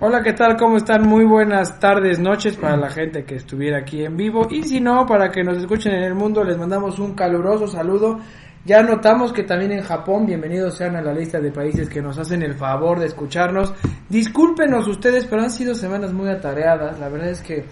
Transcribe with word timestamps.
Hola, 0.00 0.22
¿qué 0.22 0.32
tal? 0.32 0.56
¿Cómo 0.56 0.76
están? 0.76 1.08
Muy 1.08 1.24
buenas 1.24 1.80
tardes, 1.80 2.20
noches 2.20 2.56
para 2.56 2.76
la 2.76 2.88
gente 2.88 3.24
que 3.24 3.34
estuviera 3.34 3.78
aquí 3.78 4.04
en 4.04 4.16
vivo. 4.16 4.46
Y 4.48 4.62
si 4.62 4.80
no, 4.80 5.04
para 5.06 5.32
que 5.32 5.42
nos 5.42 5.58
escuchen 5.58 5.92
en 5.92 6.04
el 6.04 6.14
mundo, 6.14 6.44
les 6.44 6.56
mandamos 6.56 7.00
un 7.00 7.16
caluroso 7.16 7.66
saludo. 7.66 8.20
Ya 8.68 8.82
notamos 8.82 9.32
que 9.32 9.44
también 9.44 9.72
en 9.72 9.80
Japón, 9.80 10.26
bienvenidos 10.26 10.76
sean 10.76 10.94
a 10.94 11.00
la 11.00 11.14
lista 11.14 11.40
de 11.40 11.50
países 11.50 11.88
que 11.88 12.02
nos 12.02 12.18
hacen 12.18 12.42
el 12.42 12.52
favor 12.52 13.00
de 13.00 13.06
escucharnos. 13.06 13.72
Discúlpenos 14.10 14.86
ustedes, 14.86 15.24
pero 15.24 15.40
han 15.40 15.50
sido 15.50 15.74
semanas 15.74 16.12
muy 16.12 16.28
atareadas. 16.28 17.00
La 17.00 17.08
verdad 17.08 17.30
es 17.30 17.40
que 17.40 17.64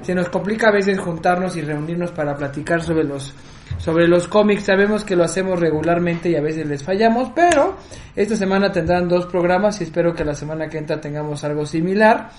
se 0.00 0.14
nos 0.14 0.30
complica 0.30 0.68
a 0.68 0.72
veces 0.72 0.98
juntarnos 0.98 1.56
y 1.56 1.60
reunirnos 1.60 2.12
para 2.12 2.34
platicar 2.34 2.80
sobre 2.80 3.04
los 3.04 3.34
sobre 3.76 4.08
los 4.08 4.28
cómics. 4.28 4.64
Sabemos 4.64 5.04
que 5.04 5.14
lo 5.14 5.24
hacemos 5.24 5.60
regularmente 5.60 6.30
y 6.30 6.36
a 6.36 6.40
veces 6.40 6.66
les 6.66 6.82
fallamos, 6.82 7.32
pero 7.34 7.76
esta 8.16 8.34
semana 8.34 8.72
tendrán 8.72 9.08
dos 9.10 9.26
programas 9.26 9.78
y 9.82 9.84
espero 9.84 10.14
que 10.14 10.24
la 10.24 10.34
semana 10.34 10.68
que 10.68 10.78
entra 10.78 10.98
tengamos 10.98 11.44
algo 11.44 11.66
similar. 11.66 12.30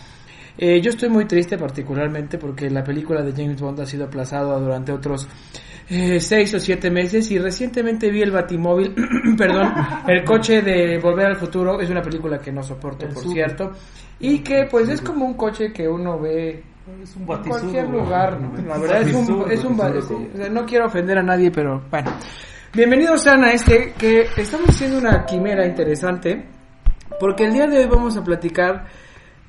Eh, 0.57 0.81
yo 0.81 0.89
estoy 0.89 1.09
muy 1.09 1.25
triste 1.25 1.55
particularmente 1.55 2.39
porque 2.39 2.67
la 2.71 2.83
película 2.83 3.21
de 3.21 3.31
James 3.31 3.61
Bond 3.61 3.79
ha 3.81 3.85
sido 3.85 4.05
aplazada 4.05 4.57
durante 4.57 4.91
otros 4.91 5.27
eh, 5.93 6.19
seis 6.21 6.53
o 6.53 6.59
siete 6.59 6.89
meses 6.89 7.29
y 7.31 7.37
recientemente 7.37 8.09
vi 8.09 8.21
el 8.21 8.31
Batimóvil, 8.31 8.95
perdón, 9.37 9.73
el 10.07 10.23
coche 10.23 10.61
de 10.61 10.97
Volver 10.99 11.25
al 11.27 11.35
Futuro, 11.35 11.81
es 11.81 11.89
una 11.89 12.01
película 12.01 12.39
que 12.39 12.51
no 12.51 12.63
soporto 12.63 13.07
por 13.09 13.23
cierto, 13.27 13.71
y 14.19 14.39
que 14.39 14.67
pues 14.71 14.87
es 14.89 15.01
como 15.01 15.25
un 15.25 15.33
coche 15.33 15.73
que 15.73 15.87
uno 15.87 16.17
ve 16.19 16.63
Es 17.03 17.15
un 17.15 17.23
en 17.23 17.27
cualquier 17.27 17.89
lugar, 17.89 18.39
¿no? 18.39 18.53
la 18.67 18.77
verdad 18.77 19.01
es 19.01 19.13
un, 19.13 19.51
es 19.51 19.63
un 19.65 19.75
batisuro. 19.77 20.19
ba- 20.19 20.25
o 20.33 20.37
sea, 20.37 20.49
no 20.49 20.65
quiero 20.65 20.85
ofender 20.85 21.17
a 21.17 21.23
nadie, 21.23 21.51
pero 21.51 21.81
bueno. 21.91 22.11
Bienvenidos 22.73 23.21
sean 23.23 23.43
a 23.43 23.51
este 23.51 23.93
que 23.97 24.27
estamos 24.37 24.69
haciendo 24.69 24.97
una 24.99 25.25
quimera 25.25 25.67
interesante 25.67 26.45
porque 27.19 27.43
el 27.43 27.51
día 27.53 27.67
de 27.67 27.79
hoy 27.79 27.85
vamos 27.87 28.15
a 28.15 28.23
platicar 28.23 28.85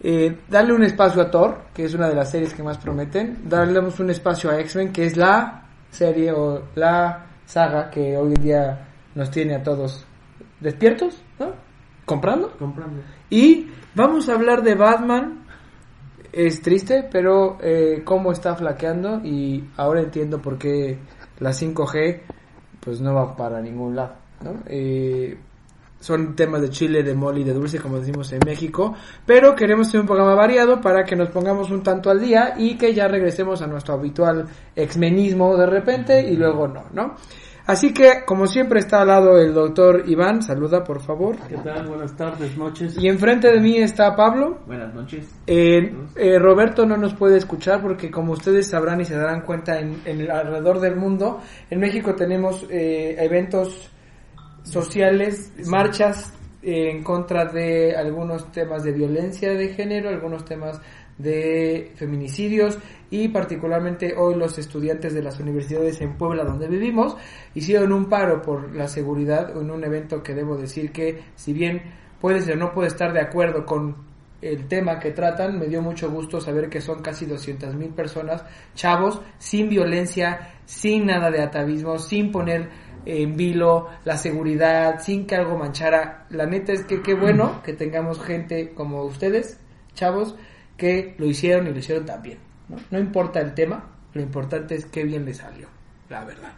eh, 0.02 0.36
darle 0.48 0.72
un 0.74 0.82
espacio 0.82 1.22
a 1.22 1.30
Thor, 1.30 1.66
que 1.72 1.84
es 1.84 1.94
una 1.94 2.08
de 2.08 2.16
las 2.16 2.32
series 2.32 2.52
que 2.52 2.64
más 2.64 2.78
prometen, 2.78 3.48
darle 3.48 3.78
un 3.78 4.10
espacio 4.10 4.50
a 4.50 4.58
X-Men, 4.58 4.92
que 4.92 5.04
es 5.06 5.16
la 5.16 5.61
serie 5.92 6.32
o 6.32 6.62
la 6.74 7.26
saga 7.44 7.90
que 7.90 8.16
hoy 8.16 8.34
en 8.34 8.42
día 8.42 8.88
nos 9.14 9.30
tiene 9.30 9.54
a 9.54 9.62
todos 9.62 10.04
despiertos, 10.58 11.22
¿no? 11.38 11.52
Comprando. 12.04 12.50
Comprando. 12.58 13.02
Y 13.30 13.68
vamos 13.94 14.28
a 14.28 14.34
hablar 14.34 14.62
de 14.62 14.74
Batman. 14.74 15.44
Es 16.32 16.62
triste, 16.62 17.06
pero 17.12 17.58
eh, 17.60 18.02
cómo 18.04 18.32
está 18.32 18.56
flaqueando 18.56 19.20
y 19.22 19.68
ahora 19.76 20.00
entiendo 20.00 20.40
por 20.40 20.56
qué 20.56 20.98
la 21.38 21.50
5G 21.50 22.22
pues 22.80 23.00
no 23.02 23.14
va 23.14 23.36
para 23.36 23.60
ningún 23.60 23.94
lado. 23.94 24.14
¿no? 24.42 24.62
Eh, 24.66 25.38
son 26.02 26.34
temas 26.36 26.60
de 26.60 26.68
chile, 26.68 27.02
de 27.02 27.14
mole 27.14 27.40
y 27.40 27.44
de 27.44 27.54
dulce, 27.54 27.78
como 27.78 27.98
decimos 27.98 28.30
en 28.32 28.40
México, 28.44 28.94
pero 29.24 29.54
queremos 29.54 29.88
tener 29.90 30.02
un 30.02 30.06
programa 30.08 30.34
variado 30.34 30.80
para 30.80 31.04
que 31.04 31.16
nos 31.16 31.30
pongamos 31.30 31.70
un 31.70 31.82
tanto 31.82 32.10
al 32.10 32.20
día 32.20 32.54
y 32.58 32.76
que 32.76 32.92
ya 32.92 33.08
regresemos 33.08 33.62
a 33.62 33.66
nuestro 33.66 33.94
habitual 33.94 34.46
exmenismo 34.76 35.56
de 35.56 35.66
repente 35.66 36.20
y 36.28 36.36
luego 36.36 36.68
no, 36.68 36.84
¿no? 36.92 37.14
Así 37.64 37.94
que, 37.94 38.24
como 38.26 38.48
siempre, 38.48 38.80
está 38.80 39.02
al 39.02 39.06
lado 39.06 39.38
el 39.38 39.54
doctor 39.54 40.02
Iván, 40.08 40.42
saluda 40.42 40.82
por 40.82 41.00
favor. 41.00 41.36
¿Qué 41.48 41.56
tal? 41.58 41.86
Buenas 41.86 42.16
tardes, 42.16 42.56
noches. 42.58 42.98
Y 42.98 43.06
enfrente 43.06 43.52
de 43.52 43.60
mí 43.60 43.76
está 43.76 44.16
Pablo. 44.16 44.58
Buenas 44.66 44.92
noches. 44.92 45.32
Eh, 45.46 45.94
eh, 46.16 46.38
Roberto 46.40 46.84
no 46.84 46.96
nos 46.96 47.14
puede 47.14 47.36
escuchar 47.36 47.80
porque 47.80 48.10
como 48.10 48.32
ustedes 48.32 48.66
sabrán 48.68 49.00
y 49.00 49.04
se 49.04 49.14
darán 49.16 49.42
cuenta 49.42 49.78
en, 49.78 50.02
en 50.04 50.22
el- 50.22 50.30
alrededor 50.32 50.80
del 50.80 50.96
mundo, 50.96 51.40
en 51.70 51.78
México 51.78 52.16
tenemos 52.16 52.66
eh, 52.68 53.14
eventos 53.20 53.88
sociales, 54.62 55.52
marchas 55.66 56.32
eh, 56.62 56.90
en 56.90 57.02
contra 57.02 57.46
de 57.46 57.96
algunos 57.96 58.50
temas 58.52 58.84
de 58.84 58.92
violencia 58.92 59.52
de 59.52 59.68
género, 59.68 60.08
algunos 60.08 60.44
temas 60.44 60.80
de 61.18 61.92
feminicidios 61.96 62.78
y 63.10 63.28
particularmente 63.28 64.14
hoy 64.16 64.34
los 64.34 64.58
estudiantes 64.58 65.12
de 65.14 65.22
las 65.22 65.38
universidades 65.38 66.00
en 66.00 66.16
Puebla 66.16 66.42
donde 66.44 66.68
vivimos 66.68 67.16
hicieron 67.54 67.92
un 67.92 68.08
paro 68.08 68.40
por 68.40 68.74
la 68.74 68.88
seguridad 68.88 69.54
en 69.56 69.70
un 69.70 69.84
evento 69.84 70.22
que 70.22 70.34
debo 70.34 70.56
decir 70.56 70.90
que 70.90 71.22
si 71.34 71.52
bien 71.52 71.82
puede 72.20 72.40
ser 72.40 72.56
no 72.56 72.72
puede 72.72 72.88
estar 72.88 73.12
de 73.12 73.20
acuerdo 73.20 73.66
con 73.66 74.10
el 74.42 74.66
tema 74.66 74.98
que 74.98 75.12
tratan, 75.12 75.58
me 75.58 75.66
dio 75.66 75.80
mucho 75.80 76.10
gusto 76.10 76.40
saber 76.40 76.68
que 76.68 76.80
son 76.80 77.00
casi 77.00 77.26
200 77.26 77.76
mil 77.76 77.90
personas, 77.90 78.44
chavos, 78.74 79.22
sin 79.38 79.68
violencia, 79.68 80.54
sin 80.64 81.06
nada 81.06 81.30
de 81.30 81.40
atavismo, 81.40 81.96
sin 81.98 82.32
poner 82.32 82.68
en 83.04 83.36
vilo 83.36 83.88
la 84.04 84.16
seguridad, 84.16 85.00
sin 85.00 85.26
que 85.26 85.36
algo 85.36 85.56
manchara. 85.56 86.26
La 86.30 86.46
neta 86.46 86.72
es 86.72 86.84
que 86.84 87.02
qué 87.02 87.14
bueno 87.14 87.62
que 87.62 87.72
tengamos 87.72 88.20
gente 88.20 88.70
como 88.74 89.02
ustedes, 89.04 89.58
chavos, 89.94 90.36
que 90.76 91.14
lo 91.18 91.26
hicieron 91.26 91.66
y 91.66 91.70
lo 91.70 91.78
hicieron 91.78 92.04
también. 92.04 92.38
¿no? 92.68 92.76
no 92.90 92.98
importa 92.98 93.40
el 93.40 93.54
tema, 93.54 93.84
lo 94.12 94.20
importante 94.20 94.74
es 94.74 94.86
qué 94.86 95.04
bien 95.04 95.24
le 95.24 95.34
salió, 95.34 95.68
la 96.08 96.24
verdad. 96.24 96.52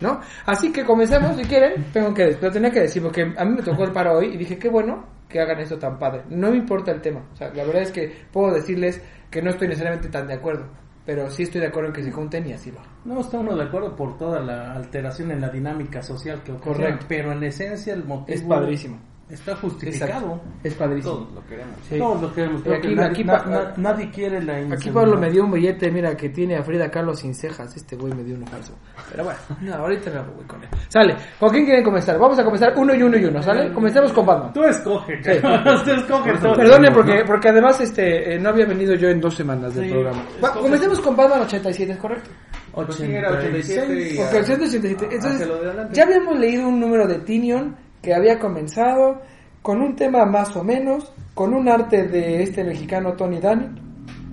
¿No? 0.00 0.20
Así 0.44 0.72
que 0.72 0.84
comencemos 0.84 1.36
si 1.36 1.44
quieren, 1.44 1.84
tengo 1.92 2.12
que 2.12 2.36
pero 2.38 2.52
tenía 2.52 2.70
que 2.70 2.80
decir 2.80 3.02
porque 3.02 3.32
a 3.36 3.44
mí 3.44 3.54
me 3.56 3.62
tocó 3.62 3.84
el 3.84 3.92
paro 3.92 4.18
hoy 4.18 4.34
y 4.34 4.36
dije 4.36 4.58
qué 4.58 4.68
bueno 4.68 5.06
que 5.28 5.40
hagan 5.40 5.58
esto 5.60 5.78
tan 5.78 5.98
padre. 5.98 6.22
No 6.28 6.50
me 6.50 6.58
importa 6.58 6.92
el 6.92 7.00
tema, 7.00 7.22
o 7.32 7.36
sea, 7.36 7.48
la 7.54 7.64
verdad 7.64 7.82
es 7.82 7.92
que 7.92 8.26
puedo 8.30 8.52
decirles 8.52 9.00
que 9.30 9.42
no 9.42 9.50
estoy 9.50 9.68
necesariamente 9.68 10.08
tan 10.08 10.26
de 10.26 10.34
acuerdo, 10.34 10.66
pero 11.06 11.30
sí 11.30 11.44
estoy 11.44 11.60
de 11.60 11.68
acuerdo 11.68 11.90
en 11.90 11.94
que 11.94 12.02
se 12.02 12.10
junten 12.10 12.46
y 12.48 12.52
así 12.52 12.72
va. 12.72 12.82
No 13.04 13.20
está 13.20 13.38
uno 13.38 13.56
de 13.56 13.62
acuerdo 13.62 13.94
por 13.94 14.18
toda 14.18 14.40
la 14.40 14.74
alteración 14.74 15.30
en 15.30 15.40
la 15.40 15.48
dinámica 15.48 16.02
social 16.02 16.42
que 16.42 16.50
ocurre. 16.50 16.74
Correcto. 16.74 17.06
Pero 17.08 17.30
en 17.32 17.44
esencia 17.44 17.94
el 17.94 18.04
motivo 18.04 18.36
Es 18.36 18.42
padrísimo. 18.42 18.98
Está 19.28 19.56
justificado. 19.56 20.34
Exacto. 20.34 20.40
Es 20.62 20.74
padrísimo. 20.74 21.14
Todos 21.14 21.32
lo 21.34 21.46
queremos. 21.46 21.74
Sí. 21.88 21.98
Todos 21.98 22.22
lo 22.22 22.34
queremos. 22.34 22.62
Creo 22.62 22.76
Aquí- 22.76 22.88
que 22.88 22.94
nadie, 22.94 23.10
aquí 23.10 23.24
na- 23.24 23.38
pa- 23.38 23.46
na- 23.50 23.72
nadie 23.76 24.10
quiere 24.10 24.42
la 24.42 24.56
Aquí. 24.74 24.90
Pablo 24.90 25.16
me 25.18 25.30
dio 25.30 25.44
un 25.44 25.52
billete, 25.52 25.90
mira, 25.90 26.16
que 26.16 26.28
tiene 26.28 26.56
a 26.56 26.62
Frida 26.62 26.90
Kahlo 26.90 27.14
sin 27.14 27.34
cejas. 27.34 27.76
Este 27.76 27.96
güey 27.96 28.12
me 28.14 28.22
dio 28.22 28.36
un 28.36 28.46
falso. 28.46 28.74
Pero 29.10 29.24
bueno, 29.24 29.38
no, 29.62 29.74
ahorita 29.74 30.10
me 30.10 30.20
voy 30.34 30.44
con 30.46 30.62
él. 30.62 30.68
Sale, 30.88 31.16
¿con 31.40 31.50
quién 31.50 31.64
quieren 31.64 31.84
comenzar? 31.84 32.18
Vamos 32.18 32.38
a 32.38 32.44
comenzar 32.44 32.72
uno 32.76 32.94
y 32.94 33.02
uno 33.02 33.16
y 33.16 33.24
uno, 33.24 33.42
¿sale? 33.42 33.72
Comencemos 33.72 34.12
con 34.12 34.24
Batman. 34.26 34.52
Tú 34.52 34.62
escoge, 34.64 35.22
Sí. 35.22 35.30
Tú 35.84 35.90
escoge 35.90 36.32
todo. 36.38 36.54
Perdone 36.54 36.90
porque, 36.92 37.24
porque 37.26 37.48
además 37.48 37.80
este 37.80 38.34
eh, 38.34 38.38
no 38.38 38.50
había 38.50 38.66
venido 38.66 38.94
yo 38.94 39.08
en 39.08 39.20
dos 39.20 39.34
semanas 39.34 39.74
del 39.74 39.86
Sí. 39.86 39.90
programa. 39.92 40.22
Va, 40.44 40.52
comencemos 40.52 41.00
con 41.00 41.16
Batman 41.16 41.40
87, 41.42 41.92
¿es 41.92 41.98
correcto? 41.98 42.30
Pues 42.72 42.94
sí, 42.94 43.04
era 43.04 43.30
87 43.32 44.14
y- 44.14 44.18
Ok, 44.18 44.44
187. 44.44 45.08
Entonces, 45.16 45.48
ya 45.92 46.02
habíamos 46.04 46.38
leído 46.38 46.68
un 46.68 46.78
número 46.78 47.06
de 47.08 47.20
Tinion 47.20 47.74
que 48.06 48.14
había 48.14 48.38
comenzado 48.38 49.20
con 49.62 49.82
un 49.82 49.96
tema 49.96 50.24
más 50.26 50.54
o 50.54 50.62
menos, 50.62 51.12
con 51.34 51.52
un 51.52 51.68
arte 51.68 52.06
de 52.06 52.40
este 52.40 52.62
mexicano 52.62 53.14
Tony 53.14 53.40
Dani, 53.40 53.66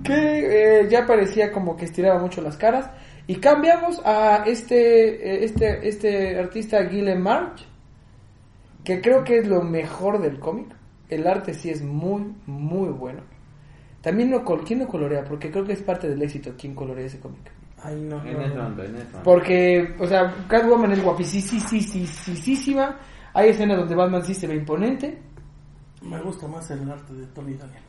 que 0.04 0.82
eh, 0.84 0.88
ya 0.88 1.08
parecía 1.08 1.52
como 1.52 1.76
que 1.76 1.86
estiraba 1.86 2.20
mucho 2.20 2.40
las 2.44 2.56
caras. 2.56 2.92
Y 3.26 3.38
cambiamos 3.38 4.00
a 4.06 4.44
este, 4.46 5.16
eh, 5.28 5.44
este, 5.44 5.88
este 5.88 6.38
artista 6.38 6.86
Gillen 6.88 7.20
March, 7.20 7.66
que 8.84 9.02
creo 9.02 9.24
que 9.24 9.40
es 9.40 9.48
lo 9.48 9.64
mejor 9.64 10.22
del 10.22 10.38
cómic. 10.38 10.68
El 11.10 11.26
arte 11.26 11.56
sí 11.56 11.72
es 11.72 11.82
muy, 11.82 12.32
muy 12.46 12.90
bueno. 12.90 13.22
También 14.04 14.30
lo, 14.30 14.44
¿quién 14.44 14.78
lo 14.82 14.88
colorea? 14.88 15.24
Porque 15.24 15.50
creo 15.50 15.66
que 15.66 15.74
es 15.74 15.82
parte 15.82 16.08
del 16.08 16.22
éxito 16.22 16.54
quien 16.56 16.76
colorea 16.76 17.08
ese 17.08 17.20
cómic. 17.20 17.52
Ay, 17.82 18.00
no. 18.02 18.24
En 18.24 18.56
no, 18.56 18.70
no. 18.70 19.24
Porque, 19.24 19.96
o 19.98 20.06
sea, 20.06 20.32
Catwoman 20.48 20.92
es 20.92 21.04
guapísima. 21.04 23.00
Hay 23.34 23.50
escenas 23.50 23.78
donde 23.78 23.96
Batman 23.96 24.24
sí 24.24 24.34
se 24.34 24.48
ve 24.48 24.56
imponente. 24.56 25.20
Me 26.02 26.20
gusta 26.22 26.48
más 26.48 26.70
el 26.72 26.90
arte 26.90 27.14
de 27.14 27.26
Tony 27.28 27.54
Daniel. 27.54 27.82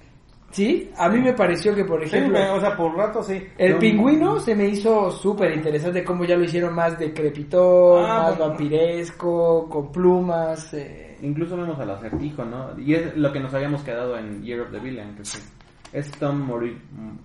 Sí, 0.50 0.88
a 0.96 1.08
mí 1.08 1.18
me 1.18 1.32
pareció 1.32 1.74
que, 1.74 1.84
por 1.84 2.00
Sí, 2.00 2.06
ejemplo, 2.16 2.38
o 2.54 2.60
sea, 2.60 2.76
por 2.76 2.94
rato 2.96 3.24
sí. 3.24 3.42
el 3.58 3.76
pingüino 3.78 4.38
se 4.38 4.54
me 4.54 4.66
hizo 4.68 5.10
súper 5.10 5.52
interesante 5.52 6.04
cómo 6.04 6.24
ya 6.24 6.36
lo 6.36 6.44
hicieron 6.44 6.72
más 6.74 6.96
decrepitón, 6.96 8.04
Ah, 8.04 8.18
más 8.28 8.38
bueno. 8.38 8.50
vampiresco, 8.52 9.68
con 9.68 9.90
plumas. 9.90 10.72
eh. 10.74 11.16
Incluso 11.22 11.56
vemos 11.56 11.78
al 11.80 11.90
acertijo, 11.90 12.44
¿no? 12.44 12.78
Y 12.78 12.94
es 12.94 13.16
lo 13.16 13.32
que 13.32 13.40
nos 13.40 13.52
habíamos 13.52 13.82
quedado 13.82 14.16
en 14.16 14.42
Year 14.44 14.60
of 14.60 14.70
the 14.70 14.78
Villain, 14.78 15.16
que 15.16 15.22
es, 15.22 15.53
es 15.94 16.10
Tom 16.12 16.40
Mori... 16.40 16.76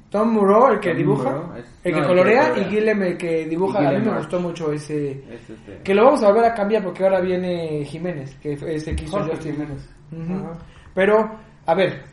Tom 0.10 0.34
Moreau, 0.34 0.68
el 0.74 0.80
que 0.80 0.90
Tom 0.90 0.98
dibuja, 0.98 1.30
Moreau, 1.32 1.56
es- 1.58 1.66
el 1.84 1.84
que 1.84 1.92
no, 1.92 1.98
el 1.98 2.02
que 2.04 2.08
colorea, 2.08 2.58
y 2.58 2.64
Gillem, 2.66 3.04
el 3.04 3.18
que 3.18 3.46
dibuja. 3.48 3.80
A 3.80 3.92
mí 3.92 4.06
me 4.06 4.18
gustó 4.18 4.40
mucho 4.40 4.72
ese. 4.72 5.12
Es 5.34 5.50
este... 5.50 5.82
Que 5.84 5.94
lo 5.94 6.06
vamos 6.06 6.24
a 6.24 6.28
volver 6.30 6.46
a 6.46 6.54
cambiar 6.54 6.84
porque 6.84 7.04
ahora 7.04 7.20
viene 7.20 7.84
Jiménez, 7.86 8.36
que 8.42 8.54
ese 8.54 8.96
que 8.96 9.04
hizo 9.06 9.18
Jorge. 9.20 9.52
Jiménez. 9.52 9.90
Pero, 10.94 11.30
a 11.66 11.74
ver, 11.76 12.04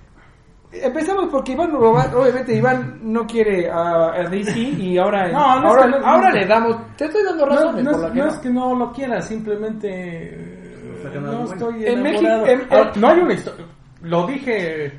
empezamos 0.72 1.26
porque 1.30 1.52
Iván, 1.52 1.72
lo 1.72 1.92
va- 1.92 2.10
obviamente 2.14 2.54
Iván 2.54 2.98
no 3.02 3.26
quiere 3.26 3.70
a, 3.70 4.12
a 4.14 4.22
DC 4.28 4.58
y 4.58 4.98
ahora, 4.98 5.28
No, 5.32 5.60
no 5.60 5.68
es 5.70 5.76
ahora, 5.76 5.82
que 5.84 5.88
no- 6.00 6.06
ahora 6.06 6.28
no. 6.28 6.34
le 6.34 6.46
damos, 6.46 6.76
te 6.96 7.04
estoy 7.06 7.24
dando 7.24 7.46
No, 7.46 7.54
razones 7.54 7.84
no 7.84 7.90
por 7.92 8.00
es, 8.00 8.06
la 8.06 8.12
que 8.12 8.18
no 8.18 8.24
no. 8.26 8.30
es 8.32 8.38
que 8.38 8.50
no 8.50 8.74
lo 8.74 8.92
quiera, 8.92 9.22
simplemente 9.22 11.00
no 11.20 11.44
estoy 11.44 11.86
En. 11.86 12.02
México- 12.02 12.46
en- 12.46 12.60
Ahora, 12.70 12.92
en- 12.94 13.00
no 13.00 13.08
hay 13.08 13.18
una 13.20 13.32
historia. 13.34 13.66
Lo 14.06 14.26
dije 14.26 14.92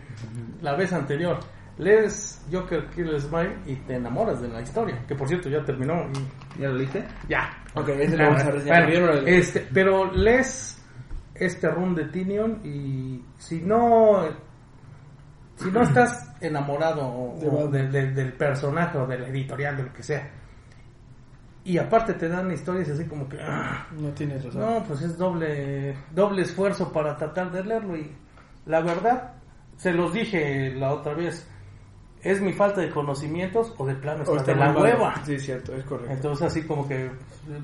la 0.61 0.75
vez 0.75 0.93
anterior. 0.93 1.39
Lees 1.77 2.43
Joker 2.51 2.87
Kill 2.87 3.19
Smile 3.21 3.57
y 3.67 3.75
te 3.75 3.95
enamoras 3.95 4.41
de 4.41 4.47
la 4.47 4.61
historia. 4.61 5.03
Que 5.07 5.13
por 5.15 5.27
cierto 5.27 5.47
ya 5.49 5.63
terminó. 5.63 5.93
y- 6.57 6.61
¿Ya 6.61 6.69
lo 6.69 6.75
leíste? 6.75 7.05
Ya. 7.29 7.49
Ok, 7.75 7.89
ese 7.89 8.17
lo 8.17 8.25
vamos 8.25 8.41
a 8.43 8.51
Bueno, 8.51 9.11
este, 9.27 9.67
pero 9.71 10.11
lees 10.11 10.83
este 11.35 11.69
run 11.69 11.93
de 11.93 12.05
Tinion 12.05 12.61
y 12.63 13.21
si 13.37 13.61
no 13.61 14.25
si 15.55 15.69
no 15.71 15.81
estás 15.83 16.31
enamorado 16.41 17.35
De 17.39 17.79
de- 17.79 17.87
de- 17.89 18.11
del 18.11 18.33
personaje 18.33 18.97
o 18.97 19.05
del 19.07 19.23
editorial, 19.25 19.77
de 19.77 19.83
lo 19.83 19.93
que 19.93 20.03
sea, 20.03 20.29
y 21.63 21.77
aparte 21.77 22.13
te 22.13 22.29
dan 22.29 22.51
historias 22.51 22.89
así 22.89 23.05
como 23.05 23.27
que, 23.27 23.37
ah, 23.41 23.87
No 23.91 24.09
tienes 24.09 24.43
razón. 24.45 24.61
no, 24.61 24.83
pues 24.83 25.01
es 25.01 25.17
doble, 25.17 25.95
doble 26.11 26.43
esfuerzo 26.43 26.91
para 26.91 27.15
tratar 27.15 27.51
de 27.51 27.63
leerlo 27.63 27.97
y 27.97 28.11
la 28.67 28.81
verdad, 28.81 29.33
se 29.77 29.91
los 29.93 30.13
dije 30.13 30.73
la 30.75 30.93
otra 30.93 31.13
vez, 31.13 31.49
es 32.21 32.41
mi 32.41 32.51
falta 32.51 32.81
de 32.81 32.89
conocimientos 32.89 33.73
o 33.77 33.85
de 33.85 33.93
plano 33.95 34.23
O 34.27 34.35
está 34.35 34.51
de 34.53 34.57
la 34.59 34.71
hueva. 34.71 35.13
Sí, 35.23 35.37
cierto, 35.39 35.73
es 35.75 35.83
correcto. 35.85 36.13
Entonces 36.13 36.47
así 36.47 36.63
como 36.63 36.87
que 36.87 37.09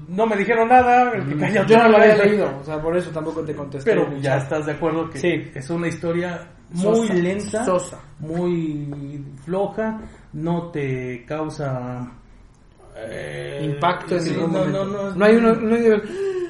no 0.08 0.26
me 0.28 0.38
dijeron 0.38 0.70
nada, 0.70 1.12
el 1.12 1.28
que 1.28 1.38
calla 1.38 1.66
Yo 1.66 1.78
no 1.80 1.90
lo 1.90 1.98
había 2.02 2.16
leído, 2.18 2.58
o 2.60 2.64
sea, 2.64 2.80
por 2.82 2.96
eso 2.96 3.10
tampoco 3.12 3.42
te 3.44 3.56
contesté. 3.56 3.92
Pero 3.92 4.12
ya 4.18 4.34
chat. 4.36 4.44
estás 4.44 4.66
de 4.68 4.72
acuerdo 4.74 5.10
que 5.10 5.18
Sí. 5.18 5.52
es 5.56 5.70
una 5.70 5.88
historia 5.88 6.48
muy 6.70 6.84
Sosa, 7.08 7.14
lenta, 7.16 7.66
sosa. 7.66 8.00
muy 8.20 9.24
floja, 9.44 10.00
no 10.34 10.70
te 10.72 11.26
causa 11.26 12.10
eh, 12.96 13.62
Impacto 13.64 14.16
en 14.16 14.22
sí, 14.22 14.32
ningún 14.32 14.54
no, 14.54 14.60
momento. 14.60 14.86
no, 14.86 15.04
no, 15.10 15.16
No 15.16 15.26
hay 15.26 15.36
uno, 15.36 15.54
no 15.56 15.76
hay- 15.76 16.02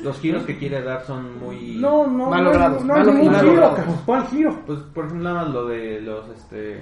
Los 0.04 0.20
giros 0.20 0.44
que 0.44 0.58
quiere 0.58 0.82
dar 0.82 1.04
son 1.06 1.40
muy... 1.40 1.78
no, 1.78 2.06
no, 2.08 2.30
Mal 2.30 2.44
no, 2.44 2.50
logrados, 2.52 2.84
no 2.84 2.94
hay 2.94 3.04
mal- 3.04 3.14
ningún 3.16 3.32
mal 3.32 3.42
giro. 3.46 3.76
¿cuál 4.06 4.28
giro? 4.28 4.60
Pues 4.66 4.80
por 4.94 5.06
ejemplo 5.06 5.30
nada 5.30 5.46
más 5.46 5.54
lo 5.54 5.66
de 5.68 6.02
los, 6.02 6.28
este, 6.30 6.82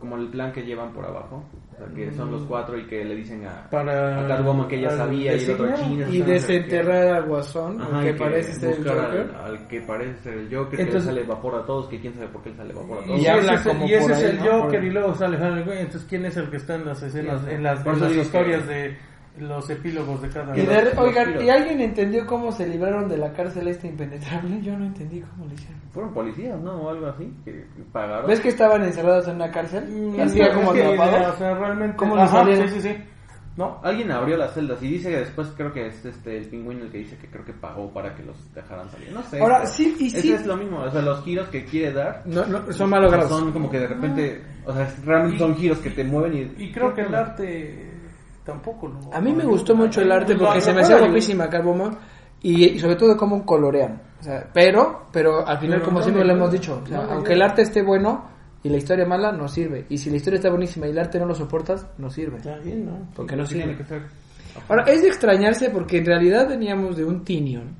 como 0.00 0.16
el 0.16 0.28
plan 0.28 0.52
que 0.52 0.62
llevan 0.64 0.92
por 0.92 1.04
abajo. 1.04 1.44
O 1.76 1.78
sea, 1.78 1.94
que 1.94 2.10
son 2.12 2.30
los 2.32 2.42
cuatro 2.44 2.78
y 2.78 2.86
que 2.86 3.04
le 3.04 3.14
dicen 3.16 3.46
a, 3.46 3.68
Para 3.68 4.24
a 4.24 4.26
Catwoman 4.26 4.66
que 4.66 4.76
ella 4.76 4.90
sabía 4.96 5.36
y 5.36 5.44
el 5.44 5.50
otro 5.50 5.74
chino. 5.76 6.08
y 6.08 6.22
desenterrar 6.22 7.08
al 7.16 7.24
guasón, 7.26 7.82
Ajá, 7.82 8.00
que 8.02 8.10
y 8.10 8.12
parece 8.14 8.52
ser 8.54 8.70
el 8.78 8.88
Joker. 8.88 9.30
Al, 9.36 9.44
al 9.44 9.68
que 9.68 9.80
parece 9.82 10.22
ser 10.22 10.32
el 10.38 10.54
Joker, 10.56 10.80
Entonces- 10.80 11.08
que 11.08 11.12
le 11.14 11.20
sale 11.20 11.34
vapor 11.34 11.54
a 11.56 11.66
todos, 11.66 11.88
que 11.88 12.00
quién 12.00 12.14
sabe 12.14 12.28
por 12.28 12.42
qué 12.42 12.50
le 12.50 12.56
sale 12.56 12.72
vapor 12.72 12.98
a 12.98 13.04
todos. 13.04 13.18
Y, 13.18 13.20
Y 13.20 13.26
ese 13.26 13.30
habla 13.30 13.54
es, 13.54 13.66
el- 13.66 13.72
como 13.72 13.86
y 13.86 13.92
ese 13.92 14.12
es 14.12 14.18
ahí, 14.18 14.24
el 14.30 14.36
¿no? 14.38 14.62
Joker 14.62 14.84
y 14.84 14.90
luego 14.90 15.14
sale 15.14 15.36
Harley 15.36 15.64
Quinn. 15.64 15.72
Entonces, 15.74 16.06
¿quién 16.08 16.24
es 16.24 16.36
el 16.38 16.50
que 16.50 16.56
está 16.56 16.74
en 16.76 16.84
las 16.86 17.02
escenas, 17.02 17.40
Sí, 17.42 17.50
en 17.50 17.62
las, 17.62 17.86
en 17.86 18.00
las 18.00 18.12
historias 18.16 18.62
que- 18.62 18.72
de 18.74 18.96
los 19.38 19.68
epílogos 19.70 20.22
de 20.22 20.28
cada 20.28 20.56
Y 20.56 20.66
de- 20.66 20.92
oigan. 20.96 21.42
¿y 21.44 21.48
alguien 21.50 21.80
entendió 21.80 22.26
cómo 22.26 22.50
se 22.52 22.66
libraron 22.66 23.08
de 23.08 23.16
la 23.18 23.32
cárcel 23.32 23.68
esta 23.68 23.86
impenetrable? 23.86 24.60
Yo 24.62 24.76
no 24.78 24.86
entendí 24.86 25.20
cómo 25.20 25.46
lo 25.46 25.52
hicieron. 25.54 25.80
Fueron 25.92 26.12
policías, 26.14 26.60
¿no? 26.60 26.72
O 26.82 26.90
algo 26.90 27.06
así, 27.06 27.32
que 27.44 27.64
pagaron. 27.92 28.26
¿Ves 28.26 28.40
que 28.40 28.48
estaban 28.48 28.82
encerrados 28.82 29.28
en 29.28 29.36
una 29.36 29.50
cárcel? 29.50 29.84
Mm, 29.88 30.14
Y 30.16 30.20
hacía 30.20 30.46
es 30.46 30.54
como 30.54 30.70
atrapados. 30.72 31.34
o 31.34 31.38
sea, 31.38 31.54
realmente... 31.54 31.96
¿Cómo 31.96 32.16
Ajá? 32.16 32.44
Sí, 32.44 32.68
sí, 32.68 32.80
sí. 32.80 32.96
No, 33.56 33.80
Alguien 33.82 34.10
abrió 34.12 34.36
las 34.36 34.52
celdas 34.52 34.82
y 34.82 34.88
dice 34.88 35.08
que 35.08 35.16
después 35.20 35.48
creo 35.56 35.72
que 35.72 35.86
es 35.86 36.04
este 36.04 36.36
el 36.36 36.44
pingüino 36.46 36.84
el 36.84 36.90
que 36.90 36.98
dice 36.98 37.16
que 37.16 37.26
creo 37.26 37.42
que 37.42 37.54
pagó 37.54 37.90
para 37.90 38.14
que 38.14 38.22
los 38.22 38.36
dejaran 38.54 38.90
salir. 38.90 39.10
No 39.12 39.22
sé. 39.22 39.40
Ahora, 39.40 39.64
sí, 39.64 39.96
y 39.98 40.08
ese 40.08 40.20
sí. 40.20 40.32
es 40.34 40.44
lo 40.44 40.58
mismo, 40.58 40.80
o 40.80 40.90
sea, 40.90 41.00
los 41.00 41.24
giros 41.24 41.48
que 41.48 41.64
quiere 41.64 41.90
dar 41.94 42.20
No, 42.26 42.44
no, 42.44 42.70
son 42.70 42.90
mal 42.90 43.00
logrados. 43.02 43.30
son 43.30 43.52
como 43.52 43.70
que 43.70 43.78
de 43.80 43.86
repente, 43.86 44.42
o 44.66 44.74
sea, 44.74 44.86
realmente 45.06 45.38
son 45.38 45.54
giros 45.56 45.78
que 45.78 45.88
te 45.88 46.04
mueven 46.04 46.52
y 46.58 46.64
y 46.64 46.70
creo 46.70 46.92
que 46.92 47.00
el 47.00 47.14
arte 47.14 47.95
tampoco 48.46 48.86
lo... 48.88 49.12
A 49.12 49.20
mí 49.20 49.32
me 49.34 49.44
gustó 49.44 49.74
mucho 49.74 50.00
el 50.00 50.10
arte 50.12 50.34
porque 50.36 50.60
se 50.60 50.72
me 50.72 50.80
hacía 50.80 50.98
guapísima 50.98 51.50
Catwoman 51.50 51.98
y, 52.40 52.64
y 52.64 52.78
sobre 52.78 52.96
todo 52.96 53.16
cómo 53.16 53.44
colorean. 53.44 54.00
O 54.20 54.22
sea, 54.22 54.48
pero, 54.54 55.06
pero 55.12 55.46
al 55.46 55.58
final, 55.58 55.78
Pero 55.78 55.84
como 55.84 55.98
no 55.98 56.02
siempre 56.04 56.24
le- 56.24 56.28
lo 56.32 56.36
hemos 56.38 56.52
dicho, 56.52 56.80
o 56.82 56.86
sea, 56.86 57.02
no 57.02 57.10
aunque 57.12 57.32
el 57.34 57.42
arte 57.42 57.62
esté 57.62 57.82
bueno 57.82 58.24
y 58.62 58.68
la 58.70 58.78
historia 58.78 59.04
mala, 59.04 59.30
no 59.32 59.46
sirve. 59.48 59.84
Y 59.90 59.98
si 59.98 60.08
la 60.10 60.16
historia 60.16 60.36
está 60.38 60.48
buenísima 60.50 60.86
y 60.86 60.90
el 60.90 60.98
arte 60.98 61.18
no 61.18 61.26
lo 61.26 61.34
soportas, 61.34 61.86
no 61.98 62.08
sirve. 62.10 62.38
Está 62.38 62.56
bien, 62.58 62.86
¿no? 62.86 62.98
Porque 63.14 63.36
no 63.36 63.44
sí 63.46 63.56
tiene 63.56 63.76
sirve. 63.76 64.02
Ahora, 64.68 64.84
es 64.84 65.02
de 65.02 65.08
extrañarse 65.08 65.68
porque 65.70 65.98
en 65.98 66.06
realidad 66.06 66.48
veníamos 66.48 66.96
de 66.96 67.04
un 67.04 67.24
Tinion 67.24 67.76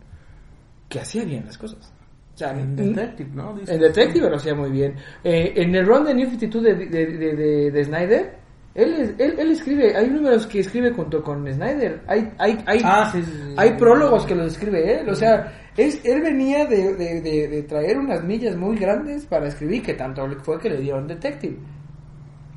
que 0.88 1.00
hacía 1.00 1.24
bien 1.24 1.44
las 1.46 1.56
cosas. 1.58 1.92
O 2.34 2.38
sea, 2.38 2.50
En 2.50 2.76
Detective, 2.76 3.30
¿no? 3.34 3.54
Dice- 3.54 3.74
en 3.74 3.80
Detective 3.80 4.28
lo 4.28 4.36
hacía 4.36 4.54
muy 4.54 4.70
bien. 4.70 4.94
Eh, 5.24 5.54
en 5.56 5.74
el 5.74 5.86
run 5.86 6.04
de 6.04 6.14
New 6.14 6.28
52 6.28 6.62
de, 6.62 6.74
de, 6.86 7.06
de, 7.06 7.34
de- 7.36 7.70
de 7.70 7.84
Snyder, 7.84 8.36
él, 8.76 8.94
es- 9.00 9.14
él, 9.18 9.34
él 9.38 9.50
escribe, 9.50 9.96
hay 9.96 10.08
números 10.10 10.46
que 10.46 10.60
escribe 10.60 10.92
junto 10.92 11.22
con 11.22 11.44
Snyder. 11.52 12.02
Hay, 12.06 12.30
hay, 12.38 12.62
hay, 12.66 12.80
Ah, 12.84 13.10
sí, 13.12 13.22
sí, 13.22 13.32
sí. 13.32 13.54
hay 13.56 13.72
prólogos 13.76 14.26
que 14.26 14.34
los 14.34 14.52
escribe 14.52 15.00
él. 15.00 15.08
O 15.08 15.14
sea, 15.14 15.52
es, 15.76 16.04
él 16.04 16.20
venía 16.22 16.66
de, 16.66 16.94
de, 16.94 17.20
de, 17.20 17.48
de 17.48 17.62
traer 17.64 17.98
unas 17.98 18.22
millas 18.22 18.54
muy 18.56 18.76
grandes 18.76 19.26
para 19.26 19.48
escribir, 19.48 19.82
que 19.82 19.94
tanto 19.94 20.26
fue 20.42 20.58
que 20.60 20.70
le 20.70 20.78
dieron 20.80 21.06
Detective. 21.08 21.56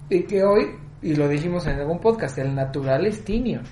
Y 0.09 0.23
que 0.23 0.43
hoy, 0.43 0.67
y 1.01 1.15
lo 1.15 1.27
dijimos 1.27 1.65
en 1.67 1.79
algún 1.79 1.99
podcast, 1.99 2.37
el 2.37 2.53
natural 2.53 3.05
es 3.05 3.23
Tinion. 3.23 3.63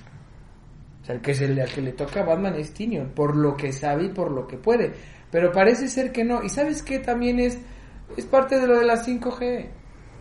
O 1.02 1.06
sea, 1.06 1.16
el 1.16 1.22
que, 1.22 1.34
se 1.34 1.48
le, 1.48 1.62
al 1.62 1.70
que 1.70 1.82
le 1.82 1.92
toca 1.94 2.22
a 2.22 2.26
Batman 2.26 2.56
es 2.56 2.74
Tinion, 2.74 3.10
por 3.16 3.36
lo 3.36 3.56
que 3.56 3.72
sabe 3.72 4.06
y 4.06 4.10
por 4.10 4.32
lo 4.32 4.46
que 4.48 4.58
puede. 4.58 4.94
Pero 5.32 5.52
parece 5.52 5.88
ser 5.88 6.12
que 6.12 6.24
no. 6.24 6.44
¿Y 6.44 6.50
sabes 6.50 6.82
qué 6.84 7.00
también 7.00 7.40
es? 7.40 7.58
Es 8.16 8.26
parte 8.26 8.60
de 8.60 8.68
lo 8.68 8.80
de 8.80 8.86
la 8.86 8.96
5G. 9.04 9.66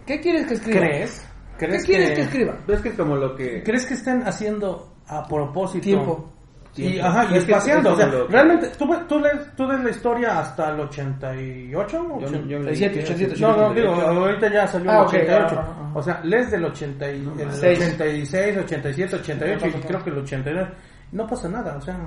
¿Qué 0.06 0.20
quieres 0.20 0.46
que 0.46 0.55
escriba? 0.55 0.81
¿Crees? 0.81 1.25
¿Qué 1.58 1.67
¿Crees 1.67 1.85
quieres 1.85 2.11
que, 2.12 2.20
escriba? 2.23 2.56
Pero 2.67 2.76
es 2.76 2.82
que 2.82 2.88
es 2.91 2.94
como 2.97 3.17
lo 3.17 3.35
que 3.35 3.62
¿Crees 3.62 3.87
que 3.87 3.94
estén 3.94 4.23
haciendo 4.26 4.93
a 5.08 5.26
propósito? 5.26 5.82
Tiempo. 5.85 6.32
Y, 6.79 6.99
ajá, 6.99 7.23
y 7.25 7.38
Es 7.38 7.44
que 7.47 7.53
espaciando. 7.53 7.88
es 7.91 7.94
O 7.94 7.99
sea, 7.99 8.11
que- 8.11 8.25
realmente, 8.32 8.69
¿tú, 8.79 8.87
tú, 9.08 9.19
lees, 9.19 9.56
tú 9.56 9.67
lees 9.67 9.81
la 9.82 9.91
historia 9.91 10.38
hasta 10.41 10.70
el 10.75 10.81
88? 10.81 12.19
Yo- 12.20 12.29
yo- 12.47 12.58
87, 12.58 13.00
87, 13.00 13.41
No, 13.41 13.49
no, 13.56 13.67
87. 13.69 13.81
digo, 13.81 13.94
ahorita 14.06 14.53
ya 14.53 14.67
salió 14.67 14.91
el 14.91 14.97
Ah, 14.97 15.03
ok, 15.03 15.08
88. 15.08 15.55
ah, 15.58 15.64
ah, 15.67 15.75
ah. 15.81 15.93
O 15.94 16.03
sea, 16.03 16.20
lees 16.25 16.50
del 16.50 16.64
80 16.67 17.11
y, 17.11 17.26
el 17.38 17.53
Seis. 17.53 17.79
86, 17.79 18.56
87, 18.59 19.17
88 19.17 19.67
No 19.67 19.79
y 19.79 19.82
creo 19.82 20.05
que 20.05 20.11
el 20.11 20.19
89. 20.19 20.70
No 21.12 21.26
pasa 21.26 21.49
nada, 21.49 21.76
o 21.76 21.81
sea, 21.81 21.99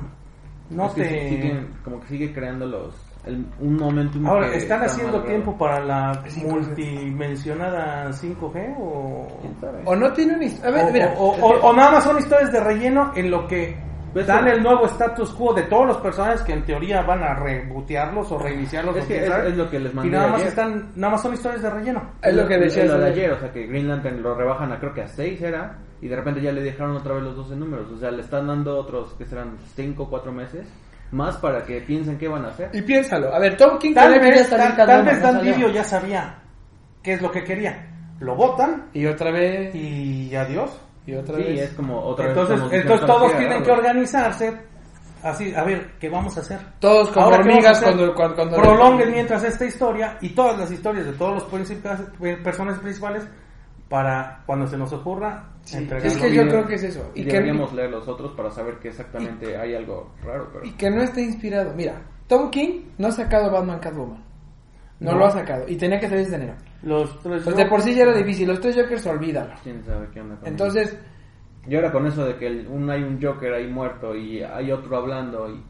no 0.70 0.94
que 0.94 1.02
te... 1.02 1.30
siguen- 1.30 1.68
como 1.84 2.00
que 2.02 2.08
sigue 2.08 2.32
creando 2.34 2.68
los 2.68 2.94
el- 3.30 3.46
un 3.60 3.76
momentum 3.78 4.26
Ahora, 4.28 4.48
¿están 4.54 4.84
está 4.84 4.86
haciendo 4.94 5.24
tiempo 5.24 5.58
para 5.58 5.80
la 5.84 6.24
5G. 6.26 6.48
multimensionada 7.14 8.12
5G 8.12 8.76
o...? 8.80 9.28
¿Quién 9.42 9.56
sabe? 9.60 9.82
O 9.86 9.96
no 9.96 10.12
tiene 10.14 10.36
una 10.36 10.46
his- 10.46 10.64
A 10.64 10.72
ver, 10.72 10.86
o, 10.86 10.92
mira. 10.92 11.14
o- 11.18 11.30
o- 11.36 11.60
o 11.70 11.74
nada 11.74 11.92
más 11.92 12.04
son 12.04 12.18
historias 12.20 12.52
de 12.52 12.60
relleno 12.60 13.12
en 13.16 13.32
lo 13.32 13.48
que 13.48 13.78
Pues 14.12 14.26
dan 14.26 14.48
el 14.48 14.64
nuevo 14.64 14.86
status 14.88 15.32
quo 15.34 15.54
de 15.54 15.62
todos 15.64 15.86
los 15.86 15.98
personajes 15.98 16.42
que 16.42 16.54
en 16.54 16.66
teoría 16.66 17.04
van 17.04 17.22
a 17.24 17.36
rebotearlos 17.36 18.32
o 18.32 18.40
reiniciarlos 18.40 18.96
Es 18.98 19.04
o 19.04 19.08
que 19.08 19.18
es- 19.24 19.30
es 19.30 19.56
lo 19.58 19.70
que 19.70 19.80
les 19.80 19.94
y 19.94 19.96
mandé 19.96 20.12
nada 20.12 20.28
más 20.30 20.36
ayer. 20.38 20.48
están 20.48 20.92
nada 20.96 21.12
más 21.14 21.22
son 21.22 21.34
historias 21.36 21.62
de 21.62 21.70
relleno 21.70 22.02
Es 22.24 22.34
lo 22.36 22.48
que 22.48 22.58
decía 22.58 22.86
lo 22.86 22.98
de 22.98 23.06
ayer. 23.06 23.26
ayer, 23.26 23.32
o 23.34 23.40
sea 23.40 23.52
que 23.52 23.68
Green 23.68 23.88
Lantern 23.88 24.24
lo 24.24 24.34
rebajan 24.34 24.72
a 24.72 24.80
creo 24.80 24.94
que 24.96 25.04
a 25.04 25.08
6 25.08 25.40
era 25.44 25.78
y 26.02 26.08
de 26.08 26.16
repente 26.16 26.42
ya 26.42 26.52
le 26.52 26.64
dejaron 26.64 26.96
otra 26.98 27.14
vez 27.14 27.24
los 27.24 27.36
12 27.36 27.56
números, 27.56 27.92
o 27.92 27.98
sea, 27.98 28.10
le 28.10 28.22
están 28.22 28.48
dando 28.48 28.80
otros 28.80 29.14
que 29.14 29.26
serán 29.26 29.58
5 29.76 30.04
o 30.04 30.10
4 30.10 30.32
meses 30.32 30.68
más 31.12 31.38
para 31.38 31.64
que 31.66 31.82
piensen 31.82 32.18
qué 32.18 32.28
van 32.28 32.46
a 32.46 32.50
hacer. 32.50 32.70
Y 32.74 32.82
piénsalo. 32.82 33.34
A 33.34 33.40
ver, 33.40 33.58
Tom 33.58 33.78
King 33.80 33.94
tal 33.94 34.20
vez, 34.20 34.50
tal, 34.50 34.76
tal 34.76 35.06
vez 35.06 35.22
Dan. 35.22 35.42
Didio 35.42 35.70
ya 35.70 35.84
sabía 35.84 36.36
qué 37.04 37.14
es 37.14 37.22
lo 37.22 37.32
que 37.32 37.44
quería 37.44 37.86
lo 38.20 38.36
votan 38.36 38.90
Y 38.94 39.06
otra 39.06 39.32
vez. 39.32 39.74
y 39.74 40.36
adiós 40.36 40.70
Y 41.06 41.16
otra 41.16 41.38
Sí, 41.38 41.44
vez. 41.44 41.62
es 41.62 41.74
como 41.74 41.98
otra 42.02 42.28
entonces 42.28 42.62
vez 42.70 42.82
entonces 42.82 43.08
todos 43.08 43.38
tienen 43.38 43.64
que 43.64 43.72
organizarse 43.72 44.58
así 45.24 45.54
a 45.56 45.64
ver 45.64 45.92
qué 46.00 46.10
vamos 46.10 46.36
a 46.38 46.42
hacer 46.42 46.60
Todos 46.80 47.10
como 47.12 47.26
Ahora, 47.28 47.38
¿qué 47.38 47.44
hormigas 47.50 47.82
cuando, 47.82 48.14
cuando, 48.14 48.36
cuando- 48.36 48.58
prolonguen 48.58 49.12
mientras 49.12 49.44
esta 49.46 49.66
historia 49.66 50.18
y 50.22 50.30
todas 50.30 50.60
las 50.60 50.70
historias 50.70 51.06
de 51.06 51.14
todos 51.14 51.36
los 51.36 51.44
principales, 51.46 52.02
personajes 52.44 52.82
principales 52.82 53.24
para 53.90 54.44
cuando 54.46 54.68
se 54.68 54.78
nos 54.78 54.94
ocurra 54.94 55.50
Sí, 55.64 55.78
entregarlo 55.78 56.12
es 56.12 56.18
que 56.18 56.34
yo 56.34 56.48
creo 56.48 56.66
que 56.68 56.76
es 56.76 56.84
eso. 56.84 57.12
Y 57.16 57.22
Y 57.22 57.26
que, 57.26 57.32
deberíamos 57.34 57.74
leer 57.74 57.90
los 57.92 58.08
otros 58.08 58.32
para 58.34 58.50
saber 58.52 58.76
que 58.80 58.90
exactamente 58.90 59.58
hay 59.58 59.76
algo 59.76 60.14
raro, 60.24 60.50
pero 60.54 60.66
y 60.66 60.72
que 60.72 60.90
no 60.90 61.02
esté 61.02 61.22
inspirado. 61.22 61.74
Mira, 61.76 62.02
Tom 62.28 62.50
King 62.50 62.82
no 62.98 63.08
ha 63.08 63.12
sacado 63.12 63.52
Batman 63.52 63.80
Catwoman. 63.80 64.24
No, 65.00 65.12
No. 65.14 65.18
lo 65.20 65.26
ha 65.28 65.32
sacado. 65.32 65.66
Y 65.68 65.76
tenía 65.78 66.00
que 66.00 66.08
salir 66.10 66.26
desde 66.26 66.36
enero. 66.38 66.56
los 66.84 67.20
tres 67.22 67.44
Pues 67.44 67.56
de 67.56 67.66
por 67.66 67.82
sí 67.82 67.94
ya 67.96 68.04
era 68.04 68.14
difícil. 68.14 68.48
Los 68.48 68.60
tres 68.62 68.76
Jokers, 68.76 69.06
olvídalo. 69.08 69.54
quién 69.64 69.84
sabe 69.84 70.08
qué 70.14 70.22
onda 70.22 70.36
con 70.38 70.48
Entonces, 70.48 70.90
eso. 70.90 70.98
Y 71.68 71.76
ahora 71.76 71.92
con 71.92 72.06
eso 72.08 72.26
de 72.26 72.36
que 72.36 72.48
el- 72.48 72.68
un, 72.68 72.90
hay 72.90 73.04
un 73.04 73.22
Joker 73.22 73.54
ahí 73.54 73.68
muerto 73.68 74.16
y 74.16 74.42
hay 74.42 74.72
otro 74.72 74.98
hablando 74.98 75.50
y. 75.50 75.64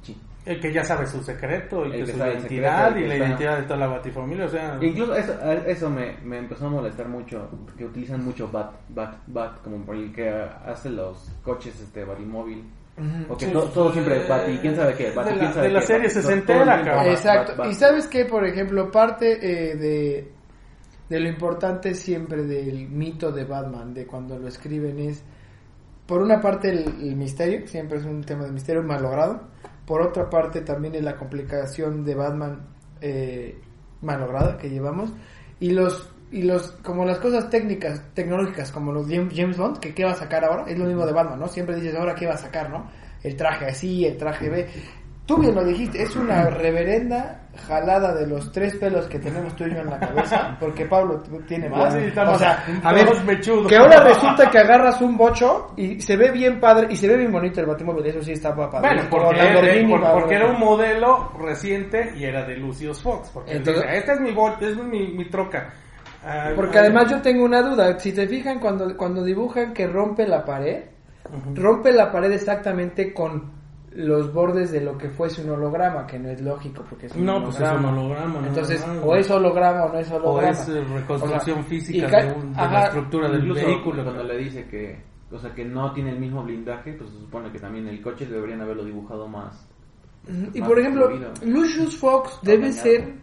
el 0.50 0.60
que 0.60 0.74
ya 0.74 0.84
sabe 0.84 1.06
su 1.06 1.22
secreto 1.24 1.86
y 1.86 1.92
El 1.92 1.92
que 1.92 2.06
que 2.06 2.12
su 2.12 2.18
identidad 2.18 2.88
secreto, 2.90 3.00
y 3.06 3.08
la 3.08 3.14
está- 3.16 3.28
identidad 3.28 3.58
de 3.58 3.64
toda 3.64 3.78
la 3.78 3.88
batifamilia 3.88 4.46
o 4.46 4.50
sea 4.50 4.78
Incluso 4.82 5.16
eso, 5.16 5.34
eso 5.68 5.90
me, 5.90 6.18
me 6.24 6.38
empezó 6.40 6.66
a 6.68 6.70
molestar 6.70 7.08
mucho, 7.08 7.50
que 7.78 7.86
utilizan 7.86 8.24
mucho 8.26 8.48
Bat, 8.52 8.72
Bat, 8.90 9.16
Bat, 9.28 9.62
como 9.62 9.78
por 9.86 9.96
el 9.96 10.12
que 10.12 10.30
hace 10.30 10.90
los 10.90 11.32
coches 11.44 11.80
este 11.80 12.04
Batimóvil. 12.04 12.64
O 13.30 13.38
que 13.38 13.46
Sí, 13.46 13.52
to- 13.54 13.64
todo 13.70 13.90
eh, 13.92 13.94
siempre 13.94 14.28
Bati, 14.28 14.58
quién 14.58 14.76
sabe 14.76 14.94
qué, 14.94 15.12
Bati, 15.12 15.30
de 15.30 15.36
la- 15.36 15.40
quién 15.42 15.54
sabe 15.54 15.68
de 15.68 15.74
la 15.74 15.80
qué, 15.80 15.86
serie 15.86 16.10
todo- 16.10 16.22
todo 16.22 16.32
el 16.34 16.44
tiempo 16.46 16.64
cabrón. 16.66 16.96
Bat, 16.96 17.08
exacto. 17.08 17.52
Bat, 17.52 17.58
Bat. 17.60 17.68
Y 17.70 17.74
sabes 17.76 18.08
que, 18.08 18.26
por 18.26 18.46
ejemplo, 18.46 18.92
parte 18.92 19.32
eh, 19.72 19.76
de, 19.78 20.32
de 21.08 21.20
lo 21.22 21.30
importante 21.30 21.94
siempre 21.94 22.44
del 22.44 22.90
mito 22.90 23.32
de 23.32 23.46
Batman, 23.46 23.94
de 23.94 24.06
cuando 24.06 24.38
lo 24.38 24.48
escriben, 24.50 25.00
es, 25.00 25.24
por 26.06 26.22
una 26.22 26.42
parte, 26.42 26.72
el, 26.72 26.80
el 27.08 27.16
misterio, 27.16 27.66
siempre 27.68 28.00
es 28.00 28.04
un 28.06 28.22
tema 28.24 28.44
de 28.46 28.52
misterio 28.52 28.84
mal 28.84 29.02
logrado. 29.02 29.44
Por 29.90 30.04
otra 30.04 30.30
parte, 30.30 30.62
también 30.62 30.94
es 30.94 31.04
la 31.04 31.18
complicación 31.18 32.06
de 32.06 32.14
Batman 32.14 32.60
eh, 33.02 33.60
mal 34.02 34.20
lograda 34.20 34.56
que 34.56 34.70
llevamos. 34.70 35.12
Y 35.60 35.72
los, 35.72 36.12
y 36.32 36.44
los, 36.44 36.74
como 36.84 37.06
las 37.06 37.18
cosas 37.18 37.50
técnicas, 37.50 38.00
tecnológicas, 38.14 38.72
como 38.72 38.92
los 38.92 39.08
James 39.08 39.58
Bond, 39.58 39.80
que 39.80 39.96
qué 39.96 40.06
va 40.06 40.12
a 40.12 40.16
sacar 40.16 40.46
ahora, 40.46 40.66
es 40.68 40.78
lo 40.78 40.86
mismo 40.86 41.08
de 41.08 41.12
Batman, 41.12 41.40
¿no? 41.40 41.48
Siempre 41.48 41.76
dices, 41.78 41.96
ahora 41.96 42.14
qué 42.14 42.28
va 42.28 42.36
a 42.36 42.38
sacar, 42.38 42.70
¿no? 42.70 42.88
El 43.24 43.36
traje 43.36 43.66
así, 43.66 44.06
el 44.06 44.16
traje 44.16 44.48
B. 44.48 44.68
tú 45.30 45.38
bien 45.38 45.54
lo 45.54 45.64
dijiste, 45.64 46.02
es 46.02 46.16
una 46.16 46.50
reverenda 46.50 47.42
jalada 47.68 48.16
de 48.16 48.26
los 48.26 48.52
tres 48.52 48.76
pelos 48.78 49.06
que 49.08 49.20
tenemos 49.20 49.56
tú 49.56 49.66
y 49.66 49.74
yo 49.76 49.82
en 49.82 49.90
la 49.92 50.00
cabeza, 50.00 50.58
porque 50.60 50.86
Pablo 50.86 51.22
tiene 51.48 51.70
más. 51.70 51.94
Ah, 51.94 52.00
sí, 52.00 52.06
estamos 52.08 52.36
o 52.36 52.40
sea, 52.40 52.66
a 52.84 52.94
ver, 52.94 53.08
mechudos. 53.26 53.68
que 53.68 53.76
ahora 53.78 54.04
resulta 54.04 54.50
que 54.50 54.58
agarras 54.58 55.00
un 55.02 55.16
bocho 55.16 55.68
y 55.78 56.02
se 56.02 56.18
ve 56.18 56.32
bien 56.32 56.60
padre 56.60 56.88
y 56.90 56.96
se 56.96 57.08
ve 57.08 57.18
bien 57.18 57.32
bonito 57.32 57.60
el 57.60 57.68
batimóvil, 57.68 58.06
eso 58.08 58.24
sí 58.24 58.32
está 58.32 58.56
padre. 58.56 58.80
Bueno, 58.80 59.04
porque, 59.10 59.88
por- 59.88 60.34
era 60.34 60.48
un 60.48 60.60
modelo 60.60 61.32
reciente 61.40 62.12
y 62.18 62.24
era 62.26 62.44
de 62.46 62.58
Lucius 62.58 63.02
Fox. 63.04 63.30
Porque 63.32 63.52
Entonces- 63.58 63.84
dice, 63.84 63.98
esta 63.98 64.14
es 64.14 64.22
mi, 64.22 64.32
bol- 64.32 64.58
es 64.60 64.76
mi, 64.78 65.12
mi 65.14 65.30
troca. 65.30 65.72
Ah, 66.26 66.50
Porque 66.56 66.80
ah, 66.80 66.82
además 66.82 67.12
yo 67.12 67.22
tengo 67.22 67.46
una 67.46 67.62
duda, 67.62 68.00
si 68.00 68.12
te 68.14 68.28
fijan 68.28 68.60
cuando, 68.60 68.98
cuando 68.98 69.24
dibujan 69.24 69.74
que 69.74 69.86
rompe 69.86 70.26
la 70.28 70.44
pared, 70.44 70.86
rompe 71.54 71.92
la 71.94 72.12
pared 72.12 72.32
exactamente 72.32 73.14
con 73.14 73.59
los 73.92 74.32
bordes 74.34 74.72
de 74.72 74.82
lo 74.82 74.98
que 74.98 75.10
fuese 75.10 75.44
un 75.44 75.50
holograma, 75.52 76.06
que 76.06 76.20
no 76.20 76.30
es 76.30 76.42
lógico 76.42 76.84
porque 76.90 77.08
es 77.08 77.16
un 77.16 77.26
No, 77.26 77.44
pues 77.44 77.56
es 77.56 77.62
holograma. 77.62 77.90
un 77.90 77.98
holograma, 78.00 78.34
nada 78.36 78.48
Entonces, 78.48 78.86
o 79.04 79.16
es 79.16 79.30
holograma 79.32 79.86
o 79.86 79.94
no 79.94 80.00
es 80.00 80.12
O 80.12 80.16
holograma. 80.16 80.50
es 80.52 80.70
eh, 80.70 80.84
reconstrucción 80.94 81.58
O 81.58 81.62
sea, 81.62 81.70
física 81.70 82.08
de, 82.24 82.32
un- 82.34 82.54
de 82.54 82.62
ajá, 82.62 82.74
la 82.74 82.84
estructura 82.86 83.30
del 83.30 83.42
Incluso 83.42 83.66
vehículo. 83.66 84.04
cuando 84.04 84.24
le 84.24 84.38
dice 84.38 84.68
que, 84.68 85.02
o 85.32 85.40
sea, 85.40 85.54
que 85.54 85.66
no 85.66 85.92
tiene 85.94 86.12
el 86.12 86.20
mismo 86.20 86.44
blindaje, 86.44 86.94
pues 86.94 87.10
se 87.10 87.18
supone 87.20 87.52
que 87.52 87.60
también 87.60 87.88
el 87.88 88.02
coche 88.02 88.26
deberían 88.26 88.62
haberlo 88.62 88.84
dibujado 88.86 89.28
más. 89.28 89.68
Y 90.54 90.60
más 90.60 90.70
por 90.70 90.80
ejemplo, 90.80 91.08
fluido. 91.08 91.32
Lucius 91.46 91.98
Fox 91.98 92.40
debe 92.44 92.72
ser, 92.72 93.16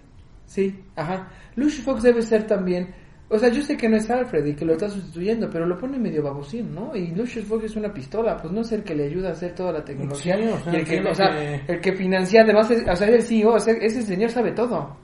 sí, 0.47 0.83
ajá, 0.97 1.29
Lucius 1.55 1.85
Fox 1.85 2.03
debe 2.03 2.23
ser 2.23 2.47
también, 2.47 2.93
o 3.29 3.39
sea, 3.39 3.49
yo 3.49 3.61
sé 3.63 3.77
que 3.77 3.89
no 3.89 3.97
es 3.97 4.09
Alfred 4.09 4.45
y 4.47 4.55
que 4.55 4.65
lo 4.65 4.75
está 4.75 4.89
sustituyendo, 4.89 5.49
pero 5.51 5.67
lo 5.67 5.77
pone 5.79 5.99
medio 5.99 6.23
babosín, 6.23 6.75
¿no? 6.75 6.95
Y 6.95 7.09
Lucius 7.09 7.45
Fox 7.47 7.65
es 7.65 7.77
una 7.77 7.93
pistola, 7.93 8.37
pues 8.37 8.53
no 8.53 8.61
es 8.61 8.71
el 8.73 8.83
que 8.85 8.95
le 8.95 9.07
ayuda 9.07 9.31
a 9.31 9.33
hacer 9.33 9.55
toda 9.55 9.73
la 9.73 9.85
tecnología, 9.85 10.37
Sí, 10.37 10.43
o 10.49 10.59
sea, 10.61 10.73
y 10.73 10.77
el 10.77 10.85
que, 10.85 10.91
tiene 10.93 11.11
o 11.11 11.15
sea, 11.15 11.31
que- 11.31 11.73
el 11.73 11.81
que 11.81 11.93
financia, 11.93 12.43
además, 12.43 12.71
es, 12.71 12.83
o 12.89 12.95
sea, 12.97 13.09
es 13.09 13.15
el 13.15 13.23
CEO, 13.23 13.55
o 13.55 13.59
sea, 13.61 13.75
ese 13.75 14.03
señor 14.03 14.31
sabe 14.31 14.53
todo. 14.53 14.97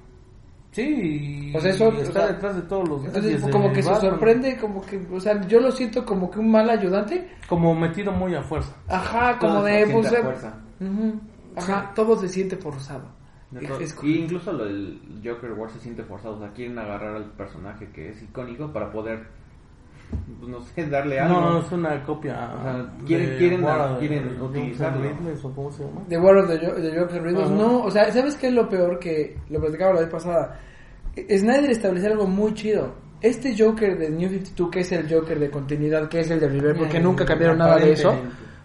Sí, 0.71 1.51
y 1.53 1.57
O 1.57 1.61
sea, 1.61 1.71
eso- 1.71 1.93
y 1.93 1.97
o 1.99 2.01
está 2.01 2.21
sea, 2.21 2.33
detrás 2.33 2.57
de 2.57 2.63
todos 2.63 2.89
los 2.89 3.05
Entonces, 3.05 3.43
como 3.51 3.73
que 3.73 3.83
se 3.83 3.95
sorprende, 3.97 4.57
como 4.57 4.81
que, 4.87 4.99
o 5.13 5.21
sea, 5.21 5.39
yo 5.47 5.61
lo 5.61 5.71
siento 5.71 6.03
como 6.07 6.31
que 6.31 6.39
un 6.39 6.51
mal 6.51 6.71
ayudante, 6.71 7.29
Como 7.47 7.75
metido 7.75 8.11
muy 8.13 8.35
a 8.35 8.43
fuerza. 8.43 8.75
ajá, 8.89 9.37
como 9.39 9.55
Todo 9.57 9.65
de, 9.65 9.87
pues, 9.93 10.07
a 10.07 10.23
fuerza. 10.23 10.55
ajá, 11.57 11.93
todo 11.95 12.17
se 12.19 12.29
siente 12.29 12.57
forzado. 12.57 13.05
De 13.53 13.67
Es- 13.85 13.97
Y 14.03 14.19
incluso 14.19 14.53
lo 14.53 14.65
del 14.65 14.99
Joker 15.25 15.53
War 15.53 15.71
se 15.71 15.79
siente 15.79 16.03
forzado. 16.05 16.37
O 16.37 16.39
sea, 16.39 16.49
quieren 16.53 16.79
agarrar 16.79 17.17
al 17.17 17.25
personaje 17.33 17.89
que 17.93 18.11
es 18.11 18.23
icónico 18.23 18.73
para 18.73 18.91
poder, 18.91 19.25
pues, 20.39 20.51
no 20.51 20.61
sé, 20.61 20.87
darle 20.87 21.21
algo. 21.21 21.41
No, 21.41 21.51
no, 21.53 21.59
es 21.61 21.71
una 21.73 22.03
copia. 22.03 22.55
O 22.59 22.63
sea, 22.63 22.73
de 22.79 23.05
quieren- 23.07 23.39
quieren- 23.39 23.63
War- 23.65 23.99
quieren 23.99 24.37
de 24.37 24.43
utilizarlo. 24.43 25.03
Riddles, 25.03 25.45
¿o 25.45 25.53
cómo 25.55 25.71
se 25.71 25.85
llama? 25.85 26.01
The 26.09 26.19
War 26.19 26.37
of 26.39 26.49
the, 26.49 26.59
Jo- 26.67 26.75
the 26.75 26.99
Joker 26.99 27.23
Riddles. 27.23 27.51
No, 27.51 27.83
o 27.85 27.91
sea, 27.91 28.11
¿sabes 28.11 28.37
qué 28.37 28.49
es 28.49 28.55
lo 28.55 28.69
peor 28.69 28.99
que 28.99 29.37
lo 29.51 29.61
platicaba 29.61 29.95
la 29.95 30.01
vez 30.01 30.09
pasada? 30.11 30.59
Eh, 31.15 31.39
Snyder 31.39 31.71
estableció 31.71 32.11
algo 32.11 32.27
muy 32.27 32.55
chido. 32.55 32.95
Este 33.21 33.55
Joker 33.57 33.99
de 33.99 34.11
New 34.11 34.29
52, 34.31 34.71
que 34.71 34.81
es 34.81 34.91
el 34.93 35.09
Joker 35.13 35.39
de 35.39 35.51
continuidad, 35.51 36.09
que 36.09 36.21
es 36.21 36.31
el 36.31 36.41
de 36.41 36.49
River, 36.49 36.77
porque 36.77 36.97
Eh, 36.97 37.01
nunca 37.01 37.25
cambiaron 37.25 37.59
nada 37.59 37.77
de 37.79 37.93
eso. 37.93 38.13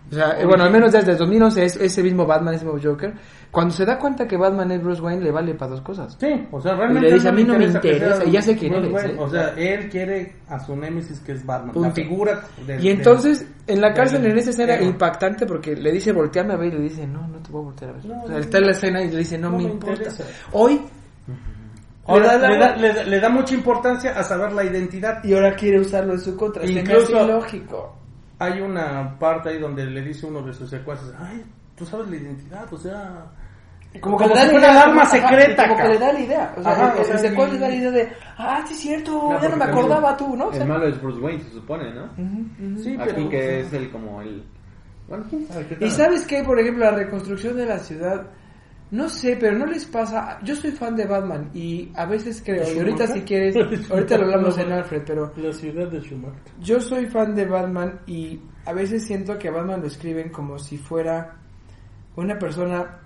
O 0.10 0.16
sea, 0.16 0.40
eh, 0.40 0.46
bueno, 0.46 0.64
al 0.64 0.72
menos 0.72 0.92
desde 0.94 1.16
2011 1.16 1.66
es 1.66 1.76
ese 1.76 2.02
mismo 2.02 2.26
Batman, 2.26 2.54
ese 2.54 2.64
mismo 2.66 2.80
Joker. 2.82 3.14
Cuando 3.52 3.74
se 3.74 3.86
da 3.86 3.98
cuenta 3.98 4.28
que 4.28 4.38
Batman 4.38 4.72
es 4.72 4.82
Bruce 4.84 5.02
Wayne, 5.02 5.22
le 5.24 5.32
vale 5.32 5.54
para 5.56 5.72
dos 5.72 5.82
cosas. 5.82 6.16
Sí, 6.20 6.48
o 6.52 6.62
sea, 6.62 6.76
realmente. 6.76 7.08
Y 7.08 7.10
le 7.10 7.16
dice, 7.16 7.26
no 7.26 7.30
"A 7.30 7.36
mí 7.36 7.44
no 7.44 7.58
me 7.58 7.66
interesa", 7.66 8.24
ya 8.26 8.42
sé 8.42 8.56
quién 8.58 8.74
eres, 8.74 8.92
Wayne. 8.92 9.14
¿eh? 9.14 9.18
O 9.20 9.30
sea, 9.30 9.50
él 9.58 9.90
quiere 9.90 10.36
a 10.50 10.60
su 10.60 10.76
némesis 10.76 11.20
que 11.20 11.32
es 11.34 11.46
Batman. 11.46 11.74
Punto. 11.74 11.88
La 11.90 11.94
figura. 11.94 12.42
de- 12.66 12.82
Y 12.82 12.90
entonces, 12.90 13.46
de- 13.66 13.74
en 13.74 13.82
la 13.82 13.90
de- 13.90 13.94
cárcel, 13.96 14.26
en 14.26 14.38
esa 14.38 14.50
escena 14.52 14.82
impactante, 14.82 15.46
porque 15.46 15.76
le 15.76 15.92
dice, 15.92 16.12
volteame 16.12 16.54
a 16.54 16.58
ver, 16.58 16.74
y 16.74 16.78
le 16.78 16.84
dice, 16.84 17.06
no, 17.08 17.28
no 17.28 17.38
te 17.40 17.52
voy 17.52 17.62
a 17.62 17.66
voltear 17.66 17.92
a 17.92 17.94
ver. 17.94 18.06
No, 18.06 18.24
o 18.24 18.28
sea, 18.28 18.38
está 18.38 18.58
en 18.60 18.66
la 18.66 18.72
escena 18.72 19.02
y 19.04 19.10
le 19.10 19.18
dice, 19.18 19.38
no, 19.38 19.50
no 19.50 19.58
me, 19.58 19.64
me 19.66 19.70
importa. 19.72 20.10
Hoy, 20.54 20.82
Ahora, 22.06 22.38
le 22.38 22.40
da 22.40 22.50
le, 22.50 22.58
da, 22.60 22.76
le 22.78 22.94
da- 22.94 23.04
le 23.04 23.20
da 23.20 23.30
mucha 23.30 23.54
importancia 23.54 24.18
a 24.18 24.24
saber 24.24 24.54
la 24.54 24.64
identidad. 24.64 25.22
y 25.24 25.34
ahora 25.34 25.56
quiere 25.56 25.80
usarlo 25.82 26.14
en 26.14 26.22
su 26.22 26.38
contra. 26.38 26.66
Incluso- 26.66 27.02
Incluso, 27.12 27.26
ilógico. 27.26 27.96
Hay 28.40 28.62
una 28.62 29.18
parte 29.18 29.50
ahí 29.50 29.60
donde 29.60 29.86
le 29.86 30.02
dice 30.02 30.26
uno 30.26 30.42
de 30.42 30.54
sus 30.54 30.70
secuaces: 30.70 31.14
Ay, 31.20 31.44
tú 31.76 31.86
sabes 31.86 32.08
la 32.10 32.16
identidad, 32.18 32.72
o 32.74 32.78
sea. 32.78 33.26
Como, 34.02 34.18
Como 34.18 34.30
le 34.30 34.36
si 34.36 34.46
da 34.46 34.52
fuera 34.52 34.68
la 34.68 34.74
idea, 34.74 34.84
el 34.84 34.90
arma 34.90 35.02
ajá, 35.02 35.12
secreta, 35.12 35.68
Como 35.70 35.82
que 35.82 35.88
le 35.88 35.98
da 35.98 36.14
la 36.14 36.20
idea. 36.20 36.54
O 36.58 36.62
sea, 36.62 36.72
Ajá, 36.72 36.94
el, 36.94 37.00
o 37.00 37.04
sea, 37.06 37.14
el 37.16 37.20
secuaz 37.22 37.50
y- 37.50 37.52
le 37.54 37.60
da 37.60 37.68
la 37.70 37.76
idea 37.76 37.92
de, 37.92 38.14
ah, 38.38 38.64
sí 38.68 38.74
es 38.74 38.80
cierto, 38.80 39.12
No, 39.32 39.42
ya 39.42 39.50
no 39.50 39.56
me 39.58 39.64
acordaba 39.66 40.18
tú, 40.18 40.36
¿no? 40.36 40.48
O 40.48 40.54
sea, 40.54 40.62
El 40.62 40.68
malo 40.70 40.88
es 40.88 41.02
Bruce 41.02 41.20
Wayne, 41.20 41.42
se 41.44 41.52
supone, 41.52 41.94
¿no? 41.96 42.04
ujú, 42.04 42.46
ujú. 42.74 42.84
Sí, 42.84 42.96
Aquí 43.00 43.12
pero, 43.16 43.30
que 43.30 43.60
es 43.62 43.74
el 43.74 43.90
como 43.90 44.22
el... 44.22 44.44
Bueno, 45.08 45.26
quién 45.30 45.48
sabe 45.48 45.66
qué 45.68 45.74
Y 45.76 45.78
tal. 45.80 45.90
sabes 45.92 46.28
qué, 46.28 46.44
por 46.44 46.60
ejemplo, 46.60 46.84
la 46.86 46.92
reconstrucción 46.92 47.56
de 47.56 47.66
la 47.66 47.80
ciudad, 47.80 48.28
no 48.90 49.10
sé, 49.10 49.38
pero 49.40 49.58
no 49.58 49.66
les 49.66 49.86
pasa. 49.86 50.40
Yo 50.44 50.56
soy 50.56 50.72
fan 50.72 50.96
de 50.96 51.06
Batman 51.06 51.50
y 51.54 51.92
a 51.96 52.06
veces 52.06 52.42
creo, 52.44 52.64
y 52.74 52.78
ahorita 52.78 53.08
si 53.08 53.22
quieres, 53.22 53.56
ahorita 53.92 54.18
lo 54.18 54.26
hablamos 54.26 54.58
en 54.58 54.72
Alfred, 54.72 55.04
pero 55.06 55.32
La 55.36 55.52
ciudad 55.52 55.88
de 55.88 56.00
Schumacher. 56.02 56.54
yo 56.62 56.80
soy 56.80 57.06
fan 57.08 57.36
de 57.36 57.46
Batman 57.46 58.00
y 58.08 58.40
a 58.66 58.74
veces 58.74 59.06
siento 59.06 59.38
que 59.38 59.50
a 59.50 59.52
Batman 59.52 59.82
lo 59.82 59.88
escriben 59.88 60.30
como 60.30 60.58
si 60.58 60.78
fuera 60.78 61.38
una 62.16 62.40
persona 62.40 63.00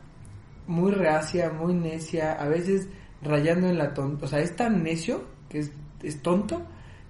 muy 0.67 0.91
reacia, 0.91 1.50
muy 1.50 1.73
necia, 1.73 2.33
a 2.33 2.47
veces 2.47 2.88
rayando 3.23 3.67
en 3.67 3.77
la 3.77 3.93
tonta. 3.93 4.25
O 4.25 4.27
sea, 4.27 4.39
es 4.39 4.55
tan 4.55 4.83
necio 4.83 5.23
que 5.50 5.59
es, 5.59 5.71
es 6.03 6.21
tonto 6.21 6.61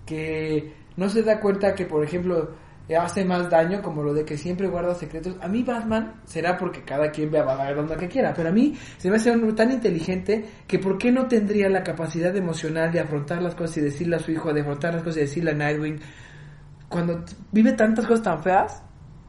que 0.05 0.73
no 0.97 1.09
se 1.09 1.23
da 1.23 1.39
cuenta 1.39 1.75
que, 1.75 1.85
por 1.85 2.03
ejemplo, 2.03 2.51
hace 2.89 3.23
más 3.23 3.49
daño 3.49 3.81
como 3.81 4.03
lo 4.03 4.13
de 4.13 4.25
que 4.25 4.37
siempre 4.37 4.67
guarda 4.67 4.93
secretos. 4.95 5.37
A 5.41 5.47
mí 5.47 5.63
Batman 5.63 6.15
será 6.25 6.57
porque 6.57 6.81
cada 6.83 7.09
quien 7.11 7.31
vea 7.31 7.43
a 7.43 7.73
donde 7.73 7.95
que 7.95 8.07
quiera, 8.09 8.33
pero 8.33 8.49
a 8.49 8.51
mí 8.51 8.75
se 8.97 9.09
me 9.09 9.15
hace 9.15 9.31
un- 9.31 9.55
tan 9.55 9.71
inteligente 9.71 10.45
que 10.67 10.77
por 10.79 10.97
qué 10.97 11.11
no 11.11 11.27
tendría 11.27 11.69
la 11.69 11.83
capacidad 11.83 12.35
emocional 12.35 12.91
de 12.91 12.99
afrontar 12.99 13.41
las 13.41 13.55
cosas 13.55 13.77
y 13.77 13.81
decirle 13.81 14.17
a 14.17 14.19
su 14.19 14.31
hijo, 14.31 14.51
de 14.53 14.61
afrontar 14.61 14.93
las 14.93 15.03
cosas 15.03 15.17
y 15.17 15.21
decirle 15.21 15.51
a 15.51 15.53
Nightwing 15.53 15.99
cuando 16.89 17.23
vive 17.51 17.71
tantas 17.73 18.05
cosas 18.05 18.23
tan 18.23 18.43
feas. 18.43 18.83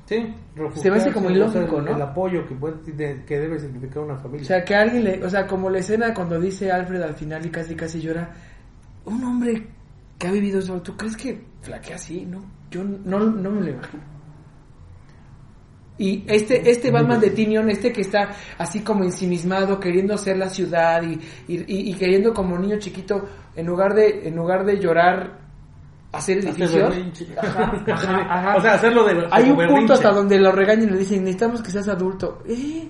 Sí, 0.06 0.35
Se 0.75 0.90
me 0.90 0.97
hace 0.97 1.12
como 1.12 1.30
ilógico, 1.30 1.76
sea, 1.76 1.82
¿no? 1.92 1.97
El 1.97 2.02
apoyo 2.02 2.47
que, 2.47 2.54
puede, 2.56 2.75
de- 2.92 3.25
que 3.25 3.38
debe 3.38 3.59
significar 3.61 4.02
una 4.02 4.16
familia. 4.16 4.42
O 4.42 4.47
sea, 4.47 4.64
que 4.64 4.75
alguien 4.75 5.04
le, 5.04 5.25
o 5.25 5.30
sea, 5.30 5.47
como 5.47 5.71
la 5.71 5.78
escena 5.78 6.12
cuando 6.12 6.40
dice 6.40 6.71
Alfred 6.73 7.00
al 7.00 7.14
final 7.14 7.47
y 7.47 7.50
casi 7.50 7.75
casi 7.76 8.00
llora, 8.00 8.30
un 9.04 9.23
hombre 9.23 9.68
que 10.18 10.26
ha 10.26 10.32
vivido 10.32 10.59
eso, 10.59 10.82
¿tú 10.82 10.97
crees 10.97 11.16
que 11.16 11.40
flaquea 11.62 11.94
así? 11.97 12.26
No, 12.26 12.44
yo 12.73 12.83
no, 12.83 13.19
no 13.21 13.50
me 13.50 13.61
lo 13.61 13.71
imagino. 13.71 14.02
Y 15.99 16.25
este, 16.26 16.69
este 16.71 16.91
Batman 16.91 17.21
de 17.21 17.31
Tinion, 17.31 17.69
este 17.71 17.93
que 17.93 18.00
está 18.00 18.31
así 18.59 18.81
como 18.81 19.05
ensimismado, 19.05 19.79
queriendo 19.79 20.14
hacer 20.14 20.37
la 20.38 20.49
ciudad 20.49 21.02
y, 21.02 21.21
y, 21.47 21.95
queriendo 21.95 22.33
como 22.35 22.59
niño 22.59 22.79
chiquito, 22.79 23.29
en 23.55 23.67
lugar 23.67 23.95
de, 23.95 24.26
en 24.26 24.35
lugar 24.35 24.64
de 24.64 24.81
llorar, 24.81 25.38
hacer 26.11 26.38
edificios. 26.38 26.93
Ajá, 27.38 27.85
ajá, 27.93 28.17
ajá. 28.31 28.57
O 28.57 28.61
sea, 28.62 28.75
hacerlo 28.75 29.05
de 29.05 29.29
Hay 29.31 29.50
un 29.50 29.57
punto 29.69 29.93
hasta 29.93 30.11
donde 30.12 30.41
lo 30.41 30.50
regañan 30.50 30.88
y 30.88 30.93
le 30.93 30.99
dicen, 30.99 31.21
necesitamos 31.25 31.62
que 31.62 31.71
seas 31.71 31.88
adulto. 31.88 32.43
¿Eh? 32.49 32.88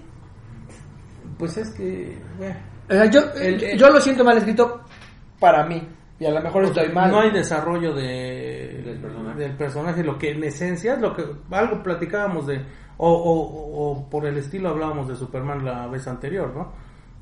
Pues 1.38 1.56
es 1.58 1.70
que. 1.70 2.12
eh, 2.40 2.56
O 2.88 2.92
sea, 2.94 3.06
yo, 3.06 3.20
El- 3.34 3.58
yo- 3.58 3.66
el- 3.66 3.78
yo 3.78 3.90
lo 3.90 4.00
siento 4.00 4.24
mal 4.24 4.38
escrito 4.38 4.80
para 5.40 5.66
mí. 5.66 5.86
Y 6.22 6.26
a 6.26 6.30
lo 6.30 6.40
mejor 6.40 6.64
estoy 6.64 6.88
mal. 6.92 7.10
No 7.10 7.20
hay 7.20 7.30
desarrollo 7.32 7.92
de, 7.94 8.82
Del 8.84 8.98
personaje. 9.00 9.38
del 9.40 9.56
personaje, 9.56 10.04
lo 10.04 10.16
que 10.18 10.30
en 10.30 10.44
esencia, 10.44 10.96
lo 10.96 11.14
que 11.14 11.24
algo 11.50 11.82
platicábamos 11.82 12.46
de, 12.46 12.60
o, 12.98 13.08
o, 13.10 13.90
o 13.90 14.08
por 14.08 14.26
el 14.26 14.36
estilo 14.36 14.68
hablábamos 14.68 15.08
de 15.08 15.16
Superman 15.16 15.64
la 15.64 15.88
vez 15.88 16.06
anterior, 16.06 16.54
¿no? 16.54 16.72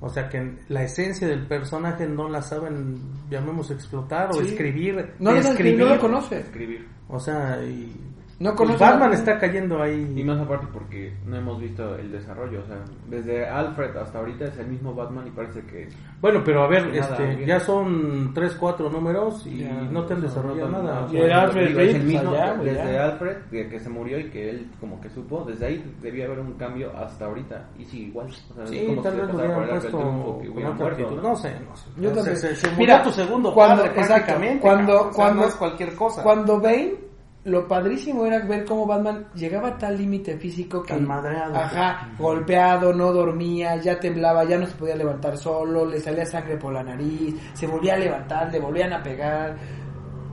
O 0.02 0.09
sea 0.09 0.28
que 0.28 0.57
la 0.69 0.83
esencia 0.83 1.26
del 1.28 1.47
personaje 1.47 2.07
no 2.07 2.28
la 2.28 2.42
saben, 2.42 2.99
llamemos, 3.30 3.71
explotar 3.71 4.30
o 4.30 4.35
Sí. 4.35 4.49
escribir, 4.49 4.97
No, 5.19 5.30
no, 5.30 5.33
no, 5.33 5.49
escribir. 5.50 5.78
no 5.78 5.95
lo 5.95 5.99
conoce. 6.00 6.40
Escribir. 6.40 6.87
O 7.09 7.19
sea, 7.19 7.59
y 7.62 7.92
No 8.40 8.54
pues 8.56 8.78
Batman 8.78 9.12
está 9.12 9.38
cayendo 9.38 9.82
ahí. 9.82 10.14
Y 10.16 10.25
más 10.25 10.40
aparte 10.40 10.66
porque 10.73 11.14
no 11.26 11.37
hemos 11.37 11.61
visto 11.61 11.94
el 11.97 12.11
desarrollo, 12.11 12.62
o 12.62 12.66
sea, 12.66 12.78
desde 13.06 13.47
Alfred 13.47 13.94
hasta 13.99 14.18
ahorita 14.18 14.47
es 14.47 14.56
el 14.59 14.66
mismo 14.68 14.94
Batman 14.94 15.26
y 15.26 15.30
parece 15.30 15.61
que 15.66 15.88
Bueno, 16.23 16.40
pero 16.42 16.62
a 16.62 16.68
ver, 16.68 16.87
Nada, 16.87 16.99
este, 17.00 17.26
bien. 17.37 17.47
ya 17.47 17.61
son 17.61 18.32
3, 18.32 18.56
4 18.59 18.88
números 18.88 19.47
y 19.47 19.59
Ya, 19.64 19.73
no 19.75 20.06
te 20.06 20.14
han 20.14 20.23
desarrollado 20.23 20.70
nada. 20.70 21.04
o 21.04 21.09
Y 21.09 21.11
sea, 21.12 21.25
era 21.26 21.42
Alfred 21.42 21.68
Digo, 21.68 21.80
es 21.80 21.88
el 21.88 21.94
Reed, 22.00 22.04
mismo, 22.04 22.30
allá, 22.30 22.54
güey, 22.54 22.68
desde 22.70 22.92
ya. 22.94 23.04
Alfred, 23.04 23.37
que 23.50 23.78
se 23.78 23.88
murió 23.90 24.18
y 24.18 24.30
que 24.30 24.49
él 24.50 24.70
como 24.80 24.99
que 25.02 25.11
supo, 25.11 25.44
desde 25.44 25.66
ahí 25.66 25.94
debía 26.00 26.25
haber 26.25 26.40
un 26.40 26.54
cambio 26.54 26.90
hasta 26.97 27.26
ahorita. 27.26 27.68
Y 27.78 27.85
sí, 27.85 28.06
igual. 28.06 28.28
O 28.28 28.54
sea, 28.54 28.64
es 28.64 28.70
Sí, 28.70 28.87
como 28.87 29.02
tal 29.02 29.16
vez 29.20 29.28
lo 29.28 29.35
hubieran 29.37 29.68
puesto 29.68 29.90
con. 29.90 31.16
¿no? 31.16 31.23
No 31.23 31.37
sé, 31.37 31.54
no 31.61 31.76
sé. 31.76 31.90
Yo 31.99 32.09
Se- 32.09 32.14
también. 32.16 32.37
Se, 32.37 32.56
se 32.56 32.66
murió 32.68 32.78
Mira, 32.78 33.02
tu 33.02 33.11
segundo 33.11 33.52
cuando- 33.52 33.82
padre 33.85 33.94
prácticamente. 34.06 34.61
cuando- 34.62 34.92
cabrón. 34.94 35.09
O 35.11 35.12
sea, 35.12 35.25
cuando- 35.25 35.42
no 35.42 35.49
es 35.49 35.54
cualquier 35.56 35.94
cosa. 35.94 36.23
Cuando 36.23 36.59
Bane, 36.59 37.10
lo 37.44 37.66
padrísimo 37.66 38.26
era 38.26 38.40
ver 38.40 38.64
cómo 38.66 38.87
Batman 38.87 39.26
llegaba 39.35 39.68
a 39.68 39.78
tal 39.78 39.97
límite 39.97 40.37
físico 40.37 40.82
que... 40.82 40.94
Tan 40.94 41.06
madreado. 41.06 41.56
Ajá, 41.56 42.12
golpeado, 42.18 42.92
no 42.92 43.12
dormía, 43.12 43.76
ya 43.76 43.99
temblaba, 43.99 44.44
ya 44.44 44.59
no 44.59 44.66
se 44.66 44.75
podía 44.76 44.94
levantar 44.94 45.38
solo, 45.38 45.87
le 45.87 46.00
salía 46.00 46.26
sangre 46.26 46.59
por 46.59 46.73
la 46.73 46.82
nariz, 46.82 47.35
se 47.54 47.66
volvía 47.66 47.94
a 47.94 47.99
levantar, 47.99 48.52
le 48.52 48.61
volvían 48.61 48.92
a 48.92 49.02
pegar. 49.02 49.56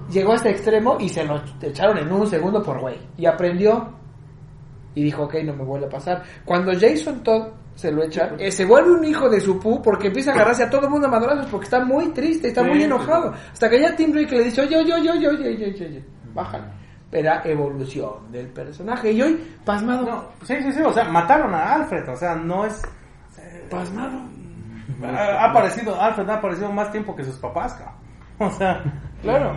Llegó 0.10 0.34
a 0.34 0.36
este 0.36 0.50
extremo 0.52 0.98
y 1.00 1.08
se 1.08 1.24
lo 1.24 1.42
echaron 1.62 1.98
en 1.98 2.12
un 2.12 2.28
segundo 2.28 2.62
por 2.62 2.80
güey. 2.80 2.98
Y 3.18 3.26
aprendió. 3.26 3.94
Y 4.96 5.04
dijo, 5.04 5.24
ok, 5.24 5.36
no 5.46 5.54
me 5.54 5.64
vuelve 5.64 5.86
a 5.86 5.90
pasar. 5.90 6.24
Cuando 6.44 6.74
Jason 6.74 7.24
Todd 7.24 7.50
se 7.76 7.92
lo 7.92 8.04
echa, 8.04 8.32
eh, 8.40 8.52
se 8.52 8.66
vuelve 8.66 8.92
un 8.92 9.06
hijo 9.06 9.30
de 9.30 9.40
su 9.40 9.60
pu 9.60 9.82
porque 9.82 10.08
empieza 10.08 10.32
a 10.32 10.34
agarrarse 10.34 10.64
a 10.64 10.70
todo 10.70 10.86
el 10.86 10.90
mundo 10.90 11.08
a 11.08 11.12
madrazos 11.12 11.46
porque 11.46 11.66
está 11.66 11.86
muy 11.86 12.10
triste, 12.10 12.48
está 12.48 12.64
Sí, 12.64 12.70
muy 12.70 12.84
enojado. 12.84 13.32
Hasta 13.52 13.70
que 13.70 13.80
ya 13.80 13.96
Tim 13.96 14.12
Drake 14.12 14.36
le 14.36 14.44
dice, 14.46 14.62
oye, 14.62 14.76
oye, 14.78 14.94
oye, 14.94 15.10
oye, 15.12 15.28
oye, 15.28 15.48
oye, 15.50 15.66
oye, 15.68 15.86
oye, 15.86 16.06
bájale. 16.34 16.87
Era 17.12 17.42
evolución 17.46 18.32
del 18.32 18.48
personaje. 18.48 19.12
Y 19.12 19.22
hoy, 19.22 19.56
pasmado, 19.64 20.06
No, 20.06 20.46
sí, 20.46 20.56
sí, 20.62 20.72
sí, 20.72 20.82
o 20.82 20.92
sea, 20.92 21.06
mataron 21.06 21.54
a 21.54 21.76
Alfred, 21.76 22.10
o 22.10 22.16
sea, 22.16 22.36
no 22.36 22.66
es... 22.66 22.82
pasmado. 23.70 24.20
Ha 25.04 25.08
ha 25.08 25.50
aparecido, 25.52 26.00
Alfred 26.00 26.30
ha 26.30 26.36
aparecido 26.36 26.72
más 26.72 26.92
tiempo 26.92 27.16
que 27.16 27.24
sus 27.24 27.38
papás, 27.38 27.74
cabrón. 27.74 27.96
O 28.40 28.52
sea, 28.52 28.84
Claro. 29.22 29.56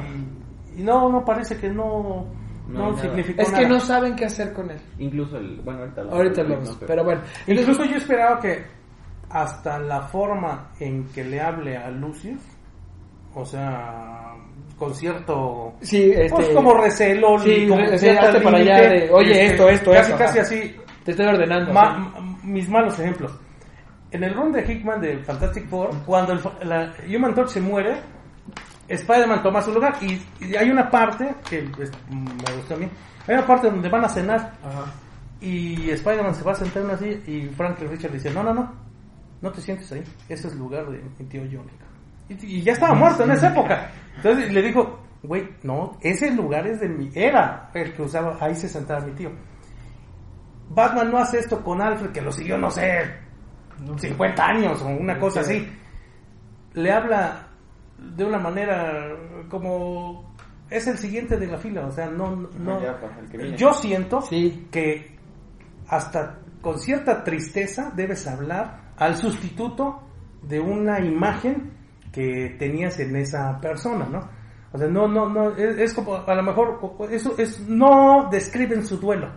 Y, 0.75 0.81
y 0.81 0.83
no, 0.85 1.09
no 1.11 1.25
parece 1.25 1.57
que 1.59 1.69
no, 1.69 2.27
No 2.69 2.93
no, 2.93 2.97
significó 2.99 3.43
Es 3.43 3.51
que 3.51 3.69
no 3.69 3.79
saben 3.81 4.17
qué 4.17 4.25
hacer 4.27 4.53
con 4.53 4.71
él. 4.71 4.81
Incluso 4.99 5.37
el. 5.37 5.61
Bueno, 5.61 5.81
ahorita 5.81 6.03
lo 6.05 6.13
Ahorita 6.13 6.43
lo 6.43 6.49
¿no? 6.49 6.57
vemos. 6.61 6.79
Pero 6.87 7.05
bueno, 7.05 7.21
Incluso 7.47 7.85
yo 7.85 7.97
esperaba 7.97 8.41
que 8.41 8.65
hasta 9.29 9.79
la 9.79 10.03
forma 10.03 10.71
en 10.81 11.07
que 11.09 11.25
le 11.25 11.41
hable 11.41 11.77
a 11.77 11.91
Lucius, 11.91 12.41
o 13.35 13.45
sea, 13.45 14.30
con 14.81 14.95
cierto... 14.95 15.75
sí, 15.83 16.11
este, 16.11 16.31
Pues 16.31 16.49
como 16.49 16.75
recelo, 16.75 17.39
Sí, 17.39 17.69
como 17.69 17.83
re- 17.83 17.99
cierto 17.99 18.27
hazte 18.27 18.41
para 18.41 18.57
allá 18.59 18.77
de, 18.89 19.11
oye, 19.13 19.47
esto, 19.47 19.69
esto, 19.69 19.91
casi, 19.93 20.11
esto, 20.13 20.19
Casi 20.19 20.39
ajá. 20.39 20.47
así, 20.49 20.77
te 21.05 21.11
estoy 21.13 21.27
ordenando. 21.27 21.73
Ma- 21.73 22.13
sí. 22.17 22.47
mis 22.49 22.69
malos 22.69 22.99
ejemplos. 22.99 23.39
En 24.11 24.25
el 24.25 24.35
run 24.35 24.51
de 24.51 24.63
Hickman 24.67 25.01
de 25.01 25.19
Fantastic 25.19 25.69
Four, 25.69 25.91
cuando 26.05 26.33
el, 26.33 26.41
la 26.69 26.93
Human 27.15 27.33
Torch 27.35 27.51
se 27.51 27.61
muere, 27.61 28.01
Spider-Man 28.89 29.43
toma 29.43 29.63
su 29.63 29.73
lugar 29.73 29.95
y, 30.01 30.21
y 30.45 30.57
hay 30.57 30.69
una 30.71 30.91
parte 30.91 31.33
que 31.49 31.59
pues, 31.77 31.93
me 32.11 32.57
gustó 32.57 32.75
a 32.75 32.79
mí. 32.79 32.89
Hay 33.29 33.35
una 33.35 33.47
parte 33.47 33.71
donde 33.71 33.89
van 33.89 34.05
a 34.05 34.09
cenar 34.09 34.55
Ajá. 34.65 34.93
y 35.41 35.91
Spider-Man 35.91 36.35
se 36.35 36.43
va 36.43 36.53
a 36.53 36.57
sentar 36.57 36.83
en 36.83 36.89
una 36.89 36.99
silla 36.99 37.19
y 37.27 37.43
Franklin 37.51 37.91
Richard 37.91 38.13
dice, 38.13 38.31
no, 38.31 38.43
no, 38.43 38.53
no, 38.53 38.73
no 39.43 39.53
te 39.53 39.61
sientes 39.61 39.93
ahí, 39.93 40.03
ese 40.29 40.49
es 40.49 40.55
el 40.55 40.59
lugar 40.59 40.91
de 40.91 41.01
mi 41.19 41.27
tío 41.27 41.43
Johnny. 41.43 41.71
Y, 42.31 42.63
ya 42.63 42.73
estaba 42.73 42.95
muerto 42.95 43.25
en 43.25 43.33
esa 43.33 43.49
época. 43.49 43.91
Entonces 44.17 44.53
le 44.53 44.63
dijo, 44.63 45.01
güey, 45.23 45.49
no, 45.63 45.99
ese 46.01 46.31
lugar 46.31 46.67
es 46.67 46.81
de 46.81 46.89
mi, 46.89 47.11
era 47.15 47.71
el 47.75 47.93
que 47.93 48.03
usaba, 48.03 48.37
ahí 48.41 48.55
se 48.55 48.69
sentaba 48.69 49.01
mi 49.05 49.13
tío. 49.13 49.31
Batman 50.69 51.11
no 51.11 51.19
hace 51.19 51.41
esto 51.41 51.63
con 51.65 51.83
Alfred, 51.83 52.13
que 52.13 52.21
lo 52.21 52.31
siguió, 52.31 52.57
no 52.57 52.71
sé, 52.71 53.03
50 53.97 54.45
años 54.45 54.81
o 54.83 54.89
una 54.89 55.19
cosa 55.19 55.41
así. 55.41 55.69
Le 56.75 56.93
habla 56.93 57.49
de 57.99 58.25
una 58.25 58.39
manera 58.39 59.09
como 59.49 60.35
es 60.71 60.87
el 60.87 60.97
siguiente 60.97 61.37
de 61.37 61.49
la 61.49 61.59
fila, 61.59 61.87
o 61.87 61.91
sea, 61.91 62.07
no, 62.07 62.37
no. 62.37 62.81
ya, 62.81 62.97
pues, 62.99 63.59
yo 63.59 63.73
siento 63.73 64.23
Sí. 64.23 64.69
que 64.71 65.19
hasta 65.89 66.39
con 66.61 66.79
cierta 66.79 67.25
tristeza 67.25 67.91
debes 67.97 68.27
hablar 68.29 68.93
al 68.97 69.17
sustituto 69.17 70.03
de 70.43 70.61
una 70.61 71.01
imagen 71.01 71.80
que 72.13 72.57
tenías 72.59 72.99
en 73.01 73.15
esa 73.17 73.59
persona, 73.61 74.07
¿no? 74.11 74.21
O 74.73 74.79
sea, 74.79 74.87
no, 74.89 75.09
no, 75.09 75.29
no, 75.29 75.51
es, 75.57 75.79
es 75.79 75.95
como, 75.95 76.15
a 76.17 76.35
lo 76.35 76.43
mejor, 76.43 76.79
eso 77.11 77.35
es, 77.39 77.61
no 77.69 78.29
describen 78.31 78.85
su 78.85 78.99
duelo 78.99 79.29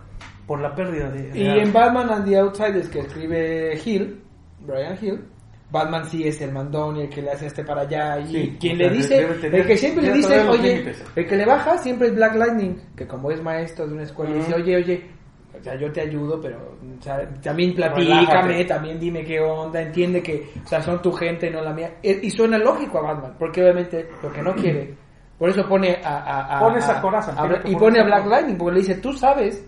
por 0.46 0.60
la 0.60 0.74
pérdida 0.74 1.10
de... 1.10 1.30
de 1.30 1.38
Y 1.38 1.46
en 1.58 1.72
Batman 1.72 2.10
and 2.10 2.24
the 2.26 2.36
Outsiders 2.38 2.88
que 2.88 3.00
escribe 3.00 3.76
Hill, 3.84 4.22
Brian 4.60 4.96
Hill, 5.00 5.24
Batman 5.70 6.04
sí 6.08 6.22
es 6.28 6.40
el 6.40 6.52
mandón 6.52 6.98
y 6.98 7.02
el 7.02 7.08
que 7.08 7.20
le 7.22 7.32
hace 7.32 7.46
este 7.46 7.64
para 7.64 7.80
allá 7.80 8.20
y 8.20 8.26
Sí, 8.28 8.56
quien 8.60 8.78
le 8.78 8.90
dice, 8.90 9.24
tener- 9.40 9.60
el 9.62 9.66
que 9.66 9.76
siempre 9.76 10.04
le 10.04 10.12
dice, 10.12 10.40
oye, 10.48 10.76
límites. 10.76 11.04
el 11.16 11.26
que 11.26 11.36
le 11.36 11.44
baja 11.46 11.78
siempre 11.78 12.08
es 12.08 12.14
Black 12.14 12.36
Lightning, 12.36 12.76
que 12.96 13.06
como 13.08 13.30
es 13.32 13.42
maestro 13.42 13.86
de 13.88 13.94
una 13.94 14.02
escuela 14.04 14.34
dice, 14.36 14.54
oye, 14.54 14.76
oye, 14.76 15.10
o 15.58 15.62
sea, 15.62 15.76
yo 15.76 15.90
te 15.92 16.00
ayudo, 16.02 16.40
pero 16.40 16.58
o 16.98 17.02
sea, 17.02 17.28
también 17.42 17.74
platícame, 17.74 18.22
Relájate. 18.24 18.64
también 18.64 18.98
dime 19.00 19.24
qué 19.24 19.40
onda, 19.40 19.80
entiende 19.80 20.22
que, 20.22 20.48
o 20.64 20.66
sea, 20.66 20.82
son 20.82 21.00
tu 21.00 21.12
gente, 21.12 21.50
no 21.50 21.60
la 21.62 21.72
mía. 21.72 21.94
E- 22.02 22.20
Y 22.22 22.30
suena 22.30 22.58
lógico 22.58 22.98
a 22.98 23.02
Batman, 23.02 23.36
porque 23.38 23.62
obviamente 23.62 24.08
lo 24.22 24.32
que 24.32 24.42
no 24.42 24.54
quiere, 24.54 24.94
por 25.38 25.48
eso 25.50 25.66
pone 25.68 25.96
a... 26.04 26.16
a- 26.18 26.56
a- 26.56 26.60
Pone 26.60 26.78
esa 26.78 27.00
coraza, 27.00 27.32
a- 27.32 27.68
y 27.68 27.74
pone 27.76 28.00
a 28.00 28.04
Black. 28.04 28.26
Lightning, 28.26 28.56
porque 28.58 28.74
le 28.74 28.80
dice, 28.80 28.94
tú 28.96 29.12
sabes 29.12 29.64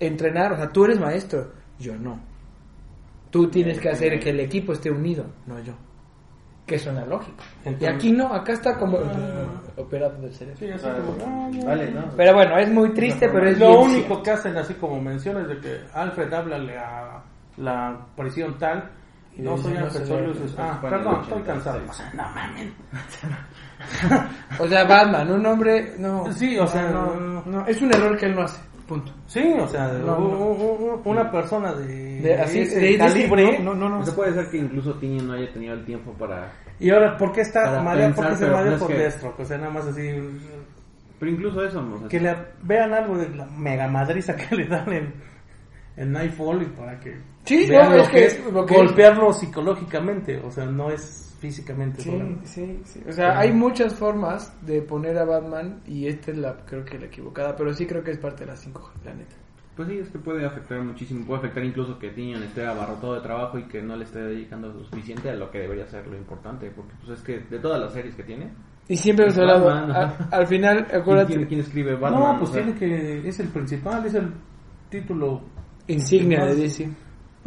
entrenar, 0.00 0.52
o 0.52 0.56
sea, 0.56 0.68
tú 0.70 0.84
eres 0.84 1.00
maestro, 1.00 1.52
yo 1.78 1.96
no. 1.96 2.20
Tú 3.30 3.48
tienes 3.48 3.78
que 3.80 3.88
hacer 3.90 4.18
que 4.20 4.30
el 4.30 4.40
equipo 4.40 4.72
esté 4.72 4.90
unido, 4.90 5.26
no 5.46 5.58
yo. 5.60 5.72
Que 6.66 6.78
suena 6.78 7.04
lógico. 7.06 7.36
y 7.78 7.84
aquí 7.86 8.10
no, 8.10 8.26
acá 8.34 8.52
está 8.54 8.76
como 8.76 8.98
operado 9.76 10.20
del 10.20 10.32
cerebro. 10.34 10.58
Sí, 10.58 10.68
así 10.70 10.84
Ah, 10.88 10.96
como, 10.96 11.16
ah, 11.24 11.48
ya. 11.52 11.64
Vale, 11.64 11.90
¿no? 11.92 12.02
Pero 12.16 12.34
bueno, 12.34 12.58
es 12.58 12.70
muy 12.72 12.92
triste, 12.92 13.28
pero 13.28 13.48
es 13.48 13.58
Lo 13.58 13.68
bien 13.68 13.80
único 13.82 14.06
cierto. 14.06 14.22
que 14.24 14.30
hacen 14.32 14.56
así 14.56 14.74
como 14.74 15.00
menciones 15.00 15.46
de 15.48 15.58
que 15.60 15.80
Alfred 15.94 16.32
háblale 16.32 16.76
a 16.76 17.22
la 17.58 17.96
prisión 18.16 18.58
tal 18.58 18.90
y 19.36 19.42
no 19.42 19.56
soy 19.58 19.76
Alfred, 19.76 20.06
soy 20.06 20.26
Lucius. 20.26 20.52
pues, 20.52 20.68
Ah, 20.68 20.78
perdón, 20.80 21.20
estoy 21.22 21.40
86. 21.42 21.46
cansado. 21.46 21.80
O 21.88 21.92
sea, 21.92 22.10
no 22.14 22.22
mames. 22.34 22.72
O 24.58 24.66
sea, 24.68 24.84
Batman, 24.84 25.30
un 25.30 25.46
hombre, 25.46 25.94
no. 25.98 26.32
Sí, 26.32 26.58
o 26.58 26.66
sea, 26.66 26.88
no, 26.90 27.14
no- 27.14 27.42
no, 27.46 27.66
es 27.66 27.80
un 27.80 27.94
error 27.94 28.16
que 28.16 28.26
él 28.26 28.34
no 28.34 28.42
hace. 28.42 28.60
Punto. 28.86 29.12
Sí, 29.26 29.42
o 29.58 29.66
sea, 29.66 29.88
No, 29.88 30.16
no. 30.18 31.00
una 31.04 31.30
persona 31.30 31.72
de, 31.74 32.20
De, 32.20 32.34
así, 32.34 32.64
de, 32.64 32.80
de 32.80 32.98
calibre. 32.98 33.58
no, 33.58 33.74
no, 33.74 33.88
no. 33.88 33.98
O 34.00 34.04
sea, 34.04 34.14
puede 34.14 34.32
ser 34.32 34.48
que 34.48 34.58
incluso 34.58 34.94
Tini 34.94 35.18
no 35.18 35.32
haya 35.32 35.52
tenido 35.52 35.74
el 35.74 35.84
tiempo 35.84 36.12
para... 36.12 36.52
Y 36.78 36.90
ahora, 36.90 37.16
¿por 37.16 37.32
qué 37.32 37.40
está 37.40 37.82
mareado? 37.82 38.14
¿Por 38.14 38.28
qué 38.28 38.36
se 38.36 38.44
es 38.46 38.78
por 38.78 38.88
que- 38.88 38.94
Deathstroke? 38.98 39.40
O 39.40 39.44
sea, 39.44 39.58
nada 39.58 39.70
más 39.70 39.86
así. 39.86 40.08
Pero 41.18 41.32
incluso 41.32 41.64
eso, 41.64 41.80
o 41.80 41.98
sea, 41.98 42.08
Que 42.08 42.20
le 42.20 42.36
vean 42.62 42.92
algo 42.94 43.16
de 43.18 43.28
la 43.34 43.46
mega 43.46 43.88
madriza 43.88 44.36
que 44.36 44.54
le 44.54 44.66
dan 44.68 44.92
en, 44.92 45.14
en 45.96 46.12
Nightfall 46.12 46.62
y 46.62 46.66
para 46.66 47.00
que 47.00 47.16
Sí, 47.44 47.66
vean 47.68 47.90
no, 47.90 47.96
lo 47.96 48.02
es 48.02 48.08
que 48.10 48.16
que 48.18 48.24
es 48.26 48.52
lo 48.52 48.66
que- 48.66 48.74
golpearlo 48.76 49.32
psicológicamente. 49.32 50.38
O 50.44 50.50
sea, 50.50 50.66
no 50.66 50.90
es 50.90 51.25
físicamente 51.46 52.02
Sí, 52.02 52.10
sí, 52.44 52.80
sí. 52.84 53.00
O 53.08 53.12
sea, 53.12 53.38
hay 53.38 53.52
muchas 53.52 53.94
formas 53.94 54.52
de 54.66 54.82
poner 54.82 55.16
a 55.18 55.24
Batman 55.24 55.80
y 55.86 56.06
esta 56.06 56.30
es 56.32 56.38
la, 56.38 56.56
creo 56.66 56.84
que 56.84 56.98
la 56.98 57.06
equivocada, 57.06 57.54
pero 57.56 57.72
sí 57.72 57.86
creo 57.86 58.02
que 58.02 58.10
es 58.12 58.18
parte 58.18 58.44
de 58.44 58.50
las 58.52 58.60
5 58.60 58.92
la 59.04 59.14
neta. 59.14 59.36
Pues 59.76 59.88
sí, 59.88 59.98
es 59.98 60.08
que 60.08 60.18
puede 60.18 60.44
afectar 60.46 60.80
muchísimo. 60.82 61.26
Puede 61.26 61.40
afectar 61.40 61.62
incluso 61.62 61.98
que 61.98 62.08
Tinian 62.10 62.42
esté 62.42 62.64
abarrotado 62.66 63.14
de 63.14 63.20
trabajo 63.20 63.58
y 63.58 63.64
que 63.64 63.82
no 63.82 63.94
le 63.94 64.04
esté 64.04 64.20
dedicando 64.20 64.68
lo 64.72 64.82
suficiente 64.84 65.28
a 65.28 65.34
lo 65.34 65.50
que 65.50 65.58
debería 65.58 65.86
ser 65.86 66.06
lo 66.06 66.16
importante. 66.16 66.70
Porque 66.74 66.94
pues 67.04 67.18
es 67.18 67.24
que 67.24 67.40
de 67.40 67.58
todas 67.58 67.78
las 67.80 67.92
series 67.92 68.14
que 68.14 68.22
tiene... 68.24 68.48
Y 68.88 68.96
siempre 68.96 69.26
hemos 69.26 69.36
hablado, 69.38 69.66
Batman, 69.66 69.90
a- 69.96 70.02
ajá. 70.04 70.28
al 70.32 70.46
final, 70.46 70.86
¿quién, 70.86 71.00
acuérdate, 71.00 71.46
quién 71.46 71.60
escribe 71.60 71.94
Batman? 71.94 72.20
no, 72.20 72.38
pues 72.38 72.50
O 72.50 72.52
sea, 72.54 72.62
tiene 72.64 72.78
que. 72.78 73.28
Es 73.28 73.38
el 73.40 73.48
principal, 73.48 74.06
es 74.06 74.14
el 74.14 74.32
título. 74.88 75.42
insignia 75.88 76.44
de 76.46 76.54
DC. 76.54 76.88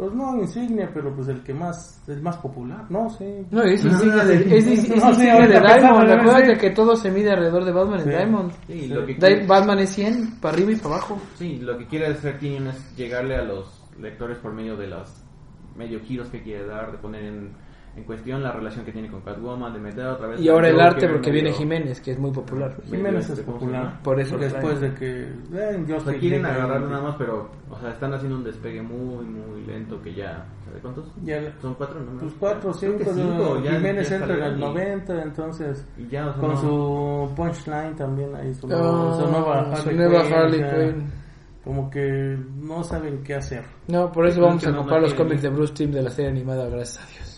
Pues 0.00 0.14
no 0.14 0.34
insignia, 0.40 0.90
pero 0.94 1.14
pues 1.14 1.28
el 1.28 1.42
que 1.42 1.52
más. 1.52 2.00
El 2.08 2.22
más 2.22 2.38
popular. 2.38 2.86
No, 2.88 3.10
sí. 3.10 3.46
No, 3.50 3.62
es 3.62 3.84
insignia 3.84 4.14
no, 4.24 4.30
es, 4.30 4.30
es- 4.30 4.66
es 4.66 4.88
No, 4.88 4.96
sí, 4.96 5.08
insignia 5.08 5.34
ahorita 5.34 5.60
de 5.60 5.78
Diamond. 5.80 6.10
Acuérdate 6.10 6.56
que 6.58 6.70
todo 6.70 6.96
se 6.96 7.10
mide 7.10 7.30
alrededor 7.32 7.64
de 7.66 7.72
Batman 7.72 7.98
en 7.98 8.04
Sí. 8.04 8.10
Diamond. 8.10 8.52
Sí, 8.66 8.86
lo 8.88 9.00
que 9.04 9.12
Di- 9.12 9.18
quiere- 9.20 9.46
Batman 9.46 9.78
es 9.80 9.90
100, 9.90 10.40
para 10.40 10.54
arriba 10.54 10.72
y 10.72 10.76
para 10.76 10.94
abajo. 10.94 11.18
Sí, 11.36 11.58
lo 11.58 11.76
que 11.76 11.86
quiere 11.86 12.06
hacer 12.06 12.38
Tinian 12.38 12.68
es 12.68 12.96
llegarle 12.96 13.36
a 13.36 13.42
los 13.42 13.82
lectores 14.00 14.38
por 14.38 14.54
medio 14.54 14.74
de 14.78 14.86
los 14.86 15.22
medio 15.76 16.00
giros 16.00 16.28
que 16.28 16.42
quiere 16.42 16.64
dar, 16.66 16.92
de 16.92 16.96
poner 16.98 17.22
en, 17.24 17.50
en 17.96 18.04
cuestión 18.04 18.42
la 18.42 18.52
relación 18.52 18.84
que 18.84 18.92
tiene 18.92 19.10
con 19.10 19.20
Catwoman, 19.20 19.72
de 19.72 19.80
meter 19.80 20.06
otra 20.06 20.28
vez... 20.28 20.40
Y 20.40 20.48
ahora 20.48 20.68
el 20.68 20.80
arte 20.80 21.08
porque 21.08 21.30
viene 21.30 21.52
Jiménez, 21.52 22.00
que 22.00 22.12
es 22.12 22.18
muy 22.18 22.30
popular. 22.30 22.76
Jiménez 22.88 23.24
es 23.24 23.30
este, 23.30 23.44
¿cómo 23.44 23.58
se 23.58 23.64
popular. 23.66 24.02
Por 24.02 24.20
eso 24.20 24.38
Después 24.38 24.80
de 24.80 24.94
que. 24.94 25.22
eh, 25.22 25.84
quieren 26.18 26.46
ahí- 26.46 26.52
nada 26.60 27.00
más, 27.02 27.16
pero, 27.18 27.50
o 27.68 27.78
sea, 27.80 27.90
están 27.90 28.14
haciendo 28.14 28.36
un 28.38 28.44
despegue 28.44 28.80
muy, 28.80 29.24
muy 29.24 29.62
lento 29.66 30.00
que 30.00 30.14
ya... 30.14 30.46
¿Sabe 30.66 30.80
cuántos? 30.82 31.04
Ya, 31.24 31.52
Son 31.60 31.74
cuatro 31.74 31.98
números. 32.00 32.20
pues 32.22 32.34
cuatro, 32.38 32.72
cinco. 32.74 33.60
Jiménez 33.60 34.10
entra 34.12 34.34
en 34.36 34.42
el 34.44 34.56
y- 34.56 34.60
90, 34.60 35.22
entonces. 35.22 35.86
Con 36.38 36.50
no- 36.50 36.56
su 36.60 37.34
punchline 37.34 37.96
también 37.96 38.34
ahí 38.36 38.54
su, 38.54 38.66
Ah, 38.68 38.70
nueva 39.28 39.76
su 39.76 39.82
Harley 39.82 39.96
nueva 39.96 40.22
Quinn. 40.92 41.12
Como 41.64 41.90
que 41.90 42.38
no 42.62 42.82
saben 42.84 43.22
qué 43.22 43.34
hacer. 43.34 43.64
No, 43.88 44.10
por 44.10 44.26
eso 44.26 44.40
vamos 44.40 44.64
a 44.66 44.70
no 44.70 44.78
comprar 44.78 45.02
los 45.02 45.12
cómics 45.12 45.42
de 45.42 45.48
Bruce 45.50 45.74
Timm 45.74 45.90
de 45.90 46.02
la 46.02 46.10
serie 46.10 46.30
animada, 46.30 46.66
gracias 46.68 47.04
a 47.04 47.10
Dios. 47.10 47.29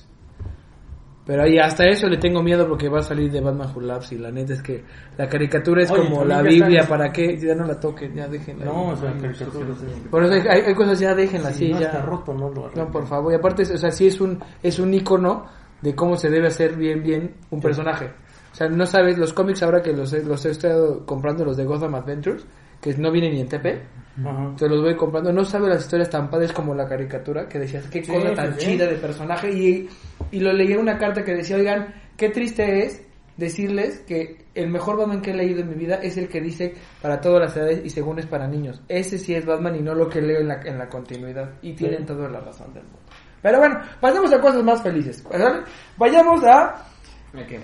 Pero 1.25 1.45
ahí 1.45 1.57
hasta 1.57 1.87
eso 1.87 2.09
le 2.09 2.17
tengo 2.17 2.43
miedo 2.43 2.67
porque 2.67 2.89
va 2.89 2.99
a 2.99 3.03
salir 3.03 3.31
de 3.31 3.41
Batman 3.41 3.71
Who 3.73 3.83
y 4.11 4.19
la 4.19 4.33
neta 4.33 4.55
es 4.55 4.63
que 4.63 4.83
la 5.17 5.29
caricatura 5.29 5.83
es 5.85 5.91
Oye, 5.93 6.03
como 6.09 6.25
la 6.25 6.43
Biblia, 6.43 6.81
está- 6.81 6.89
¿para 6.97 7.13
qué? 7.13 7.37
Ya 7.39 7.55
no 7.55 7.65
la 7.65 7.79
toquen, 7.79 8.13
ya 8.15 8.27
déjenla. 8.27 8.65
No, 8.65 8.89
ahí. 8.89 8.93
o 8.93 8.97
sea, 8.97 9.13
caricatura. 9.21 9.67
Por 10.11 10.25
eso 10.25 10.33
hay, 10.51 10.61
hay- 10.63 10.75
cosas 10.75 10.99
ya 10.99 11.15
déjenlas 11.15 11.55
Si 11.55 11.65
así, 11.67 11.73
no 11.75 11.81
ya. 11.81 11.87
está 11.87 12.03
roto, 12.03 12.35
no 12.35 12.51
lo 12.51 12.71
No, 12.75 12.91
por 12.91 13.07
favor. 13.07 13.33
Y 13.33 13.37
aparte, 13.37 13.63
o 13.63 13.77
sea, 13.79 13.93
sí 13.93 14.09
es 14.09 14.21
un, 14.21 14.41
es 14.65 14.81
un 14.81 14.93
icono 14.95 15.47
de 15.81 15.95
cómo 15.95 16.17
se 16.17 16.29
debe 16.29 16.49
hacer 16.49 16.75
bien, 16.77 17.03
bien 17.05 17.37
un 17.51 17.61
personaje. 17.61 18.07
O 18.53 18.55
sea, 18.55 18.69
no 18.69 18.85
sabes, 18.85 19.17
los 19.17 19.33
cómics 19.33 19.63
ahora 19.63 19.81
que 19.81 19.93
los 19.93 20.13
he, 20.13 20.25
los 20.25 20.45
he 20.45 20.51
estado 20.51 21.07
comprando, 21.07 21.45
los 21.45 21.57
de 21.57 21.65
Gotham 21.65 21.95
Adventures, 21.95 22.45
que 22.81 22.95
no 22.97 23.13
vienen 23.13 23.33
ni 23.35 23.41
en 23.41 23.49
TP, 23.49 23.81
Ajá. 24.25 24.55
te 24.59 24.69
los 24.69 24.83
voy 24.83 24.95
comprando. 24.97 25.33
No 25.33 25.45
sabes 25.45 25.69
las 25.69 25.83
historias 25.83 26.11
tan 26.11 26.29
padres 26.29 26.53
como 26.53 26.75
la 26.75 26.87
caricatura, 26.89 27.49
que 27.49 27.59
decías, 27.59 27.87
qué 27.89 28.05
Sí, 28.05 28.13
cosa 28.13 28.29
sí, 28.31 28.35
tan 28.35 28.53
sí. 28.55 28.67
chida 28.67 28.87
de 28.87 28.97
personaje. 28.97 29.51
Y, 29.51 29.89
y 30.31 30.41
lo 30.41 30.53
leí 30.53 30.73
en 30.73 30.81
una 30.81 30.99
carta 30.99 31.25
que 31.25 31.35
decía, 31.35 31.57
oigan, 31.57 31.95
qué 32.17 32.29
triste 32.31 32.85
es 32.85 33.03
decirles 33.37 34.01
que 34.07 34.45
el 34.55 34.69
mejor 34.69 34.99
Batman 34.99 35.23
que 35.23 35.31
he 35.31 35.35
leído 35.35 35.61
en 35.61 35.71
mi 35.71 35.75
vida 35.75 35.95
es 35.97 36.19
el 36.19 36.29
que 36.29 36.41
dice 36.41 36.75
para 37.01 37.19
todas 37.21 37.41
las 37.41 37.57
edades 37.57 37.81
y 37.85 37.89
según 37.91 38.19
es 38.19 38.27
para 38.27 38.47
niños. 38.47 38.83
Ese 38.89 39.17
sí 39.19 39.35
es 39.35 39.47
Batman 39.47 39.77
y 39.77 39.81
no 39.81 39.95
lo 39.95 40.09
que 40.09 40.21
leo 40.21 40.41
en 40.41 40.49
la, 40.49 40.61
en 40.63 40.77
la 40.79 40.89
continuidad. 40.89 41.51
Y 41.63 41.73
tienen 41.73 42.05
toda 42.05 42.29
la 42.29 42.41
razón 42.41 42.73
del 42.75 42.83
mundo. 42.85 42.99
Pero 43.41 43.59
bueno, 43.59 43.81
pasemos 44.01 44.33
a 44.33 44.41
cosas 44.41 44.63
más 44.63 44.83
felices. 44.83 45.25
¿vale? 45.25 45.63
Vayamos 45.97 46.45
a 46.45 46.85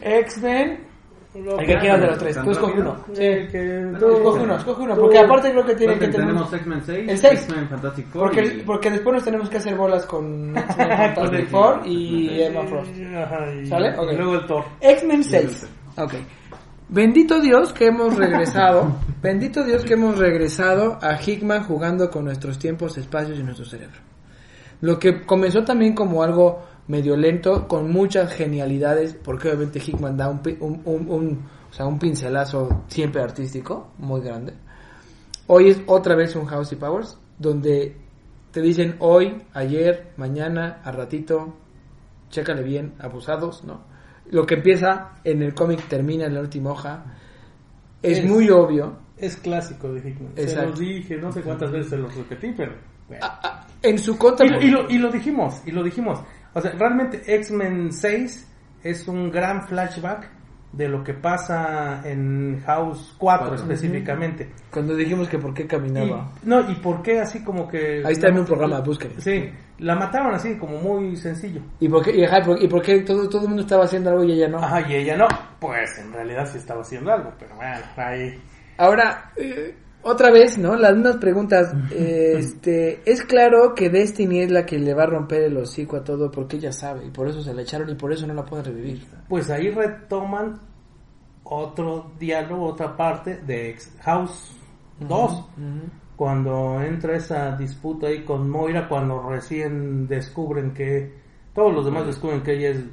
X-Men. 0.03 0.88
El 1.59 1.67
que 1.67 1.79
quieras 1.79 2.01
de 2.01 2.07
los 2.07 2.19
tres. 2.19 2.39
Tú 2.43 2.51
escoge 2.51 2.81
uno. 2.81 2.97
Sí. 3.13 3.15
que 3.23 3.93
Tú 3.99 4.09
escoge 4.17 4.43
uno, 4.43 4.57
escoge 4.57 4.83
uno. 4.83 4.97
Porque 4.97 5.19
aparte 5.19 5.51
creo 5.51 5.65
que 5.67 5.75
tienen 5.75 5.99
que 5.99 6.09
tener... 6.09 6.27
tenemos 6.27 6.53
X-Men 6.53 6.83
6, 6.85 7.09
El 7.11 7.19
seis. 7.19 7.41
X-Men 7.45 7.69
Fantastic 7.69 8.07
Four 8.09 8.23
Porque, 8.23 8.45
y- 8.47 8.63
porque 8.63 8.91
después 8.91 9.15
nos 9.15 9.25
tenemos 9.25 9.49
que 9.51 9.57
hacer 9.59 9.77
bolas 9.77 10.05
con 10.07 10.57
X-Men 10.57 11.15
Fantastic 11.15 11.49
Four 11.49 11.81
y 11.87 12.43
Emma 12.43 12.63
Frost. 12.67 12.91
¿Sale? 13.69 13.99
Ok. 13.99 14.13
Y 14.13 14.17
luego 14.17 14.35
el 14.35 14.47
Thor. 14.47 14.65
X-Men 14.81 15.25
6. 15.25 15.67
Ok. 15.99 16.15
Bendito 16.91 17.41
Dios 17.41 17.73
que 17.73 17.87
hemos 17.87 18.17
regresado. 18.19 18.97
bendito 19.21 19.63
Dios 19.65 19.85
que 19.85 19.95
hemos 19.95 20.17
regresado 20.19 20.99
a 21.03 21.19
Hickman 21.21 21.65
jugando 21.65 22.11
con 22.11 22.25
nuestros 22.25 22.59
tiempos, 22.59 22.97
espacios 22.97 23.39
y 23.39 23.43
nuestro 23.43 23.67
cerebro. 23.67 23.99
Lo 24.81 24.99
que 24.99 25.23
comenzó 25.27 25.65
también 25.65 25.93
como 25.95 26.23
algo 26.23 26.63
medio 26.89 27.17
lento, 27.17 27.69
con 27.69 27.91
muchas 27.91 28.33
genialidades, 28.33 29.15
porque 29.15 29.49
obviamente 29.49 29.79
Hickman 29.79 30.17
da 30.17 30.29
un, 30.29 30.41
un, 30.61 30.81
un- 30.85 31.11
un- 31.11 31.49
o 31.71 31.73
sea, 31.73 31.87
un 31.87 31.99
pincelazo 31.99 32.85
siempre 32.89 33.23
artístico, 33.23 33.93
muy 33.99 34.21
grande. 34.23 34.55
Hoy 35.47 35.69
es 35.69 35.81
otra 35.87 36.15
vez 36.15 36.35
un 36.35 36.47
House 36.47 36.73
y 36.73 36.77
Powers, 36.77 37.19
donde 37.39 37.95
te 38.51 38.61
dicen 38.63 38.97
hoy, 39.01 39.43
ayer, 39.53 40.13
mañana, 40.17 40.81
a 40.83 40.91
ratito, 40.93 41.55
chécale 42.31 42.63
bien, 42.63 42.95
abusados, 42.99 43.65
¿no? 43.65 43.83
Lo 44.31 44.45
que 44.47 44.55
empieza 44.57 45.13
en 45.25 45.43
el 45.43 45.55
cómic 45.55 45.87
termina 45.89 46.27
en 46.27 46.35
la 46.35 46.41
última 46.41 46.71
hoja. 46.73 47.05
Es, 48.03 48.19
Es- 48.19 48.25
muy 48.25 48.49
obvio. 48.51 48.97
Es 49.17 49.37
clásico 49.37 49.93
de 49.93 50.01
Hickman. 50.09 50.33
Se 50.37 50.43
Exacto. 50.43 50.71
los 50.71 50.79
dije, 50.79 51.17
no 51.17 51.33
sé 51.33 51.43
cuántas 51.43 51.71
veces 51.73 51.91
se 51.91 51.97
los 51.97 52.15
repetí, 52.15 52.53
pero... 52.57 52.73
bueno. 53.09 53.25
Ah, 53.27 53.41
ah, 53.43 53.67
En 53.83 53.99
su 53.99 54.17
contra... 54.17 54.47
Y, 54.47 54.67
y 54.67 54.71
lo, 54.71 54.89
y 54.89 54.99
lo 54.99 55.11
dijimos, 55.11 55.61
y 55.67 55.71
lo 55.73 55.83
dijimos. 55.83 56.21
O 56.59 56.61
sea, 56.61 56.73
realmente 56.73 57.23
X-Men 57.27 57.93
6 57.93 58.49
es 58.85 59.09
un 59.09 59.31
gran 59.31 59.67
flashback 59.67 60.31
de 60.73 60.87
lo 60.89 61.03
que 61.03 61.15
pasa 61.15 62.03
en 62.05 62.63
House 62.67 63.15
4 63.19 63.49
Cuatro. 63.49 63.55
específicamente. 63.55 64.51
Cuando 64.71 64.95
dijimos 64.95 65.27
que 65.29 65.39
por 65.39 65.55
qué 65.55 65.63
Y, 65.63 65.67
caminaba. 65.67 66.31
no, 66.43 66.71
y 66.71 66.75
por 66.75 67.01
qué 67.03 67.21
así 67.21 67.43
como 67.43 67.67
que... 67.67 68.03
Ahí 68.05 68.13
está 68.13 68.29
en 68.29 68.39
un 68.39 68.45
programa, 68.45 68.81
busquen. 68.81 69.13
Sí, 69.19 69.51
la 69.79 69.95
mataron 69.97 70.35
así 70.35 70.57
como 70.59 70.79
muy 70.79 71.17
sencillo. 71.17 71.63
¿Y 71.81 71.89
por 71.89 72.05
qué, 72.05 72.15
y, 72.15 72.23
ajá, 72.25 72.43
por- 72.45 72.63
y 72.63 72.69
por 72.69 72.83
qué 72.83 73.01
todo, 73.01 73.29
todo 73.31 73.43
el 73.43 73.49
mundo 73.49 73.63
estaba 73.63 73.85
haciendo 73.85 74.11
algo 74.11 74.25
y 74.25 74.33
ella 74.33 74.49
no? 74.49 74.59
Ajá, 74.59 74.83
y 74.89 74.95
ella 74.97 75.17
no. 75.17 75.27
Pues 75.59 75.99
en 75.99 76.13
realidad 76.13 76.47
sí 76.53 76.59
estaba 76.59 76.83
haciendo 76.83 77.13
algo, 77.13 77.33
pero 77.39 77.55
bueno, 77.57 77.77
ahí... 77.97 78.39
Ahora, 78.77 79.33
eh, 79.37 79.75
otra 80.03 80.31
vez, 80.31 80.57
¿no? 80.59 80.77
Las 80.77 80.95
mismas 80.95 81.17
preguntas. 81.17 81.75
Este, 82.39 83.03
es 83.11 83.23
claro 83.25 83.75
que 83.75 83.91
Destiny 83.91 84.41
es 84.41 84.51
la 84.51 84.65
que 84.65 84.79
le 84.79 84.95
va 84.95 85.03
a 85.05 85.07
romper 85.07 85.43
el 85.43 85.57
hocico 85.57 85.97
a 85.97 86.05
todo 86.05 86.31
porque 86.31 86.57
ella 86.57 86.73
sabe 86.73 87.07
y 87.07 87.11
por 87.11 87.29
eso 87.29 87.43
se 87.43 87.53
la 87.55 87.63
echaron 87.63 87.89
y 87.91 87.95
por 87.95 88.13
eso 88.13 88.27
no 88.27 88.35
la 88.35 88.45
pueden 88.45 88.65
revivir. 88.67 89.05
Pues 89.29 89.51
ahí 89.51 89.71
retoman 89.71 90.61
otro 91.45 92.13
diálogo, 92.19 92.67
otra 92.67 92.97
parte 92.97 93.37
de 93.47 93.71
Ex- 93.71 93.93
House 94.03 94.57
2. 95.01 95.45
Cuando 96.17 96.83
entra 96.83 97.17
esa 97.17 97.57
disputa 97.57 98.09
ahí 98.09 98.25
con 98.25 98.51
Moira, 98.51 98.89
cuando 98.89 99.23
recién 99.29 100.07
descubren 100.09 100.73
que 100.75 101.13
todos 101.55 101.73
los 101.73 101.85
demás 101.85 102.07
descubren 102.07 102.43
que 102.43 102.55
ella 102.55 102.71
es 102.71 102.85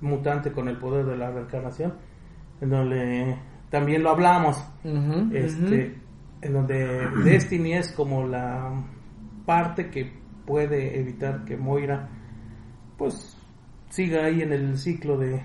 mutante 0.00 0.50
con 0.50 0.68
el 0.68 0.78
poder 0.78 1.04
de 1.04 1.16
la 1.16 1.30
reencarnación, 1.30 1.94
en 2.60 2.70
donde 2.70 3.36
también 3.70 4.02
lo 4.02 4.10
hablamos, 4.10 4.56
este, 5.32 5.98
en 6.44 6.52
donde 6.52 7.08
Destiny 7.24 7.74
es 7.74 7.92
como 7.92 8.26
la 8.26 8.72
parte 9.46 9.90
que 9.90 10.12
puede 10.46 10.98
evitar 10.98 11.44
que 11.44 11.56
Moira 11.56 12.08
pues 12.98 13.36
siga 13.88 14.24
ahí 14.26 14.42
en 14.42 14.52
el 14.52 14.78
ciclo 14.78 15.16
de, 15.18 15.42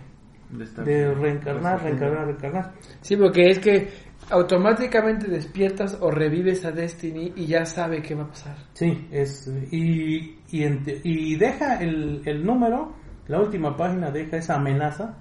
de 0.86 1.14
reencarnar, 1.14 1.82
reencarnar, 1.84 2.26
reencarnar. 2.28 2.74
Sí, 3.02 3.16
porque 3.16 3.48
es 3.50 3.60
que 3.60 3.90
automáticamente 4.30 5.28
despiertas 5.28 5.98
o 6.02 6.12
revives 6.12 6.66
a 6.66 6.72
Destiny 6.72 7.34
y 7.36 7.46
ya 7.48 7.66
sabe 7.66 8.02
qué 8.02 8.16
va 8.16 8.24
a 8.24 8.28
pasar. 8.28 8.56
Sí, 8.74 9.08
es 9.12 9.48
y, 9.72 10.38
y, 10.52 10.64
ente- 10.64 11.02
y 11.04 11.36
deja 11.38 11.76
el, 11.82 12.22
el 12.26 12.46
número, 12.46 12.94
la 13.28 13.40
última 13.40 13.76
página 13.76 14.12
deja 14.12 14.38
esa 14.38 14.56
amenaza 14.56 15.18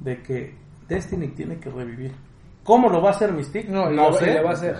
de 0.00 0.22
que 0.22 0.54
Destiny 0.88 1.28
tiene 1.28 1.58
que 1.58 1.70
revivir. 1.70 2.12
¿Cómo 2.66 2.90
lo 2.90 3.00
va 3.00 3.10
a 3.10 3.12
hacer 3.12 3.32
Mystique? 3.32 3.70
No, 3.70 3.86
lo- 3.86 3.92
y 3.92 3.96
lo 3.96 4.42
va 4.44 4.50
a 4.50 4.52
hacer. 4.52 4.76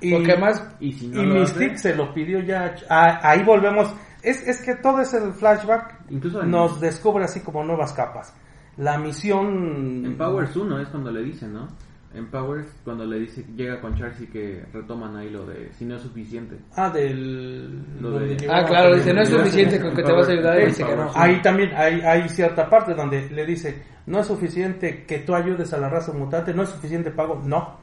Y, 0.00 0.12
Porque 0.12 0.32
además, 0.32 0.62
Y 0.78 0.92
si 0.92 1.08
no 1.08 1.38
y 1.38 1.42
hace, 1.42 1.78
se 1.78 1.94
lo 1.96 2.12
pidió 2.14 2.38
ya. 2.40 2.74
a- 2.88 3.28
ahí 3.30 3.42
volvemos. 3.42 3.92
Es, 4.22 4.46
es 4.46 4.60
que 4.60 4.74
todo 4.76 5.00
ese 5.00 5.18
flashback 5.32 5.94
Incluso 6.10 6.42
nos 6.42 6.78
descubre 6.80 7.24
así 7.24 7.40
como 7.40 7.64
nuevas 7.64 7.92
capas. 7.94 8.32
La 8.76 8.98
misión. 8.98 10.04
En 10.04 10.16
Powers 10.18 10.54
1 10.54 10.80
es 10.80 10.88
cuando 10.88 11.10
le 11.10 11.22
dicen, 11.22 11.54
¿no? 11.54 11.66
En 12.12 12.26
Powers, 12.28 12.66
cuando 12.82 13.06
le 13.06 13.20
dice, 13.20 13.44
llega 13.54 13.80
con 13.80 13.94
Charles 13.96 14.20
y 14.20 14.26
que 14.26 14.64
retoman 14.72 15.14
ahí 15.16 15.30
lo 15.30 15.46
de 15.46 15.70
si 15.74 15.84
no 15.84 15.94
es 15.94 16.02
suficiente. 16.02 16.56
Ah, 16.74 16.90
del. 16.90 18.00
Lo 18.00 18.18
de- 18.18 18.48
ah, 18.50 18.64
claro, 18.66 18.94
dice, 18.96 19.14
no 19.14 19.22
es 19.22 19.28
suficiente 19.28 19.80
con 19.80 19.94
que 19.94 20.02
te 20.02 20.12
vas 20.12 20.28
a 20.28 20.32
ayudar 20.32 20.58
y 20.58 20.62
Sí, 20.62 20.66
dice 20.68 20.84
que 20.86 20.96
no. 20.96 21.10
Ahí 21.14 21.40
también 21.40 21.70
hay, 21.76 22.00
hay 22.00 22.28
cierta 22.28 22.68
parte 22.68 22.94
donde 22.94 23.30
le 23.30 23.46
dice, 23.46 23.80
no 24.06 24.18
es 24.18 24.26
suficiente 24.26 25.04
que 25.04 25.18
tú 25.20 25.36
ayudes 25.36 25.72
a 25.72 25.78
la 25.78 25.88
raza 25.88 26.12
mutante, 26.12 26.52
no 26.52 26.62
es 26.64 26.70
suficiente 26.70 27.12
pago, 27.12 27.40
no, 27.44 27.76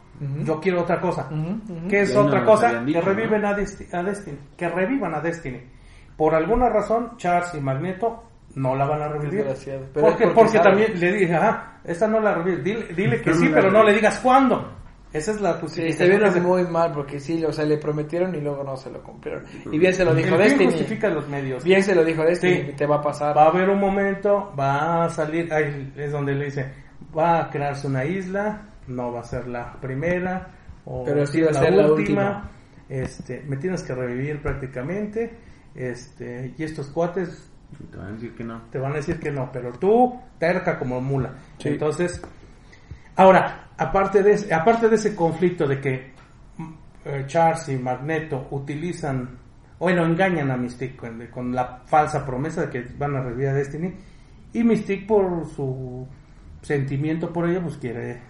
yo 0.44 0.60
quiero 0.60 0.82
otra 0.82 1.00
cosa. 1.00 1.30
¿Qué 1.88 2.02
es 2.02 2.14
no 2.14 2.22
otra 2.26 2.44
cosa? 2.44 2.84
dicho, 2.84 3.00
que 3.00 3.06
reviven 3.06 3.46
a, 3.46 3.56
Desti- 3.56 3.94
a 3.94 4.04
Destiny, 4.04 4.38
que 4.58 4.68
revivan 4.68 5.16
a 5.16 5.22
Destiny. 5.22 5.62
Por 6.18 6.36
alguna 6.36 6.68
razón, 6.68 7.12
Charles 7.16 7.54
y 7.54 7.62
Magneto 7.62 8.24
no 8.58 8.76
la 8.76 8.86
van 8.86 9.02
a 9.02 9.08
revivir. 9.10 9.40
Desgraciado. 9.46 9.86
Pero 9.94 10.08
Porque, 10.08 10.28
porque 10.28 10.60
también 10.60 11.00
le 11.00 11.12
dije, 11.14 11.36
ah, 11.36 11.80
esta 11.84 12.08
no 12.08 12.20
la 12.20 12.34
revive, 12.36 12.62
dile, 12.64 12.88
dile 12.96 13.22
que 13.22 13.34
sí, 13.34 13.50
pero 13.54 13.72
no 13.72 13.84
le 13.84 13.94
digas 13.94 14.20
cuándo. 14.20 14.74
Esa 15.14 15.32
es 15.32 15.40
la 15.42 15.54
Sí, 15.54 15.62
justificación. 15.62 15.98
se 15.98 16.18
vieron 16.18 16.44
muy 16.44 16.64
mal 16.66 16.92
porque 16.92 17.20
sí, 17.20 17.44
o 17.46 17.52
sea, 17.54 17.64
le 17.66 17.78
prometieron 17.78 18.36
y 18.36 18.42
luego 18.42 18.64
no 18.64 18.76
se 18.76 18.92
lo 18.92 19.02
cumplieron. 19.02 19.44
Y 19.72 19.80
bien 19.80 19.94
se 19.94 20.04
lo 20.04 20.14
dijo 20.14 20.38
Destiny. 20.38 20.66
justifica 20.66 21.08
los 21.10 21.28
medios. 21.30 21.64
Bien 21.64 21.82
se 21.82 21.96
lo 21.96 22.04
dijo 22.04 22.24
Destiny, 22.24 22.66
Sí. 22.66 22.74
te 22.76 22.86
va 22.86 22.98
a 22.98 23.02
pasar. 23.02 23.36
Va 23.36 23.44
a 23.44 23.48
haber 23.50 23.70
un 23.70 23.80
momento, 23.80 24.54
va 24.60 25.06
a 25.06 25.10
salir, 25.10 25.52
ahí 25.54 25.94
es 25.96 26.12
donde 26.12 26.34
le 26.36 26.46
dice, 26.46 26.72
va 27.18 27.40
a 27.44 27.50
crearse 27.50 27.88
una 27.88 28.04
isla, 28.04 28.68
no 28.88 29.14
va 29.14 29.22
a 29.22 29.24
ser 29.24 29.48
la 29.48 29.74
primera, 29.80 30.50
o 30.84 31.06
Pero 31.06 31.26
sí 31.26 31.42
va 31.42 31.52
a 31.52 31.54
ser 31.54 31.74
la 31.74 31.92
última. 31.92 32.52
Este, 32.90 33.44
me 33.48 33.56
tienes 33.58 33.84
que 33.84 33.94
revivir 33.96 34.42
prácticamente, 34.42 35.38
este, 35.74 36.54
y 36.58 36.64
estos 36.64 36.88
cuates 36.90 37.50
te 37.92 37.98
van 37.98 38.08
a 38.08 38.12
decir 38.12 38.36
que 38.36 38.44
no. 38.44 38.62
te 38.72 38.80
van 38.80 38.92
a 38.94 38.96
decir 38.96 39.20
que 39.20 39.32
no, 39.32 39.52
pero 39.52 39.72
tú 39.74 40.20
terca 40.40 40.78
como 40.80 41.02
mula. 41.02 41.34
Sí. 41.60 41.70
Entonces, 41.70 42.22
ahora, 43.16 43.70
aparte 43.78 44.24
de, 44.24 44.34
ese- 44.34 44.54
aparte 44.54 44.90
de 44.90 44.96
ese 44.96 45.16
conflicto 45.16 45.68
de 45.68 45.80
que 45.82 46.12
mm, 46.58 46.74
eh, 47.06 47.24
Charles 47.28 47.68
y 47.70 47.78
Magneto 47.78 48.48
utilizan, 48.52 49.38
bueno, 49.80 50.06
engañan 50.06 50.50
a 50.52 50.58
Mystique 50.58 50.98
con, 51.30 51.54
la 51.54 51.82
falsa 51.86 52.26
promesa 52.26 52.62
de 52.66 52.70
que 52.70 52.88
van 52.98 53.16
a 53.16 53.22
revivir 53.22 53.50
a 53.50 53.54
Destiny, 53.54 53.94
y 54.54 54.64
Mystique 54.64 55.06
por 55.06 55.46
su 55.48 56.08
sentimiento 56.62 57.32
por 57.32 57.50
ella, 57.50 57.62
pues 57.62 57.78
quiere... 57.78 58.22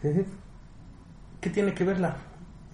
¿Qué 1.40 1.50
tiene 1.52 1.74
que 1.74 1.84
ver 1.84 2.00
la 2.00 2.16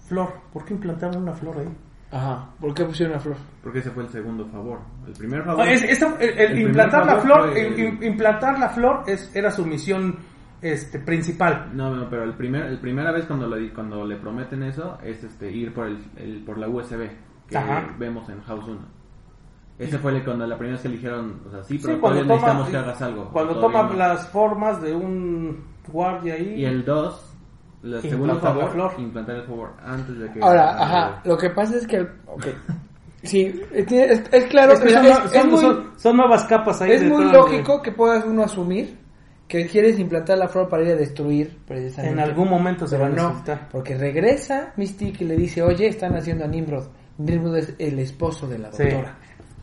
flor? 0.08 0.32
¿Por 0.52 0.64
qué 0.64 0.74
implantaron 0.74 1.22
una 1.22 1.32
flor 1.34 1.58
ahí? 1.58 1.68
Ajá. 2.14 2.48
¿Por 2.60 2.72
qué 2.74 2.84
pusieron 2.84 3.14
una 3.14 3.20
flor? 3.20 3.36
Porque 3.62 3.80
ese 3.80 3.90
fue 3.90 4.04
el 4.04 4.08
segundo 4.08 4.46
favor. 4.46 4.78
El 5.06 5.12
primer 5.14 5.42
favor. 5.44 5.66
Ah, 5.66 5.72
es- 5.72 5.82
esa- 5.82 6.16
el, 6.20 6.30
el 6.38 6.52
El 6.52 6.58
implantar 6.68 7.04
la 7.06 7.16
favor 7.16 7.22
flor, 7.50 7.58
el- 7.58 7.66
el- 7.74 7.76
im- 7.98 8.04
implantar 8.06 8.58
la 8.58 8.68
flor 8.68 9.02
es, 9.06 9.34
era 9.34 9.50
su 9.50 9.66
misión 9.66 10.16
este, 10.62 10.98
principal. 11.00 11.70
No, 11.74 11.94
no, 11.94 12.08
pero 12.08 12.22
el 12.22 12.34
primer, 12.34 12.66
el 12.66 12.78
primera 12.80 13.10
vez 13.12 13.26
cuando 13.26 13.46
le, 13.48 13.72
cuando 13.72 14.04
le 14.06 14.16
prometen 14.16 14.62
eso 14.62 14.96
es 15.02 15.24
este 15.24 15.50
ir 15.50 15.74
por 15.74 15.86
el, 15.88 15.98
el- 16.16 16.44
por 16.44 16.56
la 16.56 16.68
USB 16.68 17.10
que 17.48 17.58
Ajá. 17.58 17.94
vemos 17.98 18.28
en 18.30 18.40
House 18.42 18.64
1. 18.68 18.78
Ese 19.76 19.98
fue 19.98 20.12
el, 20.12 20.22
cuando 20.24 20.46
la 20.46 20.56
primera 20.56 20.74
vez 20.76 20.82
que 20.82 20.88
le 20.88 20.94
dijeron, 20.96 21.40
o 21.48 21.50
sea, 21.50 21.62
sí, 21.64 21.80
pero 21.82 21.94
Sí, 21.94 22.00
cuando 22.00 22.20
toma, 22.20 22.34
necesitamos 22.34 22.68
que 22.68 22.76
hagas 22.76 23.02
algo. 23.02 23.28
cuando 23.32 23.58
toma 23.60 23.82
no. 23.82 23.92
las 23.94 24.28
formas 24.28 24.80
de 24.80 24.94
un 24.94 25.64
guardia 25.88 26.34
ahí. 26.34 26.60
Y 26.60 26.64
el 26.64 26.84
2, 26.84 27.33
el 27.84 28.00
segundo 28.02 28.34
la 28.34 28.40
favor, 28.40 28.70
flor. 28.72 28.92
implantar 28.98 29.36
el 29.36 29.42
favor 29.44 29.70
antes 29.84 30.18
de 30.18 30.32
que... 30.32 30.40
Ahora, 30.40 30.70
ajá, 30.82 31.20
lo 31.24 31.36
que 31.36 31.50
pasa 31.50 31.76
es 31.76 31.86
que... 31.86 32.00
Ok. 32.26 32.46
Sí, 33.22 33.58
es, 33.72 33.90
es- 33.90 34.22
es 34.30 34.44
claro, 34.50 34.74
Es 34.74 34.80
que 34.80 34.90
son, 34.90 35.06
es- 35.06 35.16
son- 35.16 35.30
es 35.34 35.44
muy, 35.46 35.60
son- 35.62 35.90
son 35.96 36.16
nuevas 36.18 36.44
capas 36.44 36.82
ahí. 36.82 36.90
es 36.92 37.00
de 37.00 37.08
muy 37.08 37.24
lógico 37.32 37.80
que 37.80 37.90
puedas 37.90 38.22
uno 38.26 38.42
asumir 38.44 38.98
que 39.48 39.66
quieres 39.66 39.98
implantar 39.98 40.36
la 40.36 40.46
flor 40.46 40.68
para 40.68 40.82
ir 40.82 40.90
a 40.90 40.96
destruir 40.96 41.56
precisamente. 41.66 42.12
En 42.12 42.20
algún 42.20 42.50
momento 42.50 42.86
se 42.86 42.96
Pero 42.98 43.08
va 43.08 43.14
a 43.14 43.16
no, 43.16 43.28
necesitar. 43.28 43.68
porque 43.72 43.96
regresa 43.96 44.74
Mystique 44.76 45.24
y 45.24 45.28
le 45.28 45.36
dice, 45.36 45.62
oye, 45.62 45.86
están 45.86 46.14
haciendo 46.16 46.44
a 46.44 46.48
Nimrod. 46.48 46.88
Nimrod 47.16 47.56
es 47.56 47.74
el 47.78 47.98
esposo 47.98 48.46
de 48.46 48.58
la 48.58 48.70
Sí. 48.72 48.82
doctora. 48.82 49.16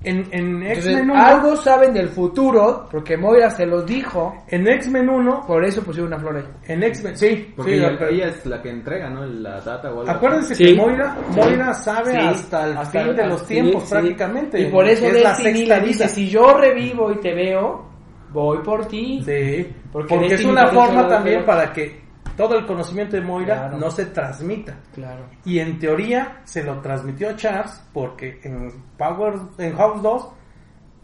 En, 0.04 0.28
en 0.32 0.64
X-Men 0.64 1.12
1, 1.12 1.16
algo 1.16 1.56
saben 1.56 1.94
del 1.94 2.10
futuro, 2.10 2.88
porque 2.90 3.16
Moira 3.18 3.52
se 3.52 3.68
los 3.68 3.86
dijo, 3.86 4.34
en 4.48 4.68
X-Men 4.68 5.08
1, 5.08 5.44
por 5.46 5.64
eso 5.64 5.84
pusieron 5.84 6.08
una 6.12 6.20
flor 6.20 6.38
ahí. 6.38 6.44
en 6.68 6.82
X-Men, 6.84 7.16
sí, 7.18 7.54
Porque 7.56 7.74
sí, 7.74 7.78
ella, 7.78 7.96
pero- 8.00 8.10
ella 8.12 8.28
es 8.30 8.46
la 8.48 8.62
que 8.64 8.70
entrega, 8.72 9.10
¿no? 9.12 9.24
La 9.28 9.62
data 9.62 9.92
o 9.94 10.00
algo. 10.02 10.10
Acuérdense 10.12 10.56
Sí. 10.56 10.66
que 10.66 10.74
Moira, 10.76 11.16
Sí. 11.32 11.40
Moira 11.40 11.74
sabe 11.76 12.12
Sí, 12.14 12.18
hasta 12.18 12.66
el 12.68 12.78
hasta- 12.78 13.04
fin 13.04 13.16
de 13.16 13.28
los 13.28 13.46
tiempos 13.46 13.84
sí. 13.84 13.90
prácticamente. 13.92 14.60
Y 14.62 14.66
por 14.72 14.88
eso 14.88 15.06
es 15.06 15.22
la 15.22 15.36
sexta 15.36 15.78
le 15.80 15.86
dice, 15.88 16.04
vida. 16.06 16.08
si 16.10 16.30
yo 16.30 16.54
revivo 16.58 17.12
y 17.12 17.20
te 17.20 17.36
veo, 17.36 17.86
voy 18.32 18.58
por 18.64 18.88
ti. 18.88 19.22
Sí, 19.24 19.68
Porque 19.92 20.16
porque, 20.16 20.34
es 20.34 20.46
una 20.46 20.66
forma 20.70 21.08
también 21.08 21.46
para 21.46 21.72
que 21.72 22.02
todo 22.36 22.58
el 22.58 22.66
conocimiento 22.66 23.16
de 23.16 23.22
Moira 23.22 23.56
Claro. 23.56 23.78
no 23.78 23.92
se 23.92 24.06
transmita. 24.08 24.76
Claro. 24.94 25.26
Y 25.46 25.60
en 25.60 25.80
teoría 25.80 26.42
se 26.44 26.64
lo 26.64 26.80
transmitió 26.82 27.30
a 27.30 27.36
Charles 27.36 27.82
porque 27.94 28.40
en 28.44 28.72
Power 28.98 29.34
en 29.58 29.76
House 29.76 30.02
2 30.02 30.30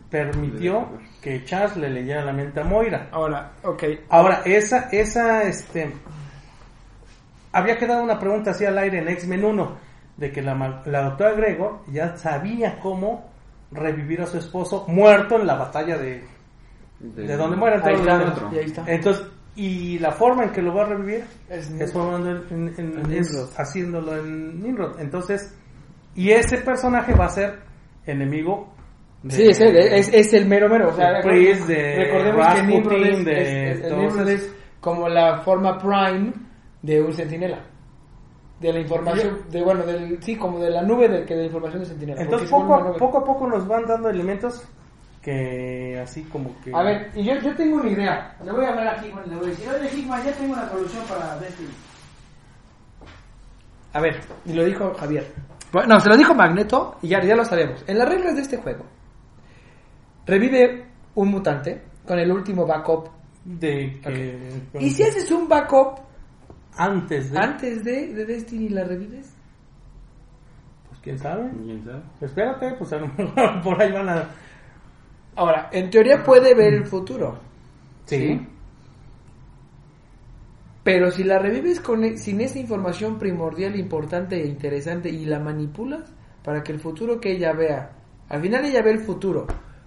permitió 0.10 0.88
que 1.22 1.44
Charles 1.44 1.78
le 1.78 1.90
leyera 1.90 2.24
la 2.24 2.34
mente 2.34 2.62
a 2.62 2.64
Moira. 2.64 3.10
Ahora, 3.12 3.52
ok. 3.64 3.84
Ahora, 4.10 4.42
esa, 4.46 4.90
esa, 4.92 5.44
este... 5.44 5.94
Había 7.52 7.78
quedado 7.78 8.04
una 8.04 8.20
pregunta 8.20 8.52
así 8.52 8.66
al 8.66 8.78
aire 8.78 9.00
en 9.00 9.08
X-Men 9.10 9.44
1, 9.44 9.78
de 10.18 10.32
que 10.32 10.42
la, 10.42 10.82
la 10.86 11.04
doctora 11.04 11.32
Gregor 11.34 11.82
ya 11.88 12.16
sabía 12.18 12.80
cómo 12.80 13.30
revivir 13.72 14.22
a 14.22 14.28
su 14.28 14.38
esposo 14.38 14.86
muerto 14.88 15.40
en 15.40 15.48
la 15.48 15.56
batalla 15.56 15.98
de... 15.98 16.24
De, 17.00 17.28
de 17.28 17.38
donde 17.38 17.64
Ahí 17.64 17.94
está, 17.94 18.50
y 18.52 18.58
ahí 18.58 18.66
está. 18.66 18.84
Entonces, 18.88 19.28
y 19.58 20.00
la 20.00 20.12
forma 20.12 20.44
en 20.46 20.52
que 20.52 20.62
lo 20.62 20.74
va 20.74 20.84
a 20.84 20.86
revivir 20.90 21.26
Es- 21.50 21.70
es, 21.72 21.92
formando 21.92 22.30
en- 22.32 22.44
en- 22.52 22.74
en- 22.78 23.12
es 23.12 23.32
Nimrod. 23.34 23.50
haciéndolo 23.58 24.18
en 24.18 24.62
Nimrod. 24.62 25.00
Entonces, 25.00 25.54
y 26.16 26.30
ese 26.32 26.60
personaje 26.60 27.14
va 27.14 27.26
a 27.26 27.30
ser 27.30 27.60
enemigo 28.06 28.74
de- 29.24 29.32
Sí, 29.36 29.44
es, 29.50 29.60
el- 29.60 29.76
es, 29.78 30.14
es 30.14 30.34
el 30.34 30.46
mero 30.48 30.70
mero. 30.70 30.90
O 30.90 30.94
sea, 30.94 31.12
de 31.14 31.22
Priest, 31.24 31.68
de 31.68 31.96
recordemos 32.06 32.36
que 32.38 32.44
Rasputin, 32.54 32.70
Nimrod 32.70 33.06
es, 33.08 33.26
de 33.26 33.42
es- 33.42 33.48
es- 33.50 33.84
el 33.84 33.90
todos 33.90 34.00
Nimrod 34.14 34.30
esos. 34.30 34.46
es 34.48 34.56
como 34.80 35.10
la 35.10 35.42
forma 35.42 35.78
prime 35.78 36.34
de 36.84 37.02
un 37.02 37.14
centinela. 37.14 37.66
De 38.60 38.74
la 38.74 38.80
información, 38.80 39.38
de 39.52 39.64
bueno, 39.64 39.86
del, 39.86 40.22
sí, 40.24 40.36
como 40.36 40.60
de 40.60 40.72
la 40.72 40.82
nube 40.82 41.08
de, 41.08 41.26
que 41.26 41.36
de 41.36 41.46
información 41.46 41.82
de 41.84 41.90
centinela. 41.90 42.22
Entonces, 42.22 42.50
poco 42.50 42.96
poco 42.98 43.18
a 43.20 43.24
poco 43.24 43.48
nos 43.48 43.68
van 43.68 43.86
dando 43.86 44.10
elementos 44.10 44.68
que 45.28 46.00
así 46.02 46.24
como 46.24 46.56
que... 46.62 46.72
A 46.74 46.82
ver, 46.84 47.12
y 47.14 47.26
yo, 47.26 47.34
yo 47.42 47.54
tengo 47.54 47.76
una 47.82 47.90
idea. 47.90 48.34
Le 48.46 48.50
voy 48.50 48.64
a 48.64 48.70
hablar 48.70 48.88
aquí, 48.96 49.08
le 49.08 49.36
voy 49.36 49.48
a 49.48 49.50
decir, 49.50 49.68
oye, 49.68 49.90
Sigma, 49.90 50.24
ya 50.24 50.32
tengo 50.32 50.54
una 50.54 50.70
solución 50.70 51.04
para 51.06 51.38
Destiny. 51.38 51.68
A 53.92 54.00
ver, 54.00 54.22
y 54.46 54.54
lo 54.54 54.64
dijo 54.64 54.94
Javier. 54.94 55.30
Bueno, 55.74 55.96
no, 55.96 56.00
se 56.00 56.08
lo 56.08 56.16
dijo 56.16 56.34
Magneto 56.34 56.98
y 57.02 57.10
ya, 57.10 57.22
ya 57.22 57.36
lo 57.36 57.44
sabemos. 57.44 57.84
En 57.88 57.98
las 57.98 58.08
reglas 58.08 58.36
de 58.36 58.42
este 58.42 58.56
juego, 58.56 58.86
revive 60.26 60.86
un 61.16 61.28
mutante 61.30 61.84
con 62.06 62.18
el 62.20 62.32
último 62.32 62.66
backup. 62.66 63.10
de 63.44 64.00
que... 64.02 64.62
Y 64.80 64.92
si 64.92 65.04
haces 65.04 65.30
un 65.30 65.50
backup 65.50 66.00
Antes 66.78 67.32
de... 67.32 67.38
antes 67.38 67.84
de, 67.84 68.14
de 68.14 68.26
Destiny, 68.26 68.70
¿la 68.70 68.86
revives? 68.86 69.36
Pues 70.88 71.02
quién 71.02 71.20
sabe. 71.20 71.52
¿Quién 71.52 71.84
sabe? 71.84 72.02
Espérate, 72.22 72.76
pues 72.78 72.94
a 72.94 73.00
lo 73.00 73.08
mejor 73.10 73.62
por 73.62 73.82
ahí 73.82 73.92
van 73.92 74.08
a... 74.08 74.30
Ahora, 75.38 75.70
en 75.72 75.90
teoría 75.90 76.24
puede 76.24 76.54
ver 76.56 76.74
el 76.74 76.86
futuro. 76.86 77.40
Sí. 78.06 78.46
Pero 80.84 81.12
si 81.12 81.24
la 81.24 81.40
revives 81.40 81.80
con, 81.80 82.04
e- 82.04 82.18
sin 82.18 82.42
esa 82.42 82.60
información 82.60 83.20
primordial, 83.20 83.76
importante 83.76 84.42
e 84.42 84.48
interesante 84.48 85.10
y 85.10 85.26
la 85.26 85.40
manipulas 85.40 86.14
para 86.44 86.64
que 86.64 86.72
el 86.72 86.80
futuro 86.80 87.20
que 87.20 87.34
ella 87.34 87.54
vea, 87.54 87.92
al 88.30 88.42
final 88.42 88.66
ella 88.66 88.82
ve 88.82 88.92
el 88.92 89.00
futuro, 89.00 89.46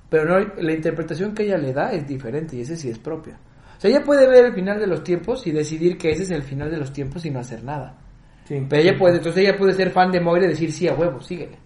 pero 0.09 0.25
no 0.27 0.39
la 0.59 0.73
interpretación 0.73 1.35
que 1.35 1.45
ella 1.45 1.57
le 1.59 1.73
da 1.73 1.93
es 1.93 2.07
diferente 2.07 2.57
y 2.57 2.61
ese 2.63 2.77
sí 2.77 2.91
es 2.91 2.99
propia. 2.99 3.39
O 3.79 3.81
sea, 3.81 3.91
ella 3.91 4.05
puede 4.05 4.29
ver 4.29 4.45
el 4.47 4.53
final 4.55 4.79
de 4.79 4.87
los 4.87 5.03
tiempos 5.03 5.47
y 5.47 5.53
decidir 5.53 5.97
que 5.97 6.11
ese 6.11 6.25
es 6.25 6.31
el 6.31 6.43
final 6.43 6.71
de 6.71 6.77
los 6.79 6.93
tiempos 6.93 7.25
y 7.25 7.31
no 7.31 7.41
hacer 7.41 7.65
nada. 7.65 7.99
sí. 8.45 8.67
Pero 8.69 8.83
ella 8.83 8.99
puede, 8.99 9.17
entonces 9.19 9.43
ella 9.43 9.57
puede 9.57 9.73
ser 9.75 9.91
fan 9.91 10.11
de 10.13 10.21
Moira 10.21 10.47
y 10.47 10.51
decir 10.51 10.71
sí 10.73 10.87
a 10.89 10.95
huevo, 10.95 11.21
síguele. 11.21 11.59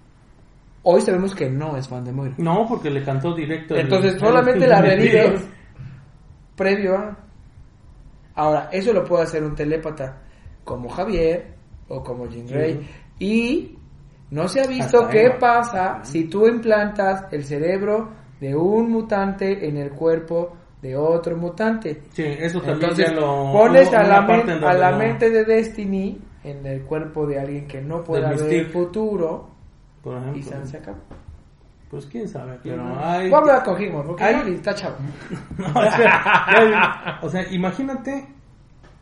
Hoy 0.84 1.00
sabemos 1.00 1.34
que 1.34 1.48
no 1.50 1.76
es 1.76 1.88
fan 1.88 2.04
de 2.04 2.12
Moira. 2.12 2.34
No, 2.38 2.66
porque 2.68 2.90
le 2.90 3.02
cantó 3.02 3.34
directo. 3.34 3.74
Entonces 3.74 4.14
el- 4.14 4.20
solamente 4.20 4.64
el- 4.64 4.70
la 4.70 4.82
revives 4.82 5.42
previo 6.56 6.96
a. 6.96 7.16
Ahora, 8.36 8.68
eso 8.72 8.92
lo 8.92 9.04
puede 9.04 9.24
hacer 9.24 9.42
un 9.44 9.54
telépata 9.54 10.20
como 10.64 10.88
Javier 10.88 11.54
o 11.88 12.02
como 12.02 12.26
Jean 12.28 12.46
Grey. 12.46 12.80
Y 13.18 13.78
no 14.30 14.48
se 14.48 14.60
ha 14.60 14.66
visto 14.66 15.02
Hasta 15.02 15.10
qué 15.10 15.30
pasa 15.38 16.00
si 16.02 16.24
tú 16.24 16.46
implantas 16.48 17.26
el 17.32 17.44
cerebro 17.44 18.10
de 18.40 18.54
un 18.56 18.90
mutante 18.90 19.68
en 19.68 19.76
el 19.76 19.90
cuerpo 19.90 20.56
de 20.82 20.96
otro 20.96 21.36
mutante. 21.36 22.02
Sí, 22.12 22.24
eso 22.24 22.58
también 22.60 22.80
Entonces 22.90 23.06
ya 23.08 23.12
lo... 23.14 23.52
pones 23.52 23.92
a 23.94 24.02
la, 24.02 24.20
men- 24.22 24.50
a 24.64 24.74
la 24.74 24.92
mente 24.96 25.30
de 25.30 25.44
Destiny 25.44 26.20
en 26.42 26.66
el 26.66 26.82
cuerpo 26.82 27.26
de 27.26 27.38
alguien 27.38 27.66
que 27.68 27.80
no 27.80 28.02
pueda 28.02 28.30
ver 28.32 28.52
el 28.52 28.66
futuro 28.66 29.48
Por 30.04 30.14
y 30.14 30.18
ejemplo. 30.18 30.42
San 30.52 30.66
se 30.68 30.76
acabó. 30.76 30.98
Pues 31.90 32.06
quién 32.06 32.28
sabe, 32.28 32.58
pero 32.62 32.82
Voy 32.84 32.96
hay... 33.02 33.32
a 33.32 33.36
hablar 33.38 33.62
con 33.64 33.80
Hickman 33.82 34.06
porque 34.06 34.24
hay- 34.24 34.54
está 34.54 34.74
chavo. 34.74 34.96
No, 35.58 35.82
espera, 35.84 36.46
ya- 36.60 37.18
o 37.22 37.28
sea, 37.30 37.52
imagínate 37.52 38.26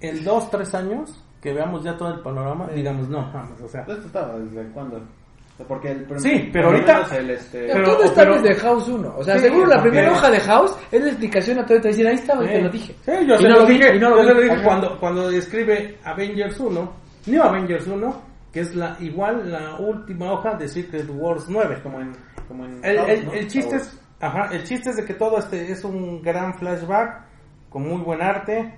en 0.00 0.24
dos, 0.24 0.50
tres 0.50 0.74
años 0.74 1.22
que 1.40 1.52
veamos 1.52 1.82
ya 1.82 1.96
todo 1.96 2.12
el 2.14 2.20
panorama, 2.20 2.68
digamos, 2.68 3.08
no, 3.08 3.18
vamos, 3.32 3.60
o 3.60 3.68
sea... 3.68 3.80
Esto 3.82 3.94
estaba 4.06 4.38
desde 4.38 4.68
cuándo? 4.72 4.96
O 4.96 5.56
sea, 5.56 5.66
Porque 5.66 5.90
el, 5.90 6.06
Sí, 6.20 6.50
pero 6.52 6.68
ahorita- 6.68 7.06
El, 7.16 7.30
este, 7.30 7.66
Pero- 7.72 7.84
todo 7.94 8.04
está 8.04 8.22
pero- 8.22 8.40
desde 8.42 8.54
House 8.60 8.88
1. 8.88 9.14
O 9.16 9.24
sea, 9.24 9.34
Sí, 9.36 9.40
seguro 9.44 9.66
la 9.66 9.82
primera 9.82 10.12
hoja 10.12 10.30
de 10.30 10.40
House 10.40 10.76
es 10.90 11.00
la 11.02 11.08
explicación 11.08 11.58
a 11.58 11.66
todo. 11.66 11.80
Te 11.80 11.88
dicen, 11.88 12.06
ahí 12.06 12.14
estaba 12.14 12.44
y 12.44 12.48
te 12.48 12.60
lo 12.62 12.68
dije. 12.70 12.94
Sí, 13.04 13.12
yo 13.26 13.34
Y 13.34 13.38
se 13.38 13.48
no 13.48 13.56
lo 13.56 13.66
vi, 13.66 13.74
dije, 13.78 13.96
y 13.96 13.98
no 13.98 14.08
yo 14.10 14.16
lo 14.16 14.22
se 14.24 14.34
lo 14.34 14.40
vi. 14.40 14.48
dije 14.48 14.62
cuando, 14.62 14.98
cuando 15.00 15.30
escribe 15.30 15.98
Avengers 16.04 16.60
1, 16.60 16.92
New 17.26 17.42
Avengers 17.42 17.86
1, 17.86 18.22
que 18.52 18.60
es 18.60 18.74
la 18.74 18.96
igual 19.00 19.50
la 19.50 19.76
última 19.76 20.30
hoja 20.32 20.54
de 20.56 20.68
Secret 20.68 21.06
Wars 21.10 21.46
9. 21.48 21.80
como 21.82 22.00
en, 22.00 22.12
como 22.48 22.66
en 22.66 22.84
El, 22.84 22.96
House, 22.98 23.08
el- 23.10 23.24
¿no? 23.26 23.32
el 23.32 23.46
chiste 23.48 23.76
es, 23.76 24.00
ajá, 24.20 24.48
el 24.52 24.64
chiste 24.64 24.90
es 24.90 24.96
de 24.96 25.04
que 25.04 25.14
todo 25.14 25.38
este 25.38 25.72
es 25.72 25.82
un 25.84 26.20
gran 26.22 26.54
flashback 26.54 27.24
con 27.70 27.82
muy 27.88 28.02
buen 28.02 28.20
arte. 28.22 28.74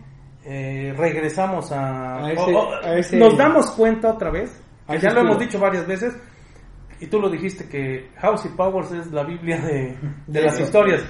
Eh, 0.46 0.92
regresamos 0.96 1.72
a, 1.72 2.24
A 2.26 2.32
ese- 2.32 2.40
o- 2.54 2.58
o- 2.68 2.74
a 2.74 2.94
ese- 2.98 3.16
nos 3.16 3.36
damos 3.36 3.70
cuenta 3.72 4.12
otra 4.12 4.30
vez, 4.30 4.62
que 4.86 4.98
ya 4.98 5.10
lo 5.10 5.20
hemos 5.22 5.38
dicho 5.38 5.58
varias 5.58 5.86
veces, 5.86 6.14
y 7.00 7.06
tú 7.06 7.18
lo 7.18 7.28
dijiste 7.30 7.66
que 7.68 8.10
House 8.18 8.44
y 8.44 8.48
Powers 8.50 8.92
es 8.92 9.10
la 9.10 9.24
Biblia 9.24 9.58
de, 9.60 9.96
de 10.26 10.42
las 10.42 10.56
Sí. 10.56 10.62
historias. 10.64 11.02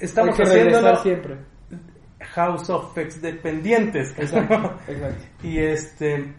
Estamos 0.00 0.36
regresar 0.38 0.96
siempre. 1.02 1.36
House 2.20 2.68
of 2.70 2.96
Ex 2.98 3.20
dependientes. 3.20 4.14
Exacto. 4.18 4.78
y 5.42 5.58
este 5.58 6.34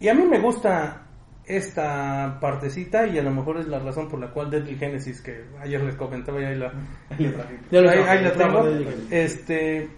y 0.00 0.08
a 0.08 0.14
mí 0.14 0.24
me 0.24 0.38
gusta 0.40 1.06
esta 1.44 2.38
partecita 2.40 3.06
y 3.06 3.18
a 3.18 3.22
lo 3.22 3.30
mejor 3.30 3.58
es 3.58 3.68
la 3.68 3.78
razón 3.78 4.08
por 4.08 4.20
la 4.20 4.30
cual 4.30 4.50
Deadly 4.50 4.76
Genesis 4.76 5.20
que 5.20 5.44
ayer 5.60 5.82
les 5.82 5.96
comentaba 5.96 6.40
y 6.40 6.44
ahí 6.44 6.56
la 6.56 6.72
Ya 7.70 7.80
lo 7.80 7.90
ahí, 7.90 8.22
la 8.22 8.32
tengo 8.32 8.64
este 9.10 9.88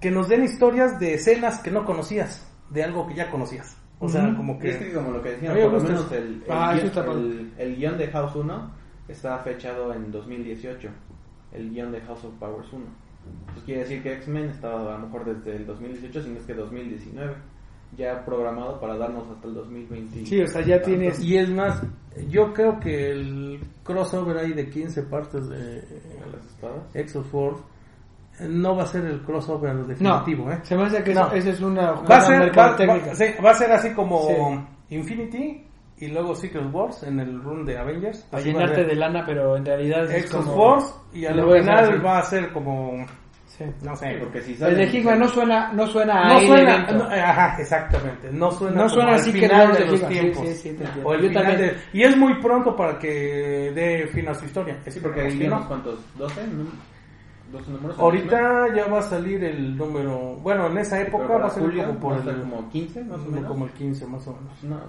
que 0.00 0.10
nos 0.10 0.28
den 0.28 0.44
historias 0.44 0.98
de 0.98 1.14
escenas 1.14 1.60
que 1.60 1.70
no 1.70 1.84
conocías 1.84 2.50
de 2.70 2.82
algo 2.82 3.06
que 3.06 3.14
ya 3.14 3.30
conocías 3.30 3.76
o 4.00 4.08
sea 4.08 4.24
Ujú. 4.24 4.36
como 4.36 4.58
Y 4.62 4.68
es 4.68 4.76
que 4.76 4.86
que 4.86 4.92
como 4.94 5.10
lo 5.12 5.22
que 5.22 5.36
me 5.36 5.48
por 5.48 5.72
lo 5.72 5.80
menos 5.80 6.12
el, 6.12 6.18
el, 6.18 6.44
Ah, 6.50 6.74
guion, 6.74 7.08
el, 7.10 7.52
el 7.58 7.76
guion 7.76 7.98
de 7.98 8.08
House 8.08 8.34
1 8.34 8.70
está 9.08 9.38
fechado 9.38 9.92
en 9.94 10.10
2018. 10.10 10.88
El 11.52 11.70
guion 11.70 11.92
de 11.92 12.00
House 12.00 12.24
of 12.24 12.34
Powers 12.38 12.72
1. 12.72 12.84
Pues 13.52 13.64
quiere 13.64 13.82
decir 13.82 14.02
que 14.02 14.12
X-Men 14.14 14.50
estaba 14.50 14.94
a 14.94 14.98
lo 14.98 15.06
mejor 15.06 15.24
desde 15.24 15.56
el 15.56 15.66
2018, 15.66 16.22
si 16.22 16.30
no 16.30 16.38
es 16.38 16.44
que 16.44 16.54
2019. 16.54 17.34
Ya 17.96 18.24
programado 18.24 18.80
para 18.80 18.96
darnos 18.96 19.24
hasta 19.30 19.46
el 19.48 19.54
2020. 19.54 20.26
Sí, 20.26 20.40
o 20.42 20.46
sea, 20.48 20.62
ya 20.62 20.82
tienes- 20.82 21.20
y 21.22 21.36
es 21.36 21.48
más 21.50 21.80
yo 22.28 22.52
creo 22.52 22.78
que 22.80 23.10
el 23.10 23.60
crossover 23.82 24.38
ahí 24.38 24.52
de 24.52 24.68
15 24.70 25.02
partes 25.02 25.48
de 25.48 25.82
las 26.32 26.44
espadas. 26.46 26.82
X 26.94 27.16
of 27.16 27.30
Force 27.30 27.62
eh, 28.40 28.46
no 28.48 28.74
va 28.76 28.82
a 28.84 28.86
ser 28.86 29.04
el 29.04 29.20
crossover 29.22 29.74
No, 29.74 29.84
definitivo, 29.84 30.50
¿eh? 30.50 30.58
se 30.62 30.76
me 30.76 30.84
hace 30.84 31.02
que 31.04 31.14
No. 31.14 31.30
eso 31.32 31.50
es 31.50 31.60
una 31.60 31.92
Va 31.92 32.16
a 32.16 32.20
ser, 32.20 32.36
va, 32.40 32.44
mercadotecnia. 32.46 33.06
va- 33.08 33.14
sí, 33.14 33.24
va 33.44 33.50
a 33.50 33.54
ser 33.54 33.72
así 33.72 33.90
como 33.94 34.20
Sí. 34.88 34.94
Infinity 34.96 35.64
y 35.98 36.08
luego 36.08 36.34
Secret 36.34 36.72
Wars 36.72 37.02
en 37.04 37.20
el 37.20 37.40
run 37.42 37.64
de 37.64 37.78
Avengers. 37.78 38.22
Para 38.30 38.42
llenarte 38.42 38.84
de 38.84 38.94
lana, 38.96 39.24
pero 39.24 39.56
en 39.56 39.64
realidad 39.64 40.04
es 40.10 40.24
X 40.24 40.34
of 40.34 40.44
como... 40.46 40.56
Force 40.56 40.94
y 41.12 41.26
al 41.26 41.34
final 41.34 42.04
va 42.04 42.18
a 42.18 42.22
ser 42.22 42.52
como 42.52 43.06
Sí. 43.56 43.64
no 43.82 43.94
sé. 43.94 44.10
Sí, 44.10 44.16
porque 44.18 44.42
si 44.42 44.52
El 44.52 44.58
salen- 44.58 44.76
de 44.76 44.84
Hickman 44.98 45.18
no 45.20 45.28
suena, 45.28 45.72
no 45.72 45.86
suena 45.86 46.22
a 46.22 46.28
no 46.28 46.38
el 46.40 46.46
suena, 46.48 46.74
evento. 46.74 46.94
no, 46.94 47.12
eh, 47.14 47.20
ajá, 47.20 47.56
exactamente, 47.60 48.32
no 48.32 48.50
suena, 48.50 48.74
No 48.74 48.82
como 48.82 48.88
suena 48.94 49.08
al 49.10 49.14
así 49.16 49.32
que 49.32 49.38
final 49.40 49.72
de 49.72 49.80
los 49.84 49.94
Hickman, 49.94 50.12
sí, 50.12 50.18
tiempos. 50.18 50.46
sí, 50.48 50.54
sí, 50.54 50.78
o 51.04 51.14
el 51.14 51.22
Yo 51.22 51.28
final 51.28 51.42
también. 51.46 51.70
de- 51.70 51.76
y 51.98 52.02
es 52.02 52.16
muy 52.16 52.34
pronto 52.42 52.74
para 52.76 52.98
que 52.98 53.72
dé 53.74 54.08
fin 54.08 54.28
a 54.28 54.34
su 54.34 54.44
historia. 54.46 54.76
Sí, 54.88 54.98
porque 55.00 55.20
hay 55.20 55.38
guiones, 55.38 55.50
no, 55.60 55.68
¿cuántos? 55.68 56.00
¿12? 56.18 56.46
¿No? 56.48 56.64
¿12 57.58 57.68
números? 57.68 57.98
Ahorita 58.00 58.74
ya 58.74 58.86
va 58.88 58.98
a 58.98 59.02
salir 59.02 59.44
el 59.44 59.76
número, 59.76 60.34
bueno, 60.42 60.66
en 60.66 60.78
esa 60.78 61.00
época 61.00 61.26
va 61.36 61.46
a 61.46 61.50
salir 61.50 61.68
julio, 61.68 61.86
como 61.86 62.00
por 62.00 62.16
el 62.28 62.40
como 62.40 62.68
15 62.70 63.04
más 63.04 63.20
o 63.20 63.30
menos. 63.30 63.46
como 63.48 63.64
el 63.66 63.70
15 63.72 64.06
más 64.06 64.26
o 64.26 64.32
menos. 64.32 64.62
No. 64.64 64.80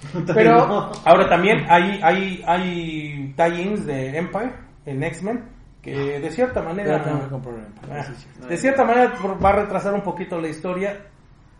Pero- 0.34 0.66
No. 0.66 0.90
Ahora 1.04 1.28
también 1.28 1.64
hay 1.68 2.00
hay 2.02 2.42
hay 2.46 3.34
tie-ins 3.36 3.84
de 3.86 4.16
Empire 4.18 4.52
en 4.86 5.02
X-Men, 5.04 5.44
que 5.82 6.20
de 6.20 6.30
cierta 6.30 6.62
manera... 6.62 7.02
Comprobar. 7.30 7.64
Ah, 7.90 8.02
Sí, 8.04 8.12
sí. 8.16 8.48
de 8.48 8.56
cierta 8.56 8.84
manera 8.84 9.12
va 9.42 9.48
a 9.48 9.52
retrasar 9.52 9.94
un 9.94 10.02
poquito 10.02 10.38
la 10.40 10.48
historia 10.48 10.96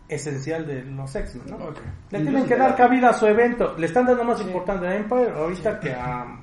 esencial 0.07 0.65
de 0.67 0.83
los 0.83 1.15
X-Men, 1.15 1.57
¿no? 1.57 1.65
Ok. 1.67 1.77
Le 2.11 2.19
tienen 2.19 2.45
que 2.45 2.55
dar 2.55 2.75
cabida 2.75 3.09
a 3.09 3.13
su 3.13 3.25
evento. 3.27 3.73
Le 3.77 3.85
están 3.87 4.05
dando 4.05 4.23
más 4.23 4.41
importancia 4.41 4.89
a 4.89 4.95
Empire 4.95 5.31
ahorita 5.35 5.79
que 5.79 5.93
a 5.93 6.37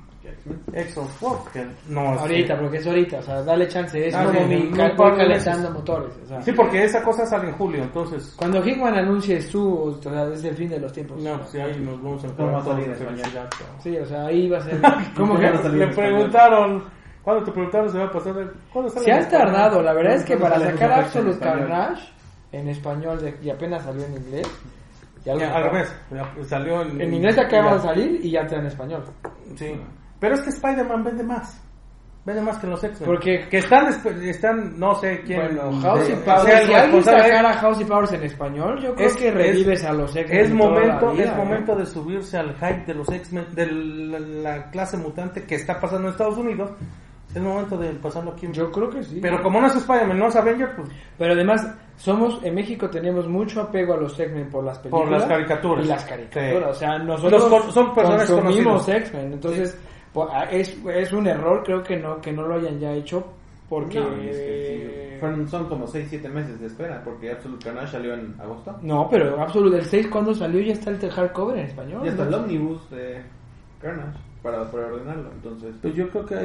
X-Force, 0.73 1.49
que 1.53 1.65
no 1.91 2.13
es- 2.15 2.21
Ahorita, 2.21 2.59
porque 2.59 2.77
es 2.77 2.87
ahorita, 2.87 3.19
o 3.19 3.21
sea, 3.21 3.41
dale 3.43 3.67
chance, 3.67 4.07
es 4.07 4.13
Ah, 4.15 4.25
como 4.25 4.39
sí, 4.39 4.45
mi 4.45 4.71
calentando 4.71 5.71
motores, 5.71 6.13
o 6.23 6.27
sea. 6.27 6.41
Sí, 6.41 6.51
porque 6.51 6.83
esa 6.83 7.01
cosa 7.03 7.25
sale 7.25 7.49
en 7.49 7.53
julio, 7.55 7.83
entonces... 7.83 8.33
Cuando 8.37 8.63
Hickman 8.63 8.95
anuncie 8.95 9.41
su, 9.41 9.73
o 9.83 10.01
sea, 10.01 10.27
es 10.33 10.43
el 10.43 10.55
fin 10.55 10.69
de 10.69 10.79
los 10.79 10.91
tiempos. 10.91 11.21
No, 11.23 11.45
si 11.47 11.59
ahí 11.59 11.79
nos 11.79 12.01
vamos 12.01 12.23
a 12.25 12.29
felicidad. 12.29 13.49
Sí, 13.79 13.97
o 13.97 14.05
sea, 14.05 14.25
ahí 14.25 14.49
va 14.49 14.57
a 14.57 14.61
ser... 14.61 14.79
¿Cómo 15.15 15.35
¿Cómo 15.35 15.39
que? 15.39 15.69
Le 15.69 15.87
preguntaron, 15.87 16.83
cuando 17.23 17.43
te 17.43 17.51
preguntaron 17.51 17.89
se 17.91 17.97
va 17.97 18.05
a 18.05 18.11
pasar, 18.11 18.33
¿cuándo 18.71 18.89
sale 18.91 19.05
Se 19.05 19.11
han 19.11 19.29
tardado, 19.29 19.81
la 19.81 19.93
verdad 19.93 20.15
es 20.15 20.23
que 20.25 20.37
¿Cuándo 20.37 20.55
para 20.57 20.71
sacar 20.71 20.91
Absolute? 20.91 21.39
Carnage 21.39 22.03
en 22.51 22.67
español 22.69 23.21
de- 23.21 23.37
y 23.41 23.49
apenas 23.49 23.83
salió 23.83 24.05
en 24.05 24.13
inglés. 24.13 24.47
Ya 25.25 25.35
lo 25.35 25.41
Al 25.53 25.63
revés, 25.65 25.93
salió 26.47 26.81
en... 26.81 27.01
En 27.01 27.13
inglés 27.13 27.37
acaba 27.37 27.73
de 27.75 27.81
salir 27.81 28.25
y 28.25 28.31
ya 28.31 28.41
está 28.41 28.55
en 28.55 28.65
español. 28.67 29.03
Sí. 29.55 29.79
Pero 30.19 30.35
es 30.35 30.41
que 30.41 30.49
Spider-Man 30.49 31.03
vende 31.03 31.23
más. 31.23 31.61
Vende 32.25 32.41
más 32.41 32.57
que 32.57 32.67
los 32.67 32.83
X-Men. 32.83 33.05
Porque- 33.09 33.47
Que 33.49 33.57
están, 33.57 33.87
están, 34.23 34.79
no 34.79 34.95
sé 34.95 35.21
quién... 35.25 35.39
Bueno, 35.41 35.81
House 35.81 36.07
de- 36.07 36.13
y 36.13 36.15
Powers, 36.17 36.43
si 36.65 36.73
alguien 36.73 37.03
sacara 37.03 37.53
House 37.53 37.81
y 37.81 37.85
Powers 37.85 38.11
en 38.13 38.23
español, 38.23 38.79
yo 38.81 38.95
creo 38.95 39.07
Es- 39.07 39.15
que 39.17 39.31
revives 39.31 39.83
a 39.83 39.93
los 39.93 40.15
X-Men. 40.15 40.39
Es 40.45 40.53
momento, 40.53 41.11
vida, 41.11 41.23
es 41.25 41.35
momento 41.35 41.75
de 41.75 41.85
subirse 41.85 42.37
al 42.37 42.53
hype 42.55 42.85
de 42.85 42.93
los 42.93 43.09
X-Men, 43.09 43.45
de 43.53 43.65
la, 43.67 44.19
la 44.19 44.69
clase 44.71 44.97
mutante 44.97 45.43
que 45.43 45.55
está 45.55 45.79
pasando 45.79 46.07
en 46.07 46.11
Estados 46.13 46.37
Unidos. 46.37 46.71
Es 47.35 47.41
momento 47.41 47.77
de 47.77 47.89
pasarlo 47.91 48.31
aquí. 48.31 48.47
Yo 48.51 48.71
creo 48.71 48.89
que 48.89 49.03
sí. 49.03 49.19
Pero 49.21 49.41
como 49.43 49.61
no 49.61 49.67
es 49.67 49.75
Spider-Man, 49.75 50.17
no 50.17 50.27
es 50.27 50.35
Avenger, 50.35 50.75
pues 50.75 50.89
Pero 51.17 51.33
además, 51.33 51.75
somos 51.95 52.39
en 52.43 52.55
México 52.55 52.89
tenemos 52.89 53.27
mucho 53.27 53.61
apego 53.61 53.93
a 53.93 53.97
los 53.97 54.19
X-Men 54.19 54.49
por 54.49 54.63
las 54.63 54.79
películas. 54.79 55.03
Por 55.07 55.11
las 55.19 55.25
caricaturas. 55.25 55.85
Y 55.85 55.87
las 55.89 56.05
caricaturas. 56.05 56.63
Sí. 56.63 56.69
O 56.71 56.73
sea, 56.73 56.97
nosotros 56.99 57.49
Los 57.51 57.73
son 57.73 57.93
personajes 57.93 58.31
consumimos. 58.31 58.89
X-Men. 58.89 59.33
Entonces, 59.33 59.77
po- 60.11 60.27
a- 60.31 60.45
es, 60.45 60.75
es 60.91 61.13
un 61.13 61.27
error, 61.27 61.61
creo 61.63 61.83
que 61.83 61.97
no 61.97 62.19
que 62.19 62.31
no 62.31 62.47
lo 62.47 62.55
hayan 62.55 62.79
ya 62.79 62.93
hecho. 62.93 63.23
Porque. 63.69 63.99
No, 63.99 64.11
es 64.15 64.35
que 64.35 65.11
sí, 65.13 65.19
fueron- 65.19 65.47
son 65.47 65.69
como 65.69 65.85
6-7 65.85 66.27
meses 66.29 66.59
de 66.59 66.65
espera, 66.65 66.99
porque 67.03 67.31
Absolute 67.31 67.63
Carnage 67.65 67.91
salió 67.91 68.15
en 68.15 68.33
agosto. 68.41 68.75
No, 68.81 69.07
pero 69.07 69.39
Absolute 69.39 69.77
el 69.77 69.85
6 69.85 70.07
cuando 70.07 70.33
salió 70.33 70.59
ya 70.61 70.73
está 70.73 70.89
el 70.89 70.97
hardcover 71.11 71.59
en 71.59 71.65
español. 71.65 72.01
Ya 72.03 72.09
está 72.09 72.23
el 72.23 72.31
¿no? 72.31 72.37
Omnibus 72.37 72.89
de 72.89 73.21
Carnage 73.79 74.17
para 74.41 74.71
preordenarlo, 74.71 75.29
entonces... 75.33 75.75
Pues 75.81 75.93
yo 75.95 76.09
creo 76.09 76.25
que 76.25 76.35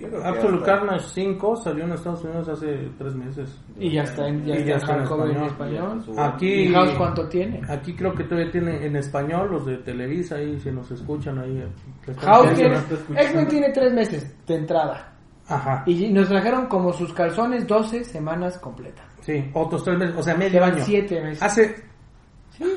que 0.00 0.10
Absolute 0.24 0.58
hasta- 0.58 0.66
Carnage 0.78 1.06
5 1.14 1.56
salió 1.56 1.84
en 1.84 1.92
Estados 1.92 2.24
Unidos 2.24 2.48
hace 2.48 2.90
tres 2.98 3.14
meses. 3.14 3.60
Y 3.78 3.92
ya 3.92 4.02
está 4.02 4.26
en, 4.26 4.44
ya 4.44 4.54
Y 4.54 4.58
está 4.58 4.68
ya 4.68 4.74
el 4.74 4.80
está 4.80 4.94
en 4.96 5.44
español. 5.44 6.04
Aquí 6.18 6.46
¿Y 6.64 6.72
House 6.72 6.94
cuánto 6.98 7.28
tiene? 7.28 7.60
Aquí 7.68 7.94
creo 7.94 8.12
que 8.12 8.24
todavía 8.24 8.50
tiene 8.50 8.84
en 8.84 8.96
español 8.96 9.50
los 9.52 9.66
de 9.66 9.76
Televisa 9.78 10.34
ahí 10.34 10.58
si 10.58 10.70
nos 10.72 10.90
escuchan 10.90 11.38
ahí. 11.38 11.58
eh, 11.58 12.14
House 12.20 12.54
tiene. 12.54 12.76
X-Men 12.76 13.46
tiene 13.48 13.70
3 13.72 13.92
meses 13.94 14.36
de 14.46 14.54
entrada. 14.56 15.12
Ajá. 15.46 15.84
Y 15.86 16.10
nos 16.12 16.28
trajeron 16.28 16.66
como 16.66 16.92
sus 16.92 17.12
calzones 17.14 17.66
12 17.66 18.04
semanas 18.04 18.58
completas. 18.58 19.06
Sí, 19.20 19.48
otros 19.54 19.82
tres 19.84 19.96
meses, 19.98 20.16
o 20.16 20.22
sea, 20.22 20.34
medio 20.34 20.52
Llevan 20.54 20.74
año. 20.74 20.84
7 20.84 21.22
meses. 21.22 21.42
Hace 21.42 21.74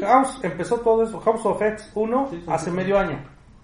House 0.02 0.39
empezó 0.43 0.78
todo 0.82 1.04
eso, 1.04 1.19
House 1.19 1.45
of 1.45 1.62
X 1.62 1.91
1 1.95 2.28
Sí, 2.30 2.38
sí, 2.38 2.45
hace 2.47 2.69
sí. 2.69 2.76
medio 2.76 3.00
año. 3.00 3.19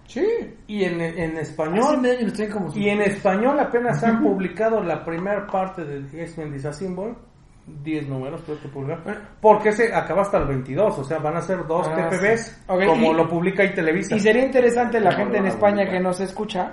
Sí. 0.08 0.26
Y 0.66 0.84
en, 0.84 1.00
en 1.00 1.32
Hace 1.36 1.42
español 1.42 2.02
como 2.50 2.74
y 2.74 2.88
en 2.88 3.02
español 3.02 3.60
apenas 3.60 4.02
han 4.02 4.22
publicado 4.22 4.82
la 4.82 5.04
primera 5.04 5.46
parte 5.46 5.84
de 5.84 5.98
X-Men 6.22 6.50
Disassemble 6.52 7.14
10 7.66 8.08
números 8.08 8.40
creo 8.46 8.58
que 8.58 8.68
publicaron 8.68 9.04
porque 9.42 9.70
se 9.72 9.94
acaba 9.94 10.22
hasta 10.22 10.38
el 10.38 10.46
22 10.46 10.98
o 10.98 11.04
sea 11.04 11.18
van 11.18 11.36
a 11.36 11.42
ser 11.42 11.66
dos 11.66 11.86
Ah, 11.86 12.08
TPBs 12.08 12.40
sí. 12.40 12.56
Ok, 12.66 12.86
como 12.86 13.12
y- 13.12 13.14
lo 13.16 13.28
publica 13.28 13.62
y 13.64 13.74
Televisa 13.74 14.16
Y 14.16 14.20
sería 14.20 14.46
interesante 14.46 14.98
la 14.98 15.10
¿Cómo 15.10 15.24
gente 15.24 15.38
en 15.38 15.46
España 15.48 15.74
publicar? 15.76 15.94
que 15.94 16.00
nos 16.02 16.20
escucha. 16.20 16.72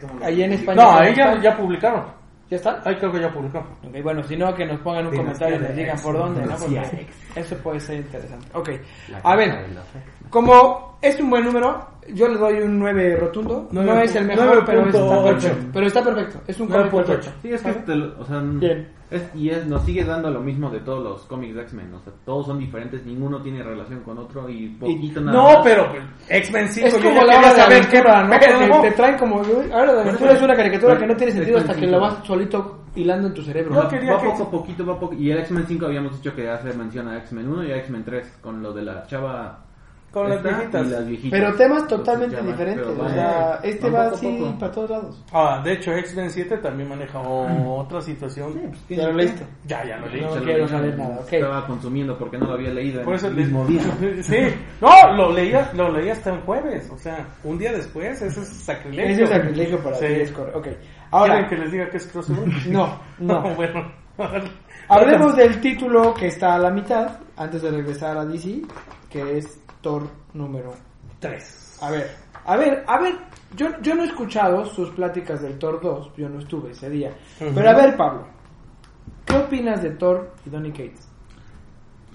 ¿Cómo 0.00 0.18
lo- 0.18 0.24
Ahí 0.24 0.42
en 0.42 0.52
España. 0.54 0.82
no 0.82 0.90
¿ya 0.94 0.98
ahí 1.02 1.14
ya, 1.14 1.40
ya 1.42 1.56
publicaron 1.58 2.04
¿Ya 2.48 2.56
está? 2.56 2.80
ahí 2.84 2.96
creo 2.96 3.12
que 3.12 3.20
ya 3.20 3.30
publicaron 3.30 3.68
Ok, 3.86 4.02
bueno, 4.02 4.22
si 4.22 4.34
no, 4.36 4.54
que 4.54 4.64
nos 4.64 4.80
pongan 4.80 5.06
un 5.08 5.16
comentario 5.16 5.56
y 5.56 5.60
nos 5.60 5.76
digan 5.76 5.98
por 6.02 6.16
dónde, 6.16 6.46
¿no? 6.46 6.56
Porque 6.56 7.06
eso 7.36 7.56
puede 7.58 7.80
ser 7.80 7.96
interesante. 7.96 8.46
Ok, 8.54 8.70
a 9.22 9.36
ver. 9.36 9.50
Como 10.32 10.96
es 11.00 11.20
un 11.20 11.30
buen 11.30 11.44
número, 11.44 11.86
yo 12.12 12.26
le 12.28 12.36
doy 12.38 12.54
un 12.62 12.78
9 12.80 13.16
rotundo. 13.16 13.68
no 13.70 14.00
es 14.00 14.14
el 14.16 14.24
mejor, 14.26 14.64
pero 14.64 14.86
está 14.86 14.98
9.8. 14.98 15.24
perfecto. 15.24 15.66
Pero 15.72 15.86
está 15.86 16.02
perfecto, 16.02 16.40
es 16.48 16.60
un 16.60 16.68
Nueve 16.68 16.90
cómic 16.90 17.06
punto 17.06 17.06
perfecto. 17.20 17.38
Sí, 17.42 17.52
es 17.52 17.62
que 17.62 17.72
te 17.72 17.94
lo- 17.94 18.20
o 18.20 18.24
sea, 18.24 18.40
Bien. 18.40 18.88
es- 19.10 19.30
y 19.36 19.50
es, 19.50 19.66
nos 19.66 19.82
sigue 19.84 20.04
dando 20.04 20.28
lo 20.30 20.40
mismo 20.40 20.68
de 20.70 20.80
todos 20.80 21.02
los 21.04 21.22
cómics 21.26 21.54
de 21.54 21.62
X-Men, 21.62 21.94
o 21.94 22.00
sea, 22.00 22.12
todos 22.24 22.46
son 22.46 22.58
diferentes, 22.58 23.04
ninguno 23.06 23.40
tiene 23.40 23.62
relación 23.62 24.00
con 24.00 24.18
otro 24.18 24.48
y 24.48 24.68
poquito 24.70 25.20
nada 25.20 25.36
no 25.38 25.44
más. 25.44 25.56
pero 25.62 25.88
pues, 25.90 26.02
X-Men 26.28 26.68
5 26.68 26.86
Es 26.88 26.94
yo 26.94 27.02
como 27.02 27.14
ya 27.14 27.24
la 27.24 27.32
quería 27.34 27.38
hora 27.38 27.48
de 27.54 27.60
saber 27.62 27.88
qué 27.88 27.98
aventura, 27.98 28.22
¿no? 28.24 28.40
pedo. 28.68 28.80
Te, 28.82 28.88
te 28.90 28.96
traen 28.96 29.18
como... 29.18 29.36
Ahora 29.72 29.92
de 29.94 30.00
aventura 30.00 30.32
es 30.32 30.42
una 30.42 30.54
caricatura 30.56 30.98
que 30.98 31.06
no 31.06 31.16
tiene 31.16 31.32
sentido 31.32 31.58
hasta 31.58 31.74
que 31.74 31.86
lo 31.86 32.00
vas 32.00 32.14
solito 32.24 32.78
hilando 32.96 33.28
en 33.28 33.34
tu 33.34 33.42
cerebro. 33.42 33.74
Yo 33.74 33.80
Va, 33.82 33.88
quería 33.88 34.12
va 34.14 34.20
que- 34.20 34.26
poco 34.28 34.42
a 34.42 34.50
poquito, 34.50 34.84
va 34.86 34.98
poco. 34.98 35.14
Y 35.14 35.30
el 35.30 35.38
X-Men 35.38 35.64
5 35.68 35.86
habíamos 35.86 36.16
dicho 36.16 36.34
que 36.34 36.48
hace 36.50 36.72
mención 36.74 37.06
a 37.08 37.16
X-Men 37.18 37.48
1 37.48 37.64
y 37.64 37.72
a 37.72 37.76
X-Men 37.76 38.04
3, 38.04 38.38
con 38.42 38.62
lo 38.62 38.72
de 38.72 38.82
la 38.82 39.06
chava. 39.06 39.66
Con 40.12 40.28
las 40.28 40.42
viejitas. 40.42 40.86
las 40.88 41.06
viejitas. 41.06 41.30
Pero 41.40 41.54
temas 41.56 41.88
totalmente 41.88 42.42
diferentes. 42.42 42.86
O 42.86 42.96
va- 42.98 43.08
sea, 43.10 43.60
este 43.62 43.88
va 43.90 44.04
poco 44.04 44.14
así 44.16 44.36
poco. 44.38 44.58
para 44.58 44.72
todos 44.72 44.90
lados. 44.90 45.24
Ah, 45.32 45.60
de 45.64 45.72
hecho, 45.72 45.92
X-Men 45.92 46.30
7 46.30 46.56
también 46.58 46.88
maneja 46.90 47.18
otra 47.20 48.00
situación. 48.02 48.72
¿Ya 48.90 49.06
lo 49.06 49.12
leíste? 49.14 49.44
Ya, 49.66 49.84
ya 49.84 49.96
lo 49.96 50.06
leí. 50.08 50.20
No 50.20 50.34
lo 50.36 50.42
quiero 50.44 50.68
saber 50.68 50.98
nada, 50.98 51.18
ok. 51.20 51.32
Estaba 51.32 51.66
consumiendo 51.66 52.18
porque 52.18 52.36
no 52.38 52.46
lo 52.46 52.52
había 52.54 52.70
leído 52.74 53.02
Por 53.04 53.14
eso 53.14 53.28
el 53.28 53.36
le- 53.36 53.42
mismo 53.42 53.64
día. 53.66 53.82
Sí, 54.22 54.36
no, 54.80 55.16
lo 55.16 55.32
leía, 55.32 55.70
lo 55.74 55.90
leía 55.90 56.12
hasta 56.12 56.34
el 56.34 56.40
jueves, 56.42 56.90
o 56.90 56.98
sea, 56.98 57.26
un 57.44 57.58
día 57.58 57.72
después, 57.72 58.20
eso 58.20 58.40
es 58.42 58.48
sacrilegio. 58.48 59.12
Ese 59.12 59.22
es 59.24 59.30
sacrilegio 59.30 59.78
para 59.82 59.96
Sí. 59.96 60.06
ti, 60.06 60.12
es 60.12 60.32
correcto. 60.32 60.58
Ok, 60.58 60.64
¿Quieren 60.64 60.80
ahora, 61.10 61.48
que 61.48 61.56
les 61.56 61.72
diga 61.72 61.88
que 61.88 61.96
es 61.96 62.06
crossover? 62.06 62.48
no, 62.68 63.00
no. 63.18 63.42
bueno. 63.56 63.90
Hablemos 64.88 65.34
del 65.36 65.60
título 65.60 66.12
que 66.12 66.26
está 66.26 66.54
a 66.54 66.58
la 66.58 66.70
mitad, 66.70 67.18
antes 67.36 67.62
de 67.62 67.70
regresar 67.70 68.16
a 68.18 68.24
DC, 68.26 68.62
que 69.08 69.38
es 69.38 69.58
Thor 69.82 70.08
número 70.32 70.72
3. 71.20 71.78
A 71.82 71.90
ver, 71.90 72.10
a 72.46 72.56
ver, 72.56 72.84
a 72.86 72.98
ver, 73.00 73.14
yo, 73.56 73.66
yo 73.82 73.94
no 73.94 74.02
he 74.02 74.06
escuchado 74.06 74.64
sus 74.64 74.90
pláticas 74.90 75.42
del 75.42 75.58
Thor 75.58 75.80
2, 75.82 76.12
yo 76.16 76.28
no 76.28 76.38
estuve 76.38 76.70
ese 76.70 76.88
día. 76.88 77.10
Ujú. 77.40 77.50
Pero 77.54 77.70
a 77.70 77.74
ver, 77.74 77.96
Pablo, 77.96 78.26
¿qué 79.26 79.36
opinas 79.36 79.82
de 79.82 79.90
Thor 79.90 80.32
y 80.46 80.50
Donny 80.50 80.70
Cates? 80.70 81.08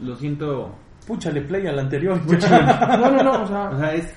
Lo 0.01 0.15
siento. 0.15 0.73
Púchale 1.05 1.41
play 1.41 1.65
al 1.67 1.79
anterior. 1.79 2.19
No, 2.27 3.11
no, 3.11 3.23
no, 3.23 3.43
o 3.43 3.47
sea, 3.47 3.69
O 3.69 3.77
sea, 3.77 3.93
es. 3.93 4.13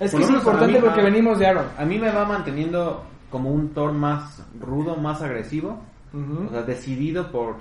es 0.00 0.14
que 0.14 0.22
es 0.22 0.30
importante 0.30 0.80
porque 0.80 1.00
a- 1.00 1.04
venimos 1.04 1.38
de 1.38 1.46
Aaron. 1.46 1.66
A 1.78 1.84
mí 1.84 1.98
me 1.98 2.10
va 2.10 2.24
manteniendo 2.24 3.04
como 3.30 3.50
un 3.50 3.70
Thor 3.72 3.92
más 3.92 4.42
rudo, 4.60 4.96
más 4.96 5.22
agresivo. 5.22 5.78
O 6.14 6.50
sea, 6.50 6.62
decidido 6.62 7.30
por. 7.30 7.56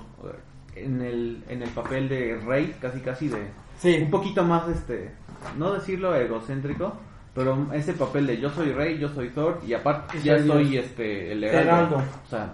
En 0.76 1.02
el, 1.02 1.44
en 1.48 1.62
el 1.62 1.70
papel 1.70 2.10
de 2.10 2.38
rey, 2.46 2.76
casi 2.82 3.00
casi 3.02 3.28
de. 3.30 3.48
Sí. 3.78 4.00
Un 4.02 4.10
poquito 4.10 4.44
más, 4.44 4.68
este. 4.70 5.12
No 5.58 5.74
decirlo 5.74 6.16
egocéntrico. 6.16 6.94
Pero 7.34 7.68
ese 7.74 7.92
papel 7.94 8.28
de 8.28 8.40
yo 8.40 8.50
soy 8.50 8.72
rey, 8.72 8.98
yo 8.98 9.10
soy 9.10 9.28
Thor 9.30 9.60
y 9.68 9.74
aparte 9.74 10.22
ya 10.22 10.42
soy 10.42 10.78
este 10.78 11.34
el 11.34 11.44
Heraldo. 11.44 11.98
O 11.98 12.30
sea, 12.30 12.54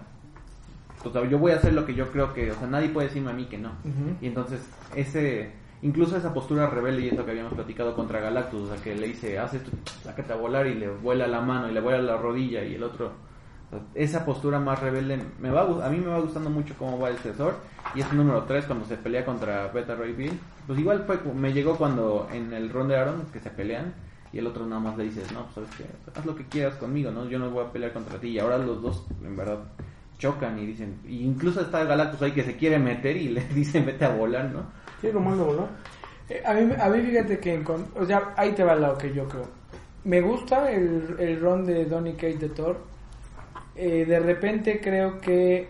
o 1.04 1.12
sea, 1.12 1.24
yo 1.28 1.40
voy 1.40 1.52
a 1.52 1.58
hacer 1.58 1.74
lo 1.74 1.86
que 1.86 1.94
yo 1.94 2.12
creo 2.12 2.34
que, 2.34 2.52
o 2.52 2.56
sea, 2.56 2.68
nadie 2.68 2.90
puede 2.90 3.08
decirme 3.08 3.32
a 3.32 3.34
mí 3.34 3.46
que 3.46 3.58
no. 3.58 3.72
Y 4.22 4.28
entonces, 4.28 4.68
ese, 4.96 5.52
incluso 5.82 6.18
esa 6.18 6.34
postura 6.34 6.68
rebelde 6.68 7.02
y 7.02 7.10
eso 7.10 7.24
que 7.26 7.32
habíamos 7.32 7.54
platicado 7.54 7.96
contra 7.96 8.20
Galactus, 8.20 8.62
o 8.62 8.74
sea, 8.74 8.84
que 8.84 8.96
le 8.96 9.08
dice, 9.08 9.38
haz 9.40 9.54
esto, 9.54 9.72
sácate 10.04 10.34
a 10.34 10.36
volar 10.36 10.68
y 10.68 10.76
le 10.76 10.90
vuela 10.90 11.28
la 11.28 11.42
mano 11.42 11.70
y 11.70 11.74
le 11.74 11.82
vuela 11.82 12.02
la 12.02 12.18
rodilla 12.18 12.64
y 12.64 12.76
el 12.76 12.84
otro, 12.84 13.14
esa 13.96 14.26
postura 14.26 14.60
más 14.60 14.80
rebelde, 14.80 15.20
me 15.40 15.50
va, 15.50 15.62
a 15.86 15.90
mí 15.90 15.98
me 15.98 16.08
va 16.08 16.20
gustando 16.20 16.50
mucho 16.50 16.76
cómo 16.78 17.00
va 17.00 17.10
el 17.10 17.18
Cesor 17.18 17.56
y 17.96 18.02
es 18.02 18.14
número 18.14 18.44
3 18.44 18.66
cuando 18.66 18.86
se 18.86 18.98
pelea 18.98 19.26
contra 19.26 19.68
Beta 19.68 19.96
Ray 19.96 20.14
Bill, 20.14 20.40
pues 20.68 20.80
igual 20.80 21.04
fue, 21.06 21.20
me 21.34 21.54
llegó 21.54 21.78
cuando 21.78 22.28
en 22.32 22.54
el 22.54 22.70
ron 22.70 22.88
de 22.88 22.98
Aaron, 22.98 23.26
que 23.32 23.40
se 23.40 23.50
pelean, 23.50 23.94
y 24.34 24.38
el 24.38 24.48
otro 24.48 24.66
nada 24.66 24.80
más 24.80 24.98
le 24.98 25.06
dices, 25.06 25.32
no, 25.34 25.44
pues 25.48 25.68
sabes 25.68 25.90
haz 26.16 26.26
lo 26.26 26.36
que 26.36 26.46
quieras 26.46 26.76
conmigo, 26.76 27.12
¿no? 27.12 27.28
Yo 27.28 27.38
no 27.38 27.50
voy 27.50 27.66
a 27.66 27.72
pelear 27.72 27.92
contra 27.92 28.18
ti. 28.18 28.30
Y 28.30 28.40
ahora 28.40 28.58
los 28.58 28.82
dos, 28.82 29.06
en 29.22 29.36
verdad, 29.36 29.60
chocan 30.18 30.58
y 30.58 30.66
dicen, 30.66 31.00
y 31.06 31.24
incluso 31.24 31.62
está 31.62 31.84
Galactus 31.84 32.22
ahí 32.22 32.32
que 32.32 32.44
se 32.44 32.56
quiere 32.56 32.80
meter 32.80 33.18
y 33.18 33.28
le 33.34 33.42
dicen, 33.50 33.86
vete 33.86 34.06
a 34.06 34.16
volar, 34.16 34.46
¿no? 34.46 34.64
Sí, 35.02 35.12
lo 35.12 35.20
a 35.20 35.36
volar. 35.36 35.68
Eh, 36.30 36.42
A 36.46 36.54
mí, 36.54 36.74
a 36.80 36.90
mí 36.90 37.02
fíjate 37.02 37.40
que, 37.40 37.64
ahí 38.38 38.52
te 38.54 38.64
va 38.64 38.76
lo 38.76 38.98
que 38.98 39.14
yo 39.14 39.28
creo. 39.28 39.48
Me 40.06 40.22
gusta 40.22 40.72
el, 40.72 41.16
el 41.20 41.40
run 41.40 41.66
de 41.66 41.86
Donny 41.86 42.14
Cates 42.14 42.40
de 42.40 42.50
Thor. 42.50 42.91
Eh, 43.76 44.06
de 44.06 44.20
repente 44.20 44.80
creo 44.82 45.18
que, 45.20 45.70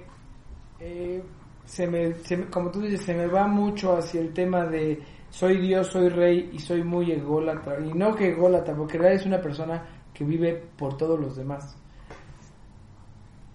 eh, 0.80 1.24
se 1.66 1.88
me, 1.88 2.14
se 2.16 2.46
como 2.46 2.72
tú 2.72 2.82
dices, 2.82 3.02
se 3.02 3.14
me 3.14 3.28
va 3.28 3.48
mucho 3.48 3.96
hacia 3.96 4.20
el 4.22 4.34
tema 4.34 4.66
de 4.66 5.00
soy 5.30 5.58
Dios, 5.58 5.88
soy 5.88 6.10
rey 6.10 6.50
y 6.52 6.60
soy 6.60 6.84
muy 6.84 7.12
ególatra. 7.12 7.80
Y 7.80 7.94
no 7.94 8.14
que 8.14 8.32
ególatra, 8.32 8.76
porque 8.76 8.98
en 8.98 9.06
es 9.06 9.26
una 9.26 9.42
persona 9.42 9.84
que 10.14 10.26
vive 10.26 10.62
por 10.78 10.98
todos 10.98 11.20
los 11.20 11.36
demás. 11.36 11.78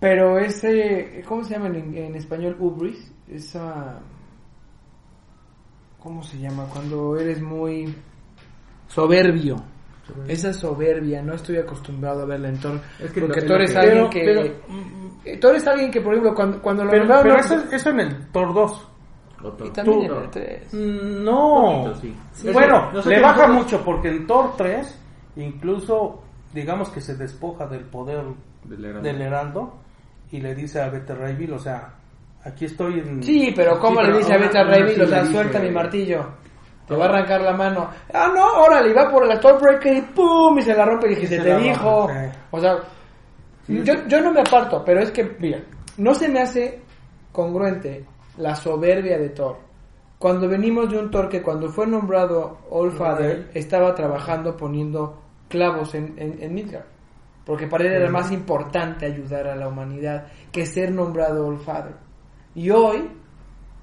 Pero 0.00 0.38
ese, 0.38 1.22
¿cómo 1.26 1.44
se 1.44 1.54
llama 1.54 1.68
en, 1.68 1.96
en 1.96 2.14
español? 2.14 2.56
Ubris. 2.58 3.12
Esa... 3.28 4.00
¿Cómo 5.98 6.22
se 6.22 6.38
llama? 6.38 6.66
Cuando 6.72 7.16
eres 7.18 7.42
muy 7.42 7.94
soberbio. 8.86 9.56
Esa 10.28 10.52
soberbia, 10.52 11.20
no 11.22 11.34
estoy 11.34 11.56
acostumbrado 11.56 12.22
a 12.22 12.26
verla 12.26 12.48
en 12.48 12.58
Thor. 12.60 12.80
Es 13.00 13.10
que 13.12 13.20
porque 13.20 13.40
lo- 13.40 13.46
Thor 13.46 13.62
es 13.62 13.72
que- 13.72 13.78
alguien 13.78 14.10
que... 14.10 14.20
pero- 14.24 14.42
eh, 15.24 15.36
Thor 15.38 15.56
es 15.56 15.66
alguien 15.66 15.90
que, 15.90 16.00
por 16.00 16.12
ejemplo, 16.14 16.34
cuando, 16.34 16.62
cuando 16.62 16.84
lo 16.84 16.90
Pero, 16.90 17.04
nombraron, 17.04 17.22
pero 17.24 17.34
no- 17.56 17.62
eso, 17.62 17.74
eso 17.74 17.90
en 17.90 18.00
el 18.00 18.26
Thor 18.30 18.54
2. 18.54 18.88
Otro. 19.42 19.66
Y 19.66 19.70
también 19.70 20.02
en 20.04 20.12
el 20.16 20.30
3. 20.30 20.74
Mm, 20.74 21.24
No. 21.24 21.82
Poquito, 21.84 21.94
sí. 22.00 22.16
Sí, 22.32 22.48
Es 22.48 22.54
Bueno, 22.54 22.88
que- 22.90 22.96
no 22.96 23.02
sé 23.02 23.08
le 23.10 23.20
baja 23.20 23.34
nosotros- 23.48 23.56
mucho 23.64 23.84
porque 23.84 24.08
en 24.08 24.26
Thor 24.26 24.52
3 24.56 24.98
incluso 25.36 26.22
digamos 26.54 26.88
que 26.90 27.00
se 27.00 27.14
despoja 27.16 27.66
del 27.66 27.84
poder 27.84 28.24
Del 28.64 28.84
Heraldo. 28.84 29.02
del 29.08 29.20
Heraldo 29.20 29.74
y 30.30 30.40
le 30.40 30.54
dice 30.54 30.80
a 30.80 30.88
Beta 30.88 31.14
Ray 31.14 31.34
Bill, 31.34 31.52
o 31.52 31.58
sea, 31.58 31.94
aquí 32.44 32.64
estoy 32.64 33.00
en... 33.00 33.22
Sí, 33.22 33.52
pero 33.54 33.78
¿cómo 33.78 34.00
Sí, 34.00 34.06
le 34.06 34.12
pero 34.12 34.18
dice 34.18 34.32
a 34.32 34.38
Beta 34.38 34.64
Ray 34.64 34.82
Bill? 34.84 35.02
O 35.02 35.06
sea, 35.06 35.24
suelta 35.26 35.58
mi 35.60 35.70
martillo. 35.70 36.26
Te 36.86 36.94
va 36.94 37.06
a 37.06 37.08
arrancar 37.08 37.40
la 37.40 37.52
mano. 37.52 37.90
Ah, 38.12 38.30
no, 38.32 38.62
órale, 38.62 38.92
va 38.94 39.10
por 39.10 39.26
la 39.26 39.40
Thornbreaker 39.40 39.96
y 39.96 40.02
¡pum! 40.02 40.58
Y 40.58 40.62
se 40.62 40.74
la 40.74 40.84
rompe 40.84 41.06
y 41.06 41.10
dije, 41.16 41.26
Se 41.26 41.36
se 41.38 41.42
te 41.42 41.56
dijo. 41.58 42.08
sí. 42.08 42.38
O 42.50 42.60
sea, 42.60 42.76
yo, 43.68 43.94
yo 44.06 44.20
no 44.20 44.32
me 44.32 44.40
aparto, 44.40 44.84
pero 44.84 45.00
es 45.00 45.10
que, 45.10 45.36
mira, 45.40 45.60
no 45.98 46.14
se 46.14 46.28
me 46.28 46.40
hace 46.40 46.80
congruente 47.32 48.04
la 48.38 48.54
soberbia 48.54 49.18
de 49.18 49.30
Thor. 49.30 49.56
Cuando 50.18 50.48
venimos 50.48 50.88
de 50.90 50.98
un 50.98 51.10
Thor 51.10 51.28
que 51.28 51.42
cuando 51.42 51.68
fue 51.68 51.86
nombrado 51.86 52.58
All 52.70 52.92
Father 52.92 53.50
estaba 53.52 53.94
trabajando 53.94 54.56
poniendo 54.56 55.20
clavos 55.48 55.94
en, 55.94 56.14
en, 56.16 56.42
en 56.42 56.54
Midgard. 56.54 56.84
Porque 57.44 57.66
para 57.66 57.84
él 57.84 57.92
era 57.92 58.10
más 58.10 58.32
importante 58.32 59.06
ayudar 59.06 59.46
a 59.48 59.54
la 59.56 59.68
humanidad 59.68 60.26
que 60.50 60.66
ser 60.66 60.92
nombrado 60.92 61.46
All 61.46 61.58
Father. 61.58 61.94
Y 62.54 62.70
hoy, 62.70 63.10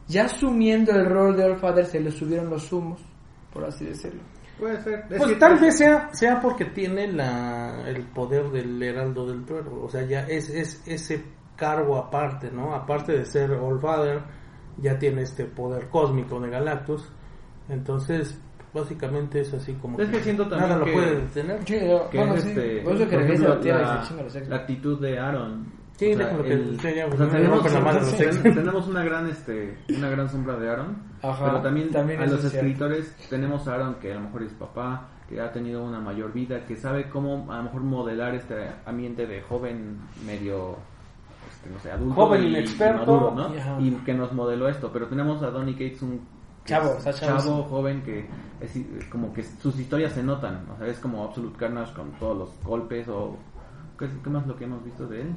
ya 0.07 0.25
asumiendo 0.25 0.91
el 0.91 1.05
rol 1.05 1.35
de 1.37 1.43
All 1.45 1.57
Father, 1.57 1.85
se 1.85 1.99
le 1.99 2.11
subieron 2.11 2.49
los 2.49 2.71
humos, 2.71 2.99
por 3.51 3.65
así 3.65 3.85
decirlo. 3.85 4.21
Puede 4.59 4.79
ser. 4.81 5.05
Es 5.09 5.17
Pues 5.17 5.31
que- 5.31 5.35
tal 5.39 5.57
vez 5.59 5.77
sea, 5.77 6.09
sea 6.13 6.39
porque 6.39 6.65
tiene 6.65 7.11
la, 7.11 7.83
el 7.87 8.03
poder 8.07 8.49
del 8.51 8.81
Heraldo 8.81 9.25
del 9.25 9.43
Trueno, 9.45 9.81
o 9.83 9.89
sea, 9.89 10.03
ya 10.03 10.21
es, 10.27 10.49
es 10.49 10.81
ese 10.85 11.23
cargo 11.55 11.97
aparte, 11.97 12.51
¿no? 12.51 12.73
Aparte 12.73 13.13
de 13.13 13.25
ser 13.25 13.51
All 13.51 13.79
Father, 13.79 14.21
ya 14.77 14.97
tiene 14.97 15.23
este 15.23 15.45
poder 15.45 15.87
cósmico 15.89 16.39
de 16.39 16.49
Galactus, 16.49 17.09
entonces 17.69 18.39
básicamente 18.73 19.41
es 19.41 19.53
así 19.53 19.73
como 19.73 19.99
Es 19.99 20.09
que 20.09 20.19
siento 20.21 20.47
también 20.47 20.69
nada 20.69 20.85
lo 20.85 20.91
puede 20.91 21.15
detener. 21.21 21.59
Sí, 21.65 21.79
yo- 21.87 22.09
que 22.09 22.17
bueno, 22.17 22.33
es 22.35 22.43
sí, 22.43 22.49
este, 22.49 22.81
por 22.81 22.95
ejemplo, 23.01 23.59
la 24.49 24.55
actitud 24.55 24.99
de 25.01 25.19
Aaron. 25.19 25.82
Sí, 26.03 26.15
déjalo 26.15 26.43
que 26.43 26.53
el- 26.53 26.75
o 26.77 26.79
sea, 26.81 27.29
tenemos, 27.29 27.71
la 27.71 28.73
una 28.87 29.03
gran 29.03 29.27
este 29.27 29.77
una 29.97 30.09
gran 30.09 30.29
sombra 30.29 30.57
de 30.57 30.69
Aaron, 30.69 30.97
Ajá, 31.21 31.45
pero 31.45 31.61
también, 31.61 31.89
también 31.91 32.21
a 32.21 32.25
los 32.25 32.43
escritores 32.43 33.15
tenemos 33.29 33.67
a 33.67 33.75
Aaron 33.75 33.95
que 33.95 34.11
a 34.11 34.15
lo 34.15 34.21
mejor 34.21 34.43
es 34.43 34.53
papá, 34.53 35.09
que 35.29 35.39
ha 35.39 35.51
tenido 35.51 35.83
una 35.83 35.99
mayor 35.99 36.33
vida, 36.33 36.65
que 36.65 36.75
sabe 36.75 37.09
cómo 37.09 37.51
a 37.51 37.57
lo 37.57 37.63
mejor 37.63 37.81
modelar 37.81 38.35
este 38.35 38.69
ambiente 38.85 39.25
de 39.25 39.41
joven 39.41 39.99
medio 40.25 40.77
este, 41.49 41.69
no 41.69 41.79
sé, 41.79 41.91
adulto 41.91 42.15
Joven 42.15 42.43
y- 42.43 42.47
inexperto. 42.47 43.05
maduro, 43.05 43.31
¿no? 43.35 43.79
Y 43.81 43.91
que 44.05 44.13
nos 44.13 44.31
modeló 44.33 44.67
esto, 44.67 44.89
pero 44.91 45.07
tenemos 45.07 45.41
a 45.43 45.49
Donny 45.49 45.73
Cates 45.73 46.01
un 46.01 46.21
Chavo, 46.65 46.91
es 46.91 46.97
está 47.05 47.11
chavo, 47.13 47.39
chavo, 47.39 47.63
joven 47.63 48.01
que 48.03 48.25
es, 48.61 48.73
es 48.75 49.05
como 49.09 49.33
que 49.33 49.43
sus 49.43 49.77
historias 49.77 50.13
se 50.13 50.23
notan, 50.23 50.65
o 50.73 50.77
sea, 50.77 50.87
es 50.87 50.97
como 50.99 51.23
Absolute 51.25 51.57
Carnage 51.57 51.93
con 51.93 52.11
todos 52.13 52.37
los 52.37 52.63
golpes 52.63 53.07
o 53.09 53.37
¿qué, 53.99 54.07
qué 54.23 54.29
más 54.29 54.47
lo 54.47 54.55
que 54.55 54.63
hemos 54.63 54.81
visto 54.83 55.05
de 55.05 55.21
él? 55.23 55.27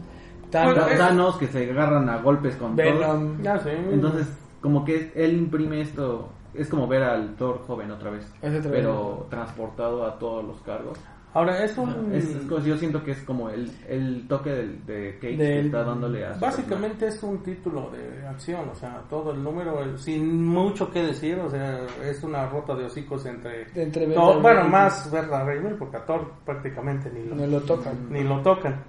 Thanos, 0.51 0.75
Bueno, 0.75 0.89
es- 0.91 0.99
Thanos 0.99 1.37
que 1.39 1.47
se 1.49 1.71
agarran 1.71 2.09
a 2.09 2.19
golpes 2.19 2.57
con. 2.57 2.75
Venom. 2.77 3.41
Ya 3.43 3.59
sé. 3.59 3.77
Entonces, 3.93 4.27
como 4.61 4.85
que 4.85 5.13
él 5.15 5.37
imprime 5.37 5.81
esto, 5.81 6.29
es 6.55 6.69
como 6.69 6.87
ver 6.89 7.03
al 7.03 7.35
Thor 7.37 7.63
joven 7.67 7.91
otra 7.91 8.11
vez, 8.11 8.25
Es 8.43 8.51
otra 8.59 8.71
vez. 8.71 8.81
pero 8.81 9.27
transportado 9.31 10.05
a 10.07 10.19
todos 10.19 10.45
los 10.45 10.61
cargos. 10.63 10.99
Ahora 11.35 11.63
es 11.63 11.77
un... 11.77 11.91
Es, 12.15 12.31
es 12.35 12.47
como- 12.47 12.61
yo 12.65 12.79
siento 12.79 13.05
que 13.05 13.11
es 13.11 13.23
como 13.25 13.51
el, 13.51 13.71
el 13.87 14.27
toque 14.27 14.49
del- 14.49 14.87
de, 14.87 15.15
Kate 15.17 15.37
que 15.37 15.61
está 15.67 15.85
dándole 15.85 16.25
a 16.25 16.33
Básicamente 16.39 17.09
es 17.09 17.23
un 17.23 17.43
título 17.43 17.91
de 17.91 18.27
acción, 18.27 18.67
o 18.73 18.75
sea, 18.75 19.03
todo 19.11 19.33
el 19.33 19.43
número, 19.43 19.85
eh, 19.85 19.99
sin 19.99 20.47
mucho 20.47 20.91
que 20.91 21.03
decir, 21.03 21.39
o 21.39 21.51
sea, 21.51 21.79
es 22.03 22.25
una 22.25 22.49
rota 22.49 22.75
de 22.75 22.87
hocicos 22.87 23.27
entre... 23.27 23.67
Entre 23.75 24.09
Thor- 24.15 24.41
bueno, 24.41 24.65
más 24.67 25.11
Verda 25.13 25.45
Raven, 25.45 25.77
porque 25.79 25.99
a 25.99 26.07
Thor 26.07 26.27
prácticamente 26.47 27.11
ni 27.13 27.23
lo, 27.29 27.35
No 27.35 27.47
lo 27.47 27.61
tocan. 27.61 28.07
ni 28.09 28.25
lo 28.25 28.41
tocan. 28.41 28.83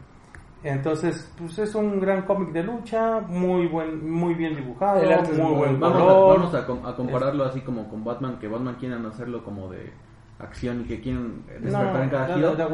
Entonces, 0.64 1.32
pues 1.38 1.58
es 1.60 1.76
un 1.76 2.00
gran 2.00 2.24
cómic 2.24 2.52
de 2.52 2.64
lucha, 2.64 3.20
muy 3.22 3.68
buen, 3.68 4.10
muy 4.10 4.34
bien 4.34 4.56
dibujado, 4.56 5.02
El 5.02 5.12
arte 5.14 5.32
es 5.32 5.38
muy 5.38 5.48
muy 5.48 5.56
buen 5.58 5.80
Vamos, 5.80 5.98
a, 6.02 6.04
color. 6.06 6.38
vamos 6.40 6.54
a, 6.56 6.66
com- 6.66 6.86
a 6.86 6.96
compararlo 6.96 7.46
así 7.46 7.62
como 7.62 7.88
con 7.90 8.04
Batman, 8.04 8.38
que 8.40 8.48
Batman 8.48 8.76
quieren 8.80 9.06
hacerlo 9.06 9.44
como 9.44 9.70
de 9.70 9.92
acción 10.40 10.82
y 10.82 10.84
que 10.86 11.00
quieren 11.00 11.44
despertar 11.62 11.94
No, 11.96 12.04
en 12.04 12.10
cada 12.10 12.28
da- 12.28 12.36
giro. 12.36 12.56
da. 12.56 12.68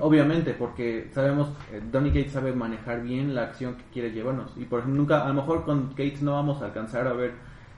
Obviamente, 0.00 0.54
porque 0.54 1.10
sabemos, 1.14 1.48
eh, 1.72 1.80
Donny 1.92 2.08
Cates 2.10 2.32
sabe 2.32 2.52
manejar 2.52 3.02
bien 3.02 3.34
la 3.34 3.42
acción 3.44 3.74
que 3.76 3.84
quiere 3.92 4.10
llevarnos. 4.12 4.52
Y 4.56 4.64
por 4.64 4.80
ejemplo, 4.80 5.00
nunca, 5.02 5.24
a 5.24 5.28
lo 5.28 5.34
mejor 5.34 5.64
con 5.64 5.88
Cates 5.90 6.22
no 6.22 6.32
vamos 6.32 6.60
a 6.62 6.66
alcanzar 6.66 7.06
a 7.06 7.12
ver 7.12 7.32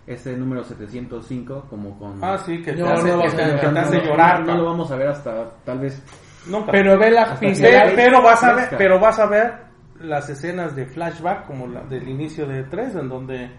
ese 0.06 0.36
número 0.36 0.64
705 0.64 1.66
como 1.68 1.98
con... 1.98 2.18
Ah, 2.24 2.38
sí, 2.38 2.62
que 2.62 2.72
te 2.72 2.80
No, 2.80 2.88
hace, 2.88 3.08
no 3.12 3.20
que 3.20 3.24
vas 3.26 3.34
a 3.34 3.36
te- 3.36 3.44
ver, 3.44 3.60
que 3.60 3.66
te 3.66 3.72
no, 3.72 3.80
hace 3.80 3.98
no, 3.98 4.04
llorar. 4.04 4.44
No, 4.46 4.56
lo 4.56 4.64
vamos 4.64 4.90
a 4.90 4.96
ver 4.96 5.08
hasta 5.08 5.50
tal 5.64 5.78
vez... 5.80 6.02
Nunca. 6.46 6.72
Pero 6.72 6.98
ve 6.98 7.10
la 7.10 7.22
Hasta 7.22 7.40
que- 7.40 7.46
pincel. 7.46 7.70
Pe- 7.90 7.92
pero 7.96 8.22
vas 8.22 8.42
a 8.44 8.52
ver, 8.54 8.68
pero 8.78 9.00
vas 9.00 9.18
a 9.18 9.26
ver 9.26 9.54
las 10.00 10.28
escenas 10.30 10.74
de 10.76 10.86
flashback 10.86 11.46
como 11.46 11.66
la 11.66 11.82
del 11.82 12.08
inicio 12.08 12.46
de 12.46 12.64
3 12.64 12.94
en 12.94 13.08
donde 13.08 13.50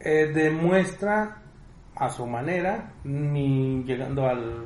eh, 0.00 0.32
demuestra 0.34 1.36
a 1.94 2.08
su 2.08 2.26
manera 2.26 2.92
ni 3.04 3.84
llegando 3.84 4.26
al 4.26 4.64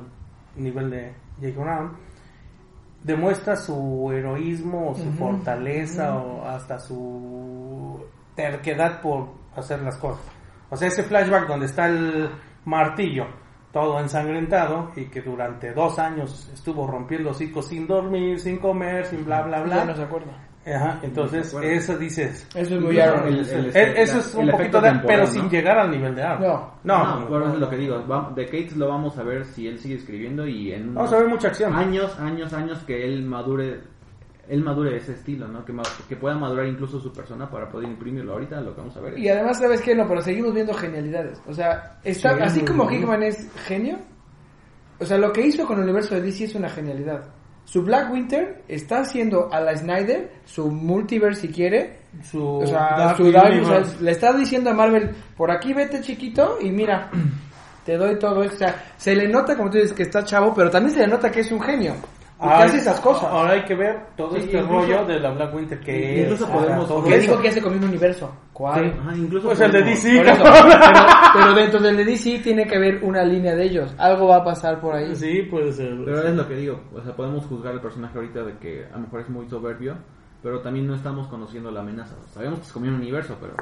nivel 0.55 0.89
de 0.89 1.13
Jake 1.41 1.57
Brown 1.59 1.97
demuestra 3.03 3.55
su 3.55 4.09
heroísmo 4.11 4.91
o 4.91 4.95
su 4.95 5.11
fortaleza 5.13 6.15
o 6.15 6.45
hasta 6.47 6.79
su 6.79 8.03
terquedad 8.35 9.01
por 9.01 9.27
hacer 9.55 9.81
las 9.81 9.97
cosas 9.97 10.25
o 10.69 10.75
sea 10.77 10.87
ese 10.87 11.03
flashback 11.03 11.47
donde 11.47 11.67
está 11.67 11.87
el 11.87 12.29
martillo 12.65 13.25
todo 13.71 13.99
ensangrentado 13.99 14.91
y 14.95 15.05
que 15.05 15.21
durante 15.21 15.73
dos 15.73 15.99
años 15.99 16.49
estuvo 16.53 16.87
rompiendo 16.87 17.29
hocicos 17.31 17.67
sin 17.67 17.85
dormir, 17.87 18.39
sin 18.39 18.57
comer, 18.57 19.05
sin 19.05 19.25
bla 19.25 19.41
bla 19.43 19.57
Ya 19.59 19.63
bla. 19.63 19.85
no 19.85 19.95
se 19.95 20.03
acuerda. 20.03 20.31
Ajá, 20.65 20.99
entonces 21.01 21.53
No 21.53 21.61
eso 21.61 21.97
dices. 21.97 22.45
Eso 22.53 22.75
es 22.75 22.81
muy 22.81 22.99
Aaron. 22.99 23.25
el- 23.29 23.39
Es- 23.39 23.53
el- 23.53 23.97
eso 23.97 24.19
es 24.19 24.35
un 24.35 24.49
poquito 24.49 24.81
de, 24.81 24.91
pero 25.07 25.21
¿no? 25.21 25.27
sin 25.27 25.49
llegar 25.49 25.79
al 25.79 25.89
nivel 25.91 26.13
de 26.13 26.23
Aaron. 26.23 26.41
No. 26.41 26.71
no, 26.83 27.29
No, 27.29 27.53
es 27.53 27.59
lo 27.59 27.69
que 27.69 27.77
digo. 27.77 28.05
va- 28.05 28.31
De 28.35 28.45
Cates 28.45 28.75
lo 28.75 28.89
vamos 28.89 29.17
a 29.17 29.23
ver 29.23 29.45
si 29.45 29.65
él 29.65 29.79
sigue 29.79 29.95
escribiendo 29.95 30.45
y 30.45 30.73
en 30.73 30.93
Vamos 30.93 31.13
a 31.13 31.19
ver 31.19 31.29
mucha 31.29 31.47
acción. 31.47 31.73
años, 31.73 32.19
años, 32.19 32.51
años 32.51 32.79
que 32.85 33.01
él 33.05 33.23
madure, 33.23 33.79
él 34.49 34.63
madure 34.63 34.97
ese 34.97 35.13
estilo, 35.13 35.47
¿no? 35.47 35.63
Que, 35.65 36.15
pueda 36.15 36.35
madurar 36.35 36.67
incluso 36.67 36.99
su 36.99 37.11
persona 37.11 37.49
para 37.49 37.69
poder 37.69 37.89
imprimirlo. 37.89 38.33
Ahorita 38.33 38.61
lo 38.61 38.73
que 38.73 38.81
vamos 38.81 38.95
a 38.97 39.01
ver. 39.01 39.17
Y 39.19 39.27
además, 39.29 39.59
¿sabes 39.59 39.81
qué? 39.81 39.95
No, 39.95 40.07
pero 40.07 40.21
seguimos 40.21 40.53
viendo 40.53 40.73
genialidades. 40.73 41.41
O 41.47 41.53
sea, 41.53 41.99
está, 42.03 42.33
Sí, 42.35 42.41
así 42.41 42.61
como 42.61 42.87
bien. 42.87 43.01
Hickman 43.01 43.23
es 43.23 43.49
genio, 43.65 43.97
o 44.99 45.05
sea, 45.05 45.17
lo 45.17 45.31
que 45.31 45.45
hizo 45.45 45.65
con 45.65 45.77
el 45.77 45.83
universo 45.83 46.15
de 46.15 46.21
DC 46.21 46.45
es 46.45 46.55
una 46.55 46.69
genialidad. 46.69 47.25
Su 47.65 47.83
Black 47.83 48.11
Winter 48.11 48.63
está 48.69 48.99
haciendo 48.99 49.49
a 49.51 49.59
la 49.59 49.75
Snyder, 49.75 50.31
su 50.45 50.71
multiverse 50.71 51.41
si 51.41 51.47
quiere, 51.49 51.99
Su 52.23 52.59
o 52.59 52.65
sea, 52.65 52.95
Dark 52.97 53.17
su 53.17 53.29
Dark- 53.29 53.61
o 53.61 53.65
sea, 53.65 53.83
le 53.99 54.11
está 54.11 54.31
diciendo 54.31 54.69
a 54.69 54.73
Marvel, 54.73 55.11
por 55.35 55.51
aquí 55.51 55.73
vete 55.73 55.99
chiquito 55.99 56.57
y 56.61 56.71
mira, 56.71 57.11
te 57.85 57.97
doy 57.97 58.17
todo 58.17 58.41
esto. 58.43 58.55
O 58.55 58.57
sea, 58.59 58.83
se 58.95 59.13
le 59.13 59.27
nota, 59.27 59.57
como 59.57 59.69
tú 59.69 59.77
dices, 59.79 59.91
que 59.93 60.03
está 60.03 60.23
chavo, 60.23 60.53
pero 60.55 60.69
también 60.69 60.93
se 60.93 61.01
le 61.01 61.07
nota 61.07 61.29
que 61.29 61.41
es 61.41 61.51
un 61.51 61.59
genio. 61.59 61.93
Hace 62.39 62.77
esas 62.77 62.99
cosas. 63.01 63.23
Ahora 63.31 63.53
hay 63.53 63.63
que 63.65 63.73
ver 63.75 63.99
todo 64.15 64.31
Sí, 64.35 64.41
este 64.43 64.57
incluso- 64.59 64.81
rollo 64.81 65.05
de 65.05 65.19
la 65.19 65.31
Black 65.31 65.55
Winter 65.55 65.79
que 65.79 66.21
Incluso 66.21 66.45
es, 66.45 66.51
podemos- 66.51 66.77
ajá, 66.85 66.87
todo 66.87 67.03
que 67.03 67.15
eso. 67.15 67.21
dijo 67.31 67.41
que 67.41 67.47
hace 67.49 67.61
con 67.61 67.73
un 67.77 67.83
universo. 67.83 68.31
¿Cuál? 68.53 68.95
Ajá, 68.99 69.15
incluso 69.15 69.47
Pues 69.47 69.59
el 69.61 69.71
de 69.71 69.83
DC. 69.83 70.19
Eso, 70.21 70.43
pero, 70.43 71.05
pero 71.33 71.53
dentro 71.53 71.79
del 71.79 71.97
de 71.97 72.05
DC 72.05 72.39
tiene 72.43 72.67
que 72.67 72.75
haber 72.75 73.03
una 73.03 73.23
línea 73.23 73.55
de 73.55 73.63
ellos. 73.63 73.93
Algo 73.97 74.27
va 74.27 74.37
a 74.37 74.43
pasar 74.43 74.79
por 74.79 74.95
ahí. 74.95 75.15
Sí, 75.15 75.41
puede 75.49 75.71
ser. 75.71 75.95
Pero 76.05 76.27
es 76.27 76.35
lo 76.35 76.47
que 76.47 76.55
digo, 76.55 76.79
o 76.93 77.01
sea, 77.01 77.15
podemos 77.15 77.45
juzgar 77.45 77.73
al 77.73 77.81
personaje 77.81 78.15
ahorita 78.17 78.43
de 78.43 78.57
que 78.59 78.85
a 78.85 78.95
lo 78.97 78.99
mejor 79.03 79.21
es 79.21 79.29
muy 79.29 79.47
soberbio, 79.49 79.95
pero 80.43 80.59
también 80.61 80.87
no 80.87 80.95
estamos 80.95 81.27
conociendo 81.27 81.71
la 81.71 81.81
amenaza. 81.81 82.15
Sabemos 82.33 82.59
que 82.59 82.65
es 82.67 82.71
como 82.71 82.87
un 82.87 82.93
universo, 82.93 83.35
pero 83.41 83.53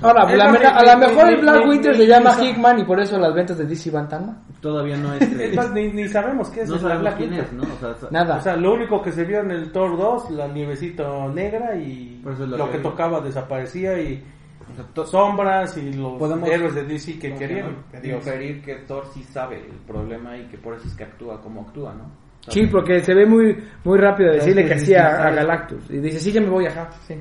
Ahora, 0.00 0.24
la 0.36 0.44
a 0.44 0.94
lo 0.94 0.98
mejor 0.98 1.28
el 1.32 1.40
Black 1.40 1.66
Winter 1.66 1.96
se 1.96 2.06
llama 2.06 2.36
Hickman 2.40 2.78
y 2.80 2.84
por 2.84 3.00
eso 3.00 3.18
las 3.18 3.34
ventas 3.34 3.58
de 3.58 3.64
DC 3.66 3.90
van 3.90 4.08
tan 4.08 4.26
mal. 4.26 4.36
todavía 4.60 4.96
no 4.96 5.12
es... 5.14 5.22
Es 5.22 5.56
más, 5.56 5.72
ni, 5.72 5.90
ni 5.92 6.08
sabemos 6.08 6.48
qué 6.50 6.62
es 6.62 6.68
no 6.68 6.76
la 6.76 6.80
sabemos 6.82 7.02
Black 7.02 7.16
quién 7.16 7.30
Winter. 7.30 7.46
es, 7.46 7.52
¿no? 7.52 7.62
O 7.62 7.78
sea, 7.94 8.08
Nada. 8.10 8.36
O 8.36 8.40
sea, 8.40 8.56
lo 8.56 8.74
único 8.74 9.02
que 9.02 9.10
se 9.12 9.24
vio 9.24 9.40
en 9.40 9.50
el 9.50 9.72
Thor 9.72 9.96
2, 9.96 10.30
la 10.32 10.46
nievecito 10.48 11.28
negra 11.30 11.74
y 11.76 12.22
es 12.30 12.38
lo, 12.38 12.56
lo 12.56 12.70
que, 12.70 12.78
tocaba 12.78 13.20
desaparecía 13.20 14.00
y 14.00 14.24
o 14.72 14.94
sea, 15.04 15.04
sombras 15.06 15.76
y 15.76 15.92
los 15.94 16.12
Podemos- 16.18 16.48
héroes 16.48 16.74
de 16.76 16.84
DC 16.84 17.18
que 17.18 17.28
¿cómo 17.30 17.40
se 17.40 17.48
querían. 17.48 17.76
llama? 17.92 18.06
Inferir 18.16 18.62
que 18.62 18.74
Thor 18.86 19.04
sí 19.12 19.22
sabe 19.24 19.58
el 19.66 19.76
problema 19.86 20.36
y 20.36 20.46
que 20.46 20.58
por 20.58 20.74
eso 20.74 20.86
es 20.86 20.94
que 20.94 21.04
actúa 21.04 21.40
como 21.40 21.62
actúa, 21.62 21.92
¿no? 21.94 22.21
Sí, 22.48 22.66
porque 22.66 23.00
se 23.00 23.14
ve 23.14 23.24
muy 23.26 23.56
muy 23.84 23.98
rápido 23.98 24.32
decirle 24.32 24.64
que 24.64 24.74
que 24.74 24.78
sí 24.80 24.94
a. 24.94 25.30
Galactus. 25.30 25.88
Y 25.90 25.98
dice, 25.98 26.18
sí, 26.18 26.32
ya 26.32 26.40
me 26.40 26.48
voy, 26.48 26.66
ajá. 26.66 26.90
Sí. 27.06 27.14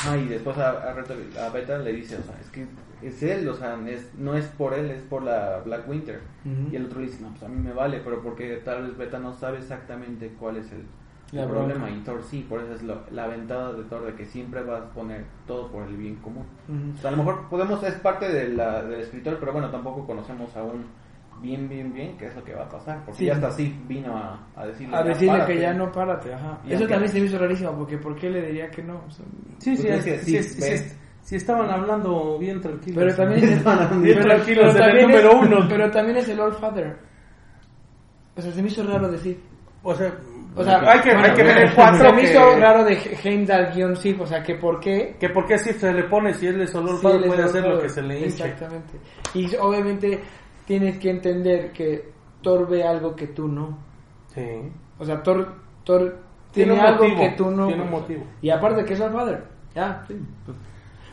Ajá, 0.00 0.16
y 0.16 0.26
después 0.26 0.56
a, 0.58 0.70
a, 0.70 0.94
Reto- 0.94 1.14
a 1.40 1.48
Beta 1.50 1.78
le 1.78 1.92
dice, 1.92 2.16
o 2.16 2.22
sea, 2.22 2.36
es 2.40 2.48
que 2.50 2.66
es 3.02 3.20
él, 3.22 3.48
o 3.48 3.54
sea, 3.54 3.76
es- 3.88 4.12
no 4.16 4.34
es 4.36 4.44
por 4.46 4.74
él, 4.74 4.90
es 4.92 5.02
por 5.02 5.22
la 5.24 5.60
Black 5.64 5.88
Winter. 5.88 6.20
Y 6.70 6.76
el 6.76 6.84
otro 6.86 7.00
le 7.00 7.06
dice, 7.06 7.20
no, 7.22 7.30
pues 7.30 7.42
a 7.42 7.48
mí 7.48 7.56
me 7.60 7.72
vale, 7.72 8.00
pero 8.04 8.22
porque 8.22 8.60
tal 8.64 8.82
vez 8.86 8.96
Beta 8.96 9.18
no 9.18 9.34
sabe 9.34 9.58
exactamente 9.58 10.32
cuál 10.38 10.58
es 10.58 10.70
el, 10.70 10.84
problema. 11.46 11.84
bronca. 11.84 11.90
Y 11.90 12.04
Thor 12.04 12.22
sí, 12.22 12.46
por 12.48 12.60
eso 12.60 12.74
es 12.74 12.82
lo- 12.84 13.02
la 13.10 13.26
ventada 13.26 13.72
de 13.72 13.82
Thor 13.84 14.06
de 14.06 14.14
que 14.14 14.24
siempre 14.24 14.62
vas 14.62 14.82
a 14.82 14.90
poner 14.90 15.24
todo 15.48 15.68
por 15.72 15.86
el 15.88 15.96
bien 15.96 16.14
común. 16.16 16.44
O 16.96 17.00
sea, 17.00 17.08
a 17.08 17.10
lo 17.10 17.18
mejor 17.18 17.48
podemos, 17.50 17.82
es 17.82 17.94
parte 17.94 18.28
de 18.28 18.48
la, 18.50 18.82
del 18.84 19.00
escritor, 19.00 19.36
pero 19.40 19.52
bueno, 19.52 19.68
tampoco 19.70 20.06
conocemos 20.06 20.56
aún 20.56 20.84
bien, 21.40 21.68
bien, 21.68 21.92
bien 21.92 22.16
qué 22.16 22.26
es 22.26 22.34
lo 22.34 22.42
que 22.44 22.54
va 22.54 22.64
a 22.64 22.68
pasar. 22.68 23.02
Porque 23.04 23.18
Sí. 23.20 23.26
ya 23.26 23.34
hasta 23.34 23.48
así 23.48 23.76
vino 23.86 24.16
a, 24.16 24.46
a 24.56 24.66
decirle, 24.66 24.96
A 24.96 25.00
"Ya 25.02 25.08
decirle 25.08 25.32
párate". 25.32 25.52
que 25.54 25.60
ya 25.60 25.72
no 25.74 25.92
párate, 25.92 26.34
ajá. 26.34 26.58
Y 26.66 26.72
Eso 26.74 26.86
también 26.86 27.12
se 27.12 27.20
me 27.20 27.26
hizo 27.26 27.38
rarísimo, 27.38 27.72
porque 27.76 27.98
¿por 27.98 28.14
qué 28.16 28.30
le 28.30 28.42
diría 28.46 28.70
que 28.70 28.82
no? 28.82 29.02
O 29.06 29.10
sea, 29.10 29.24
Sí, 29.58 29.76
sí, 29.76 29.82
Pues 29.86 29.98
es 29.98 29.98
es- 29.98 30.04
que 30.04 30.18
sí, 30.24 30.30
sí, 30.30 30.36
es- 30.36 30.52
sí 30.54 30.72
es- 30.72 30.98
sí 31.22 31.36
estaban 31.36 31.70
hablando 31.70 32.38
bien 32.38 32.60
tranquilos. 32.60 32.96
pero 33.04 33.14
también 33.16 33.44
es, 33.44 33.50
Bien 33.50 33.62
pero- 33.64 34.24
tranquilos 34.34 34.74
pero 34.74 34.86
el 34.86 34.98
es-. 34.98 35.66
Pero 35.68 35.90
también 35.90 36.16
es 36.18 36.28
el 36.28 36.40
Old 36.40 36.54
Father. 36.54 36.96
O 38.36 38.40
sea, 38.40 38.52
se 38.52 38.62
me 38.62 38.68
hizo 38.68 38.82
raro 38.84 39.10
decir. 39.10 39.40
O 39.82 39.94
sea, 39.94 40.12
O 40.56 40.64
sea, 40.64 40.80
hay 40.90 41.00
que, 41.02 41.10
hay 41.10 41.32
que 41.34 41.42
ver 41.44 41.58
el 41.58 41.68
Se 41.68 41.74
4 41.74 42.12
me 42.14 42.22
hizo 42.22 42.56
raro 42.58 42.84
de 42.84 42.94
Heimdall 43.22 43.72
guion 43.74 43.94
sí, 43.96 44.16
o 44.18 44.26
sea, 44.26 44.42
que 44.42 44.54
por 44.56 44.80
qué 44.80 45.16
Que 45.20 45.28
por 45.28 45.46
qué 45.46 45.56
si 45.58 45.72
se 45.72 45.92
le 45.92 46.04
pone, 46.04 46.32
si 46.34 46.46
él 46.48 46.60
es 46.62 46.74
olor 46.74 46.96
Sí, 46.96 47.02
padre, 47.02 47.16
él 47.18 47.22
es 47.24 47.28
puede 47.28 47.40
Old 47.42 47.48
hacer 47.50 47.62
lo 47.62 47.68
Father. 47.68 47.82
que 47.82 47.88
se 47.90 48.02
le 48.02 48.14
hinche. 48.18 48.26
Exactamente. 48.44 48.98
Y 49.34 49.56
obviamente 49.56 50.20
tienes 50.68 50.98
que 50.98 51.08
entender 51.10 51.72
que 51.72 52.12
Thor 52.42 52.68
ve 52.68 52.84
algo 52.84 53.16
que 53.16 53.28
tú 53.28 53.48
no. 53.48 53.78
Sí. 54.34 54.42
O 54.98 55.04
sea, 55.06 55.22
Thor, 55.22 55.54
Thor 55.82 56.18
Tiene 56.52 56.78
algo 56.78 57.04
motivo, 57.04 57.20
que 57.20 57.30
tú 57.30 57.50
no. 57.50 57.66
tiene 57.68 57.82
un 57.82 57.90
motivo. 57.90 58.24
Y 58.42 58.50
aparte 58.50 58.84
que 58.84 58.92
es 58.92 59.00
el 59.00 59.10
padre. 59.10 59.42
Ya. 59.74 60.04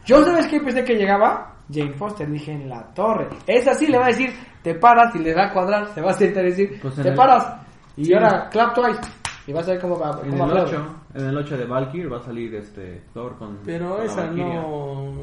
Yo, 0.06 0.24
¿sabes 0.26 0.48
qué 0.48 0.60
pensé 0.60 0.84
que 0.84 0.96
llegaba? 0.96 1.54
Jane 1.72 1.94
Foster, 1.94 2.30
dije 2.30 2.52
en 2.52 2.70
la 2.70 2.94
torre. 2.94 3.30
Esa 3.48 3.74
sí 3.74 3.88
le 3.88 3.98
va 3.98 4.06
a 4.06 4.10
decir, 4.10 4.30
te 4.62 4.76
paras 4.76 5.16
y 5.16 5.20
le 5.20 5.34
va 5.34 5.46
a 5.46 5.54
cuadrar, 5.54 5.88
se 5.94 6.02
va 6.02 6.12
a 6.12 6.14
sentar 6.14 6.44
y 6.46 6.50
decir, 6.50 6.80
Pues 6.82 6.94
te 6.96 7.08
el- 7.10 7.16
paras. 7.16 7.56
Y 7.96 8.06
Sí. 8.06 8.14
ahora, 8.14 8.50
clap 8.50 8.76
twice. 8.76 9.00
Y 9.48 9.54
vas 9.54 9.68
a 9.68 9.72
ver 9.72 9.82
cómo 9.82 9.98
va. 9.98 10.20
En 10.24 10.32
Cómo 10.32 10.46
el, 10.46 10.52
aplaude. 10.52 10.78
8, 10.78 10.96
en 11.16 11.26
el 11.28 11.38
8 11.38 11.58
de 11.58 11.66
Valkyrie 11.66 12.08
va 12.10 12.18
a 12.18 12.22
salir 12.24 12.54
este 12.56 13.04
Thor 13.14 13.38
con. 13.38 13.60
Pero 13.66 14.02
esa 14.02 14.26
Valkyria. 14.26 14.62
no. 14.62 15.14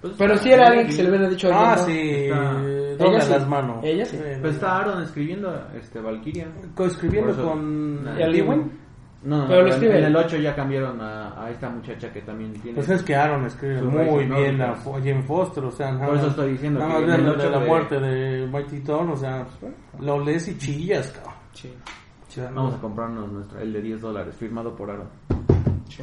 Pues, 0.00 0.14
Pero 0.18 0.36
si 0.38 0.50
era 0.52 0.68
alguien 0.68 0.86
que 0.86 0.92
se 0.92 1.02
le 1.02 1.08
hubiera 1.10 1.28
dicho 1.28 1.48
Ah, 1.52 1.76
oye, 1.86 2.28
¿no? 2.30 2.62
sí. 2.62 3.04
Ella 3.04 3.20
sí. 3.20 3.30
las 3.30 3.48
manos. 3.48 3.84
Ella 3.84 4.04
sí. 4.04 4.18
Pues 4.40 4.54
está 4.54 4.78
Aaron 4.78 5.02
escribiendo 5.02 5.68
este 5.74 6.00
Valkyria. 6.00 6.48
Coescribiendo 6.74 7.34
con. 7.42 8.04
Nah. 8.04 8.18
¿Y 8.18 8.22
a 8.22 8.26
Lewin? 8.28 8.72
No, 9.22 9.38
no, 9.38 9.48
Pero 9.48 9.62
lo 9.62 9.68
escribe 9.70 9.98
en 9.98 10.04
el 10.04 10.16
8 10.16 10.36
ya 10.36 10.54
cambiaron 10.54 11.00
a, 11.00 11.44
a 11.44 11.50
esta 11.50 11.68
muchacha 11.68 12.12
que 12.12 12.20
también 12.22 12.52
tiene. 12.52 12.74
Pues 12.76 12.88
es 12.90 13.02
que 13.02 13.16
Aaron 13.16 13.44
escribe 13.46 13.82
muy 13.82 14.24
bien 14.26 14.60
a 14.62 14.76
Jane 14.76 15.22
Foster, 15.22 15.64
o 15.64 15.70
sea, 15.70 15.90
nada 15.92 16.06
Por 16.06 16.16
eso 16.16 16.28
estoy 16.28 16.52
diciendo 16.52 16.80
nada 16.80 17.00
que 17.00 17.06
más 17.06 17.08
en 17.08 17.10
el 17.10 17.20
viendo 17.22 17.42
de 17.42 17.48
ocho 17.48 17.58
la 17.58 17.66
muerte 17.66 18.00
de 18.00 18.46
Mighty 18.46 18.80
Thor, 18.80 19.10
o 19.10 19.16
sea, 19.16 19.46
lo 20.00 20.20
lees 20.24 20.46
y 20.48 20.58
chillas, 20.58 21.10
cabrón. 21.10 21.34
Sí. 21.54 21.74
Vamos 22.54 22.74
a 22.74 22.80
comprarnos 22.80 23.32
nuestro, 23.32 23.58
el 23.58 23.72
de 23.72 23.80
10 23.82 24.00
dólares, 24.02 24.36
firmado 24.36 24.76
por 24.76 24.90
Aaron. 24.90 25.08
sí. 25.88 26.02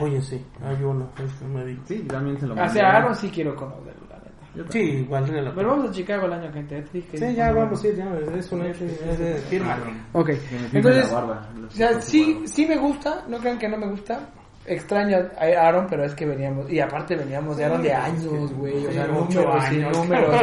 Oye, 0.00 0.20
sí, 0.22 0.44
hay 0.64 0.82
uno, 0.82 1.08
este 1.18 1.44
me 1.46 1.64
dijo. 1.64 1.82
Sí, 1.86 2.00
también 2.02 2.38
se 2.38 2.46
lo 2.46 2.52
O 2.54 2.56
mandé. 2.56 2.72
sea, 2.74 2.96
Aaron 2.96 3.14
sí 3.14 3.30
quiero 3.30 3.56
conocerlo, 3.56 4.06
la 4.10 4.16
neta. 4.60 4.72
Sí, 4.72 5.06
valdría 5.10 5.42
la 5.42 5.54
Pero 5.54 5.68
vamos 5.70 5.90
a 5.90 5.92
Chicago 5.92 6.26
el 6.26 6.32
año 6.34 6.52
que 6.52 6.58
entra. 6.60 6.82
Sí, 6.92 7.34
ya 7.34 7.52
vamos 7.52 7.82
a 7.82 7.88
ir, 7.88 7.96
ya, 7.96 8.04
es 8.36 8.52
un 8.52 8.64
hecho, 8.66 8.84
es 8.84 9.18
de 9.18 9.34
firma. 9.48 9.76
Ok, 10.12 10.30
entonces, 10.72 11.12
o 11.12 11.70
sea, 11.70 12.00
sí, 12.00 12.42
sí 12.44 12.66
me 12.66 12.76
gusta, 12.76 13.24
no 13.28 13.38
crean 13.38 13.58
que 13.58 13.68
no 13.68 13.76
me 13.78 13.88
gusta. 13.88 14.20
Extraño 14.66 15.16
a 15.38 15.44
Aaron, 15.66 15.86
pero 15.88 16.04
es 16.04 16.14
que 16.14 16.26
veníamos, 16.26 16.70
y 16.70 16.78
aparte 16.78 17.16
veníamos 17.16 17.56
de 17.56 17.64
Aaron 17.64 17.82
de 17.82 17.92
años, 17.94 18.52
güey, 18.52 18.86
o 18.86 18.92
sea, 18.92 19.06
números 19.06 19.72
números. 19.96 20.42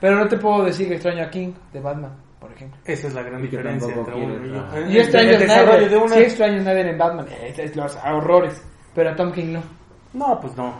Pero 0.00 0.16
no 0.18 0.28
te 0.28 0.36
puedo 0.36 0.64
decir 0.64 0.88
que 0.88 0.94
extraño 0.94 1.22
a 1.24 1.30
King 1.30 1.52
de 1.72 1.80
Batman, 1.80 2.12
ejemplo. 2.56 2.80
Esa 2.84 3.06
es 3.08 3.14
la 3.14 3.22
gran 3.22 3.40
Y 3.40 3.48
diferencia 3.48 3.94
entre 3.94 4.14
uno 4.14 4.46
y 4.46 4.50
yo. 4.50 4.60
ah. 4.60 4.78
Eh, 4.78 4.86
Yo 4.90 5.00
extraño 5.00 5.30
el 5.30 5.36
Snyder, 5.48 5.90
de 5.90 5.96
una... 5.96 6.08
sí 6.14 6.20
extraño 6.22 6.58
a 6.58 6.62
Snyder 6.62 6.86
en 6.86 6.98
Batman, 6.98 7.26
es, 7.44 7.58
es 7.58 7.76
los 7.76 7.96
horrores, 8.04 8.62
pero 8.94 9.10
a 9.10 9.16
Tom 9.16 9.32
King 9.32 9.52
no. 9.52 9.62
No, 10.14 10.40
pues 10.40 10.56
no. 10.56 10.74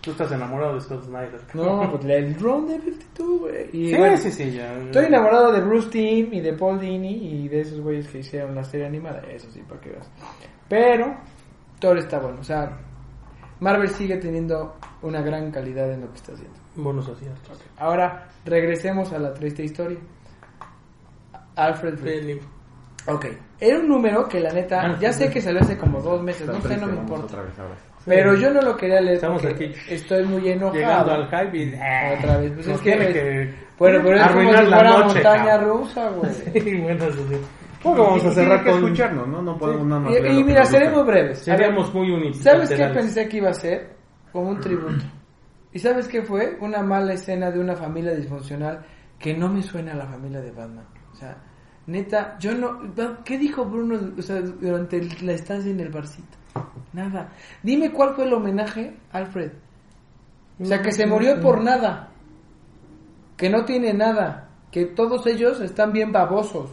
Tú 0.00 0.12
estás 0.12 0.30
enamorado 0.30 0.74
de 0.74 0.80
Scott 0.80 1.04
Snyder. 1.04 1.40
No, 1.54 1.90
pues 1.90 2.04
el 2.04 2.36
drone 2.36 2.74
de 2.78 2.80
52, 2.82 3.40
güey. 3.40 3.68
Y 3.72 3.88
Sí, 3.88 3.96
bueno, 3.96 4.16
sí, 4.16 4.30
sí, 4.30 4.52
ya. 4.52 4.72
Estoy 4.78 5.06
enamorado 5.06 5.50
de 5.52 5.60
Bruce 5.60 5.88
Timm 5.90 6.32
y 6.32 6.40
de 6.40 6.52
Paul 6.52 6.78
Dini 6.78 7.14
y 7.44 7.48
de 7.48 7.62
esos 7.62 7.80
güeyes 7.80 8.06
que 8.08 8.18
hicieron 8.20 8.54
la 8.54 8.62
serie 8.62 8.86
animada. 8.86 9.20
Eso 9.28 9.50
sí, 9.50 9.60
para 9.68 9.80
que 9.80 9.90
veas. 9.90 10.08
Pero 10.68 11.16
Thor 11.80 11.98
está 11.98 12.20
bueno. 12.20 12.38
O 12.40 12.44
sea, 12.44 12.78
Marvel 13.58 13.88
sigue 13.88 14.18
teniendo 14.18 14.76
una 15.02 15.20
gran 15.20 15.50
calidad 15.50 15.90
en 15.92 16.02
lo 16.02 16.10
que 16.10 16.16
está 16.16 16.32
haciendo. 16.34 16.56
Buenos 16.76 17.08
aciertos. 17.08 17.60
Ahora, 17.78 18.28
regresemos 18.44 19.12
a 19.12 19.18
la 19.18 19.34
triste 19.34 19.64
historia. 19.64 19.98
Alfred 21.56 21.98
Reed. 22.02 22.38
Ok. 23.08 23.26
Era 23.58 23.78
un 23.78 23.88
número 23.88 24.28
que 24.28 24.40
la 24.40 24.52
neta, 24.52 24.98
ya 24.98 25.12
sé 25.12 25.30
que 25.30 25.40
salió 25.40 25.60
hace 25.60 25.76
como 25.78 26.00
dos 26.00 26.22
meses, 26.22 26.42
Está 26.42 26.52
no 26.52 26.62
sé, 26.62 26.76
no 26.76 26.86
me 26.88 26.96
importa. 26.96 27.24
otra 27.24 27.42
vez 27.42 27.58
ahora. 27.58 27.74
Pero 28.04 28.34
yo 28.36 28.50
no 28.52 28.60
lo 28.62 28.76
quería 28.76 29.00
leer 29.00 29.14
Estamos 29.16 29.44
aquí. 29.44 29.72
estoy 29.88 30.24
muy 30.24 30.48
enojado. 30.48 30.74
Llegando 30.78 31.12
al 31.12 31.28
hype 31.28 31.58
y... 31.58 31.74
ah, 31.74 32.14
Otra 32.18 32.38
vez, 32.38 32.52
pues 32.54 32.66
nos 32.68 32.76
es 32.76 32.82
que- 32.82 32.90
tiene 32.96 33.12
que... 33.12 33.54
Bueno, 33.78 34.00
pero 34.04 34.16
es 34.16 34.26
como 34.28 34.40
si 34.40 34.46
la 34.46 34.62
fuera 34.76 34.90
noche, 34.90 35.14
montaña 35.14 35.44
cabrón. 35.46 35.78
rusa, 35.80 36.08
güey. 36.10 36.32
Sí, 36.62 36.80
bueno, 36.80 37.04
eso 37.04 37.28
sí. 37.28 37.36
Bueno, 37.84 38.02
vamos 38.04 38.24
a 38.24 38.30
cerrar 38.32 38.64
que 38.64 38.70
con... 38.70 38.82
escucharnos, 38.84 39.28
¿no? 39.28 39.42
No 39.42 39.58
podemos 39.58 39.86
nada 39.86 40.00
más. 40.02 40.12
Y, 40.14 40.26
y 40.26 40.44
mira, 40.44 40.64
seremos 40.64 41.06
breves. 41.06 41.38
Seríamos 41.40 41.92
muy 41.94 42.10
unidos. 42.10 42.38
¿Sabes 42.38 42.70
qué 42.70 42.86
pensé 42.86 43.28
que 43.28 43.36
iba 43.38 43.50
a 43.50 43.54
ser? 43.54 43.90
Como 44.32 44.50
un 44.50 44.60
tributo. 44.60 45.04
¿Y 45.72 45.78
sabes 45.78 46.08
qué 46.08 46.22
fue? 46.22 46.56
Una 46.60 46.82
mala 46.82 47.12
escena 47.14 47.50
de 47.50 47.58
una 47.60 47.74
familia 47.76 48.14
disfuncional 48.14 48.84
que 49.18 49.34
no 49.34 49.48
me 49.48 49.62
suena 49.62 49.92
a 49.92 49.96
la 49.96 50.06
familia 50.06 50.40
de 50.40 50.50
Batman. 50.52 50.86
O 51.16 51.18
sea, 51.18 51.38
neta, 51.86 52.38
yo 52.38 52.54
no... 52.54 52.78
¿Qué 53.24 53.38
dijo 53.38 53.64
Bruno 53.64 53.98
o 54.18 54.22
sea, 54.22 54.42
durante 54.42 55.02
la 55.22 55.32
estancia 55.32 55.70
en 55.70 55.80
el 55.80 55.88
barcito? 55.88 56.36
Nada. 56.92 57.32
Dime 57.62 57.90
cuál 57.90 58.14
fue 58.14 58.26
el 58.26 58.34
homenaje, 58.34 58.98
Alfred. 59.12 59.52
O 60.60 60.64
sea, 60.66 60.82
que 60.82 60.92
se 60.92 61.06
murió 61.06 61.40
por 61.40 61.62
nada. 61.62 62.10
Que 63.34 63.48
no 63.48 63.64
tiene 63.64 63.94
nada. 63.94 64.50
Que 64.70 64.84
todos 64.84 65.26
ellos 65.26 65.60
están 65.60 65.90
bien 65.90 66.12
babosos. 66.12 66.70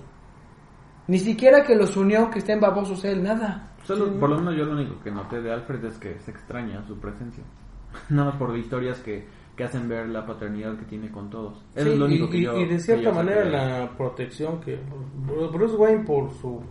Ni 1.08 1.20
siquiera 1.20 1.64
que 1.64 1.76
los 1.76 1.96
unió 1.96 2.30
que 2.30 2.40
estén 2.40 2.60
babosos 2.60 3.06
él, 3.06 3.24
nada. 3.24 3.72
Solo, 3.84 4.18
por 4.20 4.30
lo 4.30 4.38
menos 4.38 4.56
yo 4.58 4.66
lo 4.66 4.74
único 4.74 5.00
que 5.02 5.12
noté 5.12 5.42
de 5.42 5.54
Alfred 5.54 5.86
es 5.86 5.98
que 5.98 6.20
se 6.20 6.32
extraña 6.32 6.86
su 6.86 6.98
presencia. 7.00 7.44
Nada 8.10 8.32
más 8.32 8.38
por 8.38 8.58
historias 8.58 9.00
que, 9.00 9.26
que 9.56 9.64
hacen 9.64 9.88
ver 9.88 10.08
la 10.10 10.26
paternidad 10.26 10.76
que 10.78 10.86
tiene 10.86 11.12
con 11.12 11.30
todos. 11.30 11.64
Eso 11.76 11.86
Sí, 11.86 11.92
es 11.94 12.00
lo 12.00 12.06
único 12.06 12.26
y, 12.26 12.30
que 12.30 12.42
yo. 12.42 12.58
y 12.60 12.66
de 12.66 12.80
cierta 12.80 13.12
manera 13.12 13.46
la 13.46 13.92
protección 13.98 14.60
que 14.62 14.80
Bruce 15.54 15.76
Wayne 15.76 16.04
por 16.06 16.32
su 16.34 16.62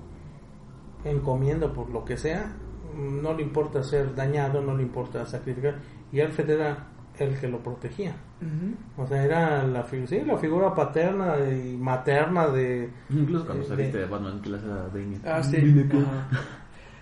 encomienda, 1.04 1.72
por 1.72 1.90
lo 1.90 2.04
que 2.04 2.16
sea, 2.16 2.52
no 2.96 3.34
le 3.34 3.42
importa 3.42 3.82
ser 3.82 4.14
dañado, 4.14 4.60
no 4.60 4.76
le 4.76 4.82
importa 4.82 5.24
sacrificar. 5.26 5.76
Y 6.12 6.20
Alfred 6.20 6.50
era 6.50 6.86
el 7.18 7.38
que 7.38 7.48
lo 7.48 7.58
protegía. 7.62 8.14
O 8.96 9.06
sea, 9.06 9.22
era 9.24 9.62
la, 9.64 9.86
sí, 9.86 10.20
la 10.26 10.36
figura 10.38 10.74
paterna 10.74 11.36
y 11.48 11.76
materna 11.76 12.48
de... 12.48 12.90
Incluso 13.10 13.46
cuando 13.46 13.62
de- 13.62 13.68
saliste 13.68 13.98
de- 13.98 14.04
de 14.04 14.10
Batman, 14.10 14.40
que 14.42 14.50
le 14.50 14.56
hace 14.56 14.66
a 14.66 14.88
Damien. 14.88 15.20
Ah, 15.24 15.42
sí. 15.42 15.56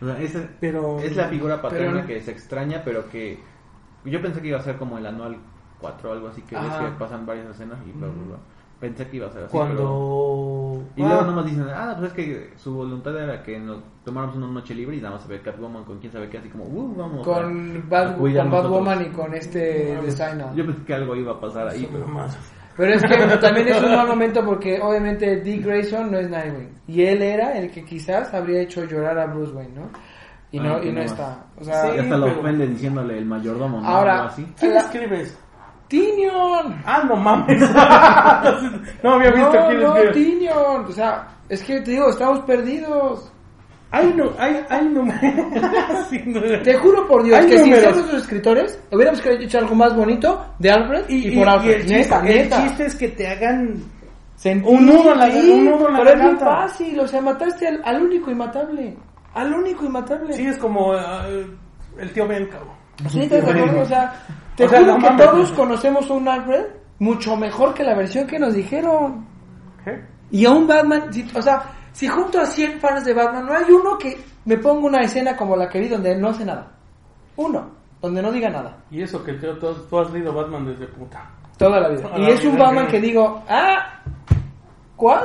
O 0.03 0.07
sea, 0.07 0.19
esa- 0.23 0.49
Pero... 0.61 0.99
es 1.01 1.15
la 1.15 1.29
figura 1.29 1.61
paterna 1.61 1.93
pero- 1.93 2.07
que 2.07 2.21
se 2.23 2.31
extraña, 2.31 2.81
pero 2.83 3.09
que. 3.11 3.39
Yo 4.07 4.23
pensé 4.23 4.41
que 4.41 4.49
iba 4.49 4.59
a 4.59 4.63
ser 4.63 4.77
como 4.79 4.97
el 4.97 5.05
anual 5.05 5.37
4 5.81 6.11
o 6.11 6.13
algo 6.13 6.29
así, 6.29 6.43
que 6.43 6.55
ves 6.57 6.65
que 6.73 6.87
pasan 6.99 7.25
varias 7.27 7.49
escenas 7.49 7.79
y 7.87 7.93
bla, 7.93 8.09
bla, 8.09 8.23
bla. 8.29 8.37
Pensé 8.81 9.07
que 9.09 9.17
iba 9.19 9.27
a 9.27 9.31
ser 9.31 9.45
así. 9.45 9.53
Cuando... 9.57 9.77
pero- 9.77 10.93
Y 10.97 11.01
luego 11.07 11.21
Ah, 11.21 11.25
nomás 11.27 11.45
dicen, 11.45 11.67
ah, 11.75 11.95
pues 11.99 12.09
es 12.09 12.15
que 12.17 12.51
su 12.57 12.75
voluntad 12.75 13.15
era 13.15 13.43
que 13.43 13.59
nos 13.59 13.79
tomáramos 14.05 14.37
una 14.37 14.47
noche 14.47 14.75
libre 14.75 14.97
y 14.97 15.01
nada 15.03 15.17
más 15.17 15.25
a 15.27 15.29
ver 15.29 15.43
Catwoman 15.43 15.85
con 15.85 15.99
quién 15.99 16.11
sabe 16.11 16.31
qué, 16.31 16.39
así 16.39 16.49
como, 16.49 16.65
uh, 16.65 16.95
vamos. 16.97 17.27
Con, 17.27 17.77
a 17.77 17.89
Bad, 17.91 18.17
cuidar 18.17 18.45
con 18.45 18.51
nosotros". 18.53 18.73
Batwoman 18.87 19.03
y 19.07 19.09
con 19.15 19.35
este 19.35 19.99
designer. 20.03 20.47
Yo 20.55 20.65
pensé 20.65 20.83
que 20.85 20.95
algo 20.95 21.15
iba 21.15 21.33
a 21.33 21.41
pasar 21.41 21.69
ahí, 21.69 21.87
pero 21.93 22.07
más. 22.09 22.39
Pero 22.77 22.95
es 22.95 23.03
que 23.03 23.37
también 23.41 23.69
es 23.69 23.83
un 23.83 23.91
mal 23.95 24.09
momento 24.09 24.43
porque 24.47 24.81
obviamente 24.81 25.41
Dick 25.43 25.63
Grayson 25.67 26.11
no 26.11 26.19
es 26.19 26.31
Nightwing. 26.31 26.71
Y 26.89 27.03
él 27.03 27.21
era 27.21 27.59
el 27.59 27.71
que 27.71 27.85
quizás 27.85 28.33
habría 28.33 28.63
hecho 28.63 28.85
llorar 28.85 29.19
a 29.19 29.27
Bruce 29.27 29.53
Wayne, 29.53 29.75
¿no? 29.75 29.91
Y 30.53 30.59
no, 30.59 30.83
y 30.83 30.87
no 30.87 31.01
no 31.01 31.03
está. 31.03 31.45
O 31.59 31.65
sea, 31.65 31.89
Y 31.91 31.93
Sí, 31.93 31.99
hasta 31.99 32.17
lo 32.17 32.27
ofende 32.27 32.67
diciéndole 32.67 33.19
el 33.19 33.27
mayordomo, 33.27 33.79
¿no? 33.81 33.87
Ahora-. 33.87 34.31
¿Quién 34.59 34.77
escribes? 34.77 35.39
¡Tinion! 35.91 36.81
Ah, 36.87 37.03
no 37.07 37.17
mames. 37.17 37.61
no 39.03 39.15
había 39.15 39.31
visto 39.33 39.53
No, 39.53 39.67
quién 39.69 39.81
no. 39.81 39.95
Tinion. 40.13 40.85
O 40.89 40.93
sea, 40.93 41.27
es 41.49 41.63
que 41.65 41.81
te 41.81 41.91
digo, 41.91 42.09
estamos 42.09 42.39
perdidos. 42.41 43.31
Hay 43.93 44.15
no, 44.15 44.31
hay, 44.39 44.65
hay 44.69 44.85
números. 44.89 45.21
Te 46.63 46.75
juro 46.79 47.09
por 47.09 47.25
Dios 47.25 47.45
que 47.47 47.59
si 47.59 47.75
somos 47.75 47.97
los 48.13 48.23
escritores, 48.23 48.81
hubiéramos 48.93 49.21
hecho 49.27 49.59
algo 49.59 49.75
más 49.75 49.97
bonito 49.97 50.47
de 50.61 50.71
Alfred 50.71 51.05
y, 51.09 51.37
por 51.37 51.49
Alfred. 51.49 51.73
el, 51.73 51.81
chiste, 51.81 51.95
neta, 51.99 52.19
el 52.21 52.35
neta. 52.37 52.63
chiste 52.63 52.87
es 52.87 52.95
que 52.95 53.09
te 53.09 53.27
hagan 53.27 53.83
Sentí, 54.37 54.67
Un 54.69 54.87
nudo 54.87 55.13
en 55.13 55.19
la- 55.19 55.31
sí, 55.33 55.51
un 55.51 55.65
nudo 55.65 55.89
en 55.89 55.93
la 55.95 55.99
pero 55.99 56.11
es 56.13 56.19
garganta. 56.19 56.47
fácil, 56.47 57.01
o 57.01 57.07
sea, 57.09 57.21
mataste 57.21 57.67
al, 57.67 57.81
al 57.85 58.03
único 58.03 58.31
inmatable. 58.31 58.97
Al 59.35 59.53
único 59.53 59.85
inmatable. 59.85 60.33
Sí, 60.35 60.47
es 60.47 60.57
como 60.57 60.95
eh, 60.95 61.47
el 61.99 62.13
tío 62.13 62.27
Ben, 62.29 62.47
cabrón. 62.47 62.71
Sí, 63.11 63.23
¿estás 63.23 63.45
de 63.45 63.51
acuerdo? 63.51 63.81
O 63.81 63.85
sea, 63.87 64.13
te 64.61 64.67
O 64.67 64.69
sea, 64.69 64.81
juro 64.81 64.93
no 64.93 64.99
que 64.99 65.11
mames. 65.11 65.27
todos 65.27 65.53
conocemos 65.53 66.11
un 66.11 66.29
Alfred 66.29 66.67
mucho 66.99 67.35
mejor 67.37 67.73
que 67.75 67.83
la 67.83 67.95
versión 67.97 68.27
que 68.27 68.39
nos 68.39 68.53
dijeron. 68.55 69.27
¿Qué? 69.85 70.05
Y 70.31 70.45
a 70.45 70.51
un 70.51 70.67
Batman, 70.67 71.13
si- 71.13 71.27
o 71.35 71.41
sea, 71.43 71.63
si 71.93 72.07
junto 72.07 72.39
a 72.41 72.45
100 72.47 72.79
fans 72.79 73.05
de 73.05 73.15
Batman, 73.15 73.47
no 73.47 73.53
hay 73.55 73.65
uno 73.73 73.97
que 73.99 74.19
me 74.45 74.59
ponga 74.59 74.87
una 74.87 75.01
escena 75.03 75.35
como 75.37 75.57
la 75.57 75.69
que 75.69 75.81
vi 75.81 75.89
donde 75.89 76.15
no 76.17 76.29
hace 76.29 76.45
nada. 76.45 76.71
Uno, 77.37 77.71
donde 78.03 78.21
no 78.23 78.31
diga 78.31 78.51
nada. 78.51 78.77
Y 78.91 79.03
eso 79.03 79.25
que 79.25 79.33
tú, 79.35 79.59
tú- 79.59 79.75
tú 79.89 79.99
has 79.99 80.11
leído 80.13 80.33
Batman 80.35 80.67
desde 80.67 80.87
puta. 80.89 81.31
Toda 81.57 81.81
la 81.81 81.89
vida. 81.89 82.03
Toda 82.03 82.19
Y 82.19 82.23
la 82.23 82.29
es 82.29 82.45
un 82.45 82.59
Batman 82.59 82.87
que 82.89 83.01
digo, 83.01 83.43
ah, 83.49 84.03
¿cuál? 84.97 85.25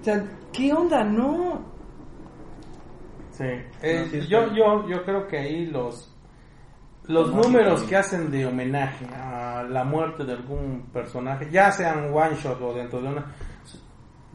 O 0.00 0.04
sea, 0.04 0.24
¿qué 0.52 0.72
onda? 0.72 1.04
No. 1.04 1.60
Sí. 3.32 3.44
Eh, 3.82 4.02
No, 4.04 4.10
sí, 4.10 4.26
yo, 4.28 4.46
yo, 4.54 4.88
yo 4.88 5.02
creo 5.04 5.26
que 5.28 5.38
ahí 5.38 5.66
los 5.66 6.14
los 7.08 7.34
números 7.34 7.82
que 7.84 7.96
hacen 7.96 8.30
de 8.30 8.46
homenaje 8.46 9.06
a 9.14 9.62
la 9.68 9.84
muerte 9.84 10.24
de 10.24 10.32
algún 10.32 10.88
personaje, 10.92 11.48
ya 11.50 11.70
sean 11.72 12.12
one 12.12 12.36
shot 12.36 12.60
o 12.60 12.72
dentro 12.72 13.00
de 13.00 13.08
una, 13.08 13.26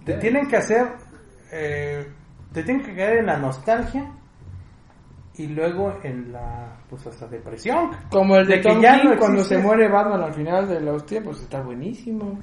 te 0.03 0.15
tienen 0.15 0.47
que 0.47 0.57
hacer, 0.57 0.87
eh, 1.51 2.05
te 2.51 2.63
tienen 2.63 2.85
que 2.85 2.95
caer 2.95 3.19
en 3.19 3.27
la 3.27 3.37
nostalgia 3.37 4.11
y 5.37 5.47
luego 5.47 5.99
en 6.03 6.31
la, 6.31 6.77
pues 6.89 7.05
hasta 7.07 7.27
depresión. 7.27 7.91
Como 8.09 8.35
el 8.37 8.47
de, 8.47 8.55
De 8.55 8.61
que 8.61 8.69
Tom 8.69 8.81
ya 8.81 8.99
King 8.99 9.09
no 9.09 9.17
cuando 9.17 9.43
se 9.43 9.57
muere 9.57 9.89
Batman 9.89 10.21
al 10.21 10.33
final 10.33 10.67
de 10.67 10.79
los 10.79 11.05
tiempos, 11.05 11.41
está 11.41 11.61
buenísimo. 11.61 12.39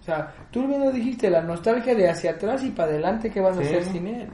O 0.00 0.04
sea, 0.04 0.32
tú 0.50 0.66
lo 0.66 0.90
dijiste, 0.90 1.30
la 1.30 1.42
nostalgia 1.42 1.94
de 1.94 2.08
hacia 2.08 2.32
atrás 2.32 2.64
y 2.64 2.70
para 2.70 2.90
adelante, 2.90 3.30
¿qué 3.30 3.40
vas 3.40 3.56
a 3.56 3.60
hacer 3.60 3.84
sin 3.84 4.06
él? 4.06 4.28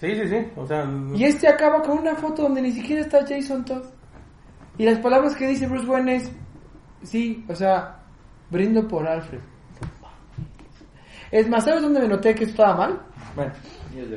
Sí, 0.00 0.14
sí, 0.14 0.28
sí, 0.28 0.46
o 0.56 0.64
sea, 0.66 0.88
Y 1.14 1.24
este 1.24 1.48
acaba 1.48 1.82
con 1.82 1.98
una 1.98 2.14
foto 2.14 2.42
donde 2.42 2.62
ni 2.62 2.70
siquiera 2.70 3.02
está 3.02 3.20
Jason 3.26 3.64
Todd. 3.64 3.84
Y 4.78 4.84
las 4.84 4.98
palabras 5.00 5.34
que 5.36 5.46
dice 5.48 5.66
Bruce 5.66 5.86
Wayne 5.86 6.16
es, 6.16 6.32
sí, 7.02 7.44
o 7.48 7.54
sea, 7.54 8.00
brindo 8.50 8.86
por 8.88 9.06
Alfred. 9.06 9.40
Es 11.30 11.48
más, 11.48 11.64
¿sabes 11.64 11.82
dónde 11.82 12.00
me 12.00 12.08
noté 12.08 12.34
que 12.34 12.44
esto 12.44 12.62
estaba 12.62 12.76
mal? 12.76 13.00
Bueno, 13.36 13.52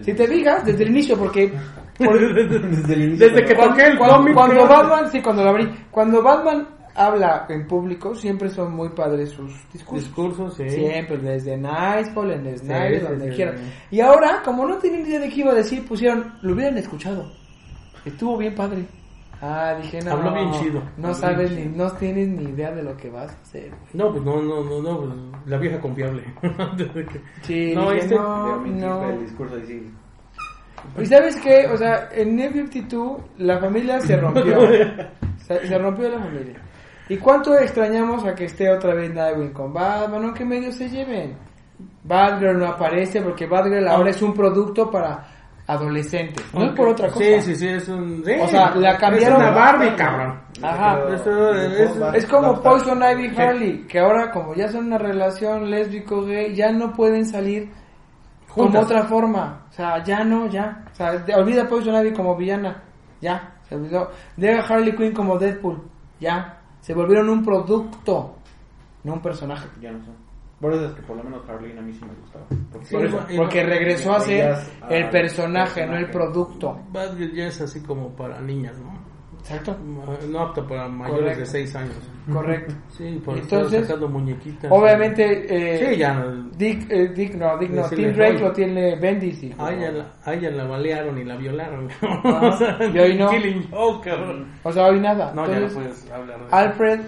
si 0.02 0.14
te 0.14 0.28
fijas, 0.28 0.64
desde 0.66 0.84
el 0.84 0.92
inicio, 0.92 1.18
porque... 1.18 1.52
por- 1.98 2.18
Desde 2.36 2.94
el 2.94 3.02
inicio. 3.04 3.28
Desde 3.30 3.44
que 3.46 3.56
pero- 3.56 3.70
toqué 3.70 3.88
el 3.88 3.98
cuando, 3.98 4.18
cómic, 4.18 4.34
cuando. 4.34 4.68
Batman, 4.68 5.12
sí, 5.12 5.22
cuando 5.22 5.44
lo 5.44 5.50
abrí, 5.50 5.70
cuando 5.92 6.24
Batman 6.24 6.68
habla 6.96 7.46
en 7.50 7.68
público, 7.68 8.16
siempre 8.16 8.50
son 8.50 8.74
muy 8.74 8.90
padres 8.90 9.30
sus 9.32 9.52
discursos. 9.74 10.06
discursos, 10.08 10.56
sí. 10.56 10.70
Siempre, 10.70 11.18
desde 11.18 11.58
Nightfall, 11.58 12.32
en 12.32 12.58
Snyder, 12.58 13.00
sí, 13.02 13.08
donde 13.08 13.30
sí, 13.30 13.36
quieran. 13.36 13.58
sí. 13.58 13.64
Y 13.92 14.00
ahora, 14.02 14.42
como 14.46 14.66
no 14.68 14.78
tienen 14.78 15.06
idea 15.06 15.20
de 15.20 15.30
qué 15.30 15.42
iba 15.42 15.52
a 15.52 15.56
decir, 15.56 15.86
pusieron, 15.86 16.34
lo 16.42 16.54
hubieran 16.54 16.78
escuchado. 16.78 17.30
Estuvo 18.06 18.38
bien 18.38 18.56
padre. 18.56 18.86
Ah, 19.42 19.76
dije, 19.82 20.00
no. 20.02 20.12
Habló 20.12 20.34
bien 20.34 20.52
chido. 20.52 20.82
No 20.98 21.08
Habló 21.08 21.14
sabes 21.16 21.52
ni, 21.52 21.66
no 21.66 21.90
tienes 21.94 22.28
ni 22.28 22.44
idea 22.44 22.72
de 22.72 22.84
lo 22.84 22.96
que 22.96 23.10
vas 23.10 23.32
a 23.32 23.42
hacer. 23.42 23.72
No, 23.94 24.12
pues 24.12 24.24
no, 24.24 24.42
no, 24.42 24.64
no, 24.64 24.82
no, 24.82 25.00
pues, 25.00 25.12
la 25.48 25.58
vieja 25.58 25.80
confiable. 25.80 26.24
Sí, 27.42 27.74
No, 27.76 27.90
dije, 27.92 28.04
este- 28.06 28.16
no, 28.16 28.58
no. 28.66 29.10
el 29.10 29.20
discurso 29.22 29.58
y 29.58 29.66
sí. 29.66 29.92
¿Y 31.00 31.06
sabes 31.06 31.36
qué? 31.42 31.68
O 31.68 31.78
sea, 31.78 32.10
en 32.14 32.36
New 32.36 32.52
52 32.52 33.18
la 33.40 33.60
familia 33.60 34.00
se 34.02 34.16
rompió. 34.18 34.60
se, 35.38 35.68
se 35.68 35.78
rompió 35.78 36.10
la 36.10 36.20
familia. 36.20 36.62
¿Y 37.10 37.18
cuánto 37.18 37.58
extrañamos 37.58 38.24
a 38.26 38.34
que 38.36 38.46
esté 38.46 38.70
otra 38.70 38.94
vez 38.94 39.14
Nightwing 39.14 39.52
con 39.54 39.74
Batman? 39.74 40.22
¿No? 40.28 40.34
que 40.34 40.46
medio 40.46 40.72
se 40.72 40.88
lleven? 40.90 41.36
Batgirl 42.04 42.58
no 42.58 42.68
aparece 42.68 43.22
porque 43.22 43.46
Batgirl 43.48 43.88
ahora 43.88 44.10
es 44.12 44.22
un 44.22 44.34
producto 44.34 44.90
para 44.90 45.28
adolescentes. 45.72 46.46
No 46.54 46.66
es 46.66 46.72
por 46.74 46.90
otra 46.90 47.08
cosa. 47.08 47.20
Sí, 47.20 47.42
sí, 47.42 47.56
sí, 47.56 47.68
es 47.68 47.88
un... 47.88 48.24
sí, 48.26 48.34
O 48.42 48.48
sea, 48.48 48.76
la 48.76 48.98
cambiaron- 48.98 49.42
Es 49.42 49.48
una 49.48 49.52
Barbie, 49.52 49.96
cabrón. 49.96 50.40
Ajá. 50.62 51.00
Eso 51.14 51.54
es- 51.54 51.98
Es 52.16 52.26
como. 52.28 52.62
Poison 52.62 53.02
Ivy 53.02 53.30
Sí. 53.30 53.42
Harley, 53.42 53.88
que 53.88 54.00
ahora 54.00 54.32
como 54.32 54.54
ya 54.54 54.68
son 54.68 54.86
una 54.88 54.98
relación 54.98 55.70
lésbico-gay, 55.70 56.54
ya 56.56 56.72
no 56.72 56.94
pueden 56.94 57.26
salir 57.26 57.70
como 58.48 58.66
Juntas. 58.68 58.86
otra 58.86 59.04
forma. 59.06 59.66
O 59.70 59.74
sea, 59.74 60.04
ya 60.04 60.24
no, 60.24 60.48
ya. 60.48 60.84
O 60.92 60.96
sea, 60.96 61.14
de- 61.18 61.34
olvida 61.36 61.68
Poison 61.68 61.96
Ivy 61.96 62.14
como 62.14 62.36
villana. 62.36 62.84
Ya, 63.22 63.54
se 63.68 63.76
olvidó. 63.76 64.12
Deja 64.36 64.62
Harley 64.74 64.96
Quinn 64.96 65.14
como 65.14 65.38
Deadpool. 65.40 65.82
Ya. 66.20 66.58
Se 66.82 66.94
volvieron 66.94 67.30
un 67.30 67.44
producto, 67.46 68.36
no 69.04 69.14
un 69.14 69.22
personaje. 69.22 69.68
Ya 69.80 69.92
no 69.92 70.04
son. 70.04 70.16
Por 70.62 70.74
eso 70.74 70.86
es 70.86 70.94
que 70.94 71.02
por 71.02 71.18
lo 71.18 71.24
menos 71.24 71.42
Harleen 71.50 71.80
a 71.80 71.82
mí 71.82 71.92
sí 71.92 72.06
me 72.06 72.14
gustaba. 72.22 72.46
Porque 72.72 72.86
Sí, 72.86 72.96
Por 72.96 73.06
eso, 73.06 73.26
y- 73.30 73.38
porque 73.38 73.64
regresó 73.64 74.14
a 74.14 74.20
ser 74.20 74.56
el 74.90 75.04
ah, 75.06 75.10
personaje, 75.10 75.86
no 75.88 75.98
el 75.98 76.10
producto. 76.12 76.80
Batgirl 76.92 77.34
ya 77.34 77.48
es 77.48 77.60
así 77.62 77.82
como 77.82 78.10
para 78.16 78.40
niñas, 78.42 78.78
¿no? 78.78 79.02
Exacto. 79.40 79.76
No 80.30 80.40
apto 80.40 80.68
para 80.68 80.88
mayores 80.88 81.20
Correcto. 81.22 81.40
de 81.40 81.46
6 81.48 81.76
años. 81.76 81.96
Correcto. 82.32 82.74
Sí, 82.90 83.20
por 83.26 83.36
Entonces, 83.40 83.88
sacando 83.88 84.08
muñequitas. 84.08 84.72
Obviamente, 84.72 85.24
eh, 85.50 85.90
Sí, 85.94 85.98
ya. 85.98 86.14
no- 86.14 86.44
Dick, 86.56 86.86
eh, 86.92 87.08
Dick, 87.08 87.34
no, 87.34 87.58
Dick 87.58 87.72
no, 87.72 87.90
Tim 87.90 88.14
Drake 88.14 88.38
lo 88.40 88.52
tiene 88.52 88.96
Bendis. 89.00 89.42
y- 89.42 89.56
A 89.58 89.74
ella, 89.74 89.92
la, 89.94 90.12
a 90.24 90.34
ella 90.36 90.52
la 90.52 90.66
balearon 90.66 91.18
y 91.18 91.24
la 91.24 91.36
violaron. 91.38 91.90
Ajá. 92.02 92.40
o 92.50 92.52
sea, 92.58 92.78
Y 92.94 93.00
hoy 93.00 93.18
no. 93.18 93.30
Killing 93.32 93.68
Joke, 93.72 94.10
cabrón. 94.12 94.46
O 94.62 94.72
sea, 94.72 94.86
hoy 94.86 95.00
nada. 95.00 95.34
No, 95.34 95.48
ya 95.48 95.60
no 95.60 95.66
Entonces, 95.66 95.74
puedes 96.06 96.12
hablar 96.12 96.40
de 96.40 96.56
Alfred 96.56 97.00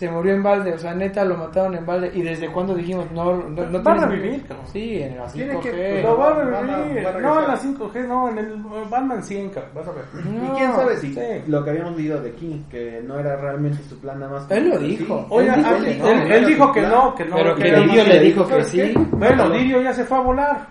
se 0.00 0.10
murió 0.10 0.32
en 0.32 0.42
balde, 0.42 0.72
o 0.72 0.78
sea, 0.78 0.94
neta 0.94 1.22
lo 1.26 1.36
mataron 1.36 1.74
en 1.74 1.84
balde. 1.84 2.10
¿Y 2.14 2.22
desde 2.22 2.50
cuándo 2.50 2.74
dijimos? 2.74 3.04
No, 3.12 3.34
no, 3.36 3.66
no 3.66 3.82
Va 3.82 3.92
a 3.92 4.00
sentido? 4.08 4.38
cabrón. 4.48 4.66
Sí, 4.72 5.02
en 5.02 5.18
la 5.18 5.26
5G. 5.28 5.32
Tiene 5.34 5.60
que- 5.60 6.02
Lo 6.02 6.16
va 6.16 6.28
a 6.28 6.30
Va- 6.30 6.36
va- 6.44 6.60
revivir. 6.62 7.04
va 7.06 7.10
a 7.10 7.20
No, 7.20 7.40
en 7.42 7.48
la 7.48 7.56
5G, 7.58 8.08
no, 8.08 8.28
en 8.30 8.38
el 8.38 8.56
Batman 8.88 9.22
100, 9.22 9.50
cabrón. 9.50 9.70
Vas 9.74 9.88
a 9.88 9.92
ver. 9.92 10.04
No. 10.24 10.46
Y 10.46 10.56
quién 10.56 10.72
sabe 10.72 10.96
si 10.96 11.12
Sí. 11.12 11.20
lo 11.48 11.62
que 11.62 11.70
habíamos 11.70 11.96
leído 11.98 12.18
de 12.22 12.32
King, 12.32 12.62
que 12.70 13.02
no 13.06 13.18
era 13.20 13.36
realmente 13.36 13.82
su 13.82 14.00
plan 14.00 14.18
nada 14.20 14.32
más. 14.32 14.50
Él 14.50 14.70
lo 14.70 14.78
Sí. 14.78 14.86
dijo. 14.96 15.26
Oye, 15.28 15.48
Él 15.48 15.54
dijo 15.56 15.68
ah, 15.68 15.76
que 15.84 15.90
él, 15.92 15.98
no, 15.98 16.08
él- 16.08 16.28
no 16.28 16.34
él 16.34 16.46
dijo 16.46 16.72
que 16.72 16.80
no, 16.80 17.14
que 17.14 17.24
no. 17.26 17.36
Pero 17.36 17.54
que 17.56 17.76
más 17.76 18.08
le 18.08 18.20
dijo 18.20 18.44
que 18.46 18.50
¿sabes 18.52 18.68
sí. 18.68 18.94
Bueno, 19.12 19.50
Didio 19.50 19.82
ya 19.82 19.92
se 19.92 20.04
fue 20.04 20.16
a 20.16 20.20
volar. 20.22 20.66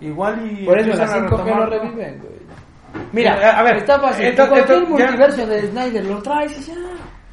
Igual 0.00 0.46
y. 0.52 0.64
Por 0.66 0.78
eso 0.78 0.88
la 0.90 0.94
empiezan 0.94 1.24
a 1.24 1.28
5G 1.28 1.56
no 1.56 1.66
reviven, 1.66 2.18
güey. 2.20 2.36
Mira, 3.12 3.34
A 3.58 3.62
ver, 3.64 3.76
está 3.78 3.98
fácil. 4.00 4.26
entonces- 4.26 4.48
Cualquier 4.64 4.78
entonces, 4.78 4.98
ya- 4.98 5.06
multiverso 5.10 5.46
de 5.48 5.62
Snyder 5.68 6.04
lo 6.06 6.22
traes 6.22 6.58
y 6.58 6.62
ya. 6.62 6.74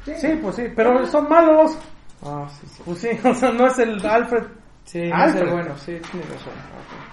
Sí, 0.04 0.38
pues 0.42 0.56
sí, 0.56 0.64
pero 0.76 1.06
son 1.06 1.28
malos. 1.28 1.78
Ah, 2.22 2.46
sí, 2.60 2.66
sí. 2.66 2.82
Pues 2.84 2.98
sí, 2.98 3.08
o 3.28 3.34
sea, 3.34 3.50
no 3.52 3.66
es 3.66 3.78
el 3.78 4.04
Alfred. 4.04 4.44
Sí, 4.84 5.08
no 5.08 5.14
Alfred. 5.16 5.44
sé, 5.46 5.50
bueno, 5.52 5.76
sí, 5.78 5.98
tiene 6.10 6.26
razón. 6.26 6.52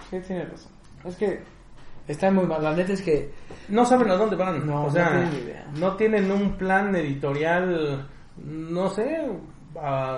Sí, 0.09 0.19
tiene 0.27 0.45
razón. 0.45 0.71
Es 1.05 1.15
que 1.15 1.43
está 2.07 2.31
muy 2.31 2.45
mal. 2.45 2.61
La 2.63 2.73
neta 2.75 2.93
es 2.93 3.01
que 3.01 3.31
No 3.69 3.85
saben 3.85 4.09
a 4.11 4.15
dónde 4.15 4.35
van. 4.35 4.65
No, 4.65 4.85
o 4.85 4.89
sea, 4.89 5.05
no 5.09 5.19
tienen 5.29 5.43
idea. 5.43 5.67
no 5.77 5.95
tienen 5.95 6.31
un 6.31 6.57
plan 6.57 6.95
editorial, 6.95 8.07
no 8.37 8.89
sé, 8.89 9.25
a, 9.79 10.15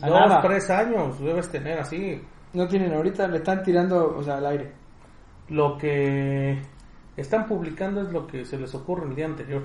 A 0.00 0.08
dos, 0.08 0.20
nada. 0.28 0.40
tres 0.42 0.70
años 0.70 1.18
debes 1.20 1.48
tener 1.50 1.78
así. 1.80 2.20
no 2.52 2.68
tienen 2.68 2.94
ahorita, 2.94 3.26
le 3.28 3.38
están 3.38 3.62
tirando, 3.62 4.16
o 4.16 4.22
sea, 4.22 4.36
al 4.36 4.46
aire. 4.46 4.72
Lo 5.48 5.76
que 5.78 6.60
están 7.16 7.46
publicando 7.46 8.02
es 8.02 8.12
lo 8.12 8.26
que 8.26 8.44
se 8.44 8.58
les 8.58 8.74
ocurre 8.74 9.06
el 9.08 9.14
día 9.14 9.26
anterior. 9.26 9.64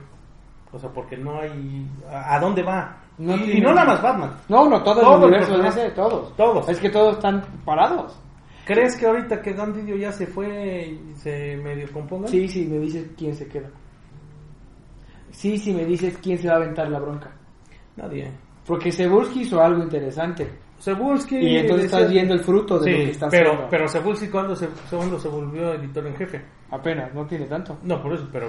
O 0.73 0.79
sea, 0.79 0.89
porque 0.89 1.17
no 1.17 1.39
hay... 1.41 1.85
¿A, 2.09 2.35
a 2.35 2.39
dónde 2.39 2.63
va? 2.63 2.97
No 3.17 3.35
y, 3.37 3.59
no 3.61 3.73
nada 3.73 3.85
más 3.87 4.01
Batman. 4.01 4.31
No, 4.49 4.67
no, 4.69 4.81
todo, 4.83 5.01
Todo 5.01 5.15
el 5.15 5.21
el 5.23 5.27
universo 5.29 5.51
de 5.53 5.57
personaje. 5.63 5.85
ese, 5.87 5.95
todos. 5.95 6.35
Todos. 6.35 6.69
Es 6.69 6.79
que 6.79 6.89
todos 6.89 7.15
están 7.15 7.43
parados. 7.65 8.17
¿Crees 8.65 8.95
que 8.95 9.05
ahorita 9.05 9.41
que 9.41 9.53
Don 9.53 9.73
Didio 9.73 9.97
ya 9.97 10.11
se 10.11 10.25
fue 10.27 10.87
y 10.87 11.13
se 11.15 11.57
medio 11.57 11.91
componga? 11.91 12.27
Sí, 12.27 12.47
sí, 12.47 12.65
me 12.67 12.79
dices 12.79 13.07
quién 13.17 13.35
se 13.35 13.47
queda. 13.47 13.69
Sí, 15.31 15.57
sí, 15.57 15.73
me 15.73 15.85
dices 15.85 16.17
quién 16.21 16.37
se 16.37 16.47
va 16.47 16.55
a 16.55 16.57
aventar 16.57 16.89
la 16.89 16.99
bronca. 16.99 17.31
Nadie. 17.95 18.31
Porque 18.65 18.91
Cebulski 18.91 19.41
hizo 19.41 19.61
algo 19.61 19.81
interesante. 19.83 20.49
Cebulski... 20.79 21.37
Y 21.37 21.57
entonces 21.57 21.83
decía- 21.85 21.99
estás 21.99 22.11
viendo 22.11 22.33
el 22.33 22.39
fruto 22.41 22.79
de 22.79 22.85
Sí, 22.85 22.91
lo 22.91 23.05
que 23.05 23.11
está 23.11 23.29
pero, 23.29 23.49
haciendo. 23.51 23.69
pero 23.69 23.87
Cebulski 23.87 24.27
cuando 24.29 24.55
se, 24.55 24.67
cuando 24.89 25.19
se 25.19 25.27
volvió 25.27 25.73
editor 25.73 26.07
en 26.07 26.15
jefe. 26.15 26.41
Apenas, 26.71 27.13
no 27.13 27.25
tiene 27.25 27.45
tanto. 27.45 27.77
No, 27.83 28.01
por 28.01 28.13
eso, 28.13 28.27
pero 28.31 28.47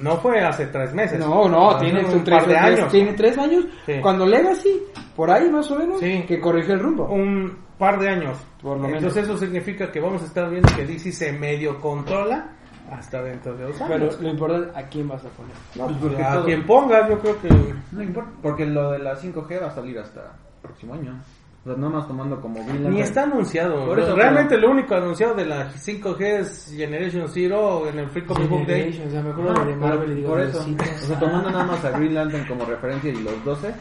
no 0.00 0.16
fue 0.18 0.40
hace 0.40 0.66
tres 0.66 0.92
meses. 0.94 1.18
No, 1.18 1.48
no, 1.48 1.78
tiene 1.78 2.00
un 2.04 2.06
un 2.12 2.24
par 2.24 2.44
tres, 2.44 2.46
de 2.48 2.56
años. 2.56 2.92
Tiene 2.92 3.12
tres 3.14 3.38
años. 3.38 3.64
Sí. 3.86 3.94
Cuando 4.00 4.26
Legacy, 4.26 4.82
por 5.14 5.30
ahí 5.30 5.48
más 5.50 5.70
o 5.70 5.78
menos, 5.78 6.00
Sí. 6.00 6.24
que 6.26 6.40
corrigió 6.40 6.74
el 6.74 6.80
rumbo. 6.80 7.06
Un 7.08 7.56
par 7.78 7.98
de 7.98 8.08
años. 8.08 8.38
Por 8.62 8.76
lo 8.78 8.84
menos. 8.84 8.98
Entonces 9.02 9.24
eso 9.24 9.36
significa 9.38 9.90
que 9.92 10.00
vamos 10.00 10.22
a 10.22 10.26
estar 10.26 10.48
viendo 10.50 10.68
que 10.74 10.84
DC 10.86 11.12
se 11.12 11.32
medio 11.32 11.80
controla 11.80 12.50
hasta 12.90 13.20
dentro 13.22 13.54
de 13.56 13.64
dos 13.64 13.76
Pero 13.78 13.94
años. 13.94 14.20
lo 14.20 14.28
importante, 14.30 14.78
¿a 14.78 14.82
quién 14.88 15.08
vas 15.08 15.24
a 15.24 15.28
poner? 15.30 15.52
No, 15.74 15.86
pues 15.86 15.96
Pues 15.98 16.12
porque 16.12 16.22
a 16.24 16.32
todo- 16.34 16.44
quien 16.44 16.66
pongas, 16.66 17.08
yo 17.10 17.18
creo 17.18 17.40
que... 17.42 17.48
No 17.92 18.02
importa, 18.02 18.30
porque 18.42 18.64
lo 18.66 18.92
de 18.92 18.98
la 19.00 19.16
5G 19.16 19.60
va 19.60 19.66
a 19.66 19.70
salir 19.74 19.98
hasta 19.98 20.20
el 20.20 20.62
próximo 20.62 20.94
año. 20.94 21.20
O 21.66 21.70
sea, 21.70 21.76
no 21.78 21.90
más 21.90 22.06
tomando 22.06 22.40
como 22.40 22.60
Ni 22.88 23.00
está 23.00 23.24
anunciado. 23.24 23.86
Por 23.86 23.98
eso, 23.98 24.14
Realmente 24.14 24.56
lo 24.56 24.70
único 24.70 24.94
anunciado 24.94 25.34
de 25.34 25.46
la 25.46 25.68
5G 25.72 26.20
es 26.38 26.72
Generation 26.76 27.28
Zero 27.28 27.88
en 27.88 27.98
el 27.98 28.08
Free 28.08 28.24
Comic 28.24 28.48
Book 28.48 28.66
Day. 28.68 29.02
O 29.04 29.10
sea, 29.10 29.20
me 29.20 29.30
acuerdo 29.30 29.50
Ajá, 29.50 29.64
de 29.64 29.74
Marvel 29.74 30.12
y 30.12 30.14
digo, 30.14 30.28
por 30.28 30.40
eso. 30.42 30.60
O 30.60 30.98
sea, 30.98 31.18
tomando 31.18 31.50
nada 31.50 31.64
más 31.64 31.84
a 31.84 31.90
Green 31.90 32.14
Lantern 32.14 32.46
como 32.46 32.64
referencia 32.66 33.10
y 33.10 33.16
los 33.20 33.44
12. 33.44 33.74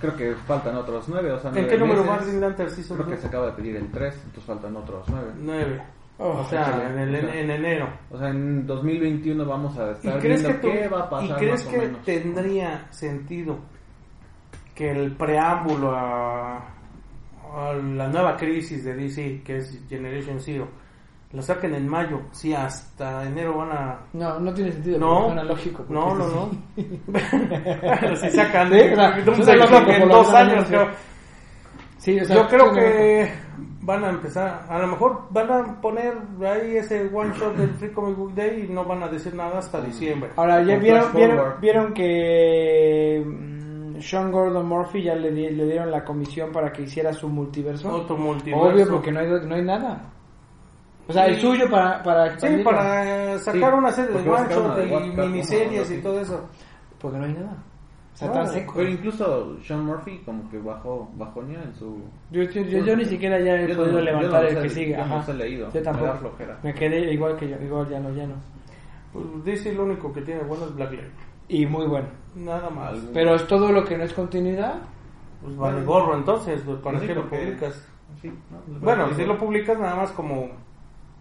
Creo 0.00 0.16
que 0.16 0.34
faltan 0.46 0.74
otros 0.76 1.06
nueve, 1.08 1.32
o 1.32 1.38
sea, 1.38 1.50
¿En 1.54 1.66
qué 1.68 1.76
número 1.78 2.06
va 2.06 2.18
Green 2.18 2.40
Lantern 2.40 2.70
Season 2.70 2.96
Creo 2.96 3.08
que 3.08 3.14
2? 3.14 3.20
se 3.22 3.26
acaba 3.28 3.46
de 3.46 3.52
pedir 3.52 3.76
el 3.76 3.90
3, 3.90 4.14
entonces 4.14 4.44
faltan 4.44 4.76
otros 4.76 5.06
nueve. 5.08 5.30
9. 5.38 5.82
Oh, 6.18 6.28
o 6.38 6.44
sea, 6.44 6.86
en, 6.90 6.98
el- 6.98 7.14
en- 7.14 7.28
en 7.28 7.50
enero. 7.50 7.88
O 8.10 8.18
sea, 8.18 8.28
en 8.30 8.66
2021 8.66 9.44
vamos 9.44 9.76
a 9.78 9.88
¿Y 9.88 9.92
estar 9.92 10.18
crees 10.20 10.42
viendo 10.42 10.60
que, 10.62 10.66
tú- 10.68 10.72
qué 10.74 10.88
va 10.88 11.00
a 11.00 11.10
pasar 11.10 11.28
¿y 11.28 11.32
crees 11.40 11.64
más 11.64 11.72
que 11.74 11.78
o 11.78 11.82
menos. 11.82 12.02
tendría 12.04 12.86
sentido 12.90 13.58
que 14.74 14.90
el 14.90 15.12
preámbulo 15.16 15.90
a, 15.94 16.75
a 17.52 17.72
la 17.74 18.08
nueva 18.08 18.36
crisis 18.36 18.84
de 18.84 18.94
DC, 18.94 19.42
que 19.44 19.56
es 19.56 19.80
Generation 19.88 20.40
Zero, 20.40 20.68
lo 21.32 21.42
saquen 21.42 21.74
en 21.74 21.88
mayo? 21.88 22.22
Si 22.32 22.54
hasta 22.54 23.24
enero 23.24 23.58
van 23.58 23.72
a... 23.72 24.00
No, 24.12 24.38
no 24.40 24.54
tiene 24.54 24.72
sentido. 24.72 24.98
No, 24.98 25.06
porque 25.06 25.26
suena 25.26 25.44
lógico. 25.44 25.76
porque 25.78 25.94
no, 25.94 26.14
no, 26.14 26.50
sí. 26.76 27.00
no. 27.06 27.12
Pero 28.00 28.16
si 28.16 28.30
sacan 28.30 28.70
Sí, 28.70 29.30
o 29.30 29.44
sea, 29.44 29.56
lógico 29.56 29.90
en 29.90 30.08
dos 30.08 30.34
años, 30.34 30.64
sí. 30.64 30.72
creo. 30.72 30.88
Sí, 31.98 32.20
o 32.20 32.24
sea, 32.24 32.36
Yo 32.36 32.48
creo 32.48 32.72
que 32.72 33.30
van 33.80 34.04
a 34.04 34.10
empezar, 34.10 34.66
a 34.68 34.78
lo 34.78 34.88
mejor 34.88 35.26
van 35.30 35.50
a 35.50 35.80
poner 35.80 36.14
ahí 36.44 36.76
ese 36.76 37.08
one 37.12 37.32
shot 37.36 37.56
del 37.56 37.70
Free 37.70 37.92
Comic 37.92 38.16
Book 38.16 38.34
Day 38.34 38.66
y 38.68 38.72
no 38.72 38.84
van 38.84 39.02
a 39.02 39.08
decir 39.08 39.34
nada 39.34 39.58
hasta 39.58 39.80
diciembre. 39.80 40.30
Ahora, 40.36 40.62
ya 40.62 40.76
vieron, 40.76 41.12
vieron, 41.14 41.54
vieron 41.60 41.94
que 41.94 43.24
mm, 43.24 43.55
Sean 44.00 44.30
Gordon 44.32 44.66
Murphy 44.66 45.02
ya 45.02 45.14
le, 45.14 45.30
di- 45.30 45.50
le 45.50 45.64
dieron 45.66 45.90
la 45.90 46.04
comisión 46.04 46.52
para 46.52 46.72
que 46.72 46.82
hiciera 46.82 47.12
su 47.12 47.28
multiverso. 47.28 47.88
Otro 47.92 48.16
multiverso. 48.16 48.66
Obvio, 48.66 48.88
porque 48.88 49.12
no 49.12 49.20
hay, 49.20 49.26
no 49.46 49.54
hay 49.54 49.62
nada. 49.62 50.00
O 51.08 51.12
sea, 51.12 51.26
el 51.26 51.36
suyo 51.40 51.70
para, 51.70 52.02
para 52.02 52.38
Sí, 52.38 52.62
para 52.64 53.38
sacar 53.38 53.72
Sí, 53.72 53.78
una 53.78 53.92
serie 53.92 54.12
de 54.12 54.22
de 54.22 54.86
y 55.06 55.10
¿no? 55.14 55.26
miniseries 55.26 55.90
y 55.90 56.00
todo 56.02 56.20
eso. 56.20 56.48
Porque 57.00 57.18
no 57.18 57.24
hay 57.26 57.32
nada. 57.34 57.56
O 58.12 58.16
sea, 58.18 58.28
No, 58.28 58.34
tan 58.34 58.48
seco. 58.48 58.72
Pero 58.76 58.88
incluso 58.88 59.56
Sean 59.62 59.84
Murphy 59.84 60.18
como 60.24 60.48
que 60.50 60.58
bajó, 60.58 61.08
bajonía 61.16 61.62
en 61.62 61.74
su... 61.74 61.98
Yo, 62.30 62.42
yo, 62.44 62.62
yo- 62.62 62.84
yo 62.84 62.96
ni 62.96 63.04
siquiera 63.04 63.38
ya 63.38 63.54
he 63.56 63.68
Yo 63.68 63.74
no- 63.76 63.82
podido 63.82 64.00
levantar 64.00 64.42
no 64.42 64.48
el 64.48 64.62
que 64.62 64.68
sigue. 64.70 64.90
yo 64.92 64.96
no 64.96 65.02
Ajá. 65.04 65.16
los 65.16 65.28
he 65.28 65.34
leído, 65.34 65.66
Yo 65.68 65.74
me 65.74 65.80
tampoco. 65.84 66.06
da 66.06 66.14
flojera. 66.14 66.58
Me 66.62 66.74
quedé 66.74 67.12
igual 67.12 67.36
que 67.36 67.48
yo. 67.50 67.56
Igual 67.62 67.88
ya 67.88 68.00
no, 68.00 68.10
ya 68.12 68.26
no. 68.26 68.34
Pues 69.12 69.44
DC 69.44 69.74
lo 69.74 69.84
único 69.84 70.12
que 70.12 70.22
tiene 70.22 70.42
bueno 70.42 70.64
es 70.64 70.74
Black 70.74 70.90
Label. 70.92 71.10
Y 71.48 71.66
muy 71.66 71.86
bueno. 71.86 72.08
Nada 72.34 72.68
más. 72.70 72.94
Pero 73.14 73.34
es 73.34 73.46
todo 73.46 73.72
lo 73.72 73.84
que 73.84 73.96
no 73.96 74.04
es 74.04 74.12
continuidad. 74.12 74.74
Pues 75.42 75.56
vale 75.56 75.84
gorro 75.84 76.16
entonces, 76.16 76.62
pues, 76.64 76.78
¿para 76.78 76.98
Sí, 77.00 77.06
qué 77.06 77.14
lo 77.14 77.28
publicas? 77.28 77.88
Sí, 78.20 78.28
¿no? 78.50 78.78
Bueno, 78.80 79.08
si 79.14 79.24
lo 79.24 79.36
publicas 79.38 79.78
nada 79.78 79.94
más 79.96 80.10
como 80.12 80.48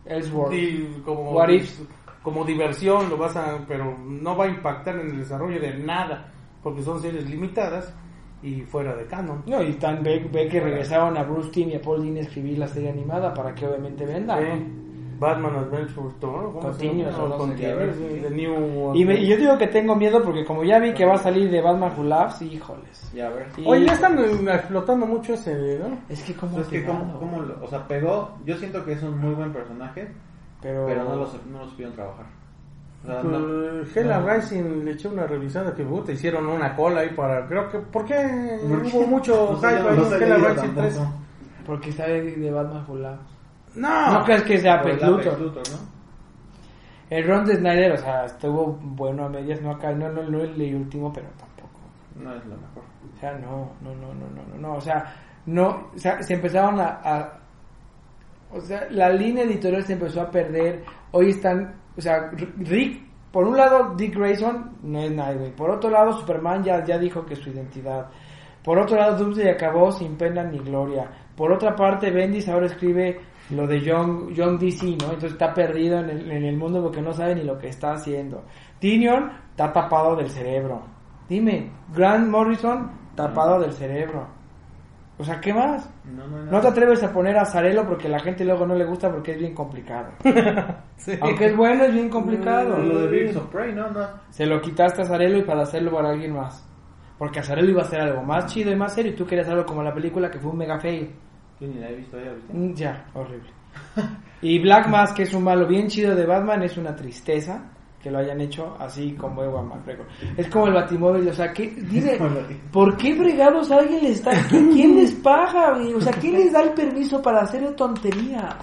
Ellsworth. 0.06 0.52
di- 0.52 1.02
como, 1.06 1.32
What 1.32 1.50
if? 1.50 1.80
como 2.24 2.44
diversión, 2.44 3.10
lo 3.10 3.18
vas 3.18 3.36
a, 3.36 3.60
pero 3.68 3.96
no 3.98 4.36
va 4.36 4.46
a 4.46 4.50
impactar 4.50 4.96
en 5.00 5.10
el 5.12 5.18
desarrollo 5.20 5.60
de 5.60 5.78
nada, 5.78 6.32
porque 6.64 6.82
son 6.82 7.00
series 7.00 7.30
limitadas 7.30 7.94
y 8.42 8.62
fuera 8.62 8.96
de 8.96 9.06
canon. 9.06 9.44
No, 9.46 9.62
y 9.62 9.74
tan 9.74 10.02
ve, 10.04 10.28
ve 10.32 10.48
que 10.48 10.60
regresaron 10.60 11.18
a 11.18 11.24
Bruce 11.24 11.50
Timm 11.52 11.70
y 11.70 11.76
a 11.76 11.82
Paul 11.82 12.02
Dini 12.04 12.20
a 12.20 12.24
escribir 12.24 12.58
la 12.58 12.68
serie 12.68 12.90
animada 12.90 13.34
para 13.34 13.54
que 13.54 13.68
obviamente 13.68 14.06
venda. 14.06 14.38
Sí. 14.40 14.82
Batman 15.20 15.56
Adventure 15.56 16.10
Tour, 16.20 16.52
¿cómo 16.54 16.62
se 16.74 16.88
Continuous, 16.88 17.18
no 17.18 17.38
The 17.56 18.30
New 18.32 18.96
Y, 18.96 19.06
me- 19.06 19.16
y 19.20 19.28
yo 19.28 19.38
digo 19.38 19.58
que 19.58 19.68
tengo 19.68 19.96
miedo 19.96 20.22
porque 20.24 20.44
como 20.46 20.64
ya 20.64 20.80
vi 20.80 20.94
que 20.94 21.06
va 21.06 21.14
a 21.16 21.18
salir 21.18 21.50
de 21.50 21.62
Batman 21.62 21.92
Who 21.98 22.04
Laughs, 22.04 22.42
híjoles. 22.42 23.12
Ya, 23.14 23.28
a 23.28 23.30
ver. 23.32 23.48
Y- 23.58 23.66
Oye, 23.68 23.86
ya 23.86 23.94
están 23.94 24.18
explotando 24.48 25.06
mucho 25.06 25.34
ese, 25.34 25.80
¿no? 25.80 25.98
Es 26.10 26.22
que 26.24 26.34
como 26.34 26.60
es 26.60 26.68
que 26.68 26.86
como, 26.86 27.20
como 27.20 27.42
lo- 27.42 27.64
o 27.64 27.68
sea, 27.68 27.88
pegó, 27.88 28.38
yo 28.46 28.58
siento 28.58 28.84
que 28.84 28.94
es 28.94 29.04
un 29.04 29.18
muy 29.20 29.34
buen 29.34 29.52
personaje, 29.54 30.10
pero, 30.62 30.86
pero 30.86 31.04
no 31.04 31.16
los, 31.16 31.46
no 31.52 31.60
los 31.60 31.70
supieron 31.70 31.96
trabajar. 31.96 32.26
No- 33.06 33.22
Pues, 33.22 33.96
Hella 33.96 34.20
no. 34.20 34.28
Rising 34.34 34.84
le 34.84 34.92
eché 34.94 35.08
una 35.08 35.28
revisada 35.28 35.76
que 35.76 35.84
puta, 35.84 36.12
hicieron 36.12 36.48
una 36.48 36.76
cola 36.76 37.02
ahí 37.02 37.10
para, 37.10 37.48
creo 37.48 37.70
que, 37.70 37.78
¿por 37.78 38.04
qué 38.04 38.60
¿Por 38.68 38.82
qué? 38.82 38.98
hubo 38.98 39.06
mucho 39.08 39.56
hype 39.58 39.80
no 39.80 39.92
leído 39.92 40.36
Rising 40.38 40.56
tampoco. 40.56 40.82
3? 40.82 41.00
porque 41.68 41.90
está 41.92 42.08
de, 42.08 42.52
Batman 42.52 42.84
Who 42.88 42.96
Laughs. 42.98 43.35
No, 43.76 44.14
No 44.14 44.24
crees 44.26 44.44
que 44.44 44.58
sea 44.60 44.82
Por 44.82 44.92
el 44.92 44.96
Apex 45.04 45.12
Apex 45.14 45.26
Luthor. 45.26 45.42
Luthor, 45.42 45.64
¿no? 45.74 45.96
El 47.10 47.28
Ron 47.28 47.46
de 47.46 47.56
Snyder, 47.56 47.92
o 47.92 47.98
sea, 47.98 48.26
estuvo 48.26 48.80
bueno 48.82 49.26
a 49.26 49.30
medias, 49.30 49.62
no 49.62 49.72
acá, 49.72 49.92
no, 49.92 50.10
no, 50.10 50.24
no 50.24 50.40
leí 50.44 50.70
el 50.70 50.76
último, 50.78 51.14
pero 51.14 51.28
tampoco. 51.38 51.80
No 52.16 52.34
es 52.34 52.44
lo 52.46 52.56
mejor. 52.58 52.84
O 53.16 53.20
sea, 53.20 53.34
no, 53.34 53.72
no, 53.82 53.94
no, 53.96 54.14
no, 54.14 54.26
no, 54.36 54.44
no, 54.54 54.58
no, 54.60 54.74
o 54.76 54.82
sea, 54.82 55.14
no, 55.46 55.90
o 55.96 55.98
sea, 56.00 56.22
se 56.24 56.34
empezaron 56.34 56.80
a, 56.80 57.00
a- 57.04 57.40
o 58.52 58.60
sea, 58.62 58.88
la 58.90 59.10
línea 59.10 59.44
editorial 59.44 59.84
se 59.84 59.94
empezó 59.94 60.22
a 60.22 60.32
perder, 60.32 60.84
hoy 61.12 61.30
están, 61.30 61.76
o 61.96 62.02
sea, 62.02 62.32
Rick, 62.58 63.04
por 63.32 63.46
un 63.48 63.58
lado 63.58 63.94
Dick 63.96 64.16
Grayson 64.16 64.78
no 64.84 65.00
es 65.02 65.12
Nightwing, 65.12 65.54
por 65.54 65.70
otro 65.70 65.90
lado 65.90 66.14
Superman 66.14 66.64
ya, 66.64 66.84
ya 66.84 66.98
dijo 66.98 67.26
que 67.26 67.34
es 67.36 67.40
su 67.40 67.50
identidad, 67.52 68.08
por 68.64 68.80
otro 68.80 68.98
lado 68.98 69.18
Doomsday 69.18 69.50
acabó 69.50 69.92
sin 69.92 70.16
pena 70.18 70.44
ni 70.44 70.58
gloria, 70.60 71.08
por 71.36 71.52
otra 71.52 71.76
parte 71.76 72.10
Bendis 72.12 72.48
ahora 72.50 72.66
escribe 72.68 73.20
lo 73.52 73.68
de 73.68 73.82
Young, 73.82 74.32
Young 74.32 74.60
DC, 74.60 74.86
¿no? 74.86 75.14
Entonces 75.14 75.34
está 75.34 75.54
perdido 75.54 76.00
en 76.00 76.10
el, 76.10 76.32
en 76.32 76.46
el 76.46 76.58
mundo 76.58 76.82
porque 76.82 77.02
no 77.02 77.14
sabe 77.14 77.36
ni 77.36 77.44
lo 77.44 77.58
que 77.58 77.68
está 77.68 77.94
haciendo. 77.94 78.44
Tinion 78.80 79.32
está 79.52 79.72
tapado 79.72 80.16
del 80.16 80.30
cerebro. 80.30 80.82
Dime, 81.30 81.72
Grant 81.94 82.28
Morrison 82.28 82.92
tapado 83.16 83.60
del 83.60 83.74
cerebro. 83.74 84.28
O 85.18 85.24
sea, 85.24 85.40
¿qué 85.40 85.54
más? 85.54 85.90
No, 86.04 86.28
no, 86.28 86.44
No 86.44 86.60
te 86.60 86.68
atreves 86.68 87.02
a 87.04 87.14
poner 87.14 87.38
a 87.38 87.46
Zarello 87.46 87.86
porque 87.88 88.10
la 88.10 88.20
gente 88.20 88.44
luego 88.44 88.68
no 88.68 88.76
le 88.76 88.84
gusta 88.84 89.10
porque 89.10 89.32
es 89.32 89.40
bien 89.40 89.54
complicado. 89.54 90.12
Sí. 90.98 91.12
Aunque 91.20 91.48
es 91.48 91.58
bueno, 91.58 91.84
es 91.84 91.94
bien 91.94 92.10
complicado. 92.10 92.78
Lo 92.78 93.00
de 93.00 93.08
Birds 93.08 93.36
of 93.36 93.48
Prey, 93.48 93.76
no, 93.76 93.90
no. 93.92 94.08
Se 94.30 94.46
lo 94.46 94.62
quitaste 94.62 95.02
a 95.02 95.06
Zarello 95.06 95.40
y 95.40 95.44
para 95.44 95.64
hacerlo 95.64 95.92
para 95.92 96.12
alguien 96.12 96.34
más. 96.34 96.66
Porque 97.18 97.40
a 97.40 97.44
Zarello 97.44 97.72
iba 97.72 97.82
a 97.82 97.86
hacer 97.86 98.00
algo 98.00 98.24
más 98.24 98.46
chido 98.46 98.72
y 98.72 98.78
más 98.78 98.94
serio 98.94 99.12
y 99.12 99.16
tú 99.16 99.26
querías 99.26 99.50
algo 99.50 99.66
como 99.66 99.84
la 99.84 99.94
película 99.94 100.32
que 100.32 100.40
fue 100.40 100.52
un 100.52 100.58
mega 100.58 100.80
fail. 100.80 101.14
Yo 101.60 101.68
ni 101.68 101.80
la 101.80 101.90
he 101.90 101.96
visto 101.96 102.18
ya, 102.20 102.34
¿viste? 102.34 102.54
Mm, 102.54 102.74
Ya, 102.76 103.06
horrible. 103.14 103.50
Y 104.42 104.60
Black 104.60 104.88
Mask, 104.88 105.16
que 105.16 105.24
es 105.24 105.34
un 105.34 105.44
malo 105.44 105.68
bien 105.68 105.88
chido 105.88 106.16
de 106.16 106.26
Batman, 106.26 106.64
es 106.64 106.78
una 106.78 106.96
tristeza 106.96 107.72
que 108.02 108.12
lo 108.12 108.20
hayan 108.20 108.40
hecho 108.40 108.78
así 108.80 109.14
como 109.14 109.44
Ewan 109.44 109.68
McGregor. 109.68 110.06
Es 110.38 110.48
como 110.50 110.68
el 110.68 110.74
Batimóvil, 110.74 111.28
o 111.28 111.34
sea, 111.34 111.52
¿qué, 111.52 111.74
dime, 111.76 112.20
¿por 112.72 112.96
qué 112.98 113.16
fregados 113.16 113.72
alguien 113.72 114.04
les 114.04 114.18
está, 114.18 114.32
¿quién, 114.48 114.96
les 114.96 115.12
paga, 115.14 115.74
güey? 115.74 115.94
O 115.94 116.02
sea, 116.02 116.14
¿quién 116.14 116.34
les 116.34 116.54
da 116.54 116.62
el 116.62 116.72
permiso 116.74 117.22
para 117.22 117.42
hacer 117.42 117.76
tonterías? 117.76 118.56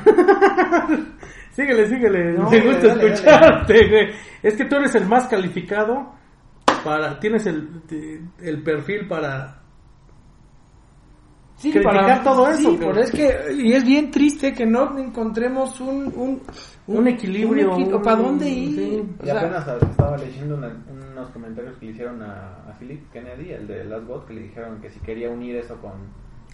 Síguele, 1.52 1.88
síguele. 1.88 2.34
No, 2.34 2.50
Me 2.50 2.60
gusta 2.60 2.88
dale, 2.88 2.96
dale, 2.96 3.14
escucharte, 3.14 3.90
güey. 3.90 4.10
Es 4.44 4.56
que 4.56 4.66
tú 4.66 4.76
eres 4.76 4.94
el 4.96 5.06
más 5.06 5.28
calificado 5.28 6.12
para. 6.84 7.18
Tienes 7.20 7.46
el, 7.46 7.82
el 8.42 8.62
perfil 8.64 9.08
para. 9.08 9.62
Sí, 11.58 11.72
Criticar 11.72 12.22
todo 12.24 12.50
eso, 12.50 12.72
Sí, 12.72 12.76
pero 12.78 13.00
es 13.00 13.12
que, 13.12 13.34
y 13.58 13.72
es 13.74 13.86
bien 13.86 14.12
triste 14.12 14.52
que 14.54 14.66
no 14.66 14.98
encontremos 15.00 15.80
un, 15.80 16.12
un, 16.16 16.42
Un 16.88 17.08
equilibrio, 17.08 17.68
un 17.68 17.74
equilibrio, 17.74 17.98
un- 17.98 18.04
¿Para 18.04 18.16
dónde 18.18 18.50
ir? 18.50 18.76
sí. 18.76 19.04
Y 19.22 19.26
sea, 19.26 19.40
apenas 19.40 19.68
estaba 19.90 20.18
leyendo 20.18 20.56
una- 20.58 20.76
unos 21.14 21.30
comentarios 21.30 21.78
que 21.78 21.86
le 21.86 21.92
hicieron 21.94 22.22
a, 22.22 22.58
a 22.70 22.74
Philip 22.78 23.10
Kennedy, 23.12 23.52
el 23.52 23.68
de 23.68 23.86
Last 23.86 24.06
God, 24.06 24.26
que 24.26 24.34
le 24.34 24.42
dijeron 24.44 24.82
que 24.82 24.90
si 24.90 25.00
quería 25.00 25.30
unir 25.30 25.56
eso 25.56 25.76
con, 25.78 25.94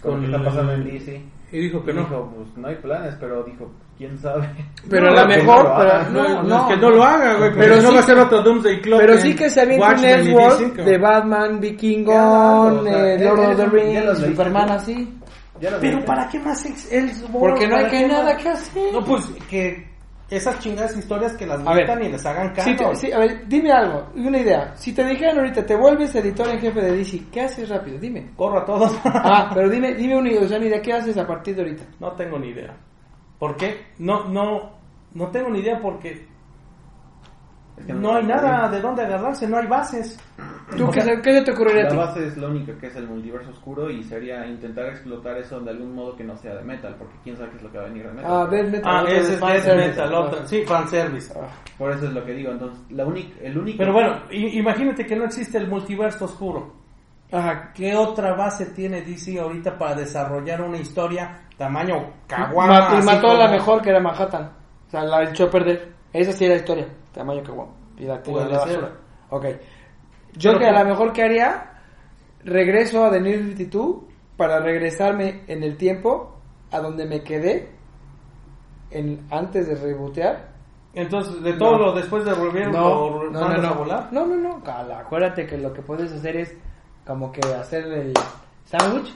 con, 0.02 0.12
Con 0.12 0.22
lo 0.22 0.28
que 0.30 0.36
está 0.36 0.50
pasando 0.50 0.72
en 0.72 0.84
DC. 0.84 1.22
Y 1.52 1.58
dijo 1.58 1.84
que 1.84 1.90
Y 1.90 1.94
no. 1.94 2.00
Dijo, 2.00 2.32
pues 2.34 2.56
no 2.56 2.68
hay 2.68 2.74
planes, 2.76 3.14
pero 3.20 3.42
dijo, 3.44 3.70
quién 3.98 4.18
sabe. 4.18 4.48
pero 4.90 5.10
No, 5.10 5.18
a 5.18 5.22
lo 5.22 5.28
que 5.28 5.36
mejor, 5.36 5.64
no 5.64 5.68
lo 5.68 5.78
pero, 5.78 6.10
no, 6.10 6.22
No, 6.28 6.42
no, 6.42 6.56
es 6.68 6.74
que 6.74 6.80
no 6.80 6.90
lo 6.90 7.04
haga, 7.04 7.34
güey. 7.34 7.50
Pero 7.50 7.60
Pero 7.60 7.76
no 7.76 7.88
sí 7.88 7.94
va 7.94 8.00
a 8.00 8.04
ser 8.04 8.18
otro 8.18 8.42
Doomsday 8.42 8.80
Clock. 8.80 9.00
Pero 9.00 9.18
sí 9.18 9.36
que 9.36 9.50
se 9.50 9.60
avienta 9.60 9.88
un 9.88 10.02
cabrón. 10.02 10.86
de 10.86 10.98
Batman, 10.98 11.60
Vikingón, 11.60 12.74
Ya, 12.74 12.80
o 12.80 12.84
sea, 12.84 13.14
eh, 13.14 13.24
Lord 13.24 13.40
of 13.40 13.56
the 13.56 13.66
Rings, 13.66 14.18
Superman 14.18 14.70
así. 14.70 15.18
Pero. 15.80 16.04
¿para 16.04 16.28
qué 16.28 16.40
más 16.40 16.64
ex- 16.66 16.90
Elseworld? 16.90 17.38
Porque 17.38 17.68
no 17.68 17.76
hay 17.76 17.84
¿Para 17.84 17.98
que 17.98 18.08
nada 18.08 18.36
que 18.36 18.48
hacer. 18.48 18.92
No, 18.92 19.04
pues 19.04 19.24
que 19.48 19.91
esas 20.36 20.58
chingadas 20.60 20.96
historias 20.96 21.36
que 21.36 21.46
las 21.46 21.62
metan 21.62 22.02
y 22.02 22.08
les 22.08 22.24
hagan 22.24 22.54
Sí, 22.56 22.74
caso. 22.76 22.90
te- 22.90 22.96
sí, 22.96 23.12
a 23.12 23.18
ver, 23.18 23.46
dime 23.46 23.70
algo, 23.72 24.08
una 24.16 24.38
idea. 24.38 24.72
Si 24.76 24.92
te 24.94 25.04
dijeran 25.04 25.38
ahorita, 25.38 25.64
te 25.66 25.76
vuelves 25.76 26.14
editor 26.14 26.48
en 26.48 26.58
jefe 26.60 26.80
de 26.80 26.96
DC, 26.96 27.22
¿qué 27.30 27.42
haces 27.42 27.68
rápido? 27.68 27.98
Dime. 27.98 28.30
Corro 28.36 28.60
a 28.60 28.64
todos. 28.64 28.92
Ah, 29.04 29.50
pero 29.54 29.68
dime, 29.68 29.94
dime 29.94 30.16
una 30.16 30.30
idea, 30.30 30.42
o 30.42 30.48
sea, 30.48 30.58
una 30.58 30.66
idea, 30.66 30.80
¿qué 30.82 30.92
haces 30.92 31.16
a 31.18 31.26
partir 31.26 31.54
de 31.54 31.62
ahorita? 31.62 31.84
No 32.00 32.12
tengo 32.12 32.38
ni 32.38 32.48
idea. 32.48 32.74
¿Por 33.38 33.56
qué? 33.56 33.86
No, 33.98 34.28
no, 34.28 34.72
no 35.14 35.28
tengo 35.30 35.50
ni 35.50 35.60
idea 35.60 35.78
porque 35.80 36.26
Es 37.76 37.86
que 37.86 37.92
no 37.94 38.14
hay 38.14 38.24
nada 38.24 38.68
de 38.68 38.80
dónde 38.80 39.02
agarrarse, 39.02 39.48
no 39.48 39.56
hay 39.56 39.66
bases. 39.66 40.18
¿Tú 40.76 40.86
O 40.86 40.90
qué, 40.90 41.00
sea, 41.00 41.20
qué 41.20 41.32
se 41.34 41.42
te 41.42 41.50
ocurriría 41.52 41.82
a 41.82 41.84
La 41.84 41.90
ti? 41.90 41.96
base 41.96 42.26
es 42.28 42.36
la 42.36 42.48
única 42.48 42.72
que 42.78 42.86
es 42.86 42.96
el 42.96 43.06
multiverso 43.08 43.50
oscuro 43.50 43.90
y 43.90 44.02
sería 44.04 44.46
intentar 44.46 44.86
explotar 44.86 45.36
eso 45.38 45.58
de 45.60 45.70
algún 45.70 45.94
modo 45.94 46.14
que 46.16 46.22
no 46.24 46.36
sea 46.36 46.54
de 46.54 46.62
metal, 46.62 46.94
porque 46.98 47.14
quién 47.24 47.36
sabe 47.36 47.50
qué 47.50 47.56
es 47.56 47.62
lo 47.62 47.72
que 47.72 47.78
va 47.78 47.84
a 47.84 47.88
venir 47.88 48.06
de 48.06 48.12
metal. 48.12 48.30
Ah, 48.32 48.46
Death 48.50 48.68
Metal. 48.68 48.82
Ah, 48.84 49.04
ese 49.10 49.34
es 49.34 49.40
Death. 49.40 49.76
Metal, 49.76 50.14
otra. 50.14 50.46
Sí, 50.46 50.62
fanservice. 50.66 51.34
Ah, 51.36 51.46
Por 51.78 51.90
eso 51.92 52.06
es 52.06 52.12
lo 52.12 52.24
que 52.24 52.32
digo, 52.32 52.52
entonces, 52.52 52.78
la 52.90 53.04
única, 53.06 53.34
el 53.42 53.58
único... 53.58 53.78
Pero 53.78 53.92
bueno, 53.92 54.16
imagínate 54.30 55.04
que 55.06 55.16
no 55.16 55.24
existe 55.24 55.58
el 55.58 55.68
multiverso 55.68 56.26
oscuro. 56.26 56.74
Ajá. 57.32 57.72
¿Qué 57.74 57.96
otra 57.96 58.34
base 58.34 58.66
tiene 58.66 59.00
DC 59.02 59.38
ahorita 59.40 59.76
para 59.78 59.94
desarrollar 59.94 60.60
una 60.60 60.76
historia 60.78 61.40
tamaño 61.56 61.98
Ma- 62.00 62.06
caguama? 62.26 62.98
y 63.00 63.04
mató 63.04 63.30
a 63.30 63.34
la 63.34 63.48
mejor 63.50 63.80
que 63.82 63.88
era 63.90 64.00
Manhattan. 64.00 64.52
O 64.88 64.90
sea, 64.90 65.02
la 65.04 65.24
echó 65.24 65.44
a 65.44 65.50
perder. 65.50 65.92
Esa 66.12 66.32
sí 66.32 66.44
era 66.44 66.54
la 66.54 66.60
historia. 66.60 66.86
Tamaño 67.12 67.42
que 67.42 67.50
guapo. 67.52 67.72
Y 67.98 68.04
la 68.04 68.22
tiró 68.22 68.40
a 68.40 68.46
la 68.48 68.58
basura. 68.58 68.90
Ok. 69.30 69.44
Yo 70.34 70.52
Pero 70.52 70.58
que 70.58 70.66
a 70.66 70.82
lo 70.82 70.88
mejor 70.90 71.12
que 71.12 71.22
haría, 71.22 71.72
regreso 72.44 73.04
a 73.04 73.10
The 73.10 73.20
New 73.20 73.38
52 73.50 73.96
para 74.36 74.60
regresarme 74.60 75.42
en 75.46 75.62
el 75.62 75.76
tiempo 75.76 76.36
a 76.70 76.78
donde 76.80 77.04
me 77.06 77.22
quedé 77.22 77.68
en, 78.90 79.26
antes 79.30 79.66
de 79.68 79.74
rebotear. 79.74 80.50
Entonces, 80.94 81.42
de 81.42 81.54
todo 81.54 81.72
No. 81.72 81.78
lo 81.86 81.92
después 81.94 82.24
de 82.24 82.32
volver, 82.34 82.70
No, 82.70 83.10
no, 83.22 83.30
no, 83.30 83.40
mandas 83.40 83.62
no. 83.62 83.68
a 83.68 83.72
volar. 83.72 84.08
No, 84.12 84.26
no, 84.26 84.36
no. 84.36 84.62
Cala, 84.62 85.00
acuérdate 85.00 85.46
que 85.46 85.56
lo 85.56 85.72
que 85.72 85.80
puedes 85.82 86.12
hacer 86.12 86.36
es 86.36 86.54
como 87.06 87.32
que 87.32 87.40
hacer 87.54 87.84
el 87.86 88.12
sándwich, 88.64 89.14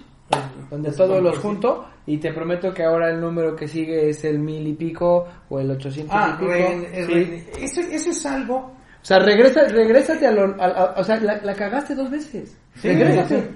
donde 0.70 0.90
todos 0.92 1.22
los 1.22 1.36
sí. 1.36 1.42
junto 1.42 1.86
y 2.06 2.18
te 2.18 2.32
prometo 2.32 2.72
que 2.74 2.82
ahora 2.84 3.10
el 3.10 3.20
número 3.20 3.54
que 3.54 3.68
sigue 3.68 4.08
es 4.10 4.24
el 4.24 4.38
mil 4.38 4.66
y 4.66 4.74
pico 4.74 5.26
o 5.48 5.60
el 5.60 5.70
ochocientos 5.70 6.14
Ah, 6.18 6.30
y 6.34 6.40
pico. 6.40 6.50
re- 6.52 7.06
Sí. 7.06 7.12
re- 7.12 7.64
eso, 7.64 7.80
eso 7.80 8.10
es 8.10 8.26
algo. 8.26 8.56
O 8.56 9.04
sea, 9.06 9.20
regresa, 9.20 9.62
regrésate 9.68 10.26
a 10.26 10.32
lo, 10.32 10.60
a- 10.60 10.66
a- 10.66 11.00
o 11.00 11.04
sea, 11.04 11.20
la, 11.20 11.36
la 11.42 11.54
cagaste 11.54 11.94
dos 11.94 12.10
veces. 12.10 12.58
Sí, 12.74 12.88
regrésate. 12.88 13.40
sí. 13.40 13.48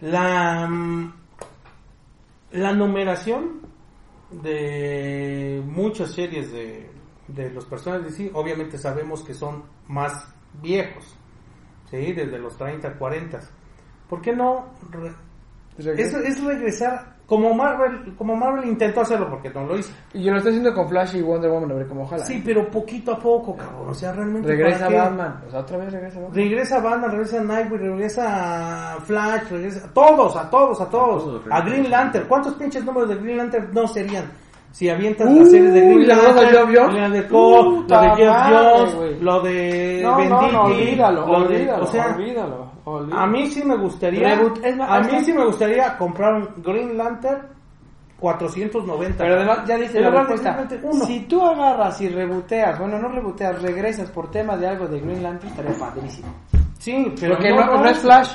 La, 0.00 0.66
mm, 0.66 1.12
la 2.52 2.72
numeración 2.72 3.60
de 4.30 5.62
muchas 5.66 6.12
series 6.12 6.52
de, 6.52 6.90
de 7.28 7.50
los 7.50 7.64
personajes 7.66 8.16
de 8.16 8.24
DC, 8.24 8.30
obviamente 8.34 8.78
sabemos 8.78 9.22
que 9.22 9.34
son 9.34 9.64
más 9.88 10.12
viejos, 10.62 11.04
¿sí? 11.90 12.12
Desde 12.12 12.38
los 12.38 12.56
30, 12.56 12.94
40. 12.94 13.40
¿Por 14.08 14.20
qué 14.22 14.34
no? 14.34 14.66
re- 14.90 15.12
es, 15.78 16.14
es 16.14 16.44
regresar, 16.44 17.16
como 17.26 17.52
Marvel, 17.54 18.14
como 18.16 18.34
Marvel 18.34 18.68
intentó 18.68 19.02
hacerlo, 19.02 19.28
porque 19.30 19.50
no 19.50 19.64
lo 19.64 19.78
hizo. 19.78 19.92
Y 20.14 20.24
yo 20.24 20.32
lo 20.32 20.38
estoy 20.38 20.52
haciendo 20.52 20.72
con 20.74 20.88
Flash 20.88 21.16
y 21.16 21.22
Wonder 21.22 21.50
Woman, 21.50 21.70
a 21.70 21.74
ver 21.74 21.86
cómo 21.86 22.02
ojalá. 22.02 22.24
Sí, 22.24 22.42
pero 22.44 22.68
poquito 22.70 23.12
a 23.12 23.18
poco, 23.18 23.54
cabrón. 23.56 23.88
O 23.90 23.94
sea, 23.94 24.12
realmente. 24.12 24.48
Regresa 24.48 24.86
¿para 24.86 24.88
qué? 24.88 24.96
Batman. 24.96 25.40
O 25.46 25.50
sea, 25.50 25.60
otra 25.60 25.76
vez 25.78 25.92
regresa 25.92 26.20
Batman. 26.20 26.34
Regresa 26.36 26.80
Batman, 26.80 27.10
regresa 27.10 27.40
Nightwing, 27.44 27.80
regresa 27.80 28.96
Flash, 29.04 29.42
regresa 29.50 29.86
a 29.86 29.92
todos, 29.92 30.36
a 30.36 30.50
todos, 30.50 30.80
a 30.80 30.88
todos. 30.88 31.24
todos, 31.24 31.42
A. 31.50 31.60
Green 31.62 31.90
Lantern. 31.90 32.26
¿Cuántos 32.26 32.54
pinches 32.54 32.84
números 32.84 33.08
de 33.10 33.16
Green 33.16 33.36
Lantern 33.36 33.70
no 33.72 33.86
serían? 33.86 34.24
Si 34.70 34.88
avientas 34.88 35.28
Uy, 35.30 35.38
las 35.38 35.50
series 35.50 35.72
de 35.72 35.80
Green 35.80 36.08
la 36.08 36.14
Lantern, 36.16 36.74
Lantern 36.94 37.28
Cole, 37.28 37.84
lo 37.88 38.00
de 38.00 38.08
Jeff 38.16 38.36
Jones, 38.50 39.22
lo 39.22 39.40
de 39.40 40.00
No, 40.02 40.10
no, 40.10 40.16
Venditti, 40.18 40.52
no, 40.52 40.62
olvídalo, 40.64 41.26
lo 41.26 41.48
de- 41.48 41.56
olvídalo, 41.56 41.82
o 41.82 41.86
sea, 41.86 42.14
olvídalo, 42.14 42.67
a 43.12 43.26
mí 43.26 43.50
sí 43.50 43.64
me 43.64 43.76
gustaría, 43.76 44.36
Reboot, 44.36 44.64
es 44.64 44.76
más, 44.76 44.90
a 44.90 45.00
mí 45.00 45.24
sí 45.24 45.32
me 45.32 45.44
gustaría 45.44 45.96
comprar 45.96 46.34
un 46.34 46.62
Green 46.62 46.96
Lantern 46.96 47.58
490. 48.18 49.16
Pero 49.16 49.36
además, 49.36 49.58
ya 49.66 49.76
dice 49.76 50.00
la 50.00 50.10
respuesta. 50.10 50.68
Si 51.06 51.20
tú 51.20 51.42
agarras 51.42 52.00
y 52.00 52.08
reboteas, 52.08 52.78
bueno, 52.78 52.98
no 52.98 53.08
reboteas, 53.08 53.62
regresas 53.62 54.10
por 54.10 54.30
temas 54.30 54.60
de 54.60 54.68
algo 54.68 54.86
de 54.86 55.00
Green 55.00 55.22
Lantern, 55.22 55.50
estaría 55.50 55.78
padrísimo. 55.78 56.28
Sí, 56.78 57.12
pero 57.20 57.34
Porque 57.34 57.50
no, 57.50 57.66
no 57.66 57.88
es 57.88 57.98
Flash, 57.98 58.34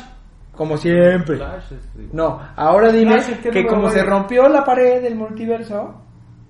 como 0.55 0.77
siempre. 0.77 1.37
Flash 1.37 1.73
es 1.73 1.95
igual. 1.95 2.09
No, 2.13 2.39
ahora 2.55 2.91
dime 2.91 3.21
Flash, 3.21 3.39
¿qué 3.41 3.49
que 3.49 3.65
como 3.65 3.89
se 3.89 4.03
rompió 4.03 4.47
la 4.47 4.63
pared 4.63 5.01
del 5.01 5.15
multiverso, 5.15 5.93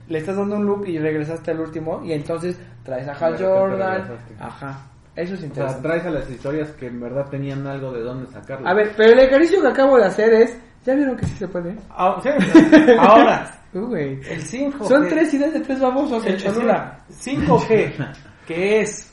le 0.08 0.20
estás 0.20 0.36
dando 0.38 0.58
un 0.58 0.66
loop 0.66 0.86
y 0.88 1.00
regresaste 1.00 1.52
al 1.52 1.60
último, 1.60 2.02
y 2.04 2.14
entonces 2.14 2.60
traes 2.84 3.08
a 3.08 3.14
Hal 3.14 3.38
Jordan. 3.38 4.04
Ajá, 4.40 4.80
eso 5.16 5.34
es 5.34 5.40
O 5.40 5.42
sea, 5.42 5.48
interesante. 5.48 5.88
traes 5.88 6.06
a 6.06 6.10
las 6.12 6.30
historias 6.30 6.70
que 6.72 6.88
en 6.88 7.00
verdad 7.00 7.26
tenían 7.30 7.66
algo 7.68 7.92
de 7.92 8.02
dónde 8.02 8.32
sacarlo. 8.32 8.68
A 8.68 8.74
ver, 8.74 8.94
pero 8.98 9.14
el 9.14 9.20
ejercicio 9.20 9.62
que 9.62 9.68
acabo 9.68 9.98
de 9.98 10.06
hacer 10.06 10.34
es. 10.34 10.58
¿Ya 10.86 10.96
vieron 10.96 11.16
que 11.16 11.26
sí 11.26 11.36
se 11.38 11.48
puede? 11.48 11.76
Ah, 11.92 12.20
sí. 12.22 12.30
Ahora, 13.00 13.60
Uh, 13.76 13.96
el 13.96 14.40
5. 14.42 14.88
Son 14.88 15.08
tres 15.08 15.34
ideas 15.34 15.52
de 15.54 15.60
tres 15.62 15.80
babosos 15.80 16.24
en 16.28 16.38
Cholula. 16.38 17.00
5G, 17.12 18.14
que 18.46 18.82
es 18.82 19.13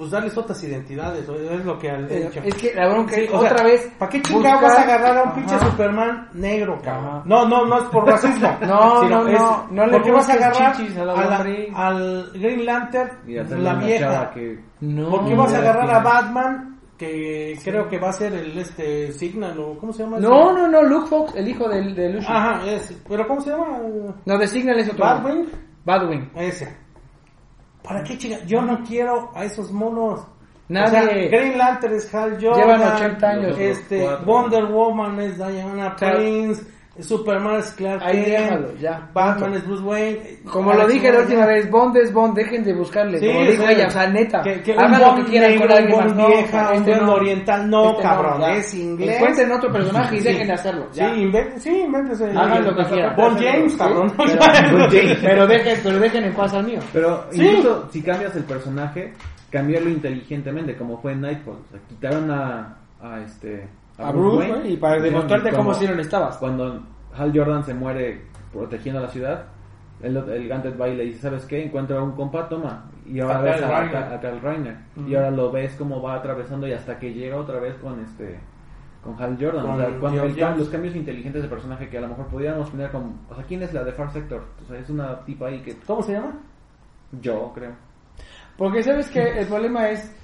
pues 0.00 0.10
darles 0.12 0.36
otras 0.36 0.64
identidades, 0.64 1.28
es 1.28 1.64
lo 1.66 1.78
que 1.78 1.90
han 1.90 2.04
Eh, 2.10 2.26
hecho. 2.26 2.40
Es 2.42 2.54
que 2.54 2.74
la 2.74 2.88
bronca 2.88 3.14
Sí, 3.14 3.26
otra 3.30 3.58
sea, 3.58 3.66
vez. 3.66 3.92
¿Para 3.98 4.10
qué 4.10 4.22
chingados 4.22 4.60
buscar- 4.62 4.70
vas 4.70 4.78
a 4.78 4.82
agarrar 4.82 5.18
a 5.18 5.22
un 5.24 5.32
pinche. 5.34 5.60
Superman 5.60 6.28
negro, 6.32 6.78
cabrón? 6.82 7.06
Ajá. 7.16 7.22
No, 7.26 7.46
no, 7.46 7.66
no 7.66 7.78
es 7.78 7.84
por 7.84 8.06
racismo. 8.06 8.48
No, 8.62 9.02
no, 9.04 9.28
es 9.28 9.38
no, 9.38 9.66
no 9.70 9.86
le 9.86 9.92
porque 9.92 10.10
vas 10.10 10.28
a 10.28 10.32
agarrar 10.32 10.74
a 10.74 11.04
la 11.04 11.12
a 11.12 11.16
la- 11.16 11.38
lombriz. 11.38 11.68
al 11.74 12.30
Green 12.32 12.64
Lantern, 12.64 13.10
la 13.62 13.74
vieja. 13.74 14.30
que 14.32 14.58
No. 14.80 15.10
¿Por 15.10 15.26
qué 15.26 15.34
vas 15.34 15.52
a 15.52 15.58
agarrar 15.58 15.90
a 15.94 15.98
Batman? 16.00 16.66
Que 16.96 17.58
creo 17.64 17.88
que 17.88 17.98
va 17.98 18.08
a 18.10 18.12
ser 18.12 18.32
el 18.34 18.56
este 18.58 19.12
Signal 19.12 19.58
o 19.58 19.78
¿cómo 19.78 19.92
se 19.92 20.02
llama? 20.02 20.18
ese? 20.18 20.26
No, 20.26 20.52
no, 20.52 20.66
no, 20.68 20.82
Luke 20.82 21.08
Fox, 21.08 21.34
el 21.34 21.48
hijo 21.48 21.68
del, 21.68 21.94
de 21.94 22.10
Lucius. 22.14 22.30
Ajá, 22.30 22.60
es, 22.66 22.94
pero 23.08 23.26
¿cómo 23.26 23.40
se 23.40 23.50
llama? 23.50 23.66
No, 24.26 24.36
de 24.38 24.46
Signal 24.46 24.78
es 24.80 24.88
otro. 24.90 25.04
Batwing. 25.04 25.46
Badwin. 25.84 26.30
Ese. 26.36 26.74
¿Para 27.82 28.02
qué 28.02 28.18
chinga? 28.18 28.44
Yo 28.44 28.62
no 28.62 28.82
quiero 28.84 29.30
a 29.34 29.44
esos 29.44 29.70
monos. 29.72 30.26
Nadie. 30.68 30.86
O 30.86 30.90
sea, 30.90 31.28
Green 31.28 31.58
Lantern 31.58 31.94
es 31.94 32.14
Hal 32.14 32.38
Jordan. 32.40 32.60
Llevan 32.60 32.94
80 32.94 33.28
años. 33.28 33.58
Este. 33.58 34.08
Wonder 34.24 34.66
Woman 34.66 35.18
es 35.20 35.36
Diana. 35.36 35.96
Prince. 35.96 36.64
Superman 37.02 37.56
es 37.60 37.70
Clark 37.72 38.02
Ahí 38.04 38.24
Kent. 38.24 38.26
déjalo, 38.28 38.74
ya, 38.76 39.10
Batman 39.12 39.54
es 39.54 39.66
Bruce 39.66 39.82
Wayne. 39.82 40.20
Como 40.50 40.70
A 40.70 40.74
lo 40.76 40.86
dije 40.88 41.10
la 41.12 41.20
última 41.20 41.46
vez, 41.46 41.70
Bond 41.70 41.96
es 41.96 42.12
Bond, 42.12 42.34
dejen 42.36 42.64
de 42.64 42.74
buscarle. 42.74 43.18
Sí, 43.18 43.26
como 43.26 43.40
o 43.40 43.44
dijo 43.44 43.62
sea, 43.62 43.72
ella, 43.72 43.86
o 43.86 43.90
sea, 43.90 44.06
neta. 44.08 44.42
Que, 44.42 44.62
que 44.62 44.72
hagan 44.72 44.94
un 44.94 45.00
lo 45.00 45.14
que 45.16 45.30
quieran 45.30 45.50
negro, 45.50 45.66
con 45.68 45.76
alguien 45.76 45.94
un 45.94 46.04
más. 46.04 46.14
Bond 46.14 46.20
No, 46.20 46.28
vieja, 46.28 46.68
un 46.70 46.74
este 46.76 46.90
Bond 46.90 47.02
no. 47.06 47.12
oriental. 47.14 47.70
No, 47.70 47.90
Este 47.90 48.02
cabrón, 48.02 48.40
ya. 48.40 48.52
es 48.56 48.74
inglés. 48.74 49.16
Encuentren 49.16 49.52
otro 49.52 49.72
personaje 49.72 50.16
y 50.16 50.18
Sí. 50.20 50.24
dejen 50.28 50.46
de 50.46 50.52
hacerlo. 50.52 50.86
ya. 50.92 51.14
Sí, 51.14 51.20
inventen, 51.22 51.60
sí, 51.60 51.80
invéntese. 51.80 52.24
Hagan 52.30 52.64
lo 52.64 52.76
que 52.76 52.84
quieran. 52.84 53.16
Bond 53.20 53.40
James, 53.40 53.76
cabrón. 53.76 54.12
Pero, 54.16 55.46
dejen, 55.46 55.78
pero 55.82 55.98
dejen 55.98 56.24
en 56.24 56.34
paz 56.34 56.54
al 56.54 56.64
mío. 56.64 56.80
Pero 56.92 57.26
incluso 57.32 57.88
si 57.92 58.02
cambias 58.02 58.34
el 58.36 58.44
personaje, 58.44 59.12
cambiarlo 59.50 59.90
inteligentemente, 59.90 60.76
como 60.76 61.00
fue 61.00 61.12
en 61.12 61.20
Nightfall. 61.22 61.56
O 61.56 61.70
sea, 61.70 61.80
quitaron 61.88 62.30
a, 62.30 62.76
a 63.02 63.20
este 63.20 63.68
A 64.02 64.12
Bruce, 64.12 64.50
Wayne, 64.50 64.68
y 64.70 64.76
para 64.76 65.00
demostrarte 65.00 65.50
cómo 65.52 65.74
si 65.74 65.86
no 65.86 66.00
estabas. 66.00 66.36
Cuando 66.38 66.82
Hal 67.16 67.32
Jordan 67.34 67.64
se 67.64 67.74
muere 67.74 68.22
protegiendo 68.52 69.00
la 69.00 69.08
ciudad, 69.08 69.44
el, 70.02 70.16
el 70.16 70.48
Gauntlet 70.48 70.80
va 70.80 70.88
y 70.88 70.96
le 70.96 71.04
dice, 71.04 71.20
¿sabes 71.20 71.44
qué? 71.46 71.64
Encuentra 71.64 72.02
un 72.02 72.12
compa, 72.12 72.48
toma. 72.48 72.90
Y 73.06 73.20
ahora 73.20 73.38
A 73.38 73.42
ves 73.42 73.62
a, 73.62 73.76
a- 73.78 74.14
a 74.14 74.20
Kyle 74.20 74.40
Reiner. 74.40 74.76
Y 75.06 75.14
ahora 75.14 75.30
lo 75.30 75.50
ves 75.50 75.74
como 75.76 76.00
va 76.00 76.14
atravesando 76.14 76.66
y 76.68 76.72
hasta 76.72 76.98
que 76.98 77.12
llega 77.12 77.36
otra 77.36 77.58
vez 77.60 77.74
con 77.76 78.00
este 78.00 78.38
con 79.02 79.20
Hal 79.20 79.36
Jordan. 79.40 79.62
Con 79.66 79.74
o 79.74 79.76
sea, 79.78 79.98
cuando 79.98 80.24
el 80.24 80.58
los 80.58 80.68
cambios 80.68 80.94
inteligentes 80.94 81.42
de 81.42 81.48
personaje 81.48 81.88
que 81.88 81.96
a 81.98 82.02
lo 82.02 82.08
mejor 82.08 82.26
podríamos 82.26 82.70
tener 82.70 82.90
como... 82.90 83.14
O 83.30 83.34
sea, 83.34 83.44
¿quién 83.44 83.62
es 83.62 83.72
la 83.72 83.82
de 83.82 83.92
Far 83.92 84.12
Sector? 84.12 84.44
O 84.62 84.66
sea, 84.68 84.78
es 84.78 84.90
una 84.90 85.24
tipa 85.24 85.46
ahí 85.46 85.60
que... 85.62 85.74
¿Cómo 85.86 86.02
se 86.02 86.12
llama? 86.12 86.38
Yo 87.20 87.50
creo. 87.54 87.72
Porque 88.58 88.82
sabes 88.82 89.08
que 89.08 89.40
el 89.40 89.46
problema 89.46 89.88
es, 89.88 90.14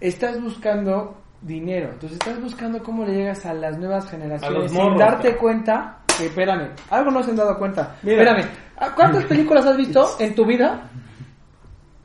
estás 0.00 0.40
buscando 0.40 1.16
dinero, 1.44 1.90
entonces 1.92 2.12
estás 2.18 2.40
buscando 2.40 2.82
cómo 2.82 3.04
le 3.04 3.12
llegas 3.14 3.44
a 3.46 3.52
las 3.54 3.78
nuevas 3.78 4.08
generaciones 4.10 4.70
sin 4.72 4.96
darte 4.96 5.36
cuenta 5.36 5.98
que, 6.16 6.26
espérame, 6.26 6.70
algo 6.90 7.10
no 7.10 7.22
se 7.22 7.30
han 7.30 7.36
dado 7.36 7.58
cuenta. 7.58 7.96
Mira. 8.02 8.22
Espérame, 8.22 8.48
¿a 8.78 8.94
¿cuántas 8.94 9.24
películas 9.24 9.66
has 9.66 9.76
visto 9.76 10.08
en 10.18 10.34
tu 10.34 10.44
vida 10.46 10.88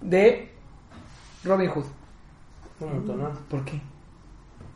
de 0.02 0.52
Robin 1.44 1.70
Hood? 1.70 1.86
Un 2.82 2.94
montón, 2.94 3.20
¿no? 3.20 3.30
¿Por 3.50 3.64
qué? 3.66 3.80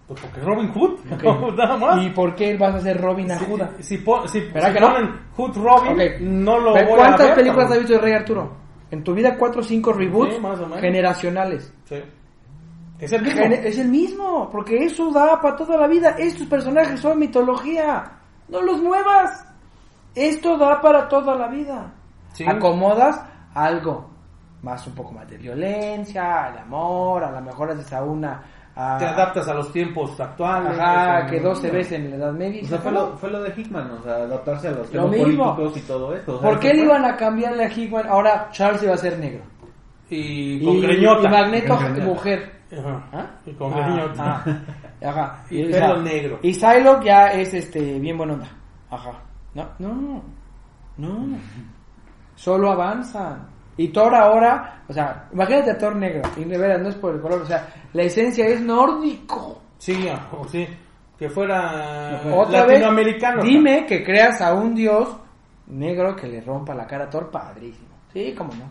Pues 0.08 0.20
porque 0.20 0.42
Robin 0.42 0.70
Hood, 0.74 1.00
Ok. 1.14 1.54
nada 1.58 1.78
más. 1.78 2.04
¿Y 2.06 2.10
por 2.10 2.36
qué 2.36 2.58
vas 2.58 2.76
a 2.76 2.80
ser 2.82 3.00
Robin 3.00 3.32
a 3.32 3.40
Si, 3.40 3.46
Judas? 3.46 3.70
si, 3.80 3.98
po- 4.00 4.28
si, 4.28 4.42
¿Verdad 4.42 4.68
si 4.70 4.74
que 4.76 4.80
no? 4.82 4.94
ponen 4.94 5.12
Hood 5.36 5.58
Robin, 5.58 6.44
no 6.44 6.60
lo 6.60 6.76
a 6.76 6.86
¿Cuántas 6.86 7.28
ver. 7.28 7.36
películas 7.36 7.72
has 7.72 7.78
visto 7.80 7.94
de 7.94 8.00
Rey 8.00 8.14
Arturo? 8.14 8.52
En 8.92 9.04
tu 9.04 9.14
vida 9.14 9.36
cuatro 9.38 9.62
o 9.62 9.64
cinco 9.64 9.92
reboots 9.94 10.36
Sí, 10.36 10.42
generacionales. 10.82 11.74
Sí. 11.90 11.96
Es 13.00 13.12
el 13.12 13.22
mismo. 13.24 13.42
Es 13.44 13.78
el 13.80 13.88
mismo, 13.90 14.50
porque 14.52 14.86
eso 14.86 15.12
da 15.12 15.40
para 15.42 15.56
toda 15.56 15.78
la 15.78 15.88
vida. 15.88 16.12
Estos 16.18 16.48
personajes 16.48 17.00
son 17.00 17.20
mitología. 17.20 18.04
No 18.50 18.62
los 18.62 18.82
muevas. 18.82 19.46
Esto 20.16 20.58
da 20.58 20.80
para 20.80 21.08
toda 21.10 21.36
la 21.36 21.48
vida. 21.48 21.92
Sí. 22.34 22.46
Acomodas 22.48 23.20
algo. 23.54 24.10
Más 24.62 24.86
un 24.88 24.94
poco 24.96 25.12
más 25.12 25.30
de 25.30 25.38
violencia, 25.38 26.48
el 26.54 26.60
amor, 26.60 27.24
a 27.24 27.32
lo 27.32 27.42
mejor 27.42 27.72
haces 27.72 27.92
a 27.92 28.02
una... 28.04 28.42
a- 28.76 28.98
Te 28.98 29.06
adaptas 29.06 29.46
a 29.50 29.54
los 29.56 29.72
tiempos 29.74 30.18
actuales. 30.22 30.80
Ajá, 30.80 31.26
que 31.26 31.40
dos 31.42 31.60
se 31.60 31.70
besen 31.70 32.06
en 32.06 32.12
la 32.12 32.16
Edad 32.28 32.32
Media. 32.34 32.62
y 32.62 32.66
O 32.66 32.68
sea, 32.70 32.78
se 32.78 32.84
fue 32.84 32.92
lo, 32.94 33.18
fue 33.18 33.30
lo 33.32 33.42
de 33.44 33.54
Hickman, 33.58 33.92
o 33.92 34.02
sea, 34.04 34.14
adaptarse 34.16 34.70
a 34.70 34.72
los 34.72 34.94
Lo 34.94 35.10
temas 35.10 35.28
mismo. 35.28 35.56
políticos 35.56 35.84
y 35.84 35.88
todo 35.88 36.16
esto. 36.16 36.36
o 36.38 36.40
sea, 36.40 36.50
¿Por 36.50 36.60
qué 36.60 36.68
eso 36.70 36.78
le 36.78 36.84
iban 36.84 37.04
a 37.06 37.18
cambiarle 37.18 37.66
a 37.66 37.70
Hickman? 37.70 38.08
Ahora 38.08 38.48
Charles 38.52 38.84
iba 38.84 38.94
a 38.94 38.98
ser 38.98 39.20
negro. 39.20 39.42
Y 40.10 40.64
con 40.64 40.80
greñota. 40.82 41.28
y 41.28 41.32
Magneto 41.32 41.78
mujer. 42.04 42.52
Ajá. 42.80 43.04
¿Ah? 43.12 43.28
Y 43.46 43.52
con 43.54 43.74
Ah, 43.74 44.14
ah, 44.18 44.46
Ajá. 45.04 45.44
Y 45.50 45.66
o 45.66 45.72
pelo 45.72 46.02
negro. 46.02 46.40
Y 46.42 46.54
Psylocke 46.54 47.06
ya 47.06 47.28
es 47.34 47.54
este 47.54 48.00
bien 48.00 48.18
buena 48.18 48.34
onda. 48.34 48.48
Ajá. 48.90 49.12
No, 49.54 49.68
no. 49.80 50.24
No. 50.98 51.38
Solo 52.36 52.72
avanzan. 52.72 53.48
Y 53.76 53.88
Thor 53.90 54.14
ahora, 54.14 54.84
o 54.88 54.94
sea, 54.94 55.28
imagínate 55.34 55.72
a 55.72 55.78
Thor 55.78 55.96
negro. 55.96 56.22
Y 56.38 56.44
de 56.44 56.58
veras, 56.58 56.82
no 56.82 56.90
es 56.90 56.96
por 56.96 57.16
el 57.16 57.22
color, 57.22 57.42
o 57.42 57.46
sea, 57.46 57.68
la 57.94 58.04
esencia 58.04 58.46
es 58.46 58.62
nórdico. 58.62 59.62
Sí, 59.80 60.08
o 60.32 60.48
sí. 60.48 60.68
Que 61.18 61.30
fuera 61.30 62.22
Otra 62.34 62.62
vez, 62.66 62.80
latinoamericano. 62.80 63.42
dime 63.44 63.86
que 63.86 64.04
creas 64.04 64.42
a 64.42 64.54
un 64.54 64.76
dios 64.76 65.10
negro 65.68 66.16
que 66.16 66.28
le 66.28 66.42
rompa 66.42 66.74
la 66.76 66.86
cara 66.86 67.06
a 67.06 67.10
Thor, 67.10 67.30
padrísimo. 67.32 67.88
Sí, 68.12 68.34
cómo 68.38 68.54
no. 68.54 68.70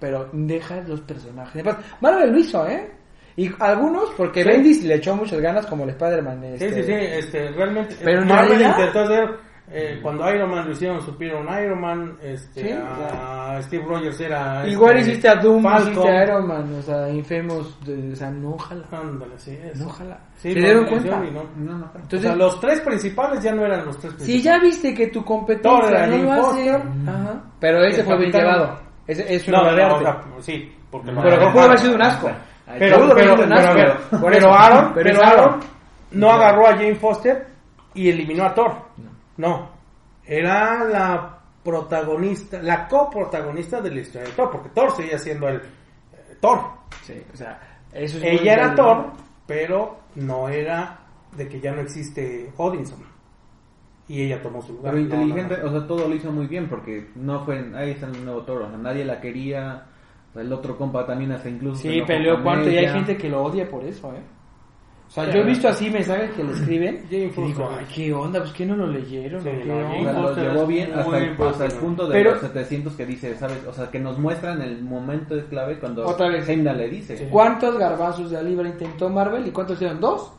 Pero 0.00 0.28
deja 0.32 0.80
los 0.86 1.00
personajes. 1.02 1.62
Marvel 2.00 2.32
lo 2.32 2.38
hizo, 2.38 2.66
¿eh? 2.66 2.90
Y 3.36 3.50
algunos, 3.58 4.10
porque 4.16 4.42
Sí. 4.42 4.48
Bendis 4.48 4.84
le 4.84 4.94
echó 4.96 5.16
muchas 5.16 5.40
ganas 5.40 5.66
como 5.66 5.84
el 5.84 5.90
Spider-Man. 5.90 6.40
Sí, 6.58 6.64
este, 6.66 6.72
sí, 6.74 6.82
sí, 6.84 6.92
este, 6.92 7.50
realmente. 7.50 7.96
Pero 8.02 8.22
en 8.22 8.28
Marvel 8.28 8.48
realidad- 8.50 8.78
intentó 8.78 9.00
hacer. 9.00 9.30
eh, 9.72 9.98
cuando 10.02 10.30
Iron 10.30 10.50
Man 10.50 10.66
lo 10.66 10.72
hicieron, 10.72 11.00
supieron 11.00 11.46
Iron 11.58 11.80
Man. 11.80 12.16
Este, 12.22 12.62
Sí, 12.62 12.70
a 12.70 13.58
Steve 13.62 13.82
Rogers 13.88 14.20
era. 14.20 14.68
Igual 14.68 14.98
este, 14.98 15.10
hiciste 15.12 15.28
a 15.30 15.34
Doom, 15.36 15.62
Falcon. 15.62 15.90
hiciste 15.90 16.10
a 16.10 16.22
Iron 16.24 16.46
Man, 16.46 16.74
o 16.78 16.82
sea, 16.82 17.08
Infamous, 17.08 17.80
de- 17.84 18.12
o 18.12 18.16
sea, 18.16 18.30
no 18.30 18.58
jala. 18.58 18.84
Ándale, 18.92 19.38
sí. 19.38 19.58
es. 19.64 19.80
No 19.80 19.88
jala. 19.88 20.18
Sí, 20.36 20.52
¿Se 20.52 20.58
dieron 20.60 20.84
cuenta? 20.86 21.16
no. 21.18 21.44
No, 21.56 21.78
no, 21.78 21.84
O 21.86 21.90
Entonces, 21.96 22.20
sea, 22.20 22.36
los 22.36 22.60
tres 22.60 22.80
principales 22.82 23.42
ya 23.42 23.54
no 23.54 23.64
eran 23.64 23.86
los 23.86 23.98
tres 23.98 24.12
si 24.12 24.16
principales. 24.18 24.44
ya 24.44 24.58
viste 24.60 24.94
que 24.94 25.06
tu 25.08 25.24
competencia 25.24 25.88
era 25.88 26.06
no 26.08 26.22
lo 26.22 26.32
hace, 26.50 26.70
ajá, 26.70 27.42
pero 27.58 27.82
ese 27.84 28.04
fue 28.04 28.18
bien 28.18 28.30
llevado. 28.32 28.78
Es 29.06 29.48
No, 29.48 29.60
una 29.62 29.70
no, 29.72 29.76
no, 29.76 29.82
arte. 29.82 29.94
o 29.94 30.42
sea, 30.42 30.42
sí, 30.42 30.72
porque 30.90 31.10
lo 31.10 31.22
Pero 31.22 31.52
pudo 31.52 31.62
haber 31.62 31.78
sido 31.78 31.94
un 31.94 32.02
asco. 32.02 32.30
Pero, 32.66 33.14
pero, 33.14 33.36
pero. 34.20 34.54
Aaron, 34.54 34.92
Pero 34.94 35.22
Aaron. 35.22 35.60
No 36.12 36.30
agarró 36.30 36.66
a 36.66 36.72
Jane 36.72 36.94
Foster 36.94 37.46
y 37.94 38.08
eliminó 38.08 38.44
a 38.44 38.54
Thor. 38.54 38.72
No. 39.36 39.70
Era 40.24 40.84
la 40.84 41.38
protagonista, 41.62 42.62
la 42.62 42.86
coprotagonista 42.88 43.80
de 43.80 43.90
la 43.90 44.00
historia 44.00 44.28
de 44.28 44.34
Thor, 44.34 44.50
porque 44.50 44.68
Thor 44.70 44.90
seguía 44.92 45.18
siendo 45.18 45.48
el 45.48 45.56
eh, 45.56 46.36
Thor. 46.40 46.60
Sí, 47.02 47.20
o 47.32 47.36
sea, 47.36 47.60
eso 47.92 48.18
es 48.18 48.22
muy 48.22 48.32
Ella 48.32 48.52
era. 48.54 48.74
Thor, 48.74 49.12
pero 49.46 49.98
no 50.14 50.48
era 50.48 50.98
de 51.36 51.48
que 51.48 51.60
ya 51.60 51.72
no 51.72 51.80
existe 51.82 52.52
Odinson. 52.56 53.02
Y 54.06 54.22
ella 54.22 54.42
tomó 54.42 54.60
su 54.62 54.74
lugar. 54.74 54.92
Pero 54.94 55.06
No, 55.06 55.14
inteligente, 55.22 55.56
no, 55.58 55.62
no. 55.64 55.68
o 55.68 55.78
sea, 55.78 55.88
todo 55.88 56.08
lo 56.08 56.14
hizo 56.14 56.30
muy 56.30 56.46
bien 56.46 56.68
porque 56.68 57.10
no 57.14 57.44
fue, 57.44 57.58
ahí 57.74 57.92
está 57.92 58.06
el 58.06 58.24
nuevo 58.24 58.42
toro, 58.42 58.66
o 58.66 58.68
sea, 58.68 58.78
nadie 58.78 59.04
la 59.04 59.20
quería, 59.20 59.86
el 60.36 60.52
otro 60.52 60.76
compa 60.76 61.06
también 61.06 61.32
hasta 61.32 61.48
incluso... 61.48 61.82
Sí, 61.82 62.02
peleó 62.06 62.42
cuánto 62.42 62.70
y 62.70 62.76
hay 62.76 62.88
gente 62.88 63.16
que 63.16 63.28
lo 63.28 63.42
odia 63.44 63.68
por 63.68 63.84
eso, 63.84 64.12
¿eh? 64.12 64.22
O 65.06 65.10
sea, 65.10 65.26
Sí, 65.26 65.32
yo 65.32 65.40
he 65.40 65.44
visto 65.44 65.68
así 65.68 65.90
mensajes 65.90 66.30
que 66.32 66.42
le 66.42 66.52
escriben 66.52 67.06
y 67.08 67.16
digo, 67.28 67.68
ay, 67.70 67.86
qué 67.94 68.12
onda, 68.12 68.40
pues 68.40 68.52
que 68.52 68.66
no 68.66 68.74
lo 68.74 68.86
leyeron, 68.86 69.42
Sí, 69.42 69.48
¿O 69.48 69.52
qué 69.52 69.64
no, 69.64 69.92
onda? 70.08 70.12
Lo 70.12 70.34
llevó 70.34 70.66
bien 70.66 70.92
hasta 70.92 71.18
el, 71.18 71.42
hasta 71.42 71.64
el 71.66 71.72
punto 71.72 72.06
de 72.08 72.12
Pero- 72.14 72.30
los 72.32 72.40
700 72.40 72.94
que 72.94 73.06
dice, 73.06 73.36
¿sabes? 73.36 73.64
O 73.66 73.72
sea, 73.72 73.90
que 73.90 74.00
nos 74.00 74.18
muestran 74.18 74.60
el 74.62 74.82
momento 74.82 75.36
de 75.36 75.44
clave 75.44 75.78
cuando 75.78 76.06
Otra 76.06 76.28
vez. 76.28 76.48
Le 76.48 76.88
dice. 76.88 77.16
Sí. 77.16 77.26
¿Cuántos 77.30 77.78
garbanzos 77.78 78.30
de 78.30 78.42
libra 78.42 78.68
intentó 78.68 79.08
Marvel 79.08 79.46
y 79.46 79.50
cuántos 79.50 79.76
hicieron? 79.76 80.00
¿Dos? 80.00 80.32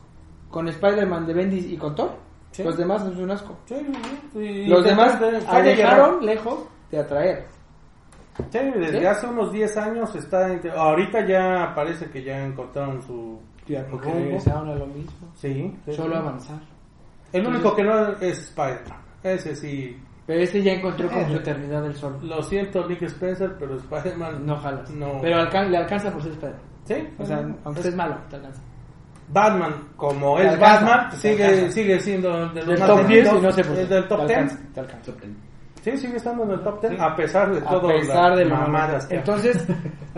Con 0.50 0.68
Spider-Man 0.68 1.26
de 1.26 1.32
Bendis 1.34 1.72
y 1.72 1.76
con 1.76 1.94
Thor. 1.94 2.10
Sí. 2.50 2.62
Los 2.62 2.76
demás 2.76 3.06
es 3.06 3.16
un 3.18 3.30
asco. 3.30 3.56
Sí, 3.66 3.76
sí, 3.76 4.28
sí. 4.32 4.66
Los 4.66 4.84
demás 4.84 5.18
alejaron 5.48 6.24
lejos 6.26 6.66
de 6.90 6.98
atraer. 6.98 7.55
Sí, 8.50 8.58
desde 8.78 9.00
¿Sí? 9.00 9.06
hace 9.06 9.26
unos 9.26 9.52
10 9.52 9.76
años 9.76 10.14
está. 10.14 10.48
Ahorita 10.76 11.26
ya 11.26 11.72
parece 11.74 12.10
que 12.10 12.22
ya 12.22 12.44
encontraron 12.44 13.02
su. 13.02 13.38
Ya, 13.66 13.84
porque 13.86 14.06
rumbo. 14.08 14.20
regresaron 14.24 14.68
a 14.70 14.74
lo 14.74 14.86
mismo. 14.86 15.28
Sí, 15.34 15.74
sí, 15.84 15.92
Solo 15.94 16.14
sí. 16.14 16.18
avanzar. 16.18 16.58
El 17.32 17.46
único 17.46 17.74
que 17.74 17.82
no 17.82 18.10
es 18.20 18.38
Spider-Man. 18.38 18.98
Ese 19.22 19.56
sí. 19.56 20.00
Pero 20.26 20.40
ese 20.40 20.62
ya 20.62 20.72
encontró 20.72 21.08
como 21.08 21.26
su 21.28 21.34
eternidad 21.36 21.82
del 21.82 21.94
sol. 21.94 22.18
Lo 22.22 22.42
siento, 22.42 22.86
Nick 22.88 23.02
Spencer, 23.02 23.56
pero 23.58 23.76
Spider-Man. 23.76 24.44
No 24.46 24.56
jalas. 24.56 24.90
No. 24.90 25.18
Pero 25.20 25.36
alcan- 25.38 25.68
le 25.70 25.78
alcanza 25.78 26.10
por 26.12 26.22
ser 26.22 26.32
Spider-Man. 26.32 26.62
Sí, 26.84 26.94
O 27.18 27.24
sea, 27.26 27.38
aunque 27.64 27.80
es- 27.80 27.86
es 27.86 27.96
malo, 27.96 28.16
te 28.30 28.36
alcanza. 28.36 28.62
Batman, 29.28 29.88
como 29.96 30.36
Te 30.36 30.42
es 30.46 30.52
alcanza, 30.52 30.84
Batman, 30.84 31.12
sigue, 31.18 31.70
sigue 31.72 31.98
siendo 32.00 32.48
de 32.50 32.54
los 32.60 32.66
Del 32.66 32.78
más 32.78 32.88
top 32.88 33.06
10 33.08 33.32
y 33.32 33.40
no 33.40 33.50
sé 33.52 33.64
por 33.64 33.74
qué. 33.74 33.82
Es 33.82 33.88
del 33.88 34.06
top 34.08 34.20
Te 34.20 34.26
10. 34.26 34.38
alcanza, 34.38 34.72
te 34.74 34.80
alcanza. 34.80 35.12
Sí, 35.86 35.96
sigue 35.98 36.16
estando 36.16 36.42
en 36.42 36.50
el 36.50 36.62
top 36.64 36.80
10, 36.80 37.00
a 37.00 37.14
pesar 37.14 37.52
de 37.54 37.60
A 37.60 37.70
todo 37.70 37.86
pesar 37.86 38.30
las 38.30 38.38
de 38.40 38.44
mamadas 38.46 39.06
que 39.06 39.18
Entonces, 39.18 39.64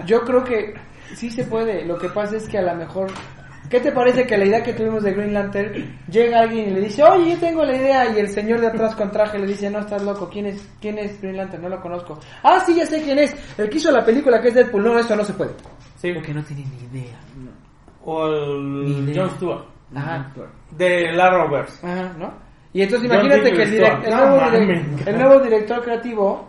yo 0.06 0.22
creo 0.22 0.42
que 0.42 0.72
sí 1.14 1.30
se 1.30 1.44
puede. 1.44 1.84
Lo 1.84 1.98
que 1.98 2.08
pasa 2.08 2.36
es 2.36 2.48
que 2.48 2.56
a 2.56 2.62
lo 2.62 2.74
mejor. 2.74 3.10
¿Qué 3.68 3.78
te 3.78 3.92
parece 3.92 4.26
que 4.26 4.38
la 4.38 4.46
idea 4.46 4.62
que 4.62 4.72
tuvimos 4.72 5.02
de 5.02 5.12
Green 5.12 5.34
Lantern 5.34 5.98
llega 6.10 6.40
alguien 6.40 6.70
y 6.70 6.72
le 6.72 6.80
dice, 6.80 7.02
oye, 7.02 7.32
yo 7.32 7.38
tengo 7.38 7.66
la 7.66 7.76
idea? 7.76 8.16
Y 8.16 8.18
el 8.18 8.28
señor 8.30 8.62
de 8.62 8.68
atrás 8.68 8.94
con 8.94 9.10
traje 9.10 9.38
le 9.38 9.46
dice, 9.46 9.68
no, 9.68 9.80
estás 9.80 10.02
loco. 10.02 10.30
¿Quién 10.30 10.46
es, 10.46 10.66
quién 10.80 10.96
es 10.96 11.20
Green 11.20 11.36
Lantern? 11.36 11.62
No 11.64 11.68
lo 11.68 11.82
conozco. 11.82 12.18
Ah, 12.42 12.62
sí, 12.64 12.74
ya 12.74 12.86
sé 12.86 13.02
quién 13.02 13.18
es. 13.18 13.36
El 13.58 13.68
que 13.68 13.76
hizo 13.76 13.90
la 13.90 14.02
película 14.02 14.40
que 14.40 14.48
es 14.48 14.54
Deadpool. 14.54 14.82
No, 14.84 14.98
esto 14.98 15.14
no 15.16 15.22
se 15.22 15.34
puede. 15.34 15.50
Sí. 15.96 16.14
Porque 16.14 16.32
no 16.32 16.42
tiene 16.44 16.64
ni 16.64 16.98
idea. 16.98 17.18
O 18.06 18.26
el. 18.26 19.12
Jon 19.14 19.30
Stewart, 19.32 19.64
Ajá. 19.94 20.32
de 20.70 21.12
la 21.12 21.28
Rovers. 21.28 21.84
Ajá, 21.84 22.14
¿no? 22.16 22.47
Y 22.79 22.83
entonces 22.83 23.11
imagínate 23.11 23.53
que 23.53 23.62
el, 23.62 23.70
direct- 23.72 24.05
el 24.05 24.11
nuevo 24.16 24.37
mames. 24.37 24.61
direct- 24.61 25.07
el 25.09 25.18
nuevo 25.18 25.41
director 25.41 25.83
creativo, 25.83 26.49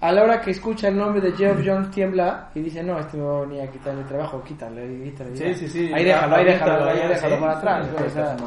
a 0.00 0.10
la 0.10 0.22
hora 0.24 0.40
que 0.40 0.50
escucha 0.50 0.88
el 0.88 0.96
nombre 0.96 1.20
de 1.20 1.30
Jeff 1.36 1.56
Jones, 1.64 1.88
tiembla 1.92 2.50
y 2.56 2.60
dice, 2.62 2.82
no, 2.82 2.98
este 2.98 3.16
me 3.16 3.22
va 3.22 3.38
a 3.38 3.40
venir 3.42 3.60
a 3.62 3.70
quitarle 3.70 4.00
el 4.00 4.06
trabajo, 4.08 4.42
quítale, 4.42 5.04
quítale. 5.04 5.36
Sí, 5.36 5.44
ya". 5.44 5.54
sí, 5.54 5.68
sí. 5.68 5.92
Ahí 5.94 6.04
déjalo, 6.04 6.34
ahí 6.34 6.44
déjalo, 6.44 6.84
ahí 6.90 7.08
déjalo 7.08 7.38
para 7.38 7.52
atrás. 7.58 7.86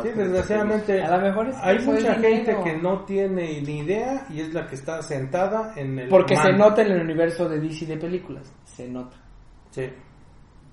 sí, 0.04 0.10
desgraciadamente 0.14 1.02
A 1.02 1.16
lo 1.18 1.24
mejor 1.24 1.48
es- 1.48 1.56
hay 1.62 1.80
mucha 1.80 2.14
gente 2.16 2.28
dinero. 2.28 2.64
que 2.66 2.74
no 2.78 3.00
tiene 3.06 3.62
ni 3.62 3.80
idea 3.80 4.26
y 4.30 4.42
es 4.42 4.54
la 4.54 4.68
que 4.68 4.76
está 4.76 5.02
sentada 5.02 5.72
en 5.78 5.98
el 5.98 6.10
porque 6.10 6.36
se 6.36 6.52
nota 6.52 6.82
en 6.82 6.92
el 6.92 7.02
universo 7.02 7.48
de 7.48 7.62
DC 7.62 7.86
de 7.86 7.96
películas, 7.96 8.52
se 8.66 8.90
nota. 8.90 9.16
Sí. 9.72 9.90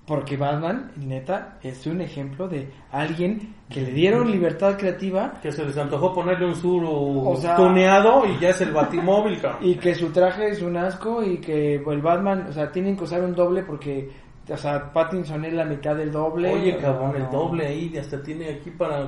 Porque 0.05 0.35
Batman, 0.35 0.91
neta, 0.97 1.57
es 1.63 1.87
un 1.87 2.01
ejemplo 2.01 2.49
de 2.49 2.69
alguien 2.91 3.55
que 3.69 3.79
le 3.81 3.91
dieron 3.93 4.29
libertad 4.29 4.77
creativa 4.77 5.31
Que 5.41 5.49
se 5.49 5.63
les 5.63 5.77
antojó 5.77 6.13
ponerle 6.13 6.45
un 6.45 6.55
suru 6.55 7.29
O 7.29 7.37
sea- 7.37 7.55
tuneado 7.55 8.25
y 8.25 8.37
ya 8.37 8.49
es 8.49 8.59
el 8.59 8.71
batimóvil, 8.71 9.39
cabrón. 9.39 9.59
Y 9.61 9.75
que 9.75 9.95
su 9.95 10.09
traje 10.11 10.49
es 10.49 10.61
un 10.61 10.75
asco 10.75 11.23
y 11.23 11.37
que 11.37 11.75
el 11.75 12.01
Batman, 12.01 12.47
o 12.49 12.51
sea, 12.51 12.69
tienen 12.69 12.97
que 12.97 13.05
usar 13.05 13.21
un 13.23 13.33
doble 13.33 13.63
porque, 13.63 14.09
o 14.49 14.57
sea, 14.57 14.91
Pattinson 14.91 15.45
es 15.45 15.53
la 15.53 15.63
mitad 15.63 15.95
del 15.95 16.11
doble. 16.11 16.51
Oye, 16.53 16.75
cabrón, 16.77 17.15
el 17.15 17.29
doble 17.29 17.67
ahí 17.67 17.97
hasta 17.97 18.21
tiene 18.21 18.49
aquí 18.49 18.71
para... 18.71 19.07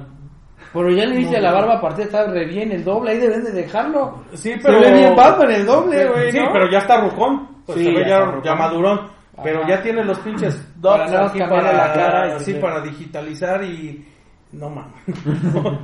Pero 0.72 0.90
ya 0.92 1.06
le 1.06 1.18
dice 1.18 1.34
No, 1.34 1.38
a 1.40 1.42
la 1.42 1.52
barba 1.52 1.82
partida, 1.82 2.06
está 2.06 2.28
re 2.28 2.46
bien 2.46 2.72
el 2.72 2.86
doble, 2.86 3.12
ahí 3.12 3.18
deben 3.18 3.44
de 3.44 3.52
dejarlo. 3.52 4.24
Sí, 4.34 4.54
Se 4.54 4.60
pero... 4.64 4.80
ve 4.80 4.94
bien 4.94 5.14
Batman 5.14 5.52
el 5.52 5.66
doble, 5.66 6.08
güey, 6.08 6.32
Sí, 6.32 6.40
¿no? 6.40 6.54
pero 6.54 6.72
ya 6.72 6.78
está 6.78 7.02
rucón. 7.02 7.48
Pues 7.66 7.78
Sí, 7.80 7.84
se 7.84 7.92
ve 7.92 8.06
ya 8.08 8.56
madurón. 8.56 9.14
Pero 9.44 9.68
ya 9.68 9.82
tiene 9.82 10.02
los 10.06 10.18
pinches 10.20 10.66
Para 10.92 11.06
nada 11.08 11.22
más 11.24 11.32
aquí 11.32 11.40
para, 11.40 11.74
la 11.74 11.94
cara 11.94 12.36
y 12.38 12.40
se- 12.42 12.56
para 12.56 12.82
digitalizar 12.82 13.64
y... 13.64 14.08
No 14.52 14.70
mames. 14.70 14.94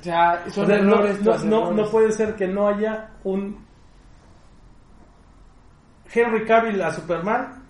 Sea, 0.00 0.44
son 0.50 0.64
O 0.64 0.66
sea, 0.66 0.78
no, 0.78 0.94
errores 0.94 1.20
no, 1.22 1.24
no, 1.38 1.58
errores. 1.60 1.76
no 1.76 1.90
puede 1.90 2.12
ser 2.12 2.34
que 2.36 2.46
no 2.46 2.68
haya 2.68 3.10
un 3.24 3.64
Henry 6.12 6.44
Cavill 6.44 6.80
a 6.82 6.92
Superman, 6.92 7.62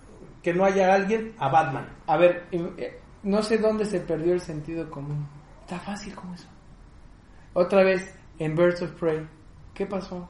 que 0.43 0.53
no 0.53 0.65
haya 0.65 0.93
alguien 0.93 1.33
a 1.39 1.47
Batman. 1.49 1.87
A 2.07 2.17
ver, 2.17 2.45
eh, 2.51 2.99
no 3.23 3.41
sé 3.41 3.57
dónde 3.57 3.85
se 3.85 4.01
perdió 4.01 4.33
el 4.33 4.41
sentido 4.41 4.89
común. 4.89 5.27
Está 5.61 5.79
fácil 5.79 6.13
como 6.13 6.35
eso. 6.35 6.47
Otra 7.53 7.83
vez, 7.83 8.13
en 8.37 8.55
Birds 8.55 8.81
of 8.83 8.91
Prey, 8.99 9.25
¿qué 9.73 9.85
pasó? 9.85 10.27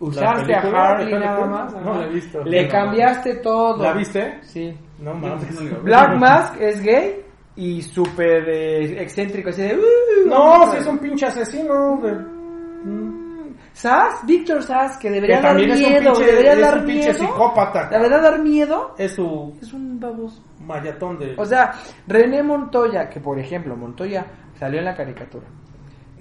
Usaste 0.00 0.54
a 0.54 0.60
película 0.60 0.88
Harley 0.90 1.14
nada 1.14 1.46
más. 1.46 1.72
No 1.72 1.78
ajá. 1.92 2.00
la 2.00 2.06
he 2.06 2.10
visto. 2.10 2.44
Le 2.44 2.64
No. 2.64 2.70
cambiaste 2.70 3.36
todo. 3.36 3.82
¿La 3.82 3.92
viste? 3.92 4.40
Sí. 4.42 4.76
No 4.98 5.14
mames. 5.14 5.82
Black 5.82 6.16
Mask 6.18 6.60
es 6.60 6.80
gay 6.82 7.20
y 7.56 7.82
súper 7.82 8.48
eh, 8.48 9.02
excéntrico, 9.02 9.50
así 9.50 9.62
de... 9.62 9.76
"Uh, 9.76 10.28
No, 10.28 10.70
si 10.72 10.78
es 10.78 10.86
un 10.86 10.98
pinche 10.98 11.26
asesino. 11.26 12.00
de- 12.02 12.34
Sass, 13.72 14.24
Víctor 14.24 14.62
Sass, 14.62 14.96
que 14.98 15.08
Que 15.08 15.14
debería 15.14 15.40
dar 15.40 15.58
es 15.60 15.66
miedo, 15.80 16.12
pinche, 16.12 16.26
debería 16.30 16.52
es 16.52 16.60
dar 16.60 16.78
un 16.78 16.84
pinche 16.86 17.12
miedo. 17.12 17.24
psicópata. 17.26 17.90
La 17.90 17.98
verdad, 17.98 18.22
dar 18.22 18.38
miedo 18.40 18.94
Es 18.96 19.14
su 19.14 19.52
es 19.60 19.72
un 19.72 19.98
baboso. 19.98 20.44
mayatón 20.60 21.18
de... 21.18 21.34
O 21.36 21.44
sea, 21.44 21.72
René 22.06 22.42
Montoya, 22.44 23.08
que 23.08 23.18
por 23.20 23.36
ejemplo, 23.38 23.76
Montoya 23.76 24.24
salió 24.58 24.78
en 24.78 24.84
la 24.84 24.94
caricatura. 24.94 25.46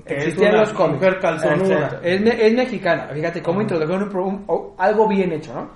Que 0.04 0.16
es 0.18 0.24
Existían 0.26 0.52
una 0.54 0.62
los 0.62 0.74
cómics. 0.74 0.94
mujer 0.96 1.20
calzonuda. 1.20 2.00
Es, 2.04 2.22
me- 2.22 2.48
es 2.48 2.54
mexicana. 2.56 3.08
Fíjate 3.14 3.42
cómo 3.44 3.62
introdujeron 3.62 4.12
un 4.48 4.74
algo 4.80 5.08
bien 5.08 5.32
hecho, 5.32 5.54
¿no? 5.54 5.70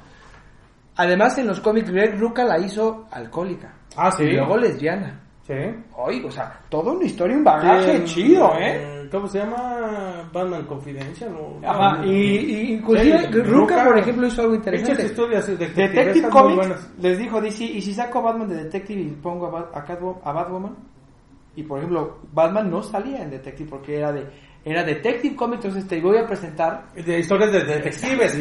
Además, 0.97 1.37
en 1.37 1.47
los 1.47 1.59
cómics, 1.61 1.89
Greg 1.91 2.19
Ruca 2.19 2.43
la 2.43 2.59
hizo 2.59 3.07
alcohólica. 3.11 3.73
Ah, 3.95 4.11
sí. 4.11 4.23
Y 4.23 4.31
luego 4.33 4.57
lesbiana. 4.57 5.21
Sí. 5.45 5.53
Oye, 5.95 6.25
o 6.25 6.31
sea, 6.31 6.59
toda 6.69 6.91
una 6.91 7.05
historia, 7.05 7.37
un 7.37 7.43
bagaje 7.43 7.99
Sí, 7.99 8.03
chido, 8.05 8.51
¿eh? 8.59 9.07
¿Cómo 9.09 9.27
se 9.27 9.39
llama? 9.39 10.29
Batman 10.33 10.65
Confidential. 10.65 11.31
o- 11.37 11.61
Ajá, 11.65 12.05
y, 12.05 12.09
y 12.11 12.73
inclusive 12.73 13.19
Sí, 13.19 13.25
Ruca, 13.27 13.47
Ruca, 13.49 13.83
por 13.85 13.97
ejemplo, 13.99 14.27
hizo 14.27 14.41
algo 14.41 14.55
interesante. 14.55 15.05
historias 15.05 15.47
Detective 15.47 15.87
detectives 15.87 16.21
muy 16.23 16.31
Comics 16.31 16.89
les 17.01 17.17
dijo 17.17 17.39
DC, 17.39 17.63
y 17.63 17.81
si 17.81 17.93
saco 17.93 18.19
a 18.19 18.21
Batman 18.23 18.49
de 18.49 18.55
Detective 18.65 18.99
y 19.01 19.09
pongo 19.11 19.45
a, 19.47 19.51
Bat- 19.51 19.69
a, 19.73 19.85
Catwo- 19.85 20.19
a 20.21 20.31
Batwoman, 20.33 20.75
y 21.55 21.63
por 21.63 21.77
ejemplo, 21.79 22.17
Batman 22.33 22.69
no 22.69 22.83
salía 22.83 23.23
en 23.23 23.29
Detective 23.29 23.69
porque 23.69 23.97
era 23.97 24.11
de 24.11 24.25
era 24.65 24.83
Detective 24.83 25.33
Comics, 25.37 25.63
entonces 25.63 25.87
te 25.87 26.01
voy 26.01 26.17
a 26.17 26.27
presentar. 26.27 26.87
De 26.93 27.19
historias 27.19 27.53
de 27.53 27.63
detectives. 27.63 28.37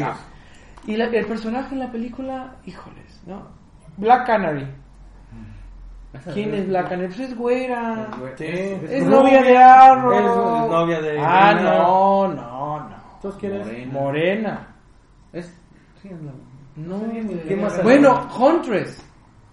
Sí. 0.87 0.93
Y 0.93 0.97
la- 0.97 1.07
el 1.07 1.27
personaje 1.27 1.75
en 1.75 1.81
la 1.81 1.91
película, 1.91 2.55
híjoles, 2.65 3.23
¿no? 3.27 3.43
Black 3.97 4.27
Canary. 4.27 4.67
¿Quién 6.33 6.55
es 6.55 6.67
Black 6.69 6.89
Canary? 6.89 7.09
Pues 7.09 7.21
es 7.21 7.37
güera. 7.37 8.09
Sí. 8.37 8.45
Es 8.47 9.05
novia 9.07 9.43
de 9.43 9.57
Arrow. 9.59 10.13
Es 10.13 10.71
novia 10.71 11.01
de... 11.03 11.19
Ah, 11.21 11.53
Green 11.53 11.65
no, 11.65 12.29
no, 12.29 12.81
no. 12.81 12.97
¿Entonces 13.17 13.41
quién 13.41 13.53
es? 13.55 13.67
Morena. 13.67 13.93
Morena. 13.93 14.67
Es, 15.33 15.47
sí, 16.01 16.09
es 16.09 16.23
la- 16.23 16.33
No, 16.77 17.01
¿Qué 17.47 17.57
más 17.57 17.83
bueno, 17.83 18.29
Huntress. 18.39 19.03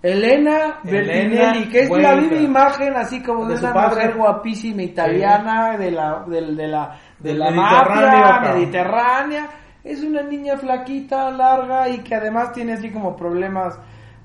Elena 0.02 0.80
Bertinelli, 0.84 1.70
que 1.70 1.84
es 1.84 1.90
la 1.90 2.16
viva 2.16 2.36
imagen 2.36 2.94
así 2.98 3.24
como 3.24 3.46
de, 3.46 3.54
De 3.56 3.60
una 3.62 3.74
padre. 3.74 3.96
mujer 3.96 4.16
guapísima 4.18 4.82
italiana 4.84 5.78
de 5.78 5.92
la 5.92 6.24
del- 6.28 6.58
de, 6.58 6.68
la 6.68 6.98
de 7.20 7.34
la 7.34 7.52
mafia 7.52 8.42
mediterránea. 8.54 9.48
Es 9.84 10.02
una 10.02 10.22
niña 10.24 10.58
flaquita, 10.58 11.30
larga 11.32 11.90
y 11.90 12.00
que 12.00 12.16
además 12.16 12.54
tiene 12.54 12.74
así 12.74 12.90
como 12.90 13.16
problemas 13.16 13.78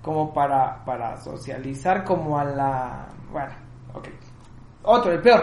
como 0.03 0.33
para 0.33 0.85
para 0.85 1.17
socializar 1.17 2.05
como 2.05 2.39
a 2.39 2.45
la 2.45 3.09
bueno, 3.33 3.53
ok. 3.95 4.09
Otro, 4.85 5.13
el 5.13 5.21
peor. 5.21 5.43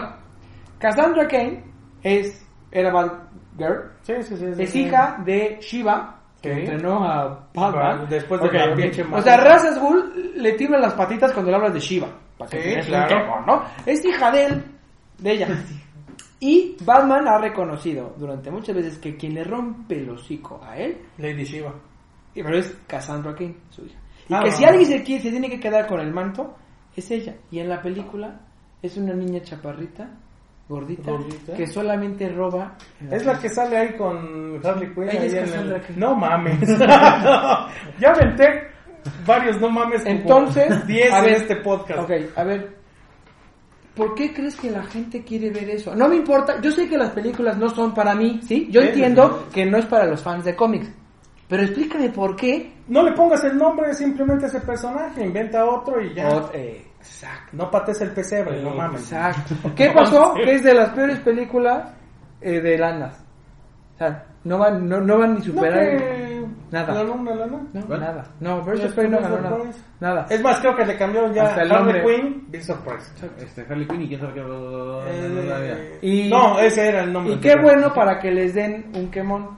Cassandra 0.78 1.28
Kane 1.28 1.62
es 2.02 2.44
era 2.72 2.90
Batgirl, 2.92 3.92
Sí, 4.02 4.14
sí, 4.22 4.36
sí. 4.36 4.54
sí, 4.54 4.62
es 4.62 4.74
hija 4.74 5.22
de 5.24 5.58
Shiva, 5.60 6.16
que 6.42 6.52
Sí. 6.54 6.60
entrenó 6.60 7.04
a 7.04 7.46
Batman. 7.54 8.06
Después 8.08 8.40
de 8.40 8.46
Ok, 8.48 8.52
la 8.54 8.70
ok. 8.70 8.76
pinche 8.76 9.04
O 9.12 9.22
sea, 9.22 9.36
Ra's 9.36 9.64
al 9.64 9.80
Ghul 9.80 10.32
le 10.36 10.52
tiemblan 10.54 10.80
las 10.82 10.94
patitas 10.94 11.32
cuando 11.32 11.50
le 11.50 11.56
hablas 11.58 11.74
de 11.74 11.80
Shiva. 11.80 12.08
Para 12.38 12.50
que 12.50 12.82
Sí, 12.82 12.88
claro. 12.88 13.44
¿no? 13.46 13.62
Es 13.86 14.04
hija 14.04 14.30
de 14.30 14.46
él, 14.46 14.64
de 15.18 15.32
ella. 15.32 15.48
Y 16.40 16.76
Batman 16.84 17.26
ha 17.28 17.38
reconocido 17.38 18.14
durante 18.18 18.50
muchas 18.50 18.76
veces 18.76 18.98
que 18.98 19.16
quien 19.16 19.34
le 19.34 19.44
rompe 19.44 19.98
el 19.98 20.10
hocico 20.10 20.60
a 20.62 20.76
él, 20.76 20.98
Lady 21.18 21.44
Shiva. 21.44 21.72
y- 22.34 22.42
pero 22.42 22.58
es 22.58 22.76
Cassandra 22.86 23.34
Kane, 23.34 23.56
su 23.70 23.86
hija. 23.86 23.98
Y 24.28 24.34
Ah, 24.34 24.40
que 24.44 24.50
no. 24.50 24.56
si 24.56 24.64
alguien 24.64 24.86
se, 24.86 25.02
quiere, 25.02 25.22
se 25.22 25.30
tiene 25.30 25.48
que 25.48 25.58
quedar 25.60 25.86
con 25.86 26.00
el 26.00 26.12
manto, 26.12 26.54
es 26.94 27.10
ella. 27.10 27.34
Y 27.50 27.60
en 27.60 27.68
la 27.68 27.80
película 27.80 28.40
es 28.82 28.96
una 28.98 29.14
niña 29.14 29.40
chaparrita, 29.40 30.10
gordita, 30.68 31.10
Gordita. 31.12 31.54
que 31.54 31.66
solamente 31.66 32.28
roba. 32.28 32.76
Es 33.10 33.24
la 33.24 33.38
que 33.38 33.48
sale 33.48 33.76
ahí 33.76 33.96
con 33.96 34.60
Harley 34.64 34.92
Quinn. 34.92 35.08
Ella 35.08 35.24
es 35.24 35.50
Cassandra 35.50 35.76
el... 35.88 35.98
No 35.98 36.14
mames. 36.16 36.60
Ya 38.00 38.10
aventé 38.10 38.68
varios 39.24 39.60
no 39.60 39.70
mames. 39.70 40.04
Entonces, 40.04 40.86
10 40.86 41.12
a 41.12 41.18
en 41.24 41.34
este 41.34 41.56
podcast. 41.56 42.00
Ok, 42.00 42.10
a 42.36 42.44
ver. 42.44 42.76
¿Por 43.96 44.14
qué 44.14 44.32
crees 44.34 44.54
que 44.56 44.70
la 44.70 44.82
gente 44.84 45.24
quiere 45.24 45.50
ver 45.50 45.70
eso? 45.70 45.96
No 45.96 46.06
me 46.08 46.16
importa, 46.16 46.60
yo 46.60 46.70
sé 46.70 46.86
que 46.88 46.98
las 46.98 47.10
películas 47.10 47.56
no 47.56 47.70
son 47.70 47.94
para 47.94 48.14
mí, 48.14 48.40
¿sí? 48.46 48.68
Yo 48.70 48.82
entiendo 48.82 49.46
que 49.52 49.64
no 49.64 49.78
es 49.78 49.86
para 49.86 50.04
los 50.06 50.20
fans 50.22 50.44
de 50.44 50.54
cómics. 50.54 50.88
Pero 51.48 51.62
explícame 51.62 52.10
por 52.10 52.36
qué. 52.36 52.72
No 52.88 53.02
le 53.02 53.12
pongas 53.12 53.42
el 53.44 53.56
nombre 53.56 53.94
simplemente 53.94 54.44
a 54.46 54.48
ese 54.48 54.60
personaje. 54.60 55.24
Inventa 55.24 55.64
otro 55.64 56.00
y 56.00 56.12
ya. 56.12 56.28
Ot- 56.28 56.50
eh, 56.52 56.84
exacto. 56.98 57.50
No 57.56 57.70
pates 57.70 58.00
el 58.02 58.10
pesebre, 58.10 58.60
no 58.62 58.70
mames. 58.74 59.00
Exacto. 59.02 59.54
¿Qué 59.76 59.90
pasó? 59.90 60.34
Que 60.34 60.56
es 60.56 60.62
de 60.64 60.74
las 60.74 60.90
peores 60.90 61.18
películas 61.20 61.88
eh, 62.40 62.60
de 62.60 62.76
Landas. 62.76 63.24
O 63.94 63.98
sea, 63.98 64.26
no 64.44 64.58
van, 64.58 64.88
no, 64.88 65.00
no 65.00 65.18
van 65.18 65.34
ni 65.34 65.38
No, 65.38 65.44
superar. 65.44 65.78
que... 65.98 66.35
Nada. 66.70 66.94
La 66.94 67.02
luna, 67.04 67.34
la 67.34 67.46
luna. 67.46 67.68
No, 67.72 67.86
¿Cuál? 67.86 68.00
nada. 68.00 68.24
No, 68.40 68.62
Birds 68.64 68.84
of 68.84 68.94
Prey 68.94 69.08
no 69.08 69.20
ganó 69.20 69.40
nada. 69.40 69.58
Nada. 70.00 70.26
Es 70.30 70.42
más, 70.42 70.58
creo 70.60 70.74
que 70.76 70.84
le 70.86 70.96
cambiaron 70.96 71.32
ya 71.32 71.44
Hasta 71.44 71.62
el 71.62 71.72
Harley 71.72 71.94
nombre. 72.00 72.16
Quinn, 72.22 72.44
Big 72.48 72.62
Surprise. 72.64 73.12
Este, 73.38 73.62
Harley 73.62 73.86
Quinn 73.86 74.02
y 74.02 74.08
quién 74.08 74.20
sabe 74.20 74.34
qué. 74.34 74.42
Eh, 75.08 75.98
Y- 76.02 76.28
no, 76.30 76.58
ese 76.58 76.88
era 76.88 77.02
el 77.04 77.12
nombre. 77.12 77.34
Y 77.34 77.38
qué 77.40 77.54
bueno 77.60 77.92
para 77.94 78.18
que 78.18 78.30
les 78.30 78.54
den 78.54 78.90
un 78.94 79.10
quemón. 79.10 79.56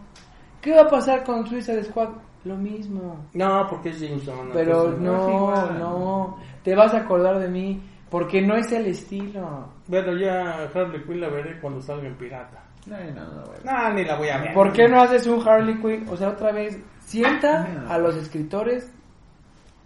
¿Qué 0.60 0.74
va 0.74 0.82
a 0.82 0.88
pasar 0.88 1.24
con 1.24 1.46
Suicide 1.46 1.84
Squad? 1.84 2.08
Lo 2.44 2.56
mismo. 2.56 3.26
No, 3.34 3.66
porque 3.68 3.90
es 3.90 3.98
James 4.00 4.24
Gunn. 4.24 4.50
Pero 4.52 4.90
no, 4.92 5.70
no. 5.72 6.38
Te 6.62 6.74
vas 6.74 6.94
a 6.94 6.98
acordar 6.98 7.38
de 7.38 7.48
mí. 7.48 7.82
Porque 8.10 8.40
no 8.40 8.56
es 8.56 8.72
el 8.72 8.86
estilo. 8.86 9.68
Bueno, 9.86 10.16
ya 10.16 10.62
Harley 10.74 11.02
Quinn 11.04 11.20
la 11.20 11.28
veré 11.28 11.60
cuando 11.60 11.80
salga 11.82 12.06
en 12.08 12.14
pirata. 12.16 12.62
No, 12.86 12.96
no, 12.96 13.22
no. 13.26 13.44
No, 13.64 13.92
ni 13.92 14.02
la 14.04 14.16
voy 14.16 14.28
a 14.30 14.38
ver. 14.38 14.54
¿Por 14.54 14.72
qué 14.72 14.88
no 14.88 15.02
haces 15.02 15.26
un 15.26 15.46
Harley 15.46 15.78
Quinn? 15.78 16.06
O 16.08 16.16
sea, 16.16 16.30
otra 16.30 16.50
vez, 16.52 16.78
sienta 17.08 17.84
a 17.88 17.98
los 17.98 18.16
escritores 18.16 18.90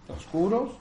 oscuros 0.08 0.78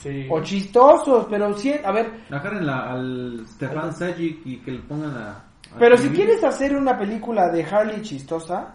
Sí. 0.00 0.26
o 0.28 0.42
chistosos, 0.42 1.26
pero 1.30 1.56
sí, 1.56 1.72
a 1.84 1.92
ver, 1.92 2.10
Agarren 2.30 2.66
la- 2.66 2.90
al 2.90 3.44
Stefan 3.46 3.92
Sajic 3.92 4.44
y 4.44 4.56
que 4.58 4.72
le 4.72 4.80
pongan 4.80 5.16
a. 5.16 5.30
a 5.30 5.44
pero 5.78 5.96
si 5.96 6.08
quieres 6.10 6.42
hacer 6.42 6.74
una 6.76 6.98
película 6.98 7.48
de 7.48 7.62
Harley 7.64 8.02
chistosa, 8.02 8.74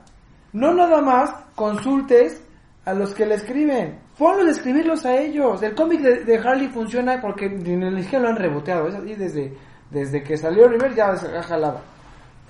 no 0.54 0.74
nada 0.74 1.02
más 1.02 1.30
consultes 1.56 2.42
a 2.86 2.94
los 2.94 3.14
que 3.14 3.26
la 3.26 3.36
escriben. 3.36 4.00
Ponlos 4.18 4.48
a 4.48 4.52
escribirlos 4.52 5.06
a 5.06 5.16
ellos. 5.18 5.62
El 5.62 5.76
cómic 5.76 6.00
de, 6.02 6.24
de 6.24 6.38
Harley 6.38 6.70
funciona 6.70 7.20
porque 7.22 7.46
en 7.48 7.84
el 7.84 8.00
izquierdo 8.00 8.26
lo 8.28 8.32
han 8.32 8.38
reboteado. 8.38 8.88
Es 8.88 8.96
así 8.96 9.14
desde, 9.16 9.54
desde 9.92 10.24
que 10.24 10.38
salió 10.38 10.68
River 10.70 10.96
ya 10.96 11.16
se 11.18 11.38
ha 11.38 11.44
jalado. 11.44 11.82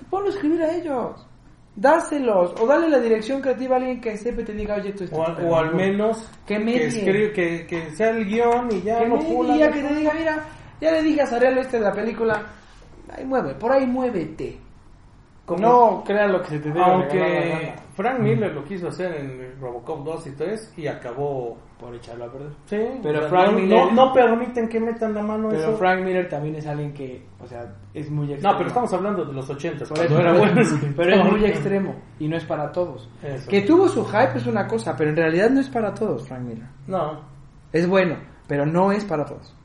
Ponlo 0.08 0.28
a 0.28 0.30
escribir 0.32 0.62
a 0.62 0.72
ellos. 0.74 1.26
Dáselos. 1.80 2.52
O 2.60 2.66
dale 2.66 2.90
la 2.90 2.98
dirección 3.00 3.40
creativa 3.40 3.76
a 3.76 3.78
alguien 3.78 4.02
que 4.02 4.14
sepa 4.18 4.42
y 4.42 4.44
te 4.44 4.52
diga, 4.52 4.74
oye, 4.76 4.92
tú 4.92 5.04
estás 5.04 5.18
O, 5.18 5.24
al- 5.26 5.44
o 5.46 5.56
al 5.56 5.74
menos 5.74 6.28
Que 6.46 6.58
que, 6.62 6.86
escribe- 6.88 7.32
que, 7.32 7.66
que 7.66 7.90
sea 7.92 8.10
el 8.10 8.26
guion 8.26 8.68
y 8.70 8.82
ya 8.82 8.98
que 8.98 9.08
no 9.08 9.18
pula. 9.18 9.54
que 9.72 9.80
te 9.80 9.94
diga, 9.94 10.12
mira, 10.12 10.44
ya 10.78 10.92
le 10.92 11.02
dije 11.02 11.22
a 11.22 11.26
Sarelo 11.26 11.62
este 11.62 11.78
de 11.78 11.84
la 11.84 11.92
película, 11.92 12.42
ahí 13.16 13.24
mueve, 13.24 13.54
por 13.54 13.72
ahí 13.72 13.86
muévete. 13.86 14.58
Como- 15.54 15.68
no 15.68 16.04
crean 16.04 16.32
lo 16.32 16.40
que 16.42 16.48
se 16.48 16.58
te 16.60 16.70
dé 16.70 16.80
Aunque. 16.80 17.74
Frank 17.94 18.18
Miller 18.20 18.52
lo 18.54 18.64
quiso 18.64 18.88
hacer 18.88 19.14
en 19.16 19.60
Robocop 19.60 20.04
2 20.04 20.26
y 20.28 20.30
3 20.32 20.72
y 20.76 20.86
acabó. 20.86 21.56
por 21.80 21.94
echarlo 21.94 22.26
a 22.26 22.30
perder. 22.30 22.50
Sí, 22.66 23.00
Pero 23.02 23.22
Frank 23.30 23.52
no, 23.52 23.58
Miller- 23.58 23.92
no 23.94 24.12
permiten 24.12 24.68
que 24.68 24.78
metan 24.78 25.14
la 25.14 25.22
mano 25.22 25.48
Pero 25.48 25.62
eso. 25.62 25.76
Frank 25.78 26.02
Miller 26.04 26.28
también 26.28 26.54
es 26.56 26.66
alguien 26.66 26.92
que, 26.92 27.24
o 27.42 27.46
sea, 27.46 27.74
es 27.94 28.10
muy 28.10 28.30
extremo. 28.30 28.52
No, 28.52 28.58
pero 28.58 28.68
estamos 28.68 28.92
hablando 28.92 29.24
de 29.24 29.32
los 29.32 29.48
80 29.48 29.86
Por 29.86 29.96
cuando 29.96 30.14
eso, 30.14 30.20
era 30.20 30.32
bueno. 30.38 30.60
pero 30.96 31.14
es 31.14 31.24
muy 31.32 31.44
extremo 31.46 31.94
y 32.18 32.28
no 32.28 32.36
es 32.36 32.44
para 32.44 32.70
todos. 32.70 33.08
Eso. 33.22 33.48
Que 33.50 33.62
tuvo 33.62 33.88
su 33.88 34.04
hype 34.04 34.36
es 34.36 34.46
una 34.46 34.66
cosa, 34.68 34.94
pero 34.94 35.08
en 35.08 35.16
realidad 35.16 35.48
no 35.48 35.60
es 35.60 35.70
para 35.70 35.94
todos, 35.94 36.28
Frank 36.28 36.42
Miller. 36.42 36.66
No. 36.86 37.18
Es 37.72 37.88
bueno, 37.88 38.16
pero 38.46 38.66
no 38.66 38.92
es 38.92 39.02
para 39.06 39.24
todos. 39.24 39.56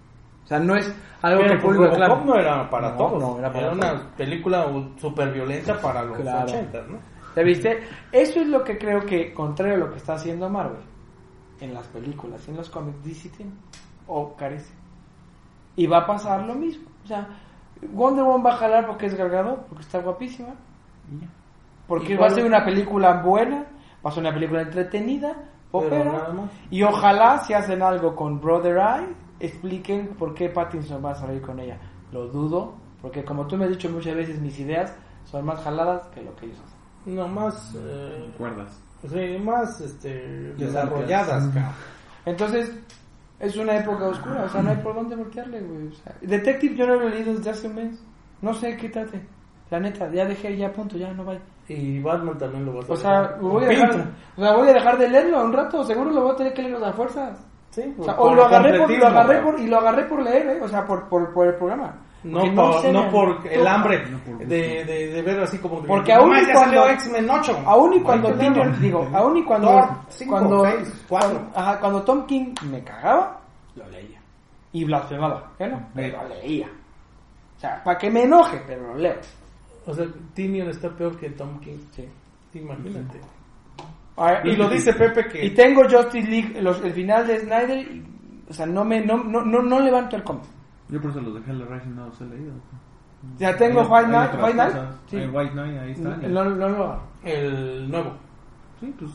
O 0.46 0.48
sea, 0.48 0.60
no 0.60 0.76
es 0.76 0.88
algo 1.24 1.39
Pero 1.41 1.48
que 1.50 1.56
el 1.56 1.62
público 1.62 1.96
claro. 1.96 2.22
no 2.24 2.36
era 2.36 2.70
para 2.70 2.91
No, 2.91 2.98
todos. 2.98 3.22
no, 3.22 3.39
era 3.39 3.52
para 3.52 3.72
una 3.72 3.89
todos. 3.89 4.02
película 4.16 4.66
súper 4.98 5.32
violenta 5.34 5.82
para 5.82 6.04
los 6.04 6.18
Claro. 6.20 6.43
80, 6.46 6.82
¿no? 6.88 6.98
¿Ya 7.36 7.43
viste? 7.43 7.80
Eso 8.12 8.39
es 8.39 8.48
lo 8.48 8.64
que 8.64 8.78
creo 8.78 9.02
que, 9.06 9.34
contrario 9.34 9.74
a 9.76 9.78
lo 9.80 9.89
que 9.91 9.98
está 9.98 10.14
haciendo 10.14 10.50
Marvel, 10.50 10.82
en 11.60 11.74
las 11.74 11.88
películas 11.88 12.48
en 12.48 12.58
los 12.58 12.70
cómics, 12.70 13.04
DC 13.04 13.30
tiene, 13.30 13.52
o 14.08 14.36
carece. 14.36 14.74
Y 15.76 15.88
va 15.88 16.00
a 16.00 16.06
pasar 16.08 16.46
lo 16.46 16.54
mismo. 16.54 16.86
O 17.04 17.08
sea, 17.08 17.28
Wonder 17.91 18.24
Woman 18.24 18.46
va 18.46 18.54
a 18.54 18.58
jalar 18.58 18.88
porque 18.88 19.08
es 19.08 19.16
gargado, 19.16 19.66
porque 19.68 19.84
está 19.84 20.00
guapísima, 20.00 20.54
porque 21.88 22.14
¿Y 22.14 22.18
va 22.18 22.28
a 22.28 22.30
ser 22.32 22.46
una 22.46 22.64
película 22.64 23.22
buena, 23.22 23.66
va 24.06 24.10
a 24.10 24.14
ser 24.14 24.22
una 24.22 24.34
película 24.34 24.62
entretenida, 24.62 25.36
más. 25.74 26.50
y 26.70 26.84
ojalá 26.84 27.39
si 27.39 27.54
hacen 27.54 27.82
algo 27.82 28.16
con 28.16 28.39
Brother 28.39 28.78
Eye, 28.78 29.16
expliquen 29.40 30.10
por 30.18 30.34
qué 30.34 30.50
Pattinson 30.50 31.04
va 31.04 31.12
a 31.12 31.16
salir 31.16 31.42
con 31.42 31.60
ella. 31.60 31.78
Lo 32.12 32.28
dudo, 32.28 32.76
porque 33.02 33.24
como 33.24 33.46
tú 33.48 33.58
me 33.58 33.66
has 33.66 33.72
dicho 33.72 33.90
muchas 33.90 34.16
veces, 34.16 34.40
mis 34.42 34.60
ideas 34.60 34.96
son 35.26 35.46
más 35.46 35.60
jaladas 35.62 36.08
que 36.08 36.22
lo 36.22 36.36
que 36.36 36.46
ellos 36.48 36.60
hacen. 36.64 37.16
No, 37.16 37.28
más. 37.28 37.76
eh, 37.78 38.30
Cuerdas. 38.38 38.80
sí, 39.08 39.38
más 39.44 39.80
este, 39.82 40.54
desarrolladas, 40.58 41.44
cabrón. 41.54 41.72
Entonces, 42.26 42.76
es 43.40 43.56
una 43.58 43.78
época 43.78 44.08
oscura, 44.08 44.44
o 44.46 44.50
sea, 44.50 44.62
no 44.62 44.72
hay 44.72 44.78
por 44.78 44.96
dónde 44.96 45.16
voltearle, 45.16 45.62
güey. 45.62 45.88
O 45.88 45.92
sea, 45.94 46.16
Detective 46.22 46.76
yo 46.76 46.88
no 46.88 46.96
lo 46.96 47.08
he 47.08 47.12
leído 47.12 47.34
desde 47.36 47.50
hace 47.51 47.68
un 47.68 47.76
mes. 47.76 48.04
No 48.42 48.54
sé 48.54 48.76
qué 48.78 48.89
trate. 48.89 49.22
La 49.70 49.80
neta, 49.80 50.12
ya 50.12 50.26
dejé, 50.26 50.55
ya 50.58 50.72
punto, 50.72 50.97
ya 50.97 51.12
no 51.14 51.26
vaya. 51.26 51.42
Y 51.68 52.00
Batman 52.00 52.38
también 52.38 52.66
lo 52.66 52.74
va 52.74 52.80
a 52.80 52.84
hacer. 52.84 52.93
O 52.93 52.97
sea, 52.97 53.38
voy 53.42 53.64
a 53.66 53.68
dejar, 53.68 53.89
o 54.38 54.42
sea, 54.42 54.55
voy 54.55 54.70
a 54.70 54.74
dejar 54.74 54.97
de 54.97 55.09
leerlo 55.09 55.43
un 55.43 55.54
rato, 55.54 55.84
seguro 55.84 56.12
lo 56.12 56.22
voy 56.22 56.32
a 56.32 56.36
tener 56.36 56.54
que 56.54 56.62
leer 56.64 56.84
a 56.84 56.93
fuerzas. 56.93 57.46
Sí, 57.76 57.93
O 58.00 58.04
sea, 58.06 58.16
por 58.16 58.32
o 58.32 58.36
lo 58.36 58.46
agarré 58.46 58.80
por, 58.80 58.89
lo 58.89 59.08
agarré 59.08 59.42
por, 59.42 59.60
y 59.60 59.68
lo 59.68 59.78
agarré 59.80 60.04
por 60.06 60.24
leer, 60.24 60.47
¿eh? 60.47 60.60
o 60.62 60.68
sea, 60.70 60.86
por, 60.86 61.10
por, 61.10 61.34
por 61.34 61.46
el 61.47 61.56
programa. 61.56 61.93
No, 62.24 62.39
por, 62.56 62.86
no 62.86 63.04
me 63.04 63.12
por 63.12 63.47
el 63.47 63.68
hambre 63.68 64.04
No 64.10 64.18
de, 64.39 64.84
de, 64.86 65.08
de 65.12 65.22
ver 65.22 65.42
así 65.42 65.58
como... 65.60 65.84
Porque 65.84 66.14
"No 66.16 66.22
aún 66.22 66.38
y 66.38 66.46
cuando- 66.54 66.88
X-Men 66.89 67.30
8. 67.30 67.64
Aún 67.66 67.93
y 67.93 68.00
cuando 68.00 68.34
Tim, 68.34 68.54
digo, 68.80 69.08
aún 69.14 69.38
y 69.38 69.43
cuando, 69.43 69.68
Thor, 69.68 69.89
cinco, 70.08 70.32
cuando, 70.32 70.66
seis, 70.66 71.06
cuando- 71.08 71.47
ajá, 71.54 71.80
cuando 71.82 72.02
Tom 72.04 72.26
King 72.26 72.56
me 72.72 72.82
cagaba, 72.84 73.42
lo 73.76 73.88
leía. 73.89 74.20
Y 74.72 74.86
blasfemaba, 74.86 75.52
¿qué 75.58 75.68
no? 75.68 75.78
Sí. 75.78 75.84
Pero 75.96 76.24
lo 76.24 76.30
leía. 76.30 76.68
O 77.58 77.60
sea, 77.60 77.84
para 77.84 77.97
que 78.00 78.10
me 78.10 78.24
enoje, 78.24 78.60
pero 78.66 78.88
lo 78.88 78.96
leo. 78.96 79.16
O 79.86 79.93
sea, 79.93 80.06
Tinian 80.34 80.70
está 80.70 80.89
peor 80.89 81.18
que 81.20 81.30
Tom 81.32 81.60
King. 81.60 81.78
Sí. 81.92 82.10
Imagínate. 82.56 83.20
Ah, 84.17 84.39
Y 84.43 84.55
lo 84.55 84.70
dice 84.70 84.93
Pepe 84.97 85.28
que... 85.28 85.46
Y 85.46 85.50
tengo 85.51 85.83
Justice 85.89 86.28
League, 86.29 86.62
los- 86.62 86.82
el 86.83 86.93
final 86.93 87.28
de 87.28 87.39
Snyder, 87.39 87.78
y, 87.79 88.04
o 88.50 88.54
sea, 88.54 88.66
no 88.66 88.86
me, 88.86 89.01
no, 89.05 89.24
no, 89.24 89.43
no, 89.43 89.62
no 89.62 89.79
levanto 89.79 90.16
el 90.16 90.24
cómic. 90.24 90.43
Yo 90.89 91.01
por 91.01 91.12
eso 91.12 91.20
los 91.21 91.33
de 91.33 91.51
Hell 91.51 91.66
Rising 91.67 91.96
no 91.96 92.08
los 92.08 92.21
he 92.21 92.25
leído. 92.25 92.54
Ya 93.39 93.58
tengo 93.58 93.82
Hay- 93.82 93.87
White 93.87 94.08
Knight, 94.08 94.33
White 94.42 94.54
Knight, 94.54 94.75
sí. 95.08 95.17
White 95.17 95.51
Knight, 95.54 95.78
ahí 95.79 95.92
está. 95.92 96.09
No, 96.17 96.43
no, 96.46 96.55
no 96.55 96.66
hago. 96.66 97.04
El 97.24 97.89
nuevo. 97.89 98.13
Sí, 98.79 98.93
pues 99.00 99.12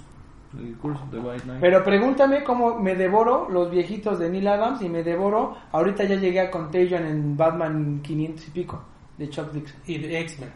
el 0.59 0.77
curso 0.78 1.06
de 1.12 1.18
White 1.20 1.43
Knight. 1.44 1.60
Pero 1.60 1.85
pregúntame 1.85 2.43
cómo 2.43 2.78
me 2.81 2.97
devoro 2.97 3.48
los 3.48 3.70
viejitos 3.70 4.18
de 4.18 4.28
Neil 4.28 4.48
Adams 4.48 4.82
y 4.82 4.89
me 4.89 5.05
devoro, 5.05 5.56
ahorita 5.70 6.02
ya 6.05 6.16
llegué 6.16 6.40
a 6.40 6.51
Contagion 6.51 7.06
en 7.06 7.36
Batman 7.36 8.01
500 8.02 8.48
y 8.48 8.51
pico, 8.51 8.85
de 9.16 9.28
Chuck 9.31 9.52
Dixon. 9.52 9.81
Y 9.86 9.98
de 9.98 10.20
X-Men. 10.22 10.51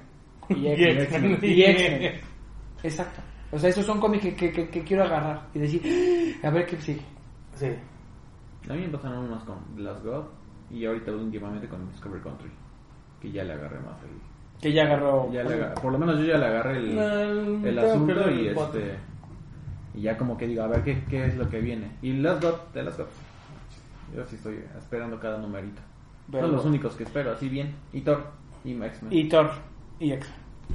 Y 0.49 0.55
Y 0.67 0.69
X-Men. 0.73 1.39
Y 1.43 1.63
X-Men. 1.63 2.13
Exacto. 2.83 3.23
O 3.55 3.59
sea, 3.59 3.71
esos 3.71 3.87
son 3.87 4.01
cómics 4.01 4.23
que, 4.25 4.35
que, 4.35 4.53
que- 4.53 4.69
que 4.69 4.83
quiero 4.83 5.05
agarrar 5.05 5.47
y 5.55 5.59
decir, 5.61 5.83
"Ah, 6.43 6.49
a 6.49 6.51
ver 6.51 6.67
qué 6.67 6.77
sigue. 6.81 7.03
Sí. 7.55 7.67
A 8.69 8.73
mí 8.75 8.81
me 8.83 8.89
pasaron 8.89 9.19
unos 9.25 9.45
con 9.45 9.57
Last 9.77 10.05
God 10.05 10.25
y 10.71 10.85
ahorita 10.87 11.13
últimamente 11.13 11.69
con 11.69 11.89
Discovery 11.91 12.23
Country. 12.23 12.51
Que 13.21 13.31
ya 13.31 13.45
le 13.45 13.53
agarré 13.53 13.79
más 13.81 14.03
el. 14.03 14.61
Que 14.61 14.73
ya 14.73 14.83
agarró. 14.85 15.31
Ya 15.33 15.43
le 15.45 15.55
agarré- 15.55 15.81
por 15.81 15.93
lo 15.93 15.99
menos 15.99 16.19
yo 16.19 16.25
ya 16.25 16.39
le 16.39 16.47
agarré 16.47 16.79
el, 16.79 16.99
El- 17.67 17.79
asunto 17.79 18.31
y 18.31 18.49
el 18.49 18.57
este. 18.59 18.97
Y 19.95 20.01
ya 20.03 20.17
como 20.17 20.37
que 20.37 20.47
digo, 20.49 20.63
a 20.65 20.67
ver 20.69 20.83
qué, 20.83 21.05
qué 21.09 21.27
es 21.27 21.37
lo 21.37 21.49
que 21.49 21.61
viene. 21.61 21.91
Y 22.03 22.15
Last 22.15 22.43
God, 22.43 22.55
de 22.73 22.83
Last 22.83 22.99
God. 22.99 23.07
Yo 24.17 24.27
sí 24.27 24.37
estoy 24.37 24.59
esperando 24.79 25.19
cada 25.21 25.39
numerito. 25.39 25.81
Pero- 26.31 26.47
Son 26.47 26.57
los 26.57 26.65
únicos 26.65 26.95
que 26.97 27.05
espero, 27.05 27.33
así 27.33 27.49
bien. 27.49 27.75
Y 27.93 28.01
Thor 28.01 28.25
y 28.65 28.73
X-Men. 28.73 29.13
Y 29.13 29.29
Thor 29.29 29.51
y 30.01 30.13
X. 30.13 30.29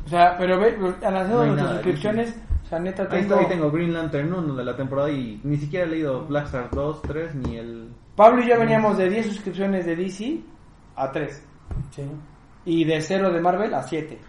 O 0.06 0.08
sea, 0.10 0.38
pero 0.38 0.60
ve, 0.60 0.76
han 1.04 1.14
lanzado 1.14 1.46
No 1.48 1.56
nada, 1.56 1.74
suscripciones. 1.74 2.40
O 2.70 2.74
sea, 2.74 2.78
neta, 2.78 3.02
Ahí, 3.02 3.22
tengo. 3.22 3.34
está, 3.34 3.40
ahí 3.40 3.46
tengo 3.48 3.72
Green 3.72 3.92
Lantern 3.92 4.32
1 4.32 4.54
de 4.54 4.64
la 4.64 4.76
temporada 4.76 5.10
y 5.10 5.42
ni 5.44 5.58
siquiera 5.58 5.88
he 5.88 5.90
leído 5.90 6.24
Black 6.28 6.46
Star 6.46 6.70
2, 6.70 7.02
3 7.02 7.34
ni 7.34 7.58
el... 7.58 7.90
Pablo 8.16 8.44
y 8.44 8.48
yo 8.48 8.60
veníamos 8.60 8.96
de 8.96 9.10
10 9.10 9.26
suscripciones 9.26 9.88
de 9.88 9.96
DC 9.96 10.40
a 10.96 11.12
3. 11.12 11.44
Sí. 11.90 12.04
Y 12.66 12.84
de 12.86 13.02
0 13.02 13.32
de 13.32 13.42
Marvel 13.42 13.74
a 13.74 13.82
7. 13.82 14.20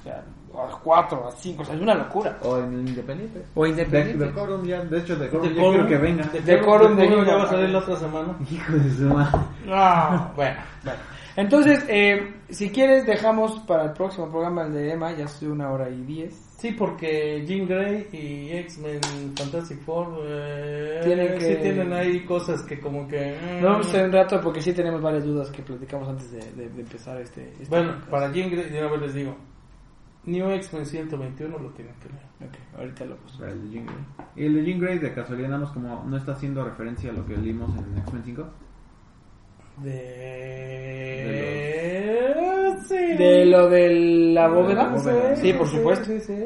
O 0.00 0.02
sea, 0.02 0.24
a 0.58 0.76
4, 0.82 1.28
a 1.28 1.30
5. 1.30 1.62
O 1.62 1.64
sea, 1.64 1.76
es 1.76 1.80
una 1.80 1.94
locura. 1.94 2.36
O 2.42 2.58
en 2.58 2.72
el 2.72 2.88
Independiente. 2.88 3.44
O 3.54 3.64
Independiente. 3.64 4.24
De, 4.24 4.32
Corum 4.32 4.64
ya, 4.64 4.82
de 4.82 4.98
hecho 4.98 5.14
de 5.14 5.28
Corum 5.28 5.54
ya 5.54 5.62
quiero 5.62 5.86
que 5.86 5.98
venga. 5.98 6.24
De, 6.24 6.60
Corum, 6.62 6.96
de 6.96 7.08
ya 7.08 7.36
va 7.36 7.44
a 7.44 7.46
salir 7.46 7.70
la 7.70 7.78
otra 7.78 7.94
semana. 7.94 8.36
Hijo 8.50 8.72
de 8.72 8.90
su 8.90 9.02
madre. 9.02 9.38
No, 9.66 10.32
bueno, 10.34 10.60
bueno. 10.82 10.98
Entonces, 11.36 11.84
eh, 11.88 12.34
si 12.48 12.70
quieres, 12.70 13.06
dejamos 13.06 13.60
para 13.60 13.84
el 13.84 13.92
próximo 13.92 14.28
programa 14.28 14.64
el 14.64 14.72
de 14.72 14.92
Emma. 14.94 15.12
Ya 15.12 15.26
estoy 15.26 15.46
una 15.46 15.70
hora 15.70 15.88
y 15.88 16.02
10. 16.02 16.43
Sí, 16.56 16.72
porque 16.72 17.44
Jean 17.46 17.66
Grey 17.66 18.06
y 18.12 18.50
X-Men 18.58 19.00
Fantastic 19.36 19.80
Four 19.80 20.18
eh, 20.26 21.00
Tienen 21.04 21.38
que- 21.38 21.40
sí 21.40 21.56
tienen 21.60 21.92
ahí 21.92 22.24
cosas 22.24 22.62
que 22.62 22.80
como 22.80 23.06
que... 23.06 23.36
mm. 23.36 23.60
No 23.62 23.70
vamos 23.70 23.94
a 23.94 24.02
un 24.04 24.12
rato 24.12 24.40
porque 24.40 24.62
sí 24.62 24.72
tenemos 24.72 25.02
varias 25.02 25.24
dudas 25.24 25.50
que 25.50 25.62
platicamos 25.62 26.08
antes 26.08 26.30
de, 26.32 26.38
de- 26.52 26.68
de 26.70 26.80
empezar 26.80 27.20
este. 27.20 27.50
este 27.52 27.66
Bueno, 27.68 27.90
podcast. 27.92 28.10
para 28.10 28.32
Jean 28.32 28.50
Grey, 28.50 28.70
de 28.70 28.78
una 28.78 28.90
vez 28.92 29.00
les 29.02 29.14
digo, 29.14 29.36
New 30.24 30.50
X-Men 30.52 30.86
121 30.86 31.58
lo 31.58 31.70
tienen 31.72 31.94
que 31.96 32.08
leer. 32.08 32.24
Ok, 32.50 32.78
ahorita 32.78 33.04
lo 33.04 33.16
busco. 33.18 33.38
Para 33.40 33.52
el 33.52 33.62
de 33.64 33.70
Jean 33.74 33.86
Grey. 33.86 33.98
Y 34.36 34.46
el 34.46 34.54
de 34.54 34.64
Jean 34.64 34.80
Grey 34.80 34.98
de 35.00 35.12
casualidad 35.12 35.48
nada 35.50 35.64
más 35.64 35.72
como 35.72 36.04
no 36.04 36.16
está 36.16 36.32
haciendo 36.32 36.64
referencia 36.64 37.10
a 37.10 37.12
lo 37.12 37.26
que 37.26 37.36
leímos 37.36 37.76
en 37.76 37.98
X-Men 37.98 38.22
5. 38.24 38.46
De... 39.82 41.53
Sí. 42.88 42.94
De 43.16 43.44
lo 43.46 43.68
de 43.68 43.90
la 44.34 44.48
bóveda. 44.48 45.36
Sí, 45.36 45.52
por 45.52 45.66
supuesto. 45.68 46.04
Sí, 46.06 46.20
sí. 46.20 46.44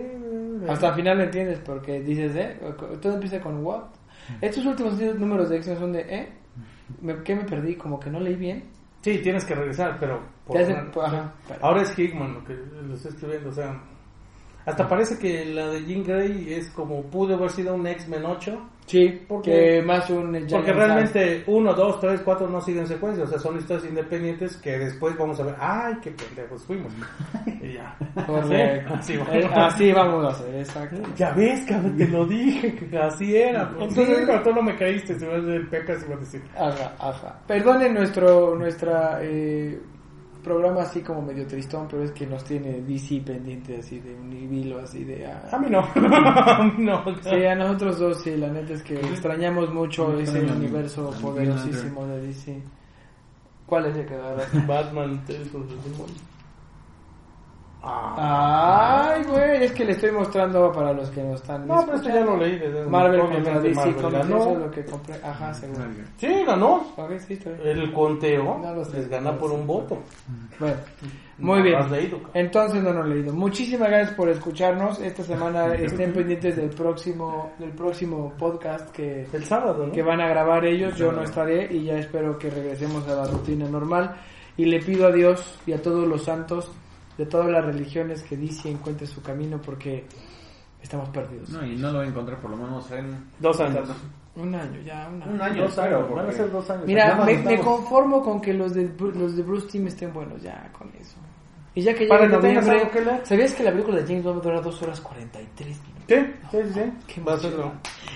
Hasta 0.69 0.89
el 0.89 0.95
final 0.95 1.19
lo 1.19 1.25
entiendes 1.25 1.61
porque 1.65 2.01
dices, 2.01 2.35
¿eh? 2.37 2.59
Todo 3.01 3.15
empieza 3.15 3.41
con 3.41 3.65
what. 3.65 3.85
Estos 4.41 4.67
últimos 4.67 4.95
números 5.19 5.49
de 5.49 5.57
X-Men 5.57 5.79
son 5.79 5.93
de, 5.93 6.01
¿eh? 6.01 6.29
Me- 7.01 7.23
¿Qué 7.23 7.35
me 7.35 7.45
perdí? 7.45 7.75
Como 7.77 7.99
que 7.99 8.11
no 8.11 8.21
leí 8.21 8.35
bien. 8.37 8.65
Sí, 9.01 9.19
tienes 9.23 9.45
que 9.45 9.55
regresar, 9.55 9.97
pero... 10.01 10.21
por 10.47 10.57
Te 10.57 10.63
hace- 10.65 10.73
una- 10.75 10.91
pues, 10.91 11.07
ajá, 11.07 11.33
pero- 11.47 11.65
Ahora 11.65 11.83
es 11.83 11.99
Hickman 11.99 12.35
lo 12.35 12.45
que 12.45 12.55
lo 12.55 12.95
está 12.95 13.09
escribiendo, 13.11 13.49
o 13.51 13.53
sea... 13.53 13.81
Hasta 14.67 14.87
parece 14.87 15.19
que 15.19 15.47
la 15.47 15.69
de 15.69 15.85
Jean 15.87 16.03
Grey 16.05 16.53
es 16.53 16.69
como 16.71 17.03
pudo 17.05 17.37
haber 17.37 17.51
sido 17.51 17.75
un 17.75 17.87
X-Men 17.87 18.25
8. 18.27 18.69
Sí, 18.89 19.23
Porque- 19.29 19.83
más 19.85 20.09
un 20.09 20.47
Porque 20.51 20.73
realmente 20.73 21.45
1, 21.47 21.75
2, 21.75 22.01
3, 22.01 22.21
4 22.25 22.49
no 22.49 22.61
siguen 22.63 22.87
secuencia, 22.87 23.25
o 23.25 23.27
sea, 23.27 23.39
son 23.39 23.59
historias 23.59 23.87
independientes 23.87 24.57
que 24.57 24.79
después 24.79 25.15
vamos 25.19 25.39
a 25.41 25.45
ver, 25.45 25.55
ay, 25.61 25.95
qué 26.03 26.11
pendejos 26.11 26.65
fuimos. 26.65 26.91
y 27.63 27.75
ya. 27.75 27.95
Correcto. 28.27 28.95
Eh. 28.95 29.51
Así 29.55 29.93
vamos 29.93 30.25
a 30.25 30.29
hacer, 30.31 30.55
exacto. 30.55 30.97
Ya 31.17 31.33
ves, 31.33 31.65
cabrón, 31.69 31.97
te 31.99 32.09
lo 32.09 32.25
dije, 32.27 32.75
que 32.75 32.99
así 32.99 33.37
era. 33.37 33.69
Pues, 33.71 33.91
Entonces- 33.91 34.43
tú 34.43 34.53
no 34.55 34.63
me 34.63 34.75
creíste, 34.77 35.19
si 35.19 35.27
vas 35.27 35.45
del 35.45 35.69
Pecas 35.69 36.03
iba 36.07 36.15
a 36.17 36.19
decir. 36.19 36.43
Ajá, 36.57 36.95
ajá. 36.99 37.39
Perdonen 37.47 37.93
nuestro 37.93 38.55
nuestra 38.55 39.19
eh, 39.23 39.79
programa 40.43 40.83
así 40.83 41.01
como 41.01 41.23
medio 41.23 41.47
tristón, 41.47 41.87
pero 41.91 42.03
es 42.03 42.13
que 42.13 42.27
nos 42.27 42.45
tiene 42.45 42.81
DC 42.81 43.21
pendiente 43.25 43.79
así 43.79 44.01
de 44.01 44.15
un 44.15 44.33
hilo 44.33 44.79
así 44.81 45.05
de... 45.05 45.27
ah. 45.27 45.49
A 45.53 45.59
mí 45.59 45.69
no, 45.71 45.81
a 45.95 46.65
mí 46.65 46.85
no. 46.85 47.05
Sí, 47.23 47.45
a 47.45 47.55
nosotros 47.55 47.99
dos 47.99 48.21
sí, 48.23 48.37
la 48.37 48.49
neta 48.49 48.75
es 48.75 48.83
que 48.83 48.95
extrañamos 49.01 49.73
mucho 49.73 50.19
ese 50.19 50.41
universo 50.41 51.11
poderosísimo 51.21 52.07
de 52.07 52.21
DC. 52.27 52.63
¿Cuál 53.67 53.87
es 53.87 53.97
el 53.97 54.07
que 54.07 54.17
va 54.17 54.29
a 54.29 54.35
dar? 54.35 54.67
Batman, 54.67 55.25
Tales 55.27 55.55
of 55.55 55.67
the 55.69 55.91
Demon. 55.91 56.09
Ay, 57.83 59.23
güey, 59.25 59.65
es 59.65 59.73
que 59.73 59.85
le 59.85 59.93
estoy 59.93 60.11
mostrando 60.11 60.73
para 60.73 60.93
los 60.93 61.09
que 61.11 61.23
no 61.23 61.35
están. 61.35 61.67
No, 61.67 61.83
pero 61.85 61.97
esto 61.97 62.09
ya 62.09 62.21
lo 62.25 62.37
leí. 62.37 62.59
Desde 62.59 62.85
Marvel 62.87 63.21
contra 63.21 63.61
DC 63.61 63.75
Marvel 63.77 63.95
Comics, 63.95 64.13
ganó. 64.13 64.37
eso 64.39 64.53
es 64.53 64.59
lo 64.59 64.71
que 64.71 64.85
compré. 64.85 65.15
Ajá, 65.23 65.55
seguro. 65.55 65.85
Sí, 66.17 66.45
ganó. 66.47 66.87
Sí. 67.27 67.39
El 67.65 67.93
conteo 67.93 68.59
No 68.59 68.75
lo 68.75 68.85
sé. 68.85 68.97
les 68.99 69.09
gana 69.09 69.37
por 69.39 69.53
un 69.53 69.67
voto. 69.67 69.99
Bueno, 70.59 70.77
muy 71.39 71.59
No 71.59 71.63
bien. 71.63 71.75
lo 71.79 71.85
has 71.85 71.91
leído. 71.93 72.21
Entonces 72.35 72.83
no 72.83 72.93
lo 72.93 73.05
he 73.05 73.09
leído. 73.15 73.33
Muchísimas 73.33 73.89
gracias 73.89 74.15
por 74.17 74.29
escucharnos. 74.29 75.01
Esta 75.01 75.23
semana 75.23 75.73
estén 75.75 76.13
pendientes 76.13 76.57
del 76.57 76.71
próximo 76.71 77.53
del 77.59 77.71
próximo 77.71 78.33
podcast 78.37 78.91
que, 78.91 79.27
El 79.33 79.45
sábado, 79.45 79.87
¿no? 79.87 79.93
que 79.93 80.03
van 80.03 80.21
a 80.21 80.29
grabar 80.29 80.65
ellos. 80.65 80.97
Yo 80.97 81.13
no 81.13 81.23
estaré 81.23 81.73
y 81.73 81.85
ya 81.85 81.99
espero 81.99 82.37
que 82.39 82.51
regresemos 82.51 83.07
a 83.09 83.15
la 83.15 83.25
rutina 83.27 83.69
normal. 83.69 84.17
Y 84.57 84.65
le 84.65 84.81
pido 84.81 85.07
a 85.07 85.13
Dios 85.13 85.61
y 85.67 85.73
a 85.73 85.81
todos 85.81 86.09
los 86.09 86.25
santos 86.25 86.73
de 87.19 87.27
todas 87.27 87.51
las 87.51 87.65
religiones 87.65 88.23
que 88.23 88.37
DC 88.37 88.71
encuentre 88.71 89.07
su 89.07 89.21
camino 89.21 89.61
porque 89.61 90.07
estamos 90.81 91.09
perdidos. 91.11 91.51
No, 91.51 91.67
y 91.67 91.77
no 91.77 91.89
lo 91.89 91.99
voy 91.99 92.07
a 92.07 92.11
encontrar 92.11 92.41
por 92.41 92.53
lo 92.53 92.57
menos 92.57 92.91
en... 92.93 93.27
Dos 93.41 93.61
años. 93.61 93.89
Un 94.37 94.55
año, 94.55 94.81
ya, 94.83 95.09
un 95.13 95.21
año. 95.21 95.33
Un 95.33 95.43
año, 95.43 95.63
Dos 95.63 95.71
espero, 95.73 95.97
años. 95.97 96.11
Van 96.11 96.19
a 96.19 96.23
porque- 96.23 96.37
ser 96.37 96.53
dos 96.53 96.71
años. 96.71 96.87
Mira, 96.87 97.25
me, 97.25 97.59
conformo 97.59 98.23
con 98.23 98.41
que 98.41 98.55
los 98.55 98.73
de, 98.73 98.89
los 99.15 99.37
de 99.37 99.43
Bruce 99.43 99.67
Team 99.67 99.89
estén 99.89 100.13
buenos, 100.13 100.41
ya 100.41 100.71
con 100.73 100.89
eso. 100.99 101.17
Y 101.75 101.83
ya 101.83 101.93
que 101.95 102.07
tengas 102.07 102.31
noviembre, 102.31 102.91
que. 102.91 103.27
¿sabías 103.27 103.55
que 103.55 103.63
la 103.65 103.73
película 103.73 103.99
de 103.99 104.07
James 104.07 104.25
Bond 104.25 104.37
va 104.39 104.41
a 104.41 104.45
durar 104.45 104.63
2 104.63 104.83
horas 104.83 105.01
43 105.01 105.81
minutos? 105.83 106.43
Sí, 106.51 106.59
sí. 106.75 106.93
Qué 107.07 107.21
Va 107.21 107.35
a 107.35 107.39
serlo. 107.39 107.73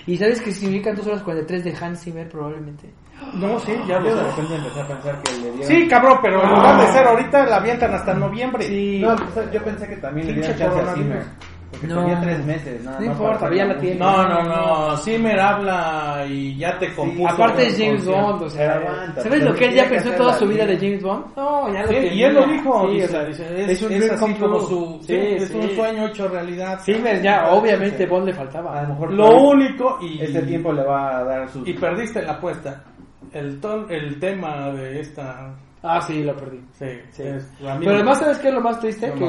¿Y 0.07 0.17
sabes 0.17 0.41
que 0.41 0.51
significan 0.51 0.95
2 0.95 1.07
horas 1.07 1.23
43 1.23 1.63
de 1.63 1.75
Hans 1.75 2.01
Zimmer 2.03 2.27
probablemente? 2.29 2.89
No, 3.33 3.59
sí, 3.59 3.71
ya 3.87 3.99
Yo 4.01 4.15
de 4.15 4.23
repente 4.23 4.55
empecé 4.55 4.81
a 4.81 4.87
pensar 4.87 5.21
que 5.23 5.31
le 5.33 5.51
dieron... 5.51 5.63
Sí, 5.63 5.87
cabrón, 5.87 6.19
pero 6.21 6.43
en 6.43 6.49
lugar 6.49 6.79
de 6.81 6.87
ser 6.93 7.07
ahorita 7.07 7.45
la 7.45 7.55
avientan 7.57 7.93
hasta 7.93 8.13
noviembre. 8.13 8.63
Sí. 8.65 8.99
No, 9.03 9.15
pues, 9.33 9.51
yo 9.51 9.63
pensé 9.63 9.87
que 9.87 9.95
también 9.97 10.27
le 10.27 10.33
dieron 10.33 10.57
chance 10.57 10.79
a. 10.79 10.93
Zimmer. 10.93 11.23
Porque 11.71 11.87
No. 11.87 12.01
tenía 12.01 12.21
tres 12.21 12.45
meses, 12.45 12.83
nada 12.83 12.99
No 12.99 13.05
más 13.07 13.15
importa, 13.15 13.39
para 13.39 13.55
ya 13.55 13.65
la 13.65 13.77
tiene. 13.79 13.95
No, 13.99 14.27
no, 14.27 14.43
no. 14.43 14.97
Zimmer 14.97 15.39
habla 15.39 16.23
y 16.29 16.55
ya 16.55 16.77
te 16.77 16.93
compuso. 16.93 17.33
Aparte 17.33 17.65
es 17.65 17.79
un 17.79 17.85
James. 17.87 18.05
Bond, 18.05 18.41
o 18.43 18.49
sea, 18.51 18.73
aguanta, 18.75 19.21
¿sabes 19.23 19.43
lo 19.43 19.55
que 19.55 19.65
él 19.65 19.73
ya 19.73 19.89
pensó 19.89 20.11
toda 20.11 20.33
su 20.33 20.47
vida 20.47 20.67
de. 20.67 20.77
James 20.77 21.01
Bond? 21.01 21.25
No, 21.35 21.73
ya 21.73 21.81
lo 21.81 21.87
Sí, 21.87 21.93
tenía. 21.95 22.13
y 22.13 22.23
él 22.25 22.33
lo 22.35 22.45
dijo. 22.45 22.89
Sí, 22.91 23.01
o 23.01 23.07
sea, 23.07 23.21
es, 23.27 23.39
es 23.39 23.81
un 23.81 23.91
es 23.91 24.11
así 24.11 24.33
como 24.35 24.59
su, 24.59 24.99
sí, 25.01 25.07
Sí, 25.07 25.15
es 25.15 25.47
sí. 25.49 25.57
un 25.57 25.69
sueño 25.71 26.07
hecho 26.09 26.27
realidad. 26.27 26.79
Zimmer 26.83 27.21
ya, 27.23 27.47
obviamente 27.49 28.05
Bond 28.05 28.27
le 28.27 28.33
faltaba. 28.33 28.77
A 28.79 28.83
lo 28.83 28.89
mejor 28.89 29.13
Lo 29.13 29.35
único 29.35 29.97
y 29.99 30.21
este 30.21 30.43
tiempo 30.43 30.71
le 30.71 30.83
va 30.83 31.17
a 31.17 31.23
dar 31.23 31.49
sus... 31.49 31.67
y 31.67 31.73
perdiste 31.73 32.21
la 32.21 32.33
apuesta. 32.33 32.83
El 33.31 33.59
ton, 33.59 33.85
el 33.89 34.19
tema 34.19 34.71
de 34.71 34.99
esta 34.99 35.53
Ah, 35.81 36.01
sí, 36.01 36.23
lo 36.23 36.35
perdí. 36.35 36.59
sí, 36.73 36.85
Sí. 37.11 37.23
es- 37.23 37.49
Pero 37.59 37.91
además, 37.95 38.19
¿sabes 38.19 38.37
qué 38.39 38.47
es 38.49 38.53
lo 38.53 38.61
más 38.61 38.79
triste? 38.79 39.07
No, 39.09 39.15
Que, 39.15 39.25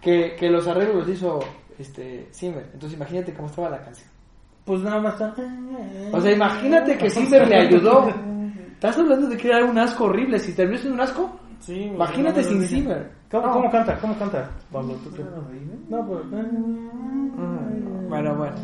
que, 0.00 0.36
que 0.36 0.50
los 0.50 0.66
arreglos 0.66 0.96
los 0.96 1.08
hizo 1.08 1.38
este 1.78 2.28
Zimmer. 2.32 2.64
Entonces 2.72 2.96
imagínate 2.96 3.32
cómo 3.34 3.48
estaba 3.48 3.70
la 3.70 3.82
canción. 3.82 4.08
pues 4.64 4.80
nada 4.82 5.00
más 5.00 5.18
O 6.12 6.20
sea, 6.20 6.32
imagínate 6.32 6.98
que 6.98 7.08
Zimmer 7.10 7.48
le 7.48 7.56
ayudó. 7.56 8.08
Estás 8.74 8.98
hablando 8.98 9.26
de 9.28 9.36
era 9.48 9.64
un 9.64 9.78
asco 9.78 10.04
horrible. 10.04 10.38
Si 10.38 10.52
terminó 10.54 10.78
siendo 10.78 10.94
un 10.94 11.00
asco, 11.00 11.30
Sí, 11.60 11.74
imagínate 11.84 12.42
no, 12.42 12.48
sin. 12.48 12.62
Zimmer. 12.62 13.10
¿Cómo, 13.30 13.46
No. 13.46 13.52
cómo 13.52 13.70
canta? 13.70 13.98
¿Cómo 13.98 14.16
canta? 14.18 14.48
Pablo, 14.70 14.94
¿tú 15.02 15.10
qué? 15.14 15.22
No, 15.88 16.06
pues 16.06 16.22
Bueno, 18.08 18.34
bueno. 18.36 18.56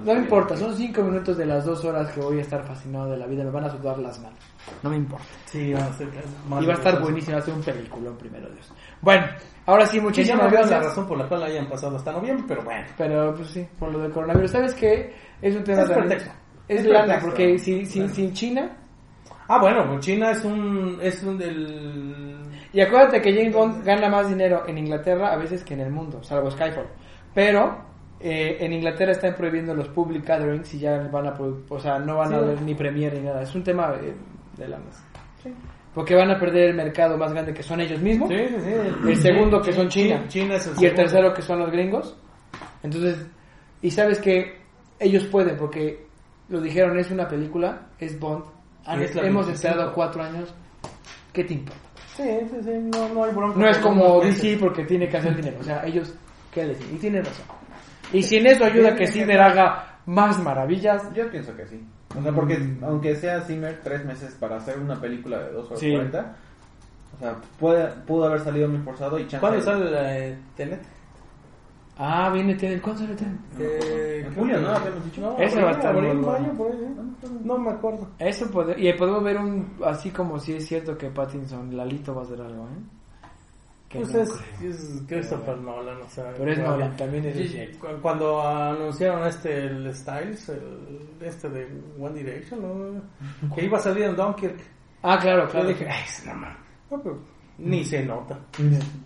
No 0.00 0.14
me 0.14 0.20
importa, 0.20 0.56
son 0.56 0.74
cinco 0.76 1.02
minutos 1.02 1.36
de 1.36 1.46
las 1.46 1.64
dos 1.64 1.84
horas 1.84 2.10
que 2.12 2.20
voy 2.20 2.38
a 2.38 2.42
estar 2.42 2.62
fascinado 2.64 3.10
de 3.10 3.16
la 3.16 3.26
vida. 3.26 3.44
Me 3.44 3.50
van 3.50 3.64
a 3.64 3.70
sudar 3.70 3.98
las 3.98 4.18
manos. 4.20 4.38
No 4.82 4.90
me 4.90 4.96
importa. 4.96 5.26
Sí, 5.46 5.72
va 5.72 5.80
a 5.84 5.92
ser 5.92 6.08
Y 6.08 6.66
va 6.66 6.72
a 6.72 6.76
estar 6.76 7.00
buenísimo, 7.00 7.36
va 7.36 7.42
a 7.42 7.44
ser 7.44 7.54
un 7.54 7.62
peliculón 7.62 8.16
primero 8.16 8.48
Dios. 8.50 8.72
Bueno, 9.00 9.26
ahora 9.66 9.86
sí, 9.86 9.98
Que 10.12 10.24
ya 10.24 10.34
no 10.36 10.42
muchísimas 10.44 10.44
la 10.44 10.50
gracias. 10.50 10.84
razón 10.84 11.06
por 11.08 11.18
la 11.18 11.28
cual 11.28 11.42
hayan 11.42 11.68
pasado 11.68 11.96
hasta 11.96 12.12
noviembre, 12.12 12.44
pero 12.48 12.62
bueno. 12.62 12.84
Pero 12.96 13.34
pues 13.34 13.48
sí, 13.48 13.66
por 13.78 13.90
lo 13.92 13.98
del 13.98 14.12
coronavirus. 14.12 14.50
¿Sabes 14.50 14.74
qué? 14.74 15.14
Es 15.40 15.56
un 15.56 15.64
tema 15.64 15.82
Es 15.82 15.90
pretexto. 15.90 16.30
Es, 16.68 16.80
Es 16.80 16.86
lana, 16.86 17.02
pretexto. 17.04 17.26
porque 17.28 17.58
si, 17.58 17.84
si- 17.86 17.98
Claro. 18.00 18.14
sin 18.14 18.32
China. 18.32 18.76
Ah, 19.48 19.58
bueno, 19.60 19.84
pues 19.88 20.00
China 20.00 20.30
es 20.30 20.44
un 20.44 20.98
es 21.02 21.22
un 21.24 21.36
del 21.36 22.36
Y 22.72 22.80
acuérdate 22.80 23.20
que 23.20 23.34
James 23.34 23.52
Bond 23.54 23.84
gana 23.84 24.08
más 24.08 24.28
dinero 24.28 24.62
en 24.66 24.78
Inglaterra 24.78 25.32
a 25.32 25.36
veces 25.36 25.62
que 25.64 25.74
en 25.74 25.80
el 25.80 25.90
mundo, 25.90 26.22
salvo 26.22 26.50
Skyfall. 26.50 26.86
Pero 27.34 27.76
eh, 28.22 28.56
en 28.60 28.72
Inglaterra 28.72 29.12
están 29.12 29.34
prohibiendo 29.34 29.74
los 29.74 29.88
public 29.88 30.24
gatherings 30.26 30.72
y 30.74 30.78
ya 30.78 30.98
van 31.10 31.26
a, 31.26 31.34
pro- 31.34 31.62
o 31.68 31.78
sea, 31.80 31.98
no 31.98 32.16
van 32.18 32.32
a 32.32 32.36
haber 32.38 32.62
ni 32.62 32.74
premier 32.74 33.12
ni 33.14 33.20
nada. 33.20 33.42
Es 33.42 33.54
un 33.54 33.62
tema 33.64 33.94
eh, 34.00 34.14
de 34.56 34.68
lanas. 34.68 35.04
Porque 35.94 36.14
van 36.14 36.30
a 36.30 36.38
perder 36.38 36.70
el 36.70 36.76
mercado 36.76 37.18
más 37.18 37.32
grande 37.32 37.52
que 37.52 37.62
son 37.62 37.80
ellos 37.80 38.00
mismos. 38.00 38.28
Sí, 38.30 38.36
sí, 38.48 38.56
sí. 38.60 39.08
El 39.10 39.16
segundo 39.18 39.60
que 39.60 39.72
son 39.72 39.88
China. 39.88 40.24
China 40.28 40.54
es 40.54 40.66
el 40.66 40.82
y 40.82 40.86
el 40.86 40.94
tercero 40.94 41.34
que 41.34 41.42
son 41.42 41.58
los 41.58 41.70
gringos. 41.70 42.16
Entonces, 42.82 43.26
y 43.82 43.90
sabes 43.90 44.18
que 44.18 44.58
ellos 44.98 45.24
pueden, 45.24 45.56
porque 45.58 46.06
lo 46.48 46.60
dijeron, 46.60 46.98
es 46.98 47.10
una 47.10 47.28
película, 47.28 47.88
es 47.98 48.18
Bond, 48.18 48.44
Ah, 48.84 48.94
es 49.00 49.14
la 49.14 49.22
hemos 49.22 49.46
25. 49.46 49.52
esperado 49.52 49.92
cuatro 49.94 50.22
años, 50.22 50.52
¿qué 51.32 51.44
te 51.44 51.54
importa? 51.54 51.80
Sí, 52.16 52.24
sí, 52.50 52.56
sí, 52.62 52.70
no, 52.92 53.08
no 53.10 53.24
hay 53.24 53.32
bronca. 53.32 53.58
No 53.58 53.68
es 53.68 53.78
como. 53.78 54.20
DC 54.20 54.56
porque 54.58 54.84
tiene 54.84 55.08
que 55.08 55.16
hacer 55.18 55.36
dinero. 55.36 55.56
O 55.60 55.62
sea, 55.62 55.84
ellos, 55.86 56.12
¿qué 56.52 56.64
les 56.66 56.80
Y 56.92 56.96
tienen 56.96 57.24
razón. 57.24 57.46
Y 58.12 58.22
si 58.22 58.36
en 58.36 58.46
eso 58.46 58.64
ayuda 58.64 58.90
a 58.90 58.94
que 58.96 59.06
Zimmer 59.06 59.40
haga 59.40 59.98
más 60.06 60.42
maravillas, 60.42 61.12
Yo 61.14 61.30
pienso 61.30 61.54
que 61.56 61.66
sí. 61.66 61.82
O 62.18 62.22
sea, 62.22 62.32
porque 62.32 62.58
aunque 62.82 63.16
sea 63.16 63.40
Zimmer 63.42 63.80
tres 63.82 64.04
meses 64.04 64.34
para 64.38 64.56
hacer 64.56 64.78
una 64.78 65.00
película 65.00 65.38
de 65.38 65.52
2 65.52 65.66
horas 65.66 65.80
Sí. 65.80 65.92
40, 65.92 66.36
o 67.14 67.18
sea, 67.18 67.36
puede, 67.58 67.88
pudo 68.06 68.24
haber 68.26 68.40
salido 68.40 68.68
muy 68.68 68.78
forzado 68.80 69.18
y 69.18 69.22
chance. 69.22 69.38
¿Cuándo 69.40 69.60
sale 69.62 69.90
la 69.90 70.18
eh, 70.18 70.38
Tenet? 70.56 70.82
Ah, 71.96 72.30
viene 72.32 72.54
Tenet. 72.54 72.80
¿Cuándo 72.82 73.00
sale 73.02 73.14
Tenet? 73.14 73.38
Eh, 73.58 74.24
En 74.26 74.34
julio, 74.34 74.60
¿no? 74.60 74.70
Habíamos 74.70 75.04
dicho. 75.04 75.20
No, 75.22 75.38
Ese 75.38 75.62
va 75.62 75.68
a 75.68 75.72
estar 75.72 75.94
abril, 75.94 76.14
muy 76.14 76.24
bueno. 76.24 76.38
mayo, 76.40 76.52
por 76.58 76.70
ahí, 76.72 76.78
¿eh? 76.82 77.28
No 77.44 77.58
me 77.58 77.70
acuerdo. 77.70 78.08
Eso 78.18 78.50
puede, 78.50 78.74
y 78.78 78.92
podemos 78.94 79.22
ver 79.24 79.36
un, 79.38 79.76
así 79.84 80.10
como 80.10 80.38
si 80.38 80.54
es 80.54 80.66
cierto 80.66 80.98
que 80.98 81.08
Pattinson, 81.10 81.74
Lalito 81.76 82.14
va 82.14 82.22
a 82.22 82.24
hacer 82.24 82.40
algo, 82.40 82.64
¿eh? 82.64 82.82
Pues 83.92 84.12
no 84.12 84.20
es, 84.22 84.30
es 84.62 85.02
Christopher 85.06 85.58
Nolan, 85.58 86.00
o 86.02 86.08
sea. 86.08 86.32
Pero 86.36 86.50
es 86.52 86.58
cuando- 86.58 86.76
Nolan, 86.78 86.96
también 86.96 87.24
es 87.26 87.36
y- 87.36 87.78
Cuando 88.00 88.40
anunciaron 88.46 89.26
este, 89.26 89.66
el 89.66 89.94
Styles, 89.94 90.48
el, 90.48 91.08
este 91.20 91.48
de 91.50 91.66
One 92.00 92.14
Direction, 92.22 92.62
¿no? 92.62 93.54
que 93.54 93.64
iba 93.64 93.78
a 93.78 93.80
salir 93.80 94.04
en 94.04 94.16
Dunkirk, 94.16 94.58
Ah, 95.02 95.18
claro, 95.20 95.44
yo 95.46 95.50
claro. 95.50 95.68
dije, 95.68 95.88
ay, 95.88 96.04
no, 96.26 96.34
man. 96.34 96.56
No, 96.90 97.02
pero 97.02 97.18
ni 97.58 97.84
se 97.84 98.04
nota, 98.04 98.38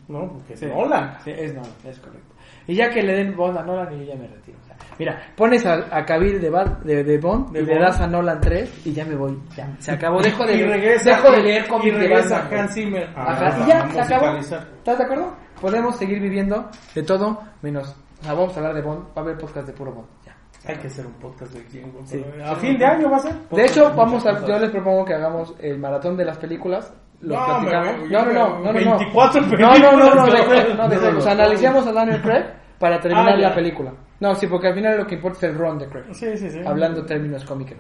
¿no? 0.09 0.33
Porque 0.33 0.55
es 0.55 0.61
Sí. 0.61 0.67
Nolan. 0.67 1.17
Sí, 1.25 1.31
es 1.31 1.55
Nolan, 1.55 1.73
es 1.85 1.99
correcto. 1.99 2.35
Y 2.67 2.75
ya 2.75 2.91
que 2.91 3.03
le 3.03 3.15
den 3.15 3.35
Bond 3.37 3.57
a 3.59 3.63
Nolan, 3.63 3.95
y 3.95 3.99
yo 4.07 4.13
ya 4.13 4.17
me 4.21 4.27
retiro. 4.29 4.59
Mira, 4.99 5.21
pones 5.37 5.65
a, 5.67 5.75
a 5.91 6.05
Cavill 6.05 6.41
de, 6.41 6.51
Bar- 6.51 6.81
de, 6.83 7.05
de 7.05 7.19
Bond 7.19 7.53
De 7.53 7.61
y 7.61 7.67
le 7.67 7.79
das 7.79 8.01
a 8.01 8.07
Nolan 8.07 8.41
3 8.41 8.87
y 8.87 8.93
ya 8.93 9.05
me 9.05 9.15
voy. 9.15 9.39
Ya, 9.57 9.69
se 9.79 9.93
acabó. 9.93 10.21
Dejo 10.23 10.45
de, 10.47 10.55
y 10.57 10.63
regresa, 10.65 11.11
dejo 11.11 11.31
de 11.33 11.41
y- 11.41 11.43
leer 11.43 11.65
y 11.65 11.69
cómics 11.69 11.95
de 11.95 12.01
regresa 12.01 12.39
Batman. 12.41 12.61
Hans 12.61 12.75
Zimmer. 12.75 13.09
Ajá, 13.15 13.47
Ah, 13.47 13.59
y 13.65 13.69
ya, 13.69 14.05
se 14.05 14.15
acabó. 14.15 14.37
¿Estás 14.39 14.99
de 14.99 15.05
acuerdo? 15.05 15.37
Podemos 15.61 15.97
seguir 15.97 16.21
viviendo 16.21 16.69
de 16.95 17.03
todo 17.03 17.41
menos. 17.63 17.95
O 18.21 18.25
sea, 18.25 18.33
vamos 18.35 18.55
a 18.55 18.61
hablar 18.61 18.75
de 18.75 18.83
Bond. 18.83 19.01
Va 19.09 19.13
a 19.17 19.21
haber 19.21 19.37
podcast 19.39 19.67
de 19.67 19.73
puro 19.73 19.93
Bond. 19.93 20.07
Ya. 20.25 20.35
Hay 20.69 20.77
que 20.79 20.87
hacer 20.89 21.07
un 21.07 21.13
podcast 21.15 21.53
de 21.53 21.81
Bond. 21.83 22.07
Sí. 22.07 22.25
A 22.45 22.55
fin 22.57 22.79
de 22.79 22.85
año 22.87 23.11
va 23.11 23.17
a 23.19 23.21
ser. 23.21 23.35
De 23.51 23.65
hecho, 23.67 23.89
de 23.91 23.97
vamos 23.97 24.25
a, 24.27 24.47
yo 24.47 24.59
les 24.59 24.71
propongo 24.71 25.05
que 25.05 25.15
hagamos 25.15 25.55
el 25.61 25.79
maratón 25.79 26.17
de 26.17 26.25
las 26.25 26.39
películas. 26.39 26.93
Lo 27.21 27.35
No, 27.35 27.47
platicamos. 27.47 27.99
me- 28.03 28.09
no, 28.11 28.25
no, 28.25 28.33
no, 28.33 28.49
no, 28.49 28.59
no, 28.59 28.73
no. 28.73 28.73
24 28.73 29.41
No, 29.43 29.49
no, 29.79 29.93
no, 29.93 30.15
no, 30.15 30.25
películas, 30.27 30.49
de 30.69 30.75
no, 30.75 30.83
no, 30.83 30.89
de 30.89 30.97
no, 30.97 31.13
no, 31.13 31.19
no. 31.25 31.31
analicemos 31.31 31.87
a 31.87 31.93
Daniel 31.93 32.21
Craig 32.23 32.45
para 32.79 33.01
terminar 33.01 33.29
Ah, 33.35 33.41
ya. 33.41 33.49
la 33.49 33.55
película. 33.55 33.91
No, 33.91 33.97
sí, 34.35 34.47
porque 34.47 34.69
al 34.69 34.75
final 34.75 34.99
lo 34.99 35.07
que 35.07 35.15
importa 35.17 35.47
es 35.47 35.53
el 35.53 35.59
run 35.59 35.79
de 35.79 35.89
Craig. 35.89 36.05
Sí, 36.13 36.37
sí, 36.37 36.51
sí. 36.51 36.61
Hablando 36.65 37.05
términos 37.05 37.45
cómicos. 37.45 37.79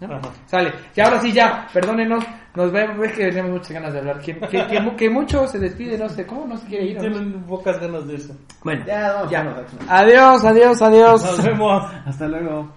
¿no? 0.00 0.14
Ajá. 0.14 0.28
Sale. 0.46 0.72
Y 0.94 1.00
ahora 1.00 1.18
sí, 1.20 1.32
ya, 1.32 1.66
perdónenos. 1.72 2.22
Nos 2.54 2.70
vemos, 2.72 2.96
que 3.08 3.28
tenemos 3.28 3.50
muchas 3.52 3.70
ganas 3.72 3.92
de 3.92 3.98
hablar. 4.00 4.18
Que, 4.20 4.38
que, 4.38 4.66
que, 4.66 4.80
mu- 4.80 4.96
que 4.96 5.08
mucho 5.10 5.46
se 5.46 5.58
despide, 5.58 5.96
no 5.98 6.08
sé 6.08 6.26
cómo, 6.26 6.46
no 6.46 6.56
se 6.56 6.66
quiere 6.66 6.86
ir. 6.86 6.98
¿o 6.98 7.02
no? 7.02 7.08
Tienen 7.10 7.42
pocas 7.44 7.78
ganas 7.80 8.06
de 8.06 8.16
eso. 8.16 8.34
Bueno, 8.64 8.84
Ya, 8.86 9.12
vamos, 9.12 9.30
ya. 9.30 9.42
vamos. 9.42 9.62
Adiós, 9.88 10.44
adiós, 10.44 10.82
adiós. 10.82 11.22
Nos 11.24 11.44
vemos. 11.44 11.82
Hasta 12.06 12.28
luego. 12.28 12.68